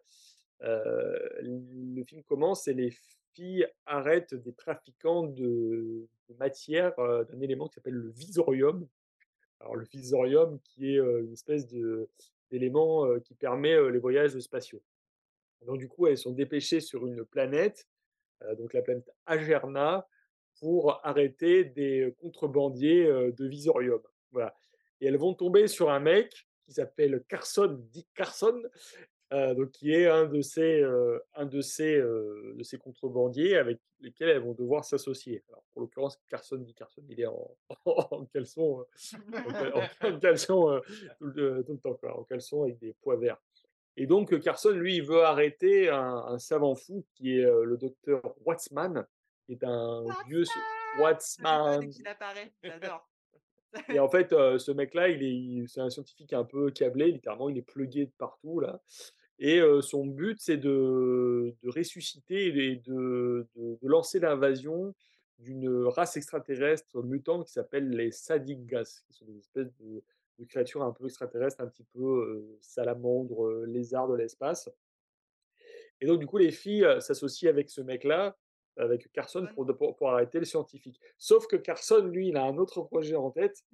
film 2.06 2.22
commence 2.24 2.68
et 2.68 2.74
les 2.74 2.94
filles 3.32 3.66
arrêtent 3.84 4.34
des 4.34 4.52
trafiquants 4.52 5.24
de, 5.24 6.06
de 6.28 6.34
matière, 6.38 6.94
d'un 6.98 7.40
élément 7.40 7.66
qui 7.66 7.74
s'appelle 7.74 7.94
le 7.94 8.10
visorium. 8.10 8.86
Alors 9.60 9.76
le 9.76 9.84
visorium 9.84 10.58
qui 10.60 10.94
est 10.94 10.98
une 10.98 11.32
espèce 11.32 11.66
d'élément 12.50 13.18
qui 13.20 13.34
permet 13.34 13.90
les 13.90 13.98
voyages 13.98 14.38
spatiaux. 14.38 14.82
Donc 15.66 15.78
du 15.78 15.88
coup, 15.88 16.06
elles 16.06 16.18
sont 16.18 16.32
dépêchées 16.32 16.80
sur 16.80 17.06
une 17.06 17.24
planète, 17.24 17.88
donc 18.58 18.72
la 18.74 18.82
planète 18.82 19.10
Agerna, 19.24 20.06
pour 20.60 21.00
arrêter 21.04 21.64
des 21.64 22.14
contrebandiers 22.20 23.06
de 23.06 23.46
visorium. 23.46 24.00
Voilà. 24.30 24.54
Et 25.00 25.06
elles 25.06 25.16
vont 25.16 25.34
tomber 25.34 25.66
sur 25.66 25.90
un 25.90 26.00
mec 26.00 26.46
qui 26.64 26.72
s'appelle 26.72 27.22
Carson, 27.28 27.78
Dick 27.90 28.08
Carson, 28.14 28.62
euh, 29.32 29.54
donc 29.54 29.70
qui 29.72 29.92
est 29.92 30.06
un 30.08 30.26
de 30.26 30.40
ces, 30.40 30.80
euh, 30.80 31.18
un 31.34 31.46
de 31.46 31.60
ces, 31.60 31.96
euh, 31.96 32.52
de 32.56 32.62
ces 32.62 32.78
contrebandiers 32.78 33.56
avec 33.56 33.78
lesquels 34.00 34.28
elles 34.28 34.42
vont 34.42 34.54
devoir 34.54 34.84
s'associer. 34.84 35.42
Alors, 35.48 35.64
pour 35.72 35.82
l'occurrence, 35.82 36.16
Carson 36.28 36.56
dit 36.58 36.74
Carson, 36.74 37.02
il 37.08 37.20
est 37.20 37.26
en, 37.26 37.56
en 37.86 38.24
caleçon, 38.26 38.86
en, 39.32 39.52
cal- 39.52 39.72
en- 39.74 40.06
en 40.14 40.18
caleçon 40.20 40.80
tout, 41.18 41.24
le, 41.26 41.62
tout 41.64 41.72
le 41.72 41.78
temps, 41.78 41.94
quoi, 41.94 42.18
en 42.18 42.24
caleçon 42.24 42.62
avec 42.64 42.78
des 42.78 42.94
pois 43.02 43.16
verts. 43.16 43.38
Et 43.96 44.06
donc, 44.06 44.38
Carson, 44.40 44.70
lui, 44.70 44.96
il 44.96 45.02
veut 45.02 45.22
arrêter 45.24 45.88
un, 45.88 46.16
un 46.26 46.38
savant 46.38 46.74
fou 46.74 47.04
qui 47.14 47.38
est 47.38 47.42
le 47.42 47.76
docteur 47.78 48.20
Wattsman, 48.44 49.06
qui 49.46 49.52
est 49.54 49.64
un 49.64 50.04
vieux 50.28 50.44
Wattsman, 50.98 51.80
dès 51.80 51.88
qu'il 51.88 52.06
apparaît, 52.08 52.52
j'adore. 52.62 53.08
et 53.94 53.98
en 53.98 54.08
fait, 54.08 54.30
ce 54.30 54.70
mec-là, 54.70 55.08
il 55.08 55.22
est, 55.22 55.66
c'est 55.66 55.80
un 55.80 55.90
scientifique 55.90 56.32
un 56.32 56.44
peu 56.44 56.70
câblé, 56.70 57.12
littéralement, 57.12 57.48
il 57.48 57.58
est 57.58 57.62
plugué 57.62 58.06
de 58.06 58.12
partout 58.18 58.60
là. 58.60 58.80
Et 59.38 59.60
son 59.82 60.06
but, 60.06 60.38
c'est 60.40 60.56
de, 60.56 61.54
ressusciter 61.66 62.46
et 62.46 62.76
de, 62.76 63.46
lancer 63.82 64.18
l'invasion 64.18 64.94
d'une 65.38 65.68
race 65.84 66.16
extraterrestre 66.16 67.02
mutante 67.02 67.46
qui 67.46 67.52
s'appelle 67.52 67.90
les 67.90 68.10
Sadiggas, 68.10 69.02
qui 69.06 69.12
sont 69.12 69.26
des 69.26 69.38
espèces 69.38 69.74
de, 69.78 70.02
créatures 70.48 70.82
un 70.82 70.92
peu 70.92 71.06
extraterrestres, 71.06 71.60
un 71.60 71.66
petit 71.66 71.84
peu 71.94 72.00
euh, 72.00 72.58
salamandres, 72.60 73.64
lézards 73.66 74.08
de 74.08 74.14
l'espace. 74.14 74.70
Et 76.00 76.06
donc, 76.06 76.18
du 76.18 76.26
coup, 76.26 76.38
les 76.38 76.50
filles 76.50 76.86
s'associent 77.00 77.48
avec 77.48 77.70
ce 77.70 77.80
mec-là, 77.80 78.36
avec 78.76 79.10
Carson, 79.12 79.46
pour, 79.54 79.66
pour, 79.76 79.96
pour 79.96 80.10
arrêter 80.10 80.38
le 80.38 80.44
scientifique. 80.44 81.00
Sauf 81.18 81.46
que 81.46 81.56
Carson, 81.56 82.04
lui, 82.04 82.28
il 82.28 82.36
a 82.36 82.44
un 82.44 82.56
autre 82.58 82.82
projet 82.82 83.16
en 83.16 83.30
tête, 83.30 83.64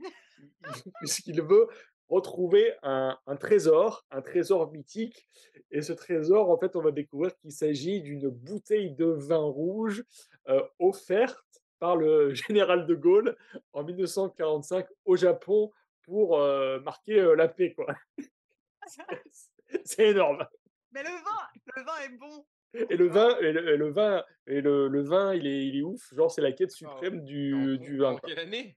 puisqu'il 1.01 1.41
veut 1.43 1.67
retrouver 2.09 2.75
un, 2.83 3.17
un 3.27 3.37
trésor, 3.37 4.05
un 4.11 4.21
trésor 4.23 4.71
mythique. 4.71 5.27
Et 5.71 5.81
ce 5.83 5.93
trésor, 5.93 6.51
en 6.51 6.59
fait, 6.59 6.77
on 6.77 6.83
va 6.83 6.91
découvrir 6.91 7.35
qu'il 7.39 7.53
s'agit 7.53 8.03
d'une 8.03 8.29
bouteille 8.29 8.91
de 8.95 9.07
vin 9.07 9.39
rouge 9.43 10.05
euh, 10.49 10.63
offerte 10.79 11.63
par 11.79 11.97
le 11.97 12.35
général 12.35 12.87
de 12.87 12.95
Gaulle 12.95 13.37
en 13.73 13.83
1945 13.83 14.87
au 15.07 15.17
Japon 15.17 15.71
pour 16.03 16.39
euh, 16.39 16.81
marquer 16.81 17.19
euh, 17.21 17.35
la 17.35 17.49
paix, 17.49 17.73
quoi. 17.73 17.87
C'est- 18.87 19.81
C'est 19.85 20.09
énorme. 20.11 20.45
Mais 20.93 21.03
le 21.03 21.09
vin, 21.09 21.41
le 21.77 21.83
vin 21.83 21.99
est 22.05 22.19
bon. 22.19 22.45
Et 22.75 22.97
le 22.97 23.09
vin, 23.09 23.37
et 23.39 23.53
le, 23.53 23.69
et 23.75 23.77
le 23.77 23.91
vin, 23.91 24.25
et 24.47 24.61
le, 24.61 24.89
le 24.89 25.03
vin, 25.03 25.35
il 25.35 25.47
est, 25.47 25.67
il 25.67 25.77
est 25.79 25.83
ouf. 25.83 26.13
Genre, 26.15 26.31
c'est 26.31 26.41
la 26.41 26.53
quête 26.53 26.71
suprême 26.71 27.21
En, 27.21 27.23
du, 27.25 27.79
du 27.79 27.99
vin. 27.99 28.13
en 28.13 28.19
quelle 28.19 28.39
année? 28.39 28.77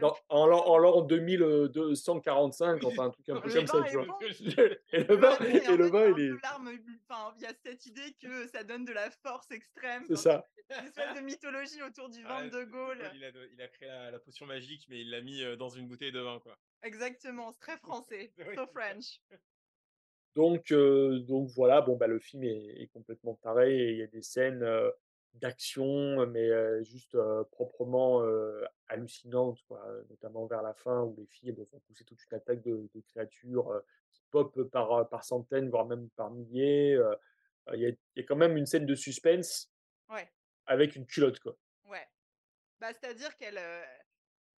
Dans- 0.00 0.16
en 0.28 0.46
l'an 0.46 0.64
en 0.64 0.78
l'an 0.78 1.02
2245, 1.02 2.84
enfin 2.84 3.06
un 3.06 3.10
truc 3.10 3.28
un 3.28 3.40
peu 3.40 3.52
comme 3.52 3.66
ça, 3.66 3.82
tu 3.82 3.96
vois. 3.96 4.18
Et 4.92 5.02
le 5.02 5.16
vin, 5.16 5.36
et 5.40 5.76
le 5.76 5.86
vin, 5.88 6.06
il 6.16 6.24
est. 6.24 6.32
enfin, 7.10 7.34
il 7.36 7.42
y 7.42 7.46
a 7.46 7.52
cette 7.64 7.84
idée 7.86 8.14
que 8.22 8.46
ça 8.46 8.62
donne 8.62 8.84
de 8.84 8.92
la 8.92 9.10
force 9.10 9.50
extrême. 9.50 10.04
C'est 10.06 10.16
ça. 10.16 10.44
Une 10.70 10.86
espèce 10.86 11.14
de 11.16 11.20
mythologie 11.20 11.82
autour 11.82 12.08
du 12.08 12.22
vin 12.24 12.44
Ouais, 12.44 12.50
de 12.50 12.64
Gaulle. 12.64 13.10
Il 13.14 13.24
a, 13.24 13.30
il 13.52 13.60
a 13.60 13.68
créé 13.68 13.88
la, 13.88 14.10
la 14.12 14.18
potion 14.20 14.46
magique, 14.46 14.86
mais 14.88 15.00
il 15.00 15.10
l'a 15.10 15.20
mis 15.20 15.42
dans 15.58 15.68
une 15.68 15.88
bouteille 15.88 16.12
de 16.12 16.20
vin, 16.20 16.38
quoi. 16.38 16.56
Exactement, 16.82 17.50
c'est 17.52 17.58
très 17.60 17.76
français, 17.78 18.32
so 18.54 18.66
French. 18.68 19.20
Donc, 20.36 20.70
euh, 20.70 21.18
donc 21.20 21.48
voilà, 21.56 21.80
bon, 21.80 21.96
bah, 21.96 22.06
le 22.06 22.18
film 22.18 22.44
est, 22.44 22.82
est 22.82 22.86
complètement 22.88 23.38
et 23.66 23.90
il 23.92 23.96
y 23.96 24.02
a 24.02 24.06
des 24.06 24.20
scènes 24.22 24.62
euh, 24.62 24.90
d'action, 25.32 26.26
mais 26.26 26.48
euh, 26.50 26.82
juste 26.84 27.16
proprement 27.50 28.22
hallucinantes, 28.88 29.58
quoi, 29.66 29.82
notamment 30.10 30.46
vers 30.46 30.62
la 30.62 30.74
fin 30.74 31.02
où 31.02 31.14
les 31.18 31.26
filles 31.26 31.48
elles 31.50 31.56
vont 31.56 31.80
pousser 31.86 32.04
toute 32.04 32.22
une 32.30 32.36
attaque 32.36 32.62
de, 32.62 32.88
de 32.94 33.00
créatures 33.00 33.82
qui 34.12 34.22
popent 34.30 34.62
par, 34.64 35.08
par 35.08 35.24
centaines, 35.24 35.70
voire 35.70 35.86
même 35.86 36.10
par 36.10 36.30
milliers. 36.30 37.00
Il 37.72 37.80
y, 37.80 37.86
a, 37.86 37.88
il 37.88 37.96
y 38.16 38.20
a 38.20 38.22
quand 38.22 38.36
même 38.36 38.56
une 38.56 38.66
scène 38.66 38.86
de 38.86 38.94
suspense 38.94 39.72
Ouais, 40.08 40.28
avec 40.66 40.96
une 40.96 41.06
culotte, 41.06 41.40
quoi. 41.40 41.56
ouais. 41.86 42.06
Bah, 42.78 42.92
c'est-à-dire 42.92 43.34
qu'elle. 43.36 43.58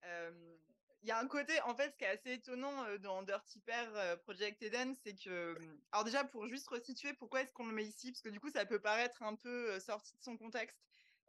euh, 0.06 0.57
Il 1.04 1.10
y 1.10 1.12
a 1.12 1.20
un 1.20 1.28
côté, 1.28 1.62
en 1.62 1.76
fait, 1.76 1.92
ce 1.92 1.98
qui 1.98 2.04
est 2.06 2.08
assez 2.08 2.34
étonnant 2.34 2.84
euh, 2.86 2.98
dans 2.98 3.22
Dirty 3.24 3.60
Pair 3.60 3.96
euh, 3.96 4.18
Project 4.18 4.62
Eden, 4.64 4.96
c'est 4.96 5.16
que. 5.16 5.56
hum, 5.56 5.82
Alors, 5.92 6.06
déjà, 6.06 6.24
pour 6.24 6.48
juste 6.48 6.68
resituer, 6.68 7.14
pourquoi 7.14 7.42
est-ce 7.42 7.54
qu'on 7.54 7.68
le 7.68 7.74
met 7.74 7.86
ici? 7.86 8.12
Parce 8.12 8.22
que 8.22 8.30
du 8.30 8.40
coup, 8.40 8.50
ça 8.50 8.66
peut 8.66 8.82
paraître 8.82 9.22
un 9.24 9.36
peu 9.36 9.72
euh, 9.74 9.80
sorti 9.80 10.18
de 10.18 10.24
son 10.24 10.38
contexte. 10.38 10.78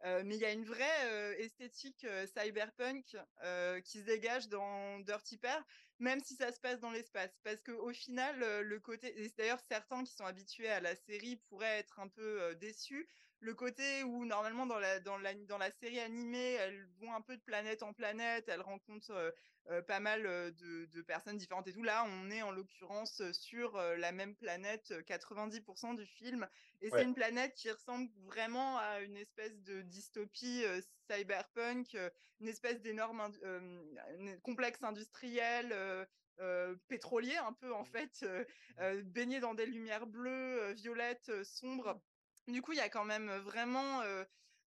Euh, 0.05 0.23
mais 0.25 0.35
il 0.35 0.41
y 0.41 0.45
a 0.45 0.53
une 0.53 0.63
vraie 0.63 1.05
euh, 1.07 1.35
esthétique 1.37 2.05
euh, 2.05 2.25
cyberpunk 2.25 3.17
euh, 3.43 3.81
qui 3.81 3.99
se 3.99 4.05
dégage 4.05 4.47
dans 4.47 4.99
Dirty 5.01 5.37
Pair, 5.37 5.65
même 5.99 6.21
si 6.21 6.35
ça 6.35 6.53
se 6.53 6.59
passe 6.61 6.79
dans 6.79 6.91
l'espace. 6.91 7.37
Parce 7.43 7.61
qu'au 7.61 7.91
final, 7.93 8.41
euh, 8.41 8.61
le 8.61 8.79
côté. 8.79 9.13
D'ailleurs, 9.37 9.59
certains 9.59 10.03
qui 10.05 10.13
sont 10.13 10.25
habitués 10.25 10.69
à 10.69 10.79
la 10.79 10.95
série 10.95 11.35
pourraient 11.35 11.79
être 11.79 11.99
un 11.99 12.07
peu 12.07 12.41
euh, 12.41 12.53
déçus 12.55 13.09
le 13.39 13.53
côté 13.53 14.03
où 14.03 14.25
normalement 14.25 14.65
dans 14.65 14.79
la, 14.79 14.99
dans 14.99 15.17
la, 15.17 15.33
dans 15.33 15.57
la 15.57 15.71
série 15.71 15.99
animée, 15.99 16.53
elles 16.53 16.85
vont 16.99 17.13
un 17.13 17.21
peu 17.21 17.37
de 17.37 17.41
planète 17.41 17.83
en 17.83 17.93
planète, 17.93 18.49
elles 18.49 18.61
rencontrent 18.61 19.11
euh, 19.11 19.31
euh, 19.69 19.81
pas 19.81 19.99
mal 19.99 20.25
euh, 20.25 20.51
de, 20.51 20.85
de 20.85 21.01
personnes 21.01 21.37
différentes 21.37 21.67
et 21.67 21.73
tout. 21.73 21.83
Là, 21.83 22.05
on 22.07 22.29
est 22.31 22.41
en 22.41 22.51
l'occurrence 22.51 23.21
euh, 23.21 23.31
sur 23.33 23.75
euh, 23.77 23.95
la 23.95 24.11
même 24.11 24.35
planète 24.35 24.91
euh, 24.91 25.01
90% 25.03 25.93
du 25.95 26.05
film. 26.05 26.47
Et 26.81 26.91
Ouais. 26.91 26.99
c'est 26.99 27.03
une 27.05 27.15
planète 27.15 27.53
qui 27.55 27.71
ressemble 27.71 28.09
vraiment 28.25 28.77
à 28.77 29.01
une 29.01 29.17
espèce 29.17 29.61
de 29.61 29.81
dystopie 29.81 30.63
euh, 30.65 30.81
cyberpunk, 31.09 31.95
euh, 31.95 32.09
une 32.39 32.47
espèce 32.47 32.81
d'énorme 32.81 33.31
euh, 33.43 34.37
complexe 34.43 34.83
industriel. 34.83 35.71
euh, 35.71 36.05
euh, 36.39 36.75
pétrolier 36.87 37.35
un 37.35 37.51
peu 37.53 37.73
en 37.73 37.83
fait, 37.83 38.23
euh, 38.23 38.45
euh, 38.79 39.03
baigné 39.03 39.41
dans 39.41 39.53
des 39.55 39.65
lumières 39.65 40.07
bleues, 40.07 40.61
euh, 40.69 40.73
violettes, 40.73 41.29
euh, 41.29 41.43
sombres. 41.43 42.01
Du 42.47 42.61
coup, 42.61 42.71
il 42.71 42.77
y 42.77 42.81
a 42.81 42.89
quand 42.89 43.05
même 43.05 43.29
vraiment 43.39 44.01
euh, 44.01 44.23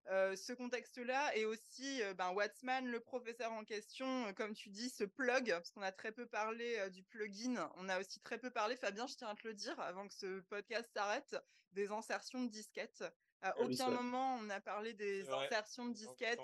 euh, 0.07 0.35
ce 0.35 0.53
contexte-là 0.53 1.35
et 1.37 1.45
aussi 1.45 2.01
euh, 2.01 2.13
ben, 2.13 2.33
le 2.33 2.99
professeur 2.99 3.51
en 3.51 3.63
question, 3.63 4.27
euh, 4.27 4.33
comme 4.33 4.53
tu 4.53 4.69
dis, 4.69 4.89
ce 4.89 5.03
plug, 5.03 5.51
parce 5.51 5.71
qu'on 5.71 5.81
a 5.81 5.91
très 5.91 6.11
peu 6.11 6.25
parlé 6.27 6.77
euh, 6.79 6.89
du 6.89 7.03
plugin. 7.03 7.71
On 7.77 7.87
a 7.87 7.99
aussi 7.99 8.19
très 8.19 8.39
peu 8.39 8.49
parlé, 8.51 8.75
Fabien, 8.75 9.07
je 9.07 9.15
tiens 9.15 9.29
à 9.29 9.35
te 9.35 9.47
le 9.47 9.53
dire, 9.53 9.79
avant 9.79 10.07
que 10.07 10.13
ce 10.13 10.39
podcast 10.41 10.89
s'arrête, 10.95 11.35
des 11.73 11.91
insertions 11.91 12.43
de 12.43 12.49
disquettes. 12.49 13.03
À 13.43 13.49
Ah 13.49 13.59
aucun 13.61 13.89
moment 14.03 14.35
on 14.39 14.49
a 14.51 14.61
parlé 14.61 14.93
des 14.93 15.23
insertions 15.45 15.87
de 15.87 15.93
disquettes. 15.93 16.37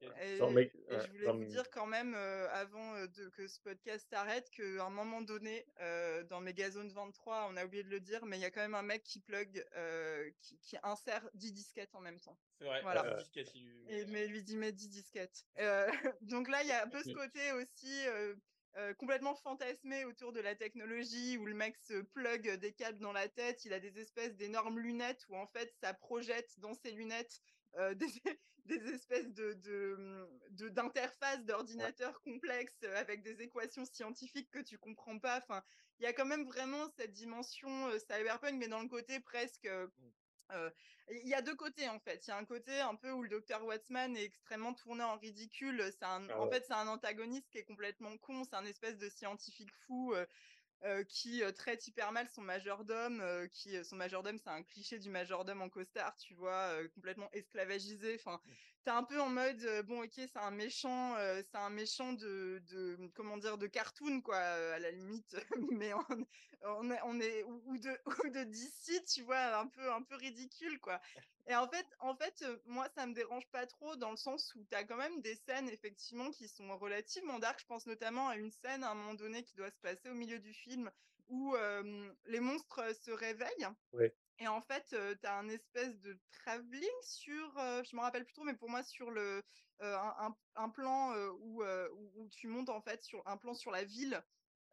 des. 0.00 0.06
Et, 0.20 0.36
et 0.88 0.94
je 1.00 1.06
voulais 1.12 1.26
vous 1.32 1.44
dire 1.44 1.70
quand 1.70 1.86
même, 1.86 2.12
euh, 2.16 2.48
avant 2.50 2.96
euh, 2.96 3.06
de, 3.06 3.28
que 3.28 3.46
ce 3.46 3.60
podcast 3.60 4.08
s'arrête, 4.10 4.50
qu'à 4.50 4.84
un 4.84 4.90
moment 4.90 5.20
donné, 5.22 5.64
euh, 5.80 6.24
dans 6.24 6.40
Megazone 6.40 6.90
23, 6.90 7.46
on 7.52 7.56
a 7.56 7.64
oublié 7.64 7.84
de 7.84 7.88
le 7.90 8.00
dire, 8.00 8.26
mais 8.26 8.36
il 8.36 8.40
y 8.42 8.44
a 8.44 8.50
quand 8.50 8.62
même 8.62 8.74
un 8.74 8.82
mec 8.82 9.04
qui 9.04 9.20
plug, 9.20 9.64
euh, 9.76 10.28
qui, 10.40 10.58
qui 10.58 10.76
insère 10.82 11.24
10 11.34 11.52
disquettes 11.52 11.94
en 11.94 12.00
même 12.00 12.18
temps. 12.18 12.36
C'est 12.58 12.64
vrai. 12.64 12.82
Voilà. 12.82 13.02
il- 13.54 13.86
Et, 13.88 14.04
mais 14.06 14.26
lui 14.26 14.42
dit, 14.42 14.56
mais 14.56 14.72
10 14.72 14.88
disquettes. 14.88 15.46
Euh, 15.60 15.86
donc 16.22 16.48
là, 16.48 16.62
il 16.64 16.68
y 16.68 16.72
a 16.72 16.82
un 16.84 16.88
peu 16.88 17.00
ce 17.04 17.10
côté 17.30 17.52
aussi 17.52 18.06
euh, 18.76 18.92
complètement 18.94 19.36
fantasmé 19.36 20.04
autour 20.04 20.32
de 20.32 20.40
la 20.40 20.56
technologie, 20.56 21.38
où 21.38 21.46
le 21.46 21.54
mec 21.54 21.76
se 21.76 22.02
plug 22.02 22.58
des 22.58 22.72
câbles 22.72 22.98
dans 22.98 23.12
la 23.12 23.28
tête, 23.28 23.64
il 23.64 23.72
a 23.72 23.78
des 23.78 24.00
espèces 24.00 24.34
d'énormes 24.34 24.80
lunettes, 24.80 25.24
où 25.28 25.36
en 25.36 25.46
fait, 25.46 25.72
ça 25.80 25.94
projette 25.94 26.58
dans 26.58 26.74
ses 26.74 26.90
lunettes 26.90 27.40
euh, 27.76 27.94
des, 28.64 28.88
espèces 28.88 29.32
de, 29.32 29.56
d'interfaces 30.70 31.44
d'ordinateurs 31.44 32.20
complexes 32.22 32.80
euh, 32.82 32.96
avec 32.96 33.22
des 33.22 33.42
équations 33.42 33.84
scientifiques 33.84 34.50
que 34.50 34.60
tu 34.60 34.76
comprends 34.76 35.20
pas. 35.20 35.38
Enfin, 35.38 35.62
il 36.00 36.02
y 36.02 36.06
a 36.06 36.12
quand 36.12 36.26
même 36.26 36.44
vraiment 36.44 36.88
cette 36.96 37.12
dimension 37.12 37.90
cyberpunk, 38.00 38.54
mais 38.58 38.68
dans 38.68 38.80
le 38.82 38.88
côté 38.88 39.20
presque... 39.20 39.68
euh, 40.52 40.70
il 41.10 41.28
y 41.28 41.34
a 41.34 41.42
deux 41.42 41.54
côtés 41.56 41.88
en 41.88 41.98
fait. 42.00 42.26
Il 42.26 42.30
y 42.30 42.32
a 42.32 42.36
un 42.36 42.44
côté 42.44 42.80
un 42.80 42.94
peu 42.96 43.10
où 43.10 43.22
le 43.22 43.28
docteur 43.28 43.64
Watson 43.64 44.14
est 44.16 44.24
extrêmement 44.24 44.74
tourné 44.74 45.02
en 45.04 45.16
ridicule. 45.16 45.82
C'est 45.92 46.04
un, 46.04 46.30
Ah 46.30 46.40
en 46.40 46.48
fait, 46.48 46.64
c'est 46.66 46.72
un 46.74 46.88
antagoniste 46.88 47.48
qui 47.50 47.58
est 47.58 47.64
complètement 47.64 48.16
con. 48.18 48.44
C'est 48.44 48.56
un 48.56 48.64
espèce 48.64 48.96
de 48.98 49.08
scientifique 49.08 49.72
fou 49.86 50.14
euh, 50.14 50.26
euh, 50.84 51.04
qui 51.04 51.42
euh, 51.42 51.52
traite 51.52 51.86
hyper 51.86 52.12
mal 52.12 52.28
son 52.28 52.42
majordome. 52.42 53.20
euh, 53.20 53.46
qui, 53.48 53.82
son 53.84 53.96
majordome, 53.96 54.38
c'est 54.38 54.50
un 54.50 54.62
cliché 54.62 54.98
du 54.98 55.10
majordome 55.10 55.62
en 55.62 55.68
costard, 55.70 56.16
tu 56.16 56.34
vois, 56.34 56.76
complètement 56.94 57.30
esclavagisé. 57.32 58.16
Enfin, 58.16 58.40
t'es 58.84 58.90
un 58.90 59.02
peu 59.02 59.20
en 59.20 59.30
mode 59.30 59.62
euh, 59.64 59.82
bon, 59.82 60.02
ok, 60.02 60.12
c'est 60.14 60.36
un 60.36 60.50
méchant, 60.50 61.16
euh, 61.16 61.42
c'est 61.50 61.56
un 61.56 61.70
méchant 61.70 62.12
de, 62.12 62.62
de 62.68 62.98
comment 63.14 63.38
dire, 63.38 63.56
de 63.58 63.66
cartoon 63.66 64.20
quoi, 64.20 64.36
euh, 64.36 64.74
à 64.74 64.78
la 64.78 64.90
limite, 64.90 65.36
mais 65.72 65.92
on, 66.62 66.90
est, 66.90 67.00
on 67.04 67.20
est 67.20 67.42
ou 67.44 67.78
de 67.78 67.90
ou 68.06 68.28
de 68.28 68.44
DC, 68.44 69.04
tu 69.06 69.22
vois, 69.22 69.58
un 69.58 69.66
peu 69.66 69.90
un 69.90 70.02
peu 70.02 70.16
ridicule 70.16 70.78
quoi. 70.80 71.00
Et 71.46 71.54
en 71.54 71.68
fait, 71.68 71.86
en 72.00 72.14
fait, 72.16 72.44
moi, 72.64 72.88
ça 72.94 73.06
me 73.06 73.12
dérange 73.12 73.46
pas 73.48 73.66
trop 73.66 73.96
dans 73.96 74.10
le 74.10 74.16
sens 74.16 74.54
où 74.54 74.64
tu 74.64 74.74
as 74.74 74.84
quand 74.84 74.96
même 74.96 75.20
des 75.20 75.34
scènes, 75.34 75.68
effectivement, 75.68 76.30
qui 76.30 76.48
sont 76.48 76.74
relativement 76.78 77.38
dark. 77.38 77.60
Je 77.60 77.66
pense 77.66 77.86
notamment 77.86 78.28
à 78.28 78.36
une 78.36 78.50
scène, 78.50 78.82
à 78.82 78.90
un 78.90 78.94
moment 78.94 79.12
donné, 79.12 79.42
qui 79.42 79.54
doit 79.54 79.70
se 79.70 79.78
passer 79.80 80.08
au 80.08 80.14
milieu 80.14 80.38
du 80.38 80.54
film, 80.54 80.90
où 81.28 81.54
les 82.24 82.40
monstres 82.40 82.82
se 82.96 83.10
réveillent. 83.10 83.68
Et 84.38 84.48
en 84.48 84.60
fait, 84.60 84.86
tu 84.88 85.26
as 85.26 85.36
un 85.38 85.48
espèce 85.48 86.00
de 86.00 86.20
travelling 86.32 86.88
sur, 87.02 87.56
euh, 87.58 87.82
je 87.84 87.94
me 87.96 88.00
rappelle 88.00 88.24
plus 88.24 88.34
trop, 88.34 88.44
mais 88.44 88.56
pour 88.56 88.68
moi, 88.68 88.82
sur 88.82 89.10
le, 89.10 89.42
euh, 89.80 89.96
un, 90.56 90.70
plan 90.70 91.12
euh, 91.14 91.30
où, 91.38 91.62
euh, 91.62 91.88
tu 92.32 92.48
montes, 92.48 92.68
en 92.68 92.80
fait, 92.80 93.02
sur 93.04 93.22
un 93.26 93.36
plan 93.36 93.54
sur 93.54 93.70
la 93.70 93.84
ville. 93.84 94.22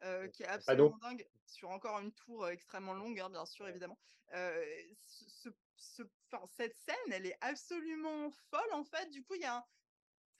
euh, 0.03 0.27
qui 0.29 0.43
est 0.43 0.47
absolument 0.47 0.97
dingue, 0.97 1.25
sur 1.45 1.69
encore 1.69 1.99
une 1.99 2.13
tour 2.13 2.45
euh, 2.45 2.49
extrêmement 2.51 2.93
longue, 2.95 3.19
hein, 3.19 3.29
bien 3.29 3.45
sûr, 3.45 3.67
évidemment. 3.67 3.99
Euh, 4.33 4.65
ce, 4.99 5.49
ce- 5.77 6.03
cette 6.49 6.75
scène, 6.77 6.95
elle 7.11 7.25
est 7.27 7.37
absolument 7.41 8.31
folle 8.31 8.73
en 8.73 8.83
fait. 8.83 9.09
Du 9.11 9.23
coup, 9.23 9.35
il 9.35 9.41
y 9.41 9.45
a, 9.45 9.57
un- 9.57 9.65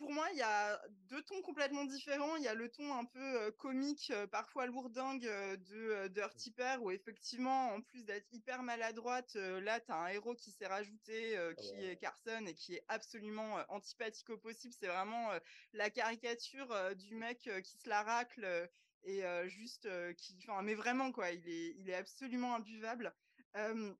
pour 0.01 0.11
moi, 0.11 0.27
il 0.31 0.37
y 0.39 0.41
a 0.41 0.81
deux 1.09 1.21
tons 1.21 1.43
complètement 1.43 1.85
différents. 1.85 2.35
Il 2.35 2.43
y 2.43 2.47
a 2.47 2.55
le 2.55 2.69
ton 2.69 2.91
un 2.95 3.05
peu 3.05 3.19
euh, 3.19 3.51
comique, 3.51 4.09
euh, 4.09 4.25
parfois 4.25 4.65
lourdingue 4.65 5.27
euh, 5.27 5.55
de 5.57 5.75
euh, 5.75 6.09
Dirty 6.09 6.49
Pair, 6.49 6.81
où 6.81 6.89
effectivement, 6.89 7.67
en 7.69 7.81
plus 7.81 8.03
d'être 8.03 8.25
hyper 8.31 8.63
maladroite, 8.63 9.35
là, 9.35 9.79
tu 9.79 9.91
as 9.91 9.95
un 9.95 10.07
héros 10.07 10.33
qui 10.33 10.51
s'est 10.51 10.65
rajouté, 10.65 11.37
Ah 11.37 11.53
qui 11.53 11.71
ouais. 11.73 11.85
est 11.85 11.97
Carson 11.97 12.45
et 12.47 12.55
qui 12.55 12.73
est 12.75 12.83
absolument 12.87 13.63
antipathique 13.69 14.31
au 14.31 14.39
possible. 14.39 14.73
C'est 14.73 14.87
vraiment 14.87 15.29
la 15.73 15.91
caricature 15.91 16.95
du 16.95 17.13
mec 17.13 17.45
euh, 17.47 17.61
qui 17.61 17.77
se 17.77 17.87
la 17.87 18.01
racle 18.01 18.69
et 19.03 19.23
juste 19.47 19.87
qui, 20.15 20.37
enfin, 20.47 20.63
mais 20.63 20.73
vraiment 20.75 21.11
quoi, 21.11 21.29
il 21.29 21.47
est, 21.47 21.75
il 21.77 21.89
est 21.89 21.95
absolument 21.95 22.55
imbuvable. 22.55 23.13
Euh, 23.55 23.93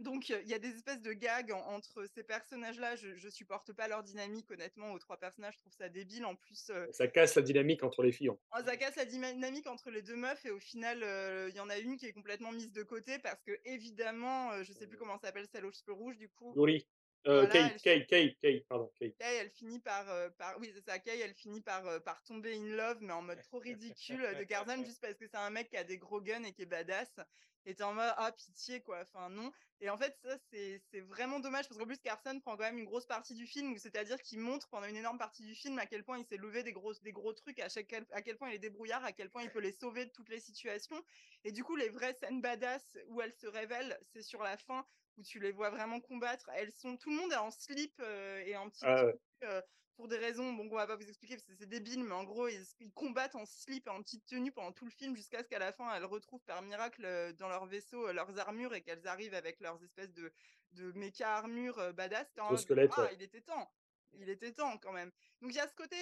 donc, 0.00 0.28
il 0.28 0.46
y 0.48 0.54
a 0.54 0.58
des 0.58 0.68
espèces 0.70 1.00
de 1.02 1.12
gags 1.12 1.52
en- 1.52 1.60
entre 1.74 2.06
ces 2.14 2.22
personnages-là. 2.22 2.96
Je, 2.96 3.16
je 3.16 3.28
supporte 3.28 3.72
pas 3.72 3.88
leur 3.88 4.02
dynamique, 4.02 4.50
honnêtement. 4.50 4.92
Aux 4.92 4.98
trois 4.98 5.16
personnages, 5.18 5.54
je 5.54 5.58
trouve 5.60 5.72
ça 5.72 5.88
débile. 5.88 6.24
En 6.24 6.34
plus, 6.36 6.70
euh, 6.70 6.86
Ça 6.92 7.06
casse 7.08 7.34
la 7.34 7.42
dynamique 7.42 7.82
entre 7.82 8.02
les 8.02 8.12
filles. 8.12 8.30
oh, 8.30 8.36
ça 8.64 8.76
casse 8.76 8.96
la 8.96 9.04
dynamique 9.04 9.66
entre 9.66 9.90
les 9.90 10.02
deux 10.02 10.16
meufs. 10.16 10.44
Et 10.44 10.50
au 10.50 10.60
final, 10.60 11.02
euh, 11.02 11.48
il 11.50 11.56
y 11.56 11.60
en 11.60 11.68
a 11.70 11.78
une 11.78 11.96
qui 11.96 12.06
est 12.06 12.12
complètement 12.12 12.52
mise 12.52 12.72
de 12.72 12.82
côté 12.82 13.18
parce 13.18 13.42
que, 13.42 13.58
évidemment, 13.64 14.52
euh, 14.52 14.62
je 14.62 14.72
sais 14.72 14.86
plus 14.86 14.96
comment 14.98 15.18
s'appelle 15.18 15.46
celle 15.52 15.64
aux 15.66 15.72
cheveux 15.72 15.92
rouges, 15.92 16.18
du 16.18 16.28
coup. 16.28 16.52
Yuri. 16.56 16.86
Euh, 17.28 17.44
Voilà, 17.44 17.66
elle 17.66 17.80
Kate, 17.82 18.06
Kate, 18.06 18.36
Kate, 18.40 18.66
pardon, 18.68 18.90
Kate. 18.98 19.16
Kay, 19.18 19.36
elle 19.36 19.50
finit 19.50 19.80
par, 19.80 20.08
euh, 20.08 20.30
par 20.30 20.58
oui, 20.58 20.72
c'est 20.74 20.84
ça, 20.84 20.98
Kay, 20.98 21.20
elle 21.20 21.34
finit 21.34 21.60
par, 21.60 21.86
euh, 21.86 22.00
par 22.00 22.22
tomber 22.22 22.54
in 22.56 22.74
love, 22.74 22.98
mais 23.00 23.12
en 23.12 23.20
mode 23.22 23.42
trop 23.42 23.58
ridicule 23.58 24.24
euh, 24.24 24.34
de 24.34 24.44
Tarzan, 24.44 24.82
juste 24.82 25.00
parce 25.00 25.14
que 25.14 25.26
c'est 25.26 25.36
un 25.36 25.50
mec 25.50 25.68
qui 25.68 25.76
a 25.76 25.84
des 25.84 25.98
gros 25.98 26.22
guns 26.22 26.42
et 26.44 26.52
qui 26.52 26.62
est 26.62 26.66
badass. 26.66 27.20
Et 27.66 27.74
t'es 27.74 27.82
en 27.82 27.92
mode, 27.92 28.14
ah, 28.16 28.32
pitié, 28.32 28.80
quoi, 28.80 29.00
enfin, 29.02 29.28
non. 29.28 29.52
Et 29.82 29.90
en 29.90 29.98
fait, 29.98 30.16
ça, 30.22 30.38
c'est 30.50 31.00
vraiment 31.00 31.38
dommage, 31.38 31.68
parce 31.68 31.78
qu'en 31.78 31.86
plus, 31.86 31.98
Carson 31.98 32.40
prend 32.40 32.56
quand 32.56 32.64
même 32.64 32.78
une 32.78 32.86
grosse 32.86 33.04
partie 33.04 33.34
du 33.34 33.46
film, 33.46 33.76
c'est-à-dire 33.76 34.20
qu'il 34.22 34.40
montre 34.40 34.66
pendant 34.70 34.86
une 34.86 34.96
énorme 34.96 35.18
partie 35.18 35.42
du 35.44 35.54
film 35.54 35.78
à 35.78 35.84
quel 35.84 36.04
point 36.04 36.18
il 36.18 36.24
s'est 36.24 36.38
levé 36.38 36.62
des 36.62 36.72
gros, 36.72 36.94
des 36.94 37.12
gros 37.12 37.34
trucs, 37.34 37.60
à, 37.60 37.68
chaque, 37.68 37.92
à 37.92 38.22
quel 38.22 38.38
point 38.38 38.48
il 38.48 38.54
est 38.54 38.58
débrouillard, 38.58 39.04
à 39.04 39.12
quel 39.12 39.28
point 39.28 39.42
il 39.42 39.50
peut 39.50 39.60
les 39.60 39.72
sauver 39.72 40.06
de 40.06 40.10
toutes 40.10 40.30
les 40.30 40.40
situations. 40.40 41.04
Et 41.44 41.52
du 41.52 41.62
coup, 41.62 41.76
les 41.76 41.90
vraies 41.90 42.14
scènes 42.14 42.40
badass 42.40 42.96
où 43.08 43.20
elles 43.20 43.34
se 43.34 43.46
révèlent, 43.46 43.98
c'est 44.14 44.22
sur 44.22 44.42
la 44.42 44.56
fin, 44.56 44.86
où 45.18 45.22
tu 45.22 45.40
les 45.40 45.52
vois 45.52 45.70
vraiment 45.70 46.00
combattre. 46.00 46.48
Elles 46.54 46.72
sont, 46.72 46.96
tout 46.96 47.10
le 47.10 47.16
monde 47.16 47.32
est 47.32 47.36
en 47.36 47.50
slip 47.50 47.94
euh, 48.00 48.42
et 48.46 48.56
en 48.56 48.70
petit 48.70 48.84
Ah 48.86 49.04
ouais. 49.04 49.18
euh, 49.44 49.60
pour 49.96 50.06
des 50.06 50.16
raisons, 50.16 50.52
bon, 50.52 50.68
on 50.70 50.74
va 50.76 50.86
pas 50.86 50.94
vous 50.96 51.08
expliquer 51.08 51.34
parce 51.34 51.46
que 51.46 51.54
c'est 51.54 51.66
débile, 51.68 52.04
mais 52.04 52.14
en 52.14 52.22
gros, 52.22 52.46
ils, 52.46 52.64
ils 52.78 52.92
combattent 52.92 53.34
en 53.34 53.44
slip 53.44 53.86
et 53.88 53.90
en 53.90 54.00
petite 54.00 54.24
tenue 54.26 54.52
pendant 54.52 54.72
tout 54.72 54.84
le 54.84 54.92
film 54.92 55.16
jusqu'à 55.16 55.42
ce 55.42 55.48
qu'à 55.48 55.58
la 55.58 55.72
fin, 55.72 55.92
elles 55.94 56.04
retrouvent 56.04 56.44
par 56.44 56.62
miracle 56.62 57.04
euh, 57.04 57.32
dans 57.32 57.48
leur 57.48 57.66
vaisseau 57.66 58.06
euh, 58.08 58.12
leurs 58.12 58.38
armures 58.38 58.74
et 58.74 58.82
qu'elles 58.82 59.06
arrivent 59.08 59.34
avec 59.34 59.58
leurs 59.60 59.82
espèces 59.82 60.12
de, 60.12 60.32
de 60.72 60.92
méca 60.92 61.36
armures 61.36 61.92
badass. 61.94 62.28
Ah, 62.38 62.52
ouais. 62.52 63.14
il 63.14 63.22
était 63.22 63.40
temps. 63.42 63.72
Il 64.12 64.28
était 64.30 64.52
temps 64.52 64.78
quand 64.78 64.92
même. 64.92 65.10
Donc 65.42 65.52
il 65.52 65.56
y 65.56 65.60
a 65.60 65.68
ce 65.68 65.74
côté, 65.74 65.96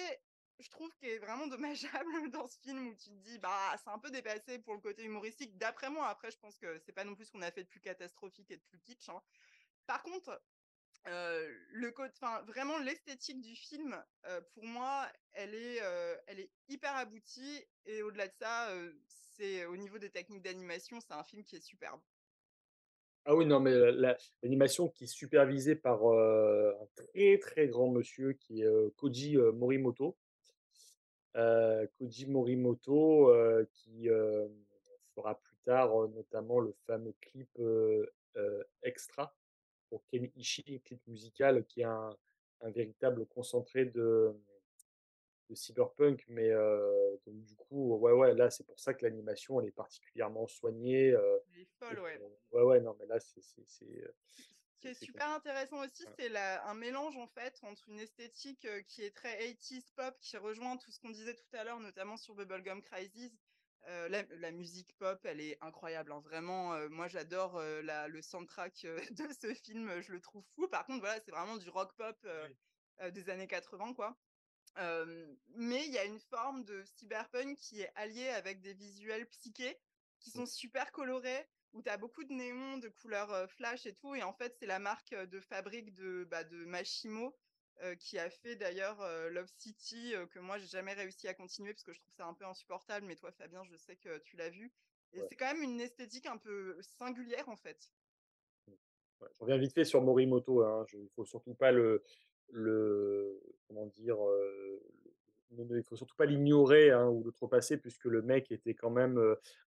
je 0.59 0.69
trouve, 0.69 0.89
qui 0.95 1.07
est 1.07 1.19
vraiment 1.19 1.47
dommageable 1.47 2.09
dans 2.31 2.47
ce 2.47 2.57
film 2.59 2.87
où 2.87 2.95
tu 2.95 3.09
te 3.09 3.15
dis, 3.23 3.37
bah, 3.39 3.75
c'est 3.83 3.89
un 3.89 3.99
peu 3.99 4.09
dépassé 4.11 4.59
pour 4.59 4.73
le 4.73 4.79
côté 4.79 5.03
humoristique. 5.03 5.57
D'après 5.57 5.89
moi, 5.89 6.07
après, 6.07 6.31
je 6.31 6.37
pense 6.37 6.57
que 6.57 6.79
c'est 6.79 6.93
pas 6.93 7.03
non 7.03 7.15
plus 7.15 7.25
ce 7.25 7.31
qu'on 7.31 7.41
a 7.41 7.51
fait 7.51 7.63
de 7.63 7.69
plus 7.69 7.79
catastrophique 7.81 8.51
et 8.51 8.57
de 8.57 8.63
plus 8.69 8.79
kitsch. 8.79 9.09
hein. 9.09 9.21
Par 9.85 10.01
contre, 10.03 10.41
euh, 11.07 11.47
le 11.71 11.91
côté, 11.91 12.11
enfin 12.21 12.41
vraiment 12.41 12.77
l'esthétique 12.79 13.39
du 13.41 13.55
film, 13.55 14.03
euh, 14.25 14.41
pour 14.53 14.65
moi, 14.65 15.07
elle 15.33 15.53
est, 15.53 15.81
euh, 15.81 16.15
elle 16.27 16.39
est 16.39 16.51
hyper 16.67 16.95
aboutie 16.95 17.63
et 17.85 18.01
au-delà 18.01 18.27
de 18.27 18.33
ça, 18.33 18.69
c'est 19.07 19.65
au 19.65 19.77
niveau 19.77 19.99
des 19.99 20.09
techniques 20.09 20.41
d'animation, 20.41 20.99
c'est 20.99 21.13
un 21.13 21.23
film 21.23 21.43
qui 21.43 21.55
est 21.55 21.61
superbe. 21.61 22.01
Ah 23.25 23.35
oui, 23.35 23.45
non, 23.45 23.59
mais 23.59 23.71
la- 23.71 23.91
la- 23.91 24.17
l'animation 24.41 24.89
qui 24.89 25.03
est 25.03 25.07
supervisée 25.07 25.75
par 25.75 26.03
un 26.05 26.73
très 26.95 27.37
très 27.39 27.67
grand 27.67 27.89
monsieur 27.89 28.33
qui 28.33 28.61
est 28.61 28.95
Koji 28.95 29.37
Morimoto. 29.37 30.17
Euh, 31.37 31.85
Koji 31.97 32.25
Morimoto 32.25 33.29
euh, 33.29 33.63
qui 33.71 34.09
euh, 34.09 34.47
fera 35.13 35.35
plus 35.39 35.55
tard 35.63 36.07
notamment 36.09 36.59
le 36.59 36.73
fameux 36.87 37.13
clip 37.21 37.49
Extra 38.81 39.35
pour 39.89 40.03
Ken 40.07 40.29
Ishii, 40.35 40.81
clip 40.81 40.99
musical 41.07 41.63
qui 41.65 41.81
est 41.81 41.85
un, 41.85 42.15
un 42.61 42.71
véritable 42.71 43.25
concentré 43.27 43.85
de, 43.85 44.33
de 45.49 45.55
cyberpunk. 45.55 46.25
Mais 46.27 46.49
euh, 46.49 47.15
donc, 47.25 47.41
du 47.43 47.55
coup, 47.55 47.95
ouais, 47.97 48.13
ouais, 48.13 48.33
là 48.33 48.49
c'est 48.49 48.65
pour 48.65 48.79
ça 48.79 48.93
que 48.93 49.05
l'animation 49.05 49.61
elle 49.61 49.67
est 49.67 49.71
particulièrement 49.71 50.47
soignée. 50.47 51.11
euh, 51.11 51.37
Elle 51.55 51.61
est 51.61 51.67
folle, 51.79 51.99
ouais. 51.99 52.19
ouais, 52.51 52.63
ouais, 52.63 52.79
non, 52.81 52.95
mais 52.99 53.05
là 53.05 53.19
c'est. 53.19 53.41
Ce 54.77 54.81
qui 54.81 54.87
est 54.89 54.93
super 55.05 55.29
intéressant 55.29 55.83
aussi, 55.83 56.03
Ouais. 56.05 56.13
c'est 56.19 56.37
un 56.37 56.73
mélange 56.75 57.17
en 57.17 57.27
fait 57.27 57.57
entre 57.63 57.89
une 57.89 57.99
esthétique 57.99 58.67
qui 58.87 59.01
est 59.03 59.15
très 59.15 59.37
80s 59.39 59.91
pop, 59.95 60.15
qui 60.19 60.37
rejoint 60.37 60.77
tout 60.77 60.91
ce 60.91 60.99
qu'on 60.99 61.09
disait 61.09 61.33
tout 61.35 61.47
à 61.53 61.63
l'heure, 61.63 61.79
notamment 61.79 62.15
sur 62.17 62.35
Bubblegum 62.35 62.81
Crisis. 62.81 63.31
Euh, 63.87 64.09
la, 64.09 64.23
la 64.23 64.51
musique 64.51 64.95
pop, 64.97 65.19
elle 65.23 65.39
est 65.39 65.57
incroyable. 65.61 66.11
hein. 66.11 66.19
Vraiment, 66.19 66.73
euh, 66.73 66.89
moi 66.89 67.07
j'adore 67.07 67.57
euh, 67.57 67.81
le 68.07 68.21
soundtrack 68.21 68.85
de 69.11 69.27
ce 69.33 69.53
film, 69.53 70.01
je 70.01 70.11
le 70.11 70.19
trouve 70.19 70.45
fou. 70.55 70.67
Par 70.67 70.85
contre, 70.85 70.99
voilà, 70.99 71.19
c'est 71.23 71.31
vraiment 71.31 71.57
du 71.57 71.69
rock 71.69 71.95
pop 71.95 72.17
Oui. 72.99 73.11
des 73.11 73.29
années 73.29 73.47
80, 73.47 73.93
quoi. 73.93 74.19
Mais 74.75 75.85
il 75.85 75.91
y 75.91 75.97
a 75.97 76.05
une 76.05 76.19
forme 76.19 76.63
de 76.63 76.83
cyberpunk 76.83 77.57
qui 77.57 77.81
est 77.81 77.91
alliée 77.95 78.29
avec 78.29 78.61
des 78.61 78.73
visuels 78.73 79.27
psychés 79.29 79.79
qui 80.19 80.31
sont 80.31 80.45
super 80.45 80.91
colorés, 80.91 81.47
où 81.73 81.81
tu 81.81 81.89
as 81.89 81.97
beaucoup 81.97 82.23
de 82.23 82.33
néons, 82.33 82.77
de 82.77 82.89
couleurs 82.89 83.49
flash 83.51 83.85
et 83.85 83.93
tout. 83.93 84.15
Et 84.15 84.23
en 84.23 84.33
fait, 84.33 84.55
c'est 84.59 84.65
la 84.65 84.79
marque 84.79 85.13
de 85.13 85.39
fabrique 85.39 85.93
de, 85.93 86.25
bah, 86.29 86.43
de 86.43 86.65
Machimo 86.65 87.35
euh, 87.83 87.93
qui 87.95 88.17
a 88.17 88.29
fait 88.31 88.55
d'ailleurs 88.55 88.99
euh, 89.01 89.29
Love 89.29 89.51
City, 89.55 90.15
euh, 90.15 90.25
que 90.25 90.39
moi, 90.39 90.57
j'ai 90.57 90.65
jamais 90.65 90.93
réussi 90.93 91.27
à 91.27 91.35
continuer 91.35 91.73
parce 91.73 91.83
que 91.83 91.93
je 91.93 91.99
trouve 91.99 92.13
ça 92.15 92.25
un 92.25 92.33
peu 92.33 92.45
insupportable. 92.45 93.05
Mais 93.05 93.15
toi, 93.15 93.31
Fabien, 93.31 93.63
je 93.65 93.75
sais 93.77 93.95
que 93.95 94.17
tu 94.19 94.35
l'as 94.35 94.49
vu. 94.49 94.71
Et 95.13 95.19
Ouais. 95.19 95.27
c'est 95.29 95.35
quand 95.35 95.45
même 95.45 95.61
une 95.61 95.79
esthétique 95.79 96.25
un 96.25 96.37
peu 96.37 96.75
singulière, 96.81 97.47
en 97.49 97.55
fait. 97.55 97.91
Ouais, 98.67 99.27
je 99.31 99.39
reviens 99.39 99.57
vite 99.57 99.73
fait 99.73 99.85
sur 99.85 100.01
Morimoto, 100.01 100.63
hein, 100.63 100.85
il 100.93 101.09
faut 101.15 101.25
surtout 101.25 101.53
pas 101.53 101.71
le 101.71 102.03
le 102.49 103.41
ne 105.57 105.63
ne 105.65 105.77
il 105.79 105.83
faut 105.83 105.95
surtout 105.97 106.15
pas 106.15 106.25
l'ignorer, 106.25 106.91
hein, 106.91 107.07
ou 107.07 107.23
le 107.23 107.31
trepasser 107.31 107.77
puisque 107.77 108.05
le 108.05 108.21
mec 108.21 108.51
était 108.51 108.73
quand 108.75 108.89
même, 108.91 109.19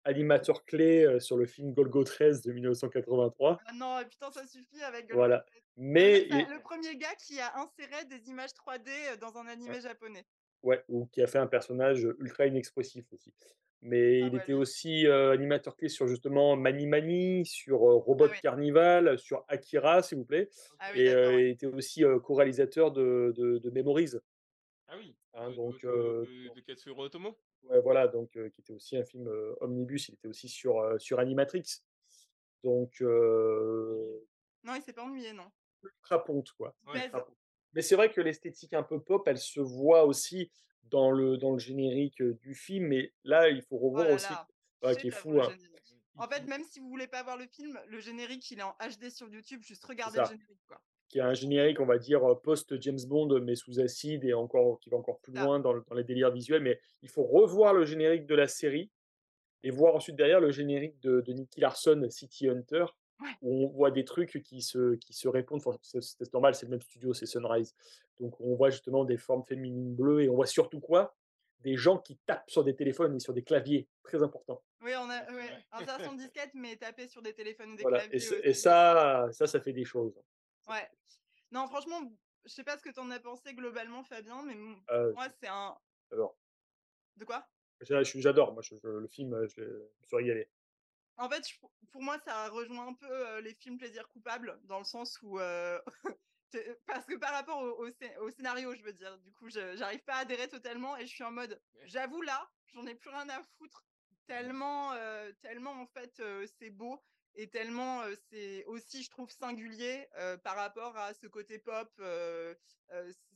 animateur 0.05 0.65
clé, 0.65 1.19
sur 1.19 1.37
le 1.37 1.45
film 1.45 1.73
Golgo 1.73 2.03
13 2.03 2.41
de 2.43 2.51
1983. 2.53 3.63
Ah 3.65 3.73
non, 3.73 4.03
putain, 4.07 4.31
ça 4.31 4.45
suffit 4.47 4.81
avec 4.83 5.07
Golgo 5.09 5.21
Voilà, 5.21 5.45
13. 5.45 5.61
Le 5.99 6.19
mais 6.25 6.27
le 6.55 6.61
1er 6.61 6.95
gars 6.97 7.15
qui 7.15 7.39
a 7.39 7.57
inséré 7.59 8.05
des 8.05 8.29
images 8.29 8.53
3D, 8.53 8.91
heu, 9.13 9.17
dans 9.17 9.37
un 9.37 9.47
Ouais. 9.65 9.75
animé 9.75 9.81
japonais. 9.81 10.25
Ouais, 10.63 10.83
ou 10.89 11.07
qui 11.07 11.21
a 11.21 11.27
fait 11.27 11.39
un 11.39 11.47
personnage, 11.47 12.07
ultra 12.19 12.47
inexpressif 12.47 13.05
aussi. 13.13 13.33
Mais 13.81 14.21
Ah 14.21 14.27
il 14.27 14.35
ouais, 14.35 14.43
était 14.43 14.53
aussi, 14.53 15.07
animateur 15.07 15.75
clé 15.77 15.89
sur 15.89 16.07
justement 16.07 16.55
Mani 16.57 16.87
Mani, 16.87 17.45
sur, 17.45 17.79
Ah 18.19 18.25
Robot 18.25 18.29
oui. 18.31 18.39
Carnival, 18.41 19.19
sur 19.19 19.45
Akira, 19.49 20.03
s'il 20.03 20.19
vous 20.19 20.25
plaît 20.25 20.49
Ah 20.79 20.91
oui, 20.93 21.03
et 21.03 21.11
il 21.11 21.49
était 21.51 21.67
aussi, 21.67 22.03
co-réalisateur 22.23 22.91
de 22.91 23.33
de 23.37 23.59
de 23.59 23.69
Memories. 23.71 24.13
Ah 24.89 24.95
oui, 24.97 25.17
Hein, 25.37 25.51
donc 25.51 25.81
de 25.81 26.59
Katsuhiro 26.61 27.03
Otomo? 27.03 27.37
Ouais, 27.63 27.79
voilà, 27.81 28.07
donc 28.07 28.31
qui 28.31 28.61
était 28.61 28.73
aussi 28.73 28.97
un 28.97 29.05
film, 29.05 29.27
omnibus, 29.61 30.09
il 30.09 30.15
était 30.15 30.27
aussi 30.27 30.49
sur, 30.49 30.99
sur 30.99 31.19
Animatrix. 31.19 31.81
Donc 32.63 32.99
Non, 33.01 34.75
il 34.75 34.81
s'est 34.81 34.93
pas 34.93 35.03
ennuyé, 35.03 35.33
non. 35.33 35.49
ultra 35.83 36.23
ponte, 36.23 36.51
quoi, 36.53 36.75
Ouais. 36.87 37.11
Mais 37.73 37.81
c'est 37.81 37.95
vrai 37.95 38.11
que 38.11 38.21
l'esthétique 38.21 38.73
un 38.73 38.81
peu 38.81 38.99
pop, 38.99 39.27
elle 39.27 39.37
se 39.37 39.59
voit 39.59 40.05
aussi 40.05 40.51
dans 40.83 41.11
le 41.11 41.37
dans 41.37 41.51
le 41.51 41.59
générique, 41.59 42.23
du 42.23 42.55
film, 42.55 42.87
mais 42.87 43.13
là, 43.23 43.49
il 43.49 43.61
faut 43.61 43.77
Oh 43.79 43.89
revoir 43.89 44.09
aussi 44.09 44.33
ouais, 44.81 44.95
qui 44.95 45.09
est 45.09 45.11
fou, 45.11 45.39
hein. 45.41 45.55
En 46.15 46.27
fait, 46.27 46.47
même 46.47 46.63
si 46.63 46.79
vous 46.79 46.89
voulez 46.89 47.07
pas 47.07 47.21
voir 47.21 47.37
le 47.37 47.45
film, 47.45 47.79
le 47.85 47.99
générique, 47.99 48.49
il 48.49 48.59
est 48.59 48.63
en 48.63 48.75
HD 48.81 49.11
sur 49.11 49.29
YouTube, 49.29 49.61
juste 49.61 49.85
regardez 49.85 50.17
le 50.17 50.25
générique, 50.25 50.65
quoi. 50.67 50.81
Qui 51.09 51.19
a 51.21 51.27
un 51.27 51.33
générique, 51.33 51.79
on 51.79 51.85
va 51.85 51.97
dire, 51.97 52.27
heu, 52.29 52.37
post 52.39 52.79
James 52.81 52.99
Bond, 53.07 53.39
mais 53.41 53.55
sous 53.55 53.79
acide 53.79 54.25
et 54.25 54.33
encore 54.33 54.79
qui 54.81 54.89
va 54.89 54.97
encore 54.97 55.19
plus 55.21 55.31
loin 55.33 55.59
dans 55.59 55.71
le 55.73 55.81
dans 55.87 55.95
les 55.95 56.03
délires 56.03 56.31
visuels, 56.31 56.61
mais 56.61 56.79
il 57.01 57.09
faut 57.09 57.23
revoir 57.23 57.73
le 57.73 57.85
générique 57.85 58.25
de 58.25 58.35
la 58.35 58.47
série 58.47 58.91
et 59.63 59.71
voir 59.71 59.95
ensuite 59.95 60.15
derrière 60.15 60.39
le 60.41 60.51
générique 60.51 60.99
de 61.01 61.21
de 61.21 61.33
Nicky 61.33 61.61
Larson, 61.61 62.07
City 62.09 62.49
Hunter, 62.49 62.85
Ouais. 63.21 63.29
où 63.41 63.65
on 63.65 63.67
voit 63.69 63.91
des 63.91 64.05
trucs 64.05 64.41
qui 64.43 64.61
se 64.61 64.95
qui 64.95 65.13
se 65.13 65.27
répondent, 65.27 65.61
enfin, 65.65 65.77
c'est 65.81 66.33
normal, 66.33 66.53
c'est 66.55 66.65
le 66.67 66.71
même 66.71 66.81
studio, 66.81 67.13
c'est 67.13 67.25
Sunrise. 67.25 67.75
Donc 68.19 68.39
on 68.41 68.55
voit 68.55 68.69
justement 68.69 69.05
des 69.05 69.17
formes 69.17 69.43
féminines 69.43 69.95
bleues 69.95 70.23
et 70.23 70.29
on 70.29 70.35
voit 70.35 70.45
surtout 70.47 70.79
quoi? 70.81 71.15
Des 71.61 71.75
gens 71.77 71.97
qui 71.97 72.17
tapent 72.27 72.49
sur 72.49 72.63
des 72.63 72.75
téléphones 72.75 73.15
et 73.15 73.19
sur 73.19 73.33
des 73.33 73.43
claviers, 73.43 73.87
très 74.03 74.21
important. 74.23 74.61
Oui, 74.83 74.91
on 74.95 75.09
a 75.09 75.25
ouais, 75.33 75.49
insertion 75.71 76.13
disquette, 76.13 76.51
mais 76.53 76.75
taper 76.77 77.07
sur 77.07 77.21
des 77.23 77.33
téléphones 77.33 77.71
ou 77.71 77.75
des 77.75 77.83
Voilà 77.83 78.03
et 78.11 78.19
claviers 78.19 78.27
et 78.43 78.49
aussi. 78.51 78.61
ça 78.61 79.29
ça, 79.31 79.47
ça 79.47 79.59
fait 79.61 79.73
des 79.73 79.85
choses. 79.85 80.21
Ouais. 80.67 80.89
Non, 81.51 81.67
franchement, 81.67 82.01
je 82.45 82.51
sais 82.51 82.63
pas 82.63 82.77
ce 82.77 82.83
que 82.83 82.89
tu 82.91 82.99
en 82.99 83.11
as 83.11 83.19
pensé 83.19 83.53
globalement, 83.55 84.03
Fabien, 84.03 84.43
mais 84.43 84.55
Heu, 84.89 85.15
moi, 85.15 85.29
c'est 85.29 85.47
un 85.47 85.77
j'adore. 86.11 86.37
De 87.17 87.25
quoi? 87.25 87.49
J'adore, 87.81 88.53
moi, 88.53 88.61
je 88.61 88.75
je 88.75 88.87
le 88.87 89.07
film, 89.07 89.33
heu, 89.33 89.47
je 89.47 89.61
je 89.63 89.99
me 90.01 90.05
suis 90.05 90.15
régalé. 90.15 90.49
En 91.17 91.29
fait, 91.29 91.43
pour 91.91 92.03
moi, 92.03 92.19
ça 92.19 92.49
rejoint 92.49 92.87
un 92.87 92.93
peu, 92.93 93.07
heu, 93.37 93.39
les 93.41 93.53
films 93.55 93.77
plaisir 93.77 94.07
coupable, 94.07 94.59
dans 94.65 94.77
le 94.79 94.83
sens 94.85 95.19
où, 95.23 95.39
tu 96.51 96.59
parce 96.85 97.05
que 97.05 97.15
par 97.17 97.33
rapport 97.33 97.59
au 97.61 97.85
au 97.87 97.91
au 98.21 98.31
scénario, 98.31 98.75
je 98.75 98.83
veux 98.83 98.93
dire, 98.93 99.17
du 99.19 99.33
coup, 99.33 99.49
j'arrive 99.49 100.03
pas 100.03 100.15
à 100.15 100.19
adhérer 100.19 100.47
totalement 100.49 100.97
et 100.97 101.07
je 101.07 101.13
suis 101.13 101.23
en 101.23 101.31
mode. 101.31 101.61
«J'avoue 101.85 102.21
là, 102.21 102.49
j'en 102.67 102.85
ai 102.87 102.95
plus 102.95 103.09
rien 103.09 103.27
à 103.29 103.41
foutre», 103.43 103.85
tellement, 104.27 104.93
tellement 105.41 105.71
en 105.81 105.87
fait, 105.87 106.21
c'est 106.59 106.69
beau 106.69 107.03
et 107.37 107.49
tellement, 107.49 108.03
heu, 108.05 108.17
c'est 108.31 108.65
aussi, 108.65 109.03
je 109.03 109.09
trouve, 109.11 109.31
singulier, 109.31 110.09
heu, 110.19 110.37
par 110.43 110.55
rapport 110.57 110.97
à 110.97 111.13
ce 111.13 111.27
côté 111.27 111.59
pop, 111.59 111.89
heu, 111.99 112.57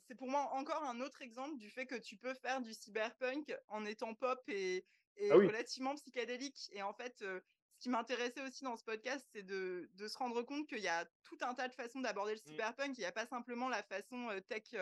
c'est 0.08 0.16
pour 0.16 0.30
moi 0.30 0.50
encore 0.54 0.84
un 0.84 1.02
autre 1.02 1.22
exemple 1.22 1.58
du 1.58 1.70
fait 1.70 1.86
que 1.88 1.96
tu 1.96 2.18
peux 2.18 2.34
faire 2.34 2.62
du 2.62 2.74
cyberpunk 2.74 3.56
en 3.68 3.86
étant 3.86 4.16
pop 4.16 4.42
et 4.50 4.86
Ah 5.30 5.38
oui. 5.38 5.52
relativement 5.54 5.96
psychédélique 5.96 6.70
et 6.72 6.82
en 6.84 6.94
fait, 6.94 7.20
ce 7.20 7.42
qui 7.80 7.90
m'intéressait 7.90 8.42
aussi 8.42 8.64
dans 8.64 8.78
ce 8.78 8.84
podcast, 8.84 9.28
c'est 9.34 9.44
de 9.44 9.90
de 9.94 10.08
se 10.08 10.18
rendre 10.18 10.44
compte 10.44 10.68
qu'il 10.68 10.80
y 10.80 10.88
a 10.88 11.06
tout 11.24 11.38
un 11.42 11.54
tas 11.56 11.68
de 11.68 11.74
façons 11.76 12.02
d'aborder 12.02 12.34
le 12.36 12.40
Mmh. 12.46 12.62
cyberpunk. 12.62 12.98
Il 12.98 13.02
y 13.02 13.06
a 13.06 13.12
pas 13.12 13.26
simplement 13.28 13.70
la 13.70 13.84
façon, 13.84 14.30
tech, 14.50 14.74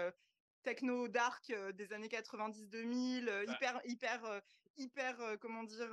techno 0.64 1.08
dark, 1.08 1.52
des 1.74 1.94
années 1.94 2.10
90-2000, 2.10 3.30
heu, 3.30 3.48
Bah 3.48 3.60
hyper 3.60 3.82
hyper, 3.86 4.42
hyper, 4.78 5.38
comment 5.40 5.64
dire? 5.64 5.90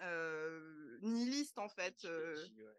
Heu, 0.00 0.98
nihiliste, 1.02 1.58
en 1.58 1.68
fait, 1.68 2.06
edgy, 2.16 2.62
ouais. 2.62 2.74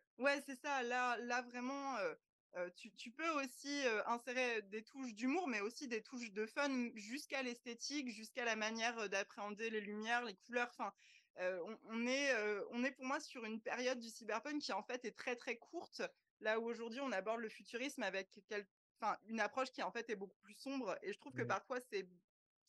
c'est 0.46 0.56
ça, 0.56 0.84
là 0.84 1.18
là 1.18 1.42
vraiment, 1.42 1.98
heu, 2.00 2.72
tu 2.76 2.94
tu 2.96 3.12
peux 3.12 3.30
aussi, 3.30 3.84
insérer 4.06 4.62
des 4.64 4.84
touches 4.84 5.14
d'humour, 5.14 5.48
mais 5.48 5.62
aussi 5.62 5.88
des 5.88 6.04
touches 6.04 6.32
de 6.32 6.46
fun 6.46 6.90
jusqu'à 6.96 7.42
l'esthétique, 7.44 8.10
jusqu'à 8.10 8.46
la 8.46 8.56
manière, 8.56 9.10
d'appréhender 9.10 9.70
les 9.70 9.82
lumières, 9.82 10.24
les 10.26 10.36
couleurs, 10.36 10.70
enfin, 10.72 10.94
on 11.38 11.78
on 11.84 12.08
est, 12.08 12.36
on 12.72 12.84
est 12.84 12.92
pour 12.92 13.06
moi 13.06 13.20
sur 13.20 13.46
une 13.46 13.62
période 13.62 14.00
du 14.00 14.10
cyberpunk 14.10 14.62
qui, 14.62 14.74
en 14.74 14.84
fait, 14.84 15.06
est 15.06 15.18
très, 15.18 15.36
très 15.36 15.58
courte. 15.58 16.02
Là 16.42 16.60
où 16.60 16.66
aujourd'hui 16.66 17.02
on 17.02 17.12
aborde 17.12 17.42
le 17.42 17.50
futurisme 17.50 18.02
avec 18.04 18.40
quel 18.48 18.68
enfin, 19.02 19.18
une 19.26 19.40
approche 19.42 19.72
qui, 19.72 19.84
en 19.84 19.92
fait, 19.92 20.10
est 20.10 20.16
beaucoup 20.16 20.40
plus 20.42 20.54
sombre 20.56 20.98
et 21.02 21.14
je 21.14 21.20
trouve 21.20 21.34
que 21.34 21.42
Mmh. 21.42 21.44
parfois 21.44 21.80
c'est 21.82 22.10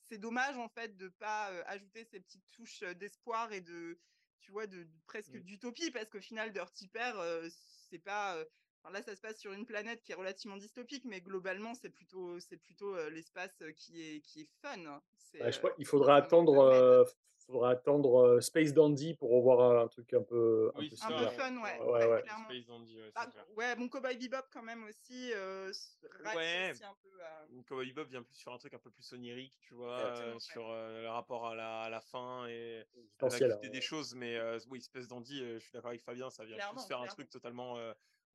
c'est 0.03 0.19
dommage, 0.19 0.57
en 0.59 0.69
fait, 0.69 0.97
de 0.97 1.09
pas, 1.09 1.47
ajouter 1.67 2.05
ces 2.05 2.21
petites 2.21 2.51
touches, 2.51 2.81
d'espoir 2.83 3.53
et 3.53 3.61
de 3.61 4.01
tu 4.41 4.51
vois, 4.53 4.67
de 4.67 4.89
presque 5.07 5.37
d'utopie 5.39 5.91
parce 5.91 6.09
qu'au 6.11 6.21
final 6.21 6.53
Dirty 6.53 6.89
Pair, 6.89 7.19
heu, 7.21 7.49
c'est 7.91 7.99
pas, 7.99 8.45
enfin 8.83 8.93
là, 8.93 9.03
ça 9.03 9.17
se 9.17 9.21
passe 9.21 9.39
sur 9.39 9.53
une 9.53 9.67
planète 9.67 10.03
qui 10.03 10.12
est 10.12 10.15
relativement 10.17 10.57
dystopique, 10.57 11.05
mais 11.05 11.21
globalement, 11.21 11.75
c'est 11.75 11.91
plutôt 11.91 12.41
c'est 12.41 12.57
plutôt, 12.59 12.97
heu, 12.97 13.09
l'espace, 13.11 13.61
heu, 13.62 13.73
qui 13.73 14.03
est 14.03 14.21
qui 14.23 14.41
est 14.43 14.51
fun. 14.62 15.01
Bah, 15.39 15.51
C'est, 15.51 15.51
je 15.51 15.59
crois 15.59 15.73
il 15.79 15.87
faudra 15.87 16.17
attendre, 16.17 17.07
faudra 17.51 17.71
attendre, 17.71 18.41
Space 18.41 18.73
Dandy 18.73 19.15
pour 19.15 19.31
revoir 19.31 19.83
un 19.83 19.89
truc 19.89 20.13
un 20.15 20.23
peu 20.23 20.73
un 20.75 20.81
Oui, 20.81 20.91
peu 20.91 20.97
Un 21.15 21.29
fun, 21.29 21.57
ouais, 21.57 21.81
ouais, 21.81 22.07
Ouais. 22.07 22.25
Space 22.45 22.67
Dandy, 22.67 23.01
ouais, 23.01 23.13
Bah, 23.15 23.29
ouais, 23.57 23.77
bon, 23.77 23.89
Cowboy 23.89 24.17
Bebop 24.17 24.47
quand 24.53 24.63
même 24.63 24.85
aussi, 24.85 25.33
rallie 25.35 26.37
Ouais. 26.37 26.71
aussi 26.73 26.85
un 26.85 26.97
peu 27.03 27.11
Mmh, 27.51 27.63
Cowboy 27.65 27.87
Bebop 27.93 28.09
vient 28.09 28.23
plus 28.23 28.35
sur 28.37 28.53
un 28.53 28.59
truc 28.59 28.75
un 28.75 28.79
peu 28.79 28.91
plus 28.91 29.13
onirique, 29.13 29.59
tu 29.61 29.75
vois? 29.75 30.39
sur, 30.39 30.69
le 30.69 31.09
rapport 31.09 31.47
à 31.47 31.55
la 31.55 31.83
à 31.83 31.91
la 31.91 32.01
fin 32.01 32.47
et 32.47 32.51
à 32.51 32.85
la 32.85 33.01
Existentiel, 33.01 33.53
hein, 33.53 33.69
des 33.69 33.81
choses, 33.81 34.15
mais 34.15 34.39
oui, 34.69 34.81
Space 34.81 35.09
Dandy, 35.09 35.39
je 35.39 35.59
suis 35.59 35.73
d'accord 35.73 35.91
avec 35.91 36.03
Fabien, 36.03 36.31
ça 36.31 36.45
vient 36.45 36.57
plus 36.57 36.63
Clairement, 36.63 36.87
faire 36.87 37.01
un 37.01 37.07
truc 37.07 37.29
totalement, 37.31 37.75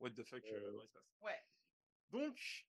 what 0.00 0.10
the 0.10 0.22
fuck. 0.22 0.42
Ouais. 1.22 1.42
Donc, 2.10 2.66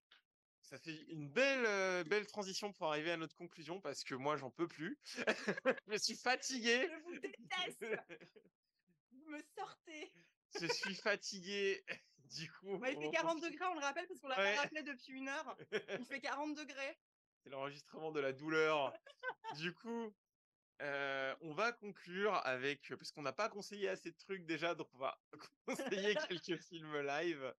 ça 0.67 0.77
fait 0.77 1.01
une 1.09 1.29
belle, 1.29 2.03
belle 2.05 2.27
transition 2.27 2.73
pour 2.73 2.87
arriver 2.87 3.11
à 3.11 3.17
notre 3.17 3.35
conclusion 3.35 3.79
parce 3.79 4.03
que 4.03 4.15
moi, 4.15 4.35
j'en 4.35 4.51
peux 4.51 4.67
plus. 4.67 4.99
Je 5.87 5.97
suis 5.97 6.15
fatigué. 6.15 6.89
Je 6.89 7.03
vous 7.03 7.19
déteste! 7.19 7.85
Vous 9.11 9.31
me 9.31 9.41
sortez! 9.57 10.11
Je 10.59 10.67
suis 10.67 10.95
fatigué. 10.95 11.83
Du 12.27 12.51
coup, 12.51 12.75
il 12.75 12.81
fait 12.85 12.97
on 12.97 13.09
40 13.09 13.39
continue. 13.39 13.57
on 13.71 13.73
le 13.75 13.79
rappelle 13.79 14.05
parce 14.05 14.19
qu'on 14.19 14.27
l'a 14.27 14.35
pas 14.35 14.55
rappelé 14.55 14.83
depuis 14.83 15.17
1 15.17 15.27
heure. 15.29 15.57
Il 15.71 16.05
fait 16.05 16.19
40 16.21 16.59
C'est 17.41 17.49
l'enregistrement 17.49 18.11
de 18.11 18.19
la 18.19 18.33
douleur. 18.33 18.91
Du 19.55 19.73
coup, 19.73 20.13
on 20.81 21.53
va 21.53 21.71
conclure 21.71 22.35
avec 22.45 22.89
parce 22.89 23.13
qu'on 23.13 23.21
n'a 23.21 23.31
pas 23.31 23.47
conseillé 23.47 23.87
assez 23.87 24.11
de 24.11 24.17
trucs 24.17 24.45
déjà, 24.45 24.75
donc 24.75 24.89
on 24.95 24.97
va 24.97 25.17
conseiller 25.65 26.17
quelques 26.27 26.61
films 26.63 26.99
live. 26.99 27.53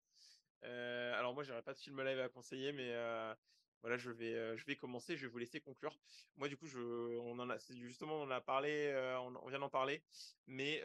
Heu, 0.64 0.68
alors 1.14 1.34
moi, 1.34 1.44
j'aurais 1.44 1.64
pas 1.64 1.74
de 1.74 1.80
film 1.80 2.02
live 2.04 2.20
à 2.20 2.30
conseiller, 2.30 2.72
mais 2.72 2.92
heu, 2.94 3.36
voilà, 3.82 3.98
je 3.98 4.10
vais, 4.12 4.34
heu, 4.34 4.58
je 4.58 4.66
vais 4.66 4.76
commencer, 4.76 5.16
je 5.18 5.26
vais 5.28 5.32
vous 5.32 5.38
laisser 5.38 5.62
conclure. 5.62 6.00
Moi, 6.36 6.48
du 6.50 6.58
coup, 6.58 6.68
on 6.76 7.38
en 7.40 7.50
a 7.50 7.58
justement, 7.60 8.16
on 8.22 8.24
en 8.24 8.32
a 8.32 8.42
parlé, 8.42 8.94
on 9.42 9.48
vient 9.50 9.60
d'en 9.60 9.70
parler, 9.70 10.04
mais 10.48 10.82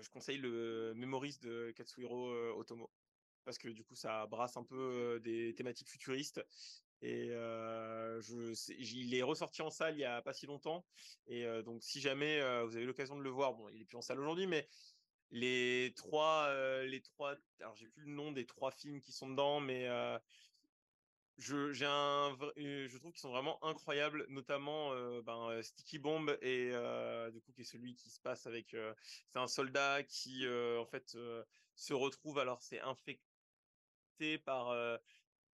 je 0.00 0.08
conseille 0.10 0.38
le 0.38 0.94
Memories 0.94 1.38
de 1.42 1.72
Katsuhiro, 1.74 2.30
Otomo. 2.56 2.90
Parce 3.44 3.58
que 3.58 3.68
du 3.68 3.84
coup, 3.84 3.94
ça 3.94 4.26
brasse 4.26 4.56
un 4.56 4.64
peu, 4.64 5.20
des 5.22 5.54
thématiques 5.54 5.88
futuristes 5.90 6.44
et 7.02 7.26
il 7.26 9.14
est 9.14 9.22
ressorti 9.22 9.62
en 9.62 9.70
salle 9.70 9.94
il 9.96 10.00
y 10.00 10.04
a 10.04 10.22
pas 10.22 10.32
si 10.32 10.46
longtemps 10.46 10.86
et 11.26 11.44
donc 11.62 11.82
si 11.84 12.00
jamais, 12.00 12.40
vous 12.64 12.76
avez 12.76 12.86
l'occasion 12.86 13.16
de 13.16 13.22
le 13.22 13.30
voir, 13.30 13.54
bon, 13.54 13.68
il 13.68 13.82
est 13.82 13.84
plus 13.84 13.98
en 13.98 14.02
salle 14.02 14.18
aujourd'hui, 14.20 14.46
mais 14.46 14.68
les 15.30 15.92
3, 15.96 16.48
heu, 16.50 16.84
les 16.86 17.02
3 17.02 17.36
alors 17.60 17.74
j'ai 17.76 17.88
plus 17.88 18.04
le 18.04 18.12
nom 18.12 18.32
des 18.32 18.46
3 18.46 18.70
films 18.70 19.00
qui 19.00 19.12
sont 19.12 19.28
dedans, 19.30 19.60
mais 19.60 19.86
heu 19.88 20.18
je 21.38 21.84
un 21.84 22.36
heu, 22.56 22.86
je 22.88 22.96
trouve 22.98 23.12
qu'ils 23.12 23.20
sont 23.20 23.30
vraiment 23.30 23.62
incroyables, 23.62 24.24
notamment, 24.28 24.92
ben, 25.22 25.62
Sticky 25.62 25.98
Bomb 25.98 26.30
et 26.40 26.70
du 27.32 27.40
coup, 27.42 27.52
qui 27.52 27.60
est 27.60 27.64
celui 27.64 27.94
qui 27.94 28.08
se 28.10 28.20
passe 28.20 28.46
avec, 28.46 28.74
c'est 29.28 29.38
un 29.38 29.46
soldat 29.46 30.02
qui, 30.02 30.46
en 30.48 30.86
fait, 30.86 31.16
se 31.74 31.92
retrouve 31.92 32.38
alors 32.38 32.62
c'est 32.62 32.80
infecté 32.80 33.20
par, 34.44 34.72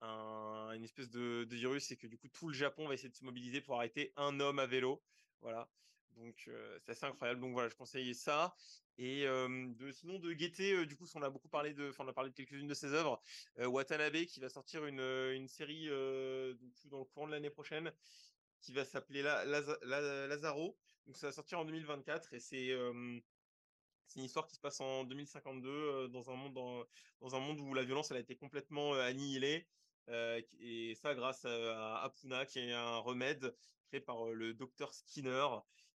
une 0.02 0.84
espèce 0.84 1.10
de 1.10 1.44
de 1.44 1.56
virus 1.56 1.90
et 1.92 1.96
que 1.96 2.06
du 2.06 2.18
coup 2.18 2.28
tout 2.28 2.48
le 2.48 2.54
Japon 2.54 2.88
va 2.88 2.94
essayer 2.94 3.10
de 3.10 3.16
se 3.16 3.24
mobiliser 3.24 3.60
pour 3.60 3.76
arrêter 3.76 4.12
un 4.16 4.40
homme 4.40 4.58
à 4.60 4.66
vélo, 4.66 5.04
voilà. 5.40 5.70
Donc 6.16 6.42
c'est 6.84 6.90
assez 6.90 7.06
incroyable. 7.06 7.40
Donc 7.40 7.52
voilà, 7.52 7.68
je 7.68 7.74
conseille 7.74 8.14
ça. 8.14 8.54
Et 8.98 9.26
sinon 9.92 10.18
de 10.18 10.32
guetter, 10.32 10.86
du 10.86 10.96
coup, 10.96 11.06
on 11.14 11.22
a 11.22 11.30
beaucoup 11.30 11.48
parlé 11.48 11.72
de, 11.74 11.90
on 11.98 12.08
a 12.08 12.12
parlé 12.12 12.30
de 12.30 12.34
quelques-unes 12.34 12.66
de 12.68 12.74
ses 12.74 12.92
œuvres. 12.92 13.22
Watanabe 13.58 14.24
qui 14.26 14.40
va 14.40 14.48
sortir 14.48 14.84
une, 14.86 15.00
une 15.00 15.48
série 15.48 15.88
dans 15.88 16.98
le 16.98 17.04
courant 17.04 17.26
de 17.26 17.32
l'année 17.32 17.50
prochaine 17.50 17.92
qui 18.60 18.72
va 18.72 18.84
s'appeler 18.84 19.22
La, 19.22 19.44
Laza- 19.46 19.78
La- 19.82 20.26
Lazaro. 20.28 20.78
Donc 21.06 21.16
ça 21.16 21.28
va 21.28 21.32
sortir 21.32 21.58
en 21.60 21.64
2024 21.64 22.34
et 22.34 22.40
c'est 22.40 22.72
c'est 24.06 24.18
une 24.20 24.26
histoire 24.26 24.46
qui 24.46 24.54
se 24.56 24.60
passe 24.60 24.80
en 24.80 25.04
2052 25.04 25.68
euh, 25.68 26.08
dans 26.08 26.30
un 26.30 26.34
monde 26.36 26.52
dans, 26.54 26.84
dans 27.20 27.34
un 27.34 27.40
monde 27.40 27.60
où 27.60 27.72
la 27.74 27.84
violence 27.84 28.10
elle 28.10 28.18
a 28.18 28.20
été 28.20 28.36
complètement 28.36 28.94
annihilée 28.94 29.68
et 30.08 30.94
ça 30.96 31.14
grâce 31.14 31.44
à, 31.44 31.96
à 31.98 32.04
Apuna 32.04 32.44
qui 32.46 32.58
est 32.58 32.72
un 32.72 32.98
remède 32.98 33.56
créé 33.86 34.00
par 34.00 34.26
le 34.26 34.52
docteur 34.54 34.92
Skinner. 34.94 35.46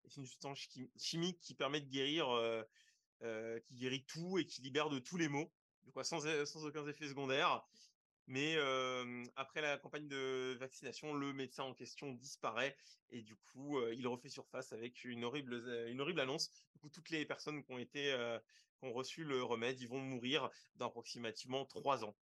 Et 0.04 0.10
C'est 0.10 0.20
une 0.20 0.26
substance 0.26 0.58
chi- 0.58 0.90
chimique 0.96 1.40
qui 1.40 1.54
permet 1.54 1.80
de 1.80 1.88
guérir, 1.88 2.28
euh, 2.30 2.62
euh, 3.22 3.60
qui 3.60 3.74
guérit 3.76 4.04
tout 4.06 4.38
et 4.38 4.46
qui 4.46 4.62
libère 4.62 4.90
de 4.90 4.98
tous 4.98 5.16
les 5.16 5.28
maux, 5.28 5.52
quoi 5.92 6.04
sans, 6.04 6.26
aucun 6.66 6.86
effet 6.86 7.08
secondaire. 7.08 7.66
Mais 8.26 8.56
euh, 8.56 9.24
après 9.36 9.62
la 9.62 9.78
campagne 9.78 10.06
de 10.06 10.56
vaccination, 10.60 11.14
le 11.14 11.32
médecin 11.32 11.64
en 11.64 11.74
question 11.74 12.12
disparaît 12.12 12.76
et 13.08 13.22
du 13.22 13.36
coup, 13.36 13.78
euh, 13.78 13.94
il 13.94 14.06
refait 14.06 14.28
surface 14.28 14.72
avec 14.72 15.04
une 15.04 15.24
horrible, 15.24 15.54
euh, 15.54 15.90
une 15.90 16.00
horrible 16.00 16.20
annonce. 16.20 16.50
Toutes 16.92 17.08
les 17.10 17.24
personnes 17.24 17.64
qui 17.64 17.72
ont 17.72 17.78
été, 17.78 18.12
euh, 18.12 18.38
qui 18.78 18.84
ont 18.86 18.92
reçu 18.92 19.24
le 19.24 19.42
remède, 19.42 19.80
ils 19.80 19.88
vont 19.88 20.00
mourir 20.00 20.50
dans 20.74 20.88
approximativement 20.88 21.64
trois 21.64 22.04
ans. 22.04 22.18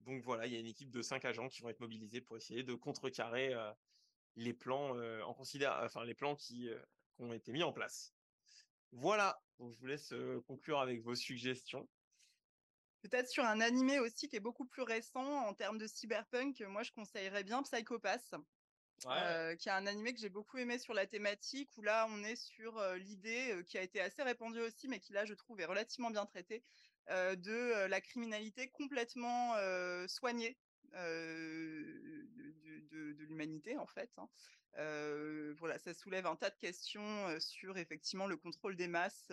Donc 0.00 0.22
voilà, 0.22 0.46
il 0.46 0.52
y 0.52 0.56
a 0.56 0.60
une 0.60 0.66
équipe 0.66 0.90
de 0.90 1.02
cinq 1.02 1.24
agents 1.24 1.48
qui 1.48 1.62
vont 1.62 1.68
être 1.68 1.80
mobilisés 1.80 2.20
pour 2.20 2.36
essayer 2.36 2.62
de 2.64 2.74
contrecarrer 2.74 3.54
euh, 3.54 3.72
les 4.36 4.54
plans 4.54 4.96
euh, 4.96 5.22
en 5.22 5.34
considère, 5.34 5.80
enfin 5.82 6.04
les 6.04 6.14
plans 6.14 6.36
qui, 6.36 6.68
euh, 6.68 6.80
qui 7.16 7.22
ont 7.22 7.32
été 7.32 7.52
mis 7.52 7.62
en 7.62 7.72
place. 7.72 8.14
Voilà. 8.92 9.40
Donc 9.58 9.72
je 9.72 9.78
vous 9.78 9.86
laisse 9.86 10.12
euh, 10.12 10.40
conclure 10.46 10.80
avec 10.80 11.02
vos 11.02 11.14
suggestions. 11.14 11.88
Peut-être 13.02 13.28
sur 13.28 13.44
un 13.44 13.60
animé 13.60 13.98
aussi 14.00 14.28
qui 14.28 14.36
est 14.36 14.40
beaucoup 14.40 14.66
plus 14.66 14.82
récent 14.82 15.24
en 15.24 15.54
termes 15.54 15.78
de 15.78 15.86
cyberpunk, 15.86 16.60
moi 16.62 16.82
je 16.82 16.92
conseillerais 16.92 17.44
bien 17.44 17.62
Psychopass, 17.62 18.34
euh, 19.06 19.54
qui 19.54 19.68
est 19.68 19.72
un 19.72 19.86
animé 19.86 20.12
que 20.12 20.20
j'ai 20.20 20.28
beaucoup 20.28 20.58
aimé 20.58 20.78
sur 20.78 20.92
la 20.92 21.06
thématique, 21.06 21.70
où 21.76 21.82
là 21.82 22.08
on 22.10 22.24
est 22.24 22.36
sur 22.36 22.78
euh, 22.78 22.96
l'idée 22.96 23.52
euh, 23.52 23.62
qui 23.62 23.78
a 23.78 23.82
été 23.82 24.00
assez 24.00 24.22
répandue 24.22 24.60
aussi, 24.60 24.88
mais 24.88 24.98
qui 24.98 25.12
là 25.12 25.24
je 25.24 25.34
trouve 25.34 25.60
est 25.60 25.66
relativement 25.66 26.10
bien 26.10 26.26
traitée, 26.26 26.64
euh, 27.10 27.36
de 27.36 27.52
euh, 27.52 27.88
la 27.88 28.00
criminalité 28.00 28.68
complètement 28.70 29.54
euh, 29.54 30.08
soignée 30.08 30.58
euh, 30.94 32.24
de, 32.36 32.80
de- 32.80 33.12
de 33.12 33.24
l'humanité 33.24 33.76
en 33.78 33.86
fait. 33.86 34.12
hein. 34.18 34.28
Euh, 34.78 35.54
voilà, 35.58 35.78
ça 35.78 35.94
soulève 35.94 36.26
un 36.26 36.36
tas 36.36 36.50
de 36.50 36.56
questions 36.58 37.38
sur 37.40 37.78
effectivement 37.78 38.26
le 38.26 38.36
contrôle 38.36 38.76
des 38.76 38.88
masses. 38.88 39.30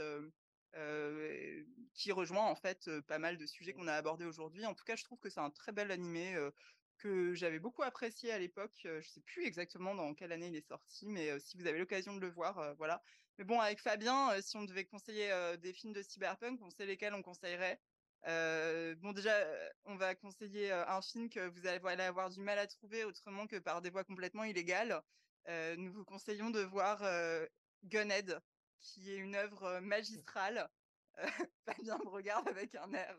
euh, 0.75 1.63
qui 1.93 2.11
rejoint 2.11 2.45
en 2.45 2.55
fait 2.55 2.89
pas 3.01 3.19
mal 3.19 3.37
de 3.37 3.45
sujets 3.45 3.73
qu'on 3.73 3.87
a 3.87 3.93
abordés 3.93 4.25
aujourd'hui. 4.25 4.65
En 4.65 4.73
tout 4.73 4.83
cas, 4.83 4.95
je 4.95 5.03
trouve 5.03 5.19
que 5.19 5.29
c'est 5.29 5.39
un 5.39 5.51
très 5.51 5.71
bel 5.71 5.91
animé 5.91 6.35
que 6.97 7.33
j'avais 7.33 7.59
beaucoup 7.59 7.83
apprécié 7.83 8.31
à 8.31 8.39
l'époque. 8.39 8.79
Je 8.83 9.07
sais 9.07 9.21
plus 9.21 9.45
exactement 9.45 9.93
dans 9.95 10.13
quelle 10.15 10.31
année 10.31 10.47
il 10.47 10.55
est 10.55 10.61
sorti, 10.67 11.07
mais 11.07 11.39
si 11.39 11.57
vous 11.57 11.67
avez 11.67 11.77
l'occasion 11.79 12.15
de 12.15 12.19
le 12.21 12.29
voir, 12.29 12.75
voilà. 12.77 13.03
Mais 13.37 13.43
bon, 13.45 13.59
avec 13.59 13.79
Fabien, 13.81 14.41
si 14.41 14.57
on 14.57 14.63
devait 14.63 14.85
conseiller 14.85 15.29
des 15.59 15.73
films 15.73 15.93
de 15.93 16.01
cyberpunk, 16.01 16.59
on 16.61 16.69
sait 16.69 16.85
lesquels 16.85 17.13
on 17.13 17.21
conseillerait. 17.23 17.79
Euh, 18.25 18.95
bon, 18.95 19.11
déjà, 19.11 19.33
on 19.85 19.95
va 19.95 20.15
conseiller 20.15 20.71
un 20.71 21.01
film 21.01 21.29
que 21.29 21.47
vous 21.47 21.67
allez 21.67 22.03
avoir 22.03 22.29
du 22.29 22.39
mal 22.39 22.57
à 22.57 22.67
trouver 22.67 23.03
autrement 23.03 23.47
que 23.47 23.59
par 23.59 23.81
des 23.81 23.89
voies 23.89 24.03
complètement 24.05 24.43
illégales. 24.43 25.01
Euh, 25.49 25.75
nous 25.75 25.91
vous 25.91 26.05
conseillons 26.05 26.49
de 26.49 26.61
voir 26.61 27.03
euh, 27.03 27.45
Gunhead, 27.83 28.39
qui 28.79 29.11
est 29.11 29.17
une 29.17 29.35
œuvre 29.35 29.63
euh, 29.63 29.81
magistrale. 29.81 30.69
Fabien 31.65 31.97
me 31.99 32.09
regarde 32.09 32.47
avec 32.47 32.75
un 32.75 32.93
air, 32.93 33.17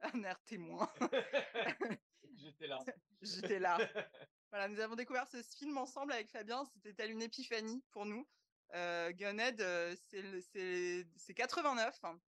un 0.00 0.22
air 0.24 0.42
témoin. 0.44 0.92
J'étais 2.34 2.66
là. 2.66 2.78
J'étais 3.22 3.58
là. 3.58 3.78
Voilà, 4.50 4.68
nous 4.68 4.80
avons 4.80 4.96
découvert 4.96 5.26
ce 5.28 5.42
film 5.42 5.78
ensemble 5.78 6.12
avec 6.12 6.30
Fabien. 6.30 6.64
C'était 6.64 6.94
telle 6.94 7.12
une 7.12 7.22
épiphanie 7.22 7.84
pour 7.90 8.06
nous. 8.06 8.28
Gunhead, 8.72 9.60
c'est 10.10 10.22
le- 10.22 10.40
c'est 10.40 11.06
c'est 11.16 11.34
89. 11.34 11.96
hein. 12.02 12.20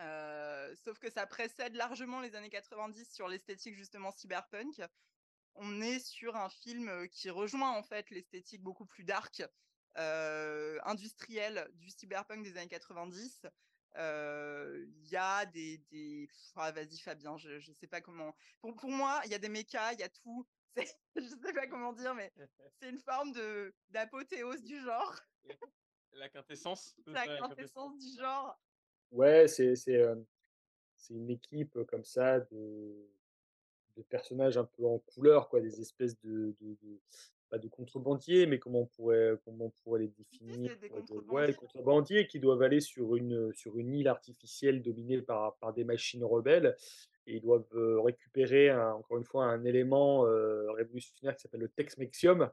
Euh, 0.00 0.74
sauf 0.74 0.98
que 0.98 1.10
ça 1.10 1.26
précède 1.26 1.74
largement 1.74 2.20
les 2.20 2.34
années 2.34 2.50
90 2.50 3.12
sur 3.12 3.28
l'esthétique 3.28 3.76
justement 3.76 4.10
cyberpunk. 4.10 4.82
On 5.54 5.80
est 5.80 6.00
sur 6.00 6.34
un 6.36 6.48
film 6.48 6.88
euh, 6.88 7.06
qui 7.06 7.30
rejoint 7.30 7.70
en 7.70 7.82
fait 7.82 8.10
l'esthétique 8.10 8.62
beaucoup 8.62 8.86
plus 8.86 9.04
dark, 9.04 9.42
euh, 9.98 10.80
industrielle 10.84 11.70
du 11.74 11.90
cyberpunk 11.90 12.42
des 12.42 12.56
années 12.56 12.68
90. 12.68 13.46
Euh, 13.96 14.84
Il 14.88 15.08
y 15.08 15.16
a 15.16 15.46
des, 15.46 16.28
ah, 16.56 16.72
vas-y 16.72 16.98
Fabien, 16.98 17.36
je, 17.36 17.60
je 17.60 17.72
sais 17.72 17.86
pas 17.86 18.00
comment. 18.00 18.34
Pour, 18.60 18.74
pour 18.74 18.90
moi, 18.90 19.20
il 19.24 19.30
y 19.30 19.34
a 19.34 19.38
des 19.38 19.48
mechas, 19.48 19.92
il 19.92 20.00
y 20.00 20.02
a 20.02 20.08
tout. 20.08 20.46
Je 21.16 21.22
sais 21.22 21.52
pas 21.52 21.68
comment 21.68 21.92
dire, 21.92 22.16
mais 22.16 22.32
c'est 22.80 22.90
une 22.90 22.98
forme 22.98 23.30
de 23.30 23.72
d'apothéose 23.90 24.64
du 24.64 24.80
genre, 24.80 25.14
La 26.10 26.28
quintessence. 26.28 26.96
la 27.06 27.38
quintessence 27.38 27.96
du 27.98 28.18
genre. 28.18 28.60
Ouais, 29.12 29.46
c'est 29.48 29.76
c'est, 29.76 29.96
euh, 29.96 30.16
c'est 30.96 31.14
une 31.14 31.30
équipe 31.30 31.76
euh, 31.76 31.84
comme 31.84 32.04
ça 32.04 32.40
de, 32.40 33.06
de 33.96 34.02
personnages 34.02 34.56
un 34.58 34.64
peu 34.64 34.84
en 34.84 34.98
couleur, 34.98 35.48
quoi, 35.48 35.60
des 35.60 35.80
espèces 35.80 36.18
de, 36.20 36.54
de, 36.60 36.76
de- 36.82 37.00
pas 37.50 37.58
de 37.58 37.68
contrebandiers, 37.68 38.46
mais 38.46 38.58
comment 38.58 38.80
on 38.80 38.86
pourrait, 38.86 39.34
comment 39.44 39.66
on 39.66 39.70
pourrait 39.84 40.00
les 40.00 40.08
définir 40.08 40.70
c'est 40.72 40.80
des 40.80 40.88
de- 40.88 40.94
Ouais, 40.94 41.00
contrebandiers. 41.02 41.54
contrebandiers 41.54 42.26
qui 42.26 42.40
doivent 42.40 42.62
aller 42.62 42.80
sur 42.80 43.14
une, 43.16 43.52
sur 43.54 43.78
une 43.78 43.94
île 43.94 44.08
artificielle 44.08 44.82
dominée 44.82 45.20
par, 45.22 45.54
par 45.56 45.72
des 45.72 45.84
machines 45.84 46.24
rebelles. 46.24 46.74
Et 47.26 47.36
ils 47.36 47.40
doivent 47.40 47.64
euh, 47.74 48.00
récupérer, 48.00 48.70
un- 48.70 48.94
encore 48.94 49.18
une 49.18 49.24
fois, 49.24 49.44
un 49.46 49.64
élément 49.64 50.26
euh, 50.26 50.70
révolutionnaire 50.72 51.36
qui 51.36 51.42
s'appelle 51.42 51.60
le 51.60 51.68
Tex-Mexium. 51.68 52.50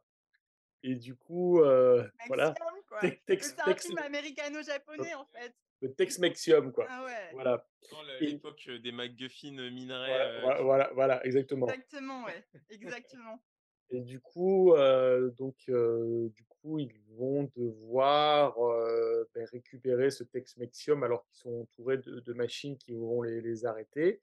Et 0.83 0.95
du 0.95 1.15
coup, 1.15 1.61
euh, 1.61 2.03
voilà, 2.27 2.49
Maximum, 2.49 2.81
quoi. 2.87 2.99
Tex- 2.99 3.11
Mais 3.27 3.35
Tex- 3.35 3.47
C'est 3.55 3.61
un 3.61 3.65
Tex- 3.65 3.85
film 3.87 3.97
américano-japonais 3.97 5.13
en 5.15 5.25
fait. 5.25 5.53
Le 5.81 5.93
Tex-Mexium, 5.93 6.71
quoi. 6.71 6.85
Ah 6.89 7.03
ouais. 7.03 7.29
Voilà, 7.33 7.65
Dans 7.91 7.97
Et- 8.19 8.27
l'époque 8.27 8.63
euh, 8.69 8.79
des 8.79 8.91
MacGuffin 8.91 9.57
euh, 9.57 9.69
minerais. 9.71 10.41
voilà, 10.41 10.59
euh, 10.59 10.63
voilà, 10.63 10.91
voilà, 10.93 11.25
exactement. 11.25 11.67
Exactement, 11.67 12.23
ouais. 12.25 12.43
Exactement. 12.69 13.41
Et 13.89 13.99
du 14.01 14.21
coup, 14.21 14.73
euh, 14.73 15.31
donc, 15.31 15.55
euh, 15.67 16.29
du 16.29 16.45
coup, 16.45 16.79
ils 16.79 16.93
vont 17.09 17.49
devoir 17.57 18.57
euh, 18.63 19.27
ben, 19.35 19.45
récupérer 19.51 20.11
ce 20.11 20.23
Tex-Mexium 20.23 21.03
alors 21.03 21.25
qu'ils 21.25 21.39
sont 21.39 21.61
entourés 21.61 21.97
de, 21.97 22.21
de 22.21 22.33
machines 22.33 22.77
qui 22.77 22.93
vont 22.93 23.21
les, 23.21 23.41
les 23.41 23.65
arrêter. 23.65 24.21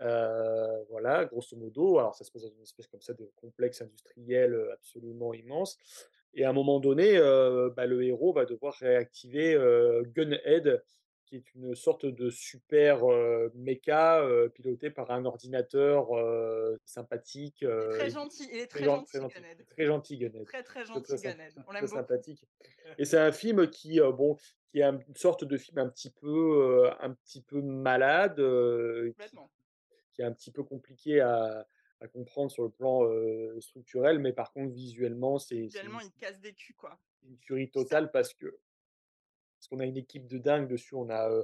Euh, 0.00 0.82
voilà, 0.88 1.24
grosso 1.26 1.56
modo. 1.56 1.98
Alors, 1.98 2.14
ça 2.14 2.24
se 2.24 2.30
passe 2.32 2.42
dans 2.42 2.50
une 2.50 2.62
espèce 2.62 2.86
comme 2.86 3.02
ça 3.02 3.12
de 3.14 3.30
complexe 3.36 3.82
industriel 3.82 4.68
absolument 4.72 5.34
immense. 5.34 5.76
Et 6.34 6.44
à 6.44 6.50
un 6.50 6.52
moment 6.52 6.80
donné, 6.80 7.16
euh, 7.16 7.70
bah, 7.70 7.86
le 7.86 8.02
héros 8.02 8.32
va 8.32 8.44
devoir 8.44 8.74
réactiver 8.74 9.54
euh, 9.54 10.02
Gunhead, 10.14 10.82
qui 11.26 11.36
est 11.36 11.54
une 11.54 11.74
sorte 11.74 12.06
de 12.06 12.28
super 12.28 13.04
euh, 13.10 13.50
méca 13.54 14.20
euh, 14.20 14.48
piloté 14.48 14.90
par 14.90 15.10
un 15.10 15.24
ordinateur 15.24 16.08
sympathique. 16.84 17.64
Très 17.90 18.10
gentil. 18.10 18.48
Il 18.52 18.58
est 18.58 18.66
très, 18.66 18.80
très 18.80 18.84
gen- 18.84 18.96
gentil, 18.96 19.06
très 19.10 19.20
gentil, 19.20 19.34
Gunhead. 19.40 19.66
très 19.68 19.86
gentil 19.86 20.18
Gunhead. 20.18 20.44
Très 20.44 20.62
très 20.62 20.84
gentil, 20.84 21.16
très, 21.16 21.32
Gunhead. 21.32 21.52
On 21.68 21.72
l'aime 21.72 21.82
beaucoup. 21.82 21.94
sympathique. 21.94 22.44
Et 22.98 23.04
c'est 23.04 23.18
un 23.18 23.32
film 23.32 23.68
qui, 23.70 24.00
bon, 24.00 24.36
qui 24.70 24.80
est 24.80 24.82
un- 24.84 24.98
une 25.08 25.16
sorte 25.16 25.44
de 25.44 25.56
film 25.56 25.78
un 25.78 25.88
petit 25.88 26.10
peu, 26.10 26.90
un 27.00 27.12
petit 27.14 27.42
peu 27.42 27.62
malade, 27.62 28.36
qui 30.12 30.22
est 30.22 30.24
un 30.24 30.32
petit 30.32 30.50
peu 30.50 30.62
compliqué 30.62 31.20
à, 31.20 31.66
à 32.00 32.08
comprendre 32.08 32.50
sur 32.50 32.64
le 32.64 32.70
plan 32.70 33.04
euh, 33.04 33.58
structurel, 33.60 34.18
mais 34.18 34.32
par 34.32 34.52
contre 34.52 34.72
visuellement, 34.74 35.38
c'est 35.38 35.56
Visuellement, 35.62 36.00
une, 36.00 36.06
il 36.06 36.20
casse 36.20 36.38
des 36.40 36.52
culs, 36.52 36.74
quoi. 36.74 36.98
une 37.22 37.38
tuerie 37.38 37.70
totale 37.70 38.10
parce 38.10 38.34
que 38.34 38.46
parce 38.46 39.68
qu'on 39.68 39.80
a 39.80 39.86
une 39.86 39.96
équipe 39.96 40.26
de 40.26 40.36
dingue 40.38 40.68
dessus. 40.68 40.94
On 40.94 41.08
a 41.08 41.30
euh, 41.30 41.42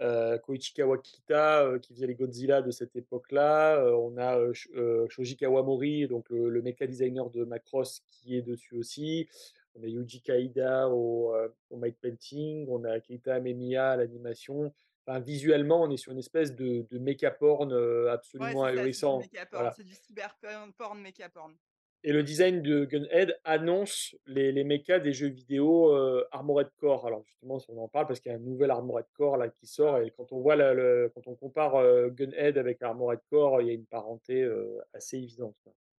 euh, 0.00 0.38
Koichi 0.38 0.72
Kawakita 0.72 1.72
qui 1.82 1.92
faisait 1.92 2.06
les 2.06 2.14
Godzilla 2.14 2.62
de 2.62 2.70
cette 2.70 2.96
époque-là. 2.96 3.84
On 3.98 4.16
a 4.16 4.38
Sh- 4.52 4.70
Shoji 5.10 5.36
Kawamori, 5.36 6.08
donc 6.08 6.30
le, 6.30 6.48
le 6.48 6.62
mecha 6.62 6.86
designer 6.86 7.28
de 7.28 7.44
Macross, 7.44 8.00
qui 8.10 8.34
est 8.36 8.42
dessus 8.42 8.76
aussi. 8.76 9.28
On 9.74 9.82
a 9.82 9.86
Yuji 9.86 10.22
Kaida 10.22 10.88
au, 10.88 11.34
au 11.68 11.76
mic 11.76 12.00
painting. 12.00 12.66
On 12.70 12.82
a 12.84 12.98
Keita 12.98 13.34
Amemiya 13.34 13.90
à 13.90 13.96
l'animation. 13.96 14.72
Enfin, 15.06 15.20
visuellement, 15.20 15.82
on 15.82 15.90
est 15.90 15.96
sur 15.96 16.12
une 16.12 16.18
espèce 16.18 16.54
de, 16.54 16.82
de 16.90 16.98
mecha 16.98 17.30
porn 17.30 17.72
Ouais, 17.72 18.10
absolument 18.10 18.66
c'est 18.66 18.72
du 18.72 18.78
ahurissant. 18.78 19.18
méca. 19.20 19.46
Voilà. 19.50 19.72
C'est 19.72 19.84
du 19.84 19.94
cyberporn 19.94 20.72
porn, 20.74 21.00
méca 21.00 21.28
porn. 21.28 21.56
Et 22.02 22.12
le 22.14 22.22
design 22.22 22.62
de 22.62 22.86
Gunhead 22.86 23.38
annonce 23.44 24.16
les, 24.24 24.52
les 24.52 24.64
mechas 24.64 25.00
des 25.00 25.12
jeux 25.12 25.28
vidéo 25.28 25.94
euh, 25.94 26.26
Armored 26.32 26.70
Core. 26.78 27.06
Alors 27.06 27.22
justement, 27.26 27.58
on 27.68 27.76
en 27.78 27.88
parle 27.88 28.06
parce 28.06 28.20
qu'il 28.20 28.32
y 28.32 28.34
a 28.34 28.38
un 28.38 28.40
nouvel 28.40 28.70
Armored 28.70 29.04
Core 29.12 29.36
là 29.36 29.48
qui 29.50 29.66
sort 29.66 29.98
et 29.98 30.10
quand 30.16 30.32
on 30.32 30.40
voit 30.40 30.56
la- 30.56 30.72
le, 30.72 31.10
quand 31.14 31.26
on 31.26 31.34
compare 31.34 31.74
euh, 31.76 32.08
Gunhead 32.08 32.56
avec 32.56 32.80
Armored 32.80 33.20
Core, 33.28 33.60
il 33.60 33.68
y 33.68 33.70
a 33.70 33.74
une 33.74 33.84
parenté 33.84 34.40
euh, 34.42 34.80
assez 34.94 35.18
évidente. 35.18 35.56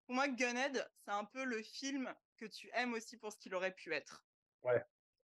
Pour 0.08 0.16
moi, 0.16 0.28
Gunhead, 0.28 0.84
c'est 1.06 1.12
un 1.12 1.26
peu 1.26 1.44
le 1.44 1.62
film 1.62 2.12
que 2.38 2.46
tu 2.46 2.70
aimes 2.74 2.94
aussi 2.94 3.16
pour 3.18 3.32
ce 3.32 3.38
qu'il 3.38 3.54
aurait 3.54 3.74
pu 3.74 3.94
être. 3.94 4.26
Ouais. 4.64 4.84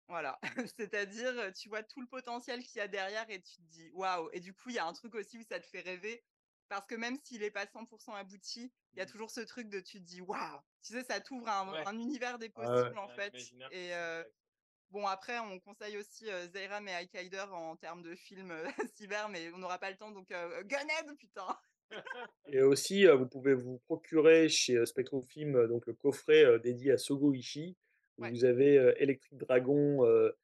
Voilà, 0.09 0.39
c'est-à-dire, 0.78 1.52
tu 1.52 1.68
vois 1.68 1.82
tout 1.82 2.01
le 2.01 2.06
potentiel 2.06 2.62
qu'il 2.64 2.78
y 2.78 2.80
a 2.80 2.89
derrière 2.89 3.28
et 3.28 3.43
tu 3.43 3.56
te 3.56 3.62
dis: 3.62 3.90
«Waouh» 3.93 4.30
et 4.32 4.40
du 4.40 4.55
coup, 4.55 4.70
il 4.70 4.76
y 4.76 4.78
a 4.78 4.86
un 4.86 4.93
truc 4.94 5.14
aussi 5.14 5.36
où 5.36 5.43
ça 5.43 5.60
te 5.60 5.66
fait 5.66 5.80
rêver 5.82 6.24
parce 6.68 6.86
que 6.86 6.94
même 6.94 7.18
s'il 7.22 7.43
est 7.43 7.51
pas 7.51 7.66
100% 7.66 8.14
abouti, 8.14 8.72
il 8.94 8.98
y 8.98 9.02
a 9.02 9.06
Mmh. 9.06 9.06
toujours 9.06 9.30
ce 9.30 9.40
truc 9.40 9.68
de 9.68 9.80
tu 9.80 9.98
te 9.98 10.05
dis: 10.05 10.22
«Waouh!» 10.22 10.60
tu 10.82 10.94
sais, 10.94 11.05
ça 11.05 11.20
t'ouvre 11.20 11.48
un 11.48 11.76
Ouais. 11.76 11.85
un 11.85 11.98
univers 11.98 12.39
des 12.39 12.48
Ouais, 12.56 12.66
ouais. 12.66 12.90
possibles, 12.90 12.98
en 12.98 13.10
fait 13.10 13.36
et 13.70 13.93
bon 14.90 15.06
après 15.06 15.39
on 15.40 15.60
conseille 15.60 15.98
aussi, 15.98 16.30
heu, 16.30 16.48
Zeiram 16.52 16.89
et 16.89 16.94
Highkaider 16.94 17.47
en 17.52 17.76
termes 17.76 18.02
de 18.02 18.14
films, 18.16 18.55
cyber 18.97 19.28
mais 19.30 19.52
on 19.55 19.59
n'aura 19.59 19.78
pas 19.78 19.90
le 19.90 19.97
temps 19.98 20.12
donc 20.12 20.28
Gunhead 20.30 21.16
putain! 21.18 21.59
Et 22.52 22.62
aussi, 22.62 23.06
vous 23.06 23.26
pouvez 23.26 23.55
vous 23.55 23.78
procurer 23.78 24.48
chez, 24.48 24.85
Spectrum 24.86 25.22
Film, 25.22 25.66
donc 25.68 25.86
le 25.86 25.93
coffret, 25.94 26.59
dédié 26.60 26.93
à 26.93 26.98
Sogo 26.98 27.32
Ishii, 27.35 27.76
Ouais. 28.19 28.31
vous 28.31 28.45
avez, 28.45 28.74
Electric 28.99 29.36
Dragon, 29.39 30.05
heu 30.05 30.35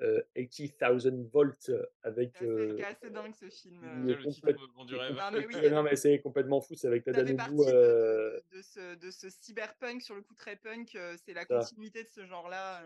heu, 0.00 0.24
80,000 0.34 1.28
volts 1.32 1.70
avec, 2.02 2.32
C'est 2.38 2.84
assez 2.84 3.10
dingue 3.10 3.34
ce 3.34 3.48
film, 3.48 3.80
le 4.06 4.14
complète 4.24 4.56
du 4.86 4.94
rêve. 4.94 5.14
non 5.18 5.30
mais 5.32 5.46
oui, 5.46 5.52
complète 5.54 5.72
non 5.72 5.82
mais 5.82 5.96
c'est 5.96 6.20
complètement 6.20 6.60
fou, 6.60 6.74
c'est 6.74 6.86
avec 6.86 7.04
Tadanobu, 7.04 7.36
partie 7.36 7.54
de 7.56 8.42
de 8.52 8.62
ce 8.62 8.94
de 8.94 9.10
ce 9.10 9.28
cyberpunk 9.28 10.02
sur 10.02 10.14
le 10.14 10.22
coup 10.22 10.34
très 10.34 10.56
punk, 10.56 10.96
c'est 11.24 11.34
la 11.34 11.44
continuité 11.44 12.02
de 12.04 12.08
ce 12.08 12.24
genre-là, 12.26 12.82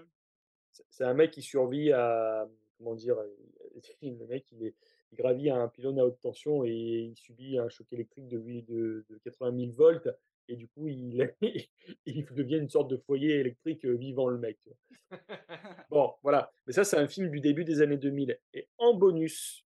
C'est 0.90 1.05
un 1.05 1.14
mec 1.14 1.31
qui 1.32 1.43
survit 1.43 1.93
à, 1.93 2.48
comment 2.78 2.94
dire? 2.94 3.16
Le 4.02 4.27
mec 4.27 4.51
il 4.52 4.64
est 4.64 4.74
il 5.12 5.16
gravit 5.16 5.51
un 5.51 5.69
pylône 5.69 5.98
à 5.98 6.05
haute 6.06 6.20
tension 6.20 6.64
et 6.64 6.70
il 6.73 7.16
subit 7.16 7.59
un 7.59 7.69
choc 7.69 7.93
électrique 7.93 8.28
de 8.28 8.39
huit 8.39 8.62
de 8.62 9.05
de 9.09 9.19
80 9.19 9.52
000 9.52 9.73
volts 9.73 10.09
et 10.53 10.57
du 10.57 10.69
coup 10.69 10.89
il 10.89 11.35
il 12.07 12.24
devient 12.27 12.59
une 12.59 12.69
sorte 12.69 12.91
de 12.91 12.97
foyer 12.97 13.41
électrique, 13.41 13.85
vivant 13.85 14.29
le 14.29 14.39
mec, 14.39 14.59
tu 14.61 14.69
vois? 14.69 14.79
Bon, 15.91 16.15
voilà, 16.23 16.53
mais 16.66 16.73
ça 16.73 16.85
c'est 16.85 16.97
un 16.97 17.09
film 17.09 17.31
du 17.31 17.41
début 17.41 17.65
des 17.65 17.83
années 17.83 17.99
2000 17.99 18.39
et 18.55 18.69
en 18.79 18.95
bonus, 18.95 19.66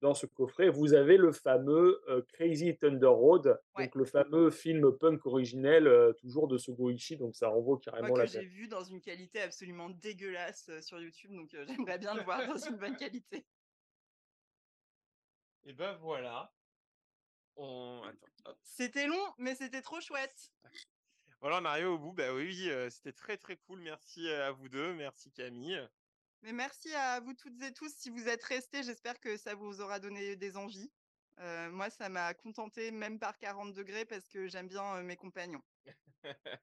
dans 0.00 0.14
ce 0.14 0.26
coffret, 0.26 0.68
vous 0.68 0.94
avez 0.94 1.16
le 1.16 1.32
fameux, 1.32 2.00
Crazy 2.32 2.76
Thunder 2.76 3.06
Road, 3.06 3.58
Ouais. 3.76 3.84
donc 3.84 3.94
le 3.96 4.04
fameux 4.04 4.50
film 4.50 4.96
punk 4.96 5.26
originel, 5.26 6.14
toujours 6.20 6.46
de 6.48 6.56
Sogo 6.56 6.90
Ishii, 6.90 7.16
donc 7.16 7.34
ça 7.34 7.50
en 7.50 7.60
vaut 7.60 7.72
Moi 7.72 7.80
carrément 7.82 8.14
que 8.14 8.20
la 8.20 8.26
j'ai 8.26 8.44
vu 8.44 8.68
dans 8.68 8.84
une 8.84 9.00
qualité 9.00 9.40
absolument 9.40 9.90
dégueulasse, 9.90 10.70
sur 10.80 11.00
YouTube 11.00 11.32
donc 11.32 11.50
j'aimerais 11.68 11.98
bien 11.98 12.14
le 12.14 12.22
voir 12.22 12.46
dans 12.46 12.56
une 12.56 12.76
bonne 12.76 12.96
qualité. 12.96 13.44
Et 15.64 15.72
bah, 15.74 15.98
voilà. 16.00 16.50
On. 17.58 18.02
C'était 18.62 19.06
long, 19.06 19.34
mais 19.38 19.54
c'était 19.56 19.82
trop 19.82 20.00
chouette. 20.00 20.52
Voilà, 21.40 21.58
on 21.60 21.64
arrive 21.64 21.88
au 21.88 21.98
bout. 21.98 22.12
Bah, 22.12 22.32
oui, 22.32 22.44
oui, 22.44 22.68
heu, 22.70 22.88
c'était 22.88 23.12
très, 23.12 23.36
très 23.36 23.56
cool. 23.56 23.80
Merci, 23.80 24.26
heu, 24.28 24.42
à 24.42 24.52
vous 24.52 24.68
2. 24.68 24.94
Merci 24.94 25.30
Camille. 25.32 25.88
Mais 26.42 26.52
merci 26.52 26.94
à 26.94 27.18
vous 27.20 27.34
toutes 27.34 27.60
et 27.62 27.72
tous 27.72 27.92
si 27.96 28.10
vous 28.10 28.28
êtes 28.28 28.44
restés, 28.44 28.84
j'espère 28.84 29.18
que 29.18 29.36
ça 29.36 29.54
vous 29.54 29.80
aura 29.80 29.98
donné 29.98 30.36
des 30.36 30.56
envies. 30.56 30.90
Heu, 31.40 31.70
moi 31.70 31.90
ça 31.90 32.08
m'a 32.08 32.32
contentée 32.34 32.90
même 32.92 33.18
par 33.18 33.36
40° 33.38 34.04
parce 34.04 34.28
que 34.28 34.46
j'aime 34.46 34.68
bien, 34.68 35.02
mes 35.02 35.16
compagnons. 35.16 35.62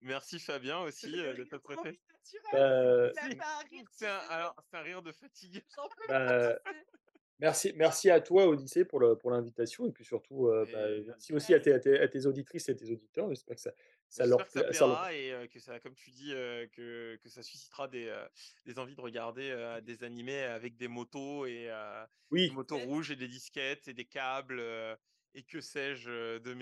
Merci 0.00 0.38
Fabien 0.38 0.80
aussi, 0.80 1.10
de 1.10 1.16
naturel, 2.12 2.52
Bah 2.52 3.12
c'est 3.92 4.08
un 4.08 4.18
alors 4.28 4.54
un 4.72 4.80
rire 4.80 5.02
de 5.02 5.12
fatigue. 5.12 5.64
J'en 5.74 5.88
peux 5.88 5.94
plus, 5.96 6.08
Bah, 6.08 6.54
tu 6.64 6.72
sais? 6.72 6.86
Merci 7.38 7.72
merci 7.76 8.10
à 8.10 8.20
toi 8.20 8.46
Odyssée 8.48 8.84
pour 8.84 9.00
le 9.00 9.16
pour 9.16 9.30
l'invitation 9.30 9.86
et 9.86 9.92
puis 9.92 10.04
surtout, 10.04 10.48
heu, 10.48 10.66
bah, 10.72 10.88
Et 10.88 11.04
merci 11.06 11.32
aussi 11.32 11.54
à 11.54 11.60
tes 11.60 11.72
à 11.72 11.78
Merci. 11.78 11.88
tes 11.88 11.98
à 11.98 12.08
tes 12.08 12.26
auditrices 12.26 12.68
et 12.68 12.76
tes 12.76 12.90
auditeurs. 12.90 13.28
J'espère 13.30 13.56
que 13.56 13.62
ça 13.62 13.72
ça 14.08 14.26
leur 14.26 14.44
que 14.46 14.72
ça 14.72 14.86
leur 14.86 15.08
et 15.10 15.32
heu, 15.32 15.46
que 15.48 15.58
ça 15.60 15.80
comme 15.80 15.94
tu 15.94 16.10
dis, 16.10 16.32
heu, 16.32 16.68
que 16.72 17.16
que 17.22 17.28
ça 17.28 17.42
suscitera 17.42 17.88
des, 17.88 18.12
des 18.64 18.78
envies 18.78 18.94
de 18.96 19.00
regarder, 19.00 19.80
des 19.84 20.02
animés 20.04 20.42
avec 20.42 20.76
des 20.76 20.88
motos 20.88 21.46
et 21.46 21.70
des 22.44 22.50
motos 22.50 22.78
rouges 22.78 23.10
et 23.10 23.16
des 23.16 23.28
disquettes 23.28 23.88
et 23.88 23.94
des 23.94 24.04
câbles, 24.06 24.60
et 25.34 25.42
que 25.44 25.60
sais-je, 25.60 26.38
de. 26.38 26.54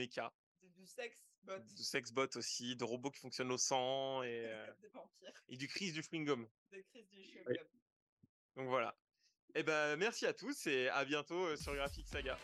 C'est 0.61 0.73
du 0.73 0.87
sexe 0.87 1.27
bot. 1.45 1.59
De 1.59 1.83
sexbots 1.83 2.37
aussi, 2.37 2.77
de 2.77 2.85
robots 2.85 3.11
qui 3.11 3.21
fonctionnent 3.21 3.53
au 3.53 3.59
sang 3.59 4.23
et 4.23 4.47
heu, 4.47 4.67
Des 4.81 4.89
vampires, 4.89 5.33
et 5.49 5.57
du 5.57 5.69
Chris 5.69 5.93
du 5.93 6.03
chewing-gum. 6.03 6.49
des 6.71 6.83
crises 6.85 7.09
du 7.09 7.23
oui. 7.47 7.57
chewing-gum. 7.57 7.67
Donc 8.57 8.69
voilà. 8.69 8.97
Et 9.59 9.63
bah, 9.63 9.97
merci 9.97 10.27
à 10.27 10.35
tous 10.35 10.67
et 10.67 10.91
à 10.91 11.03
bientôt, 11.07 11.47
heu, 11.47 11.57
sur 11.57 11.75
Graphic 11.75 12.07
Saga. 12.07 12.37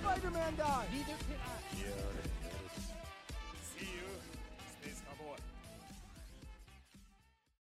Spider-Man! 0.00 0.54
Neither. 0.92 1.33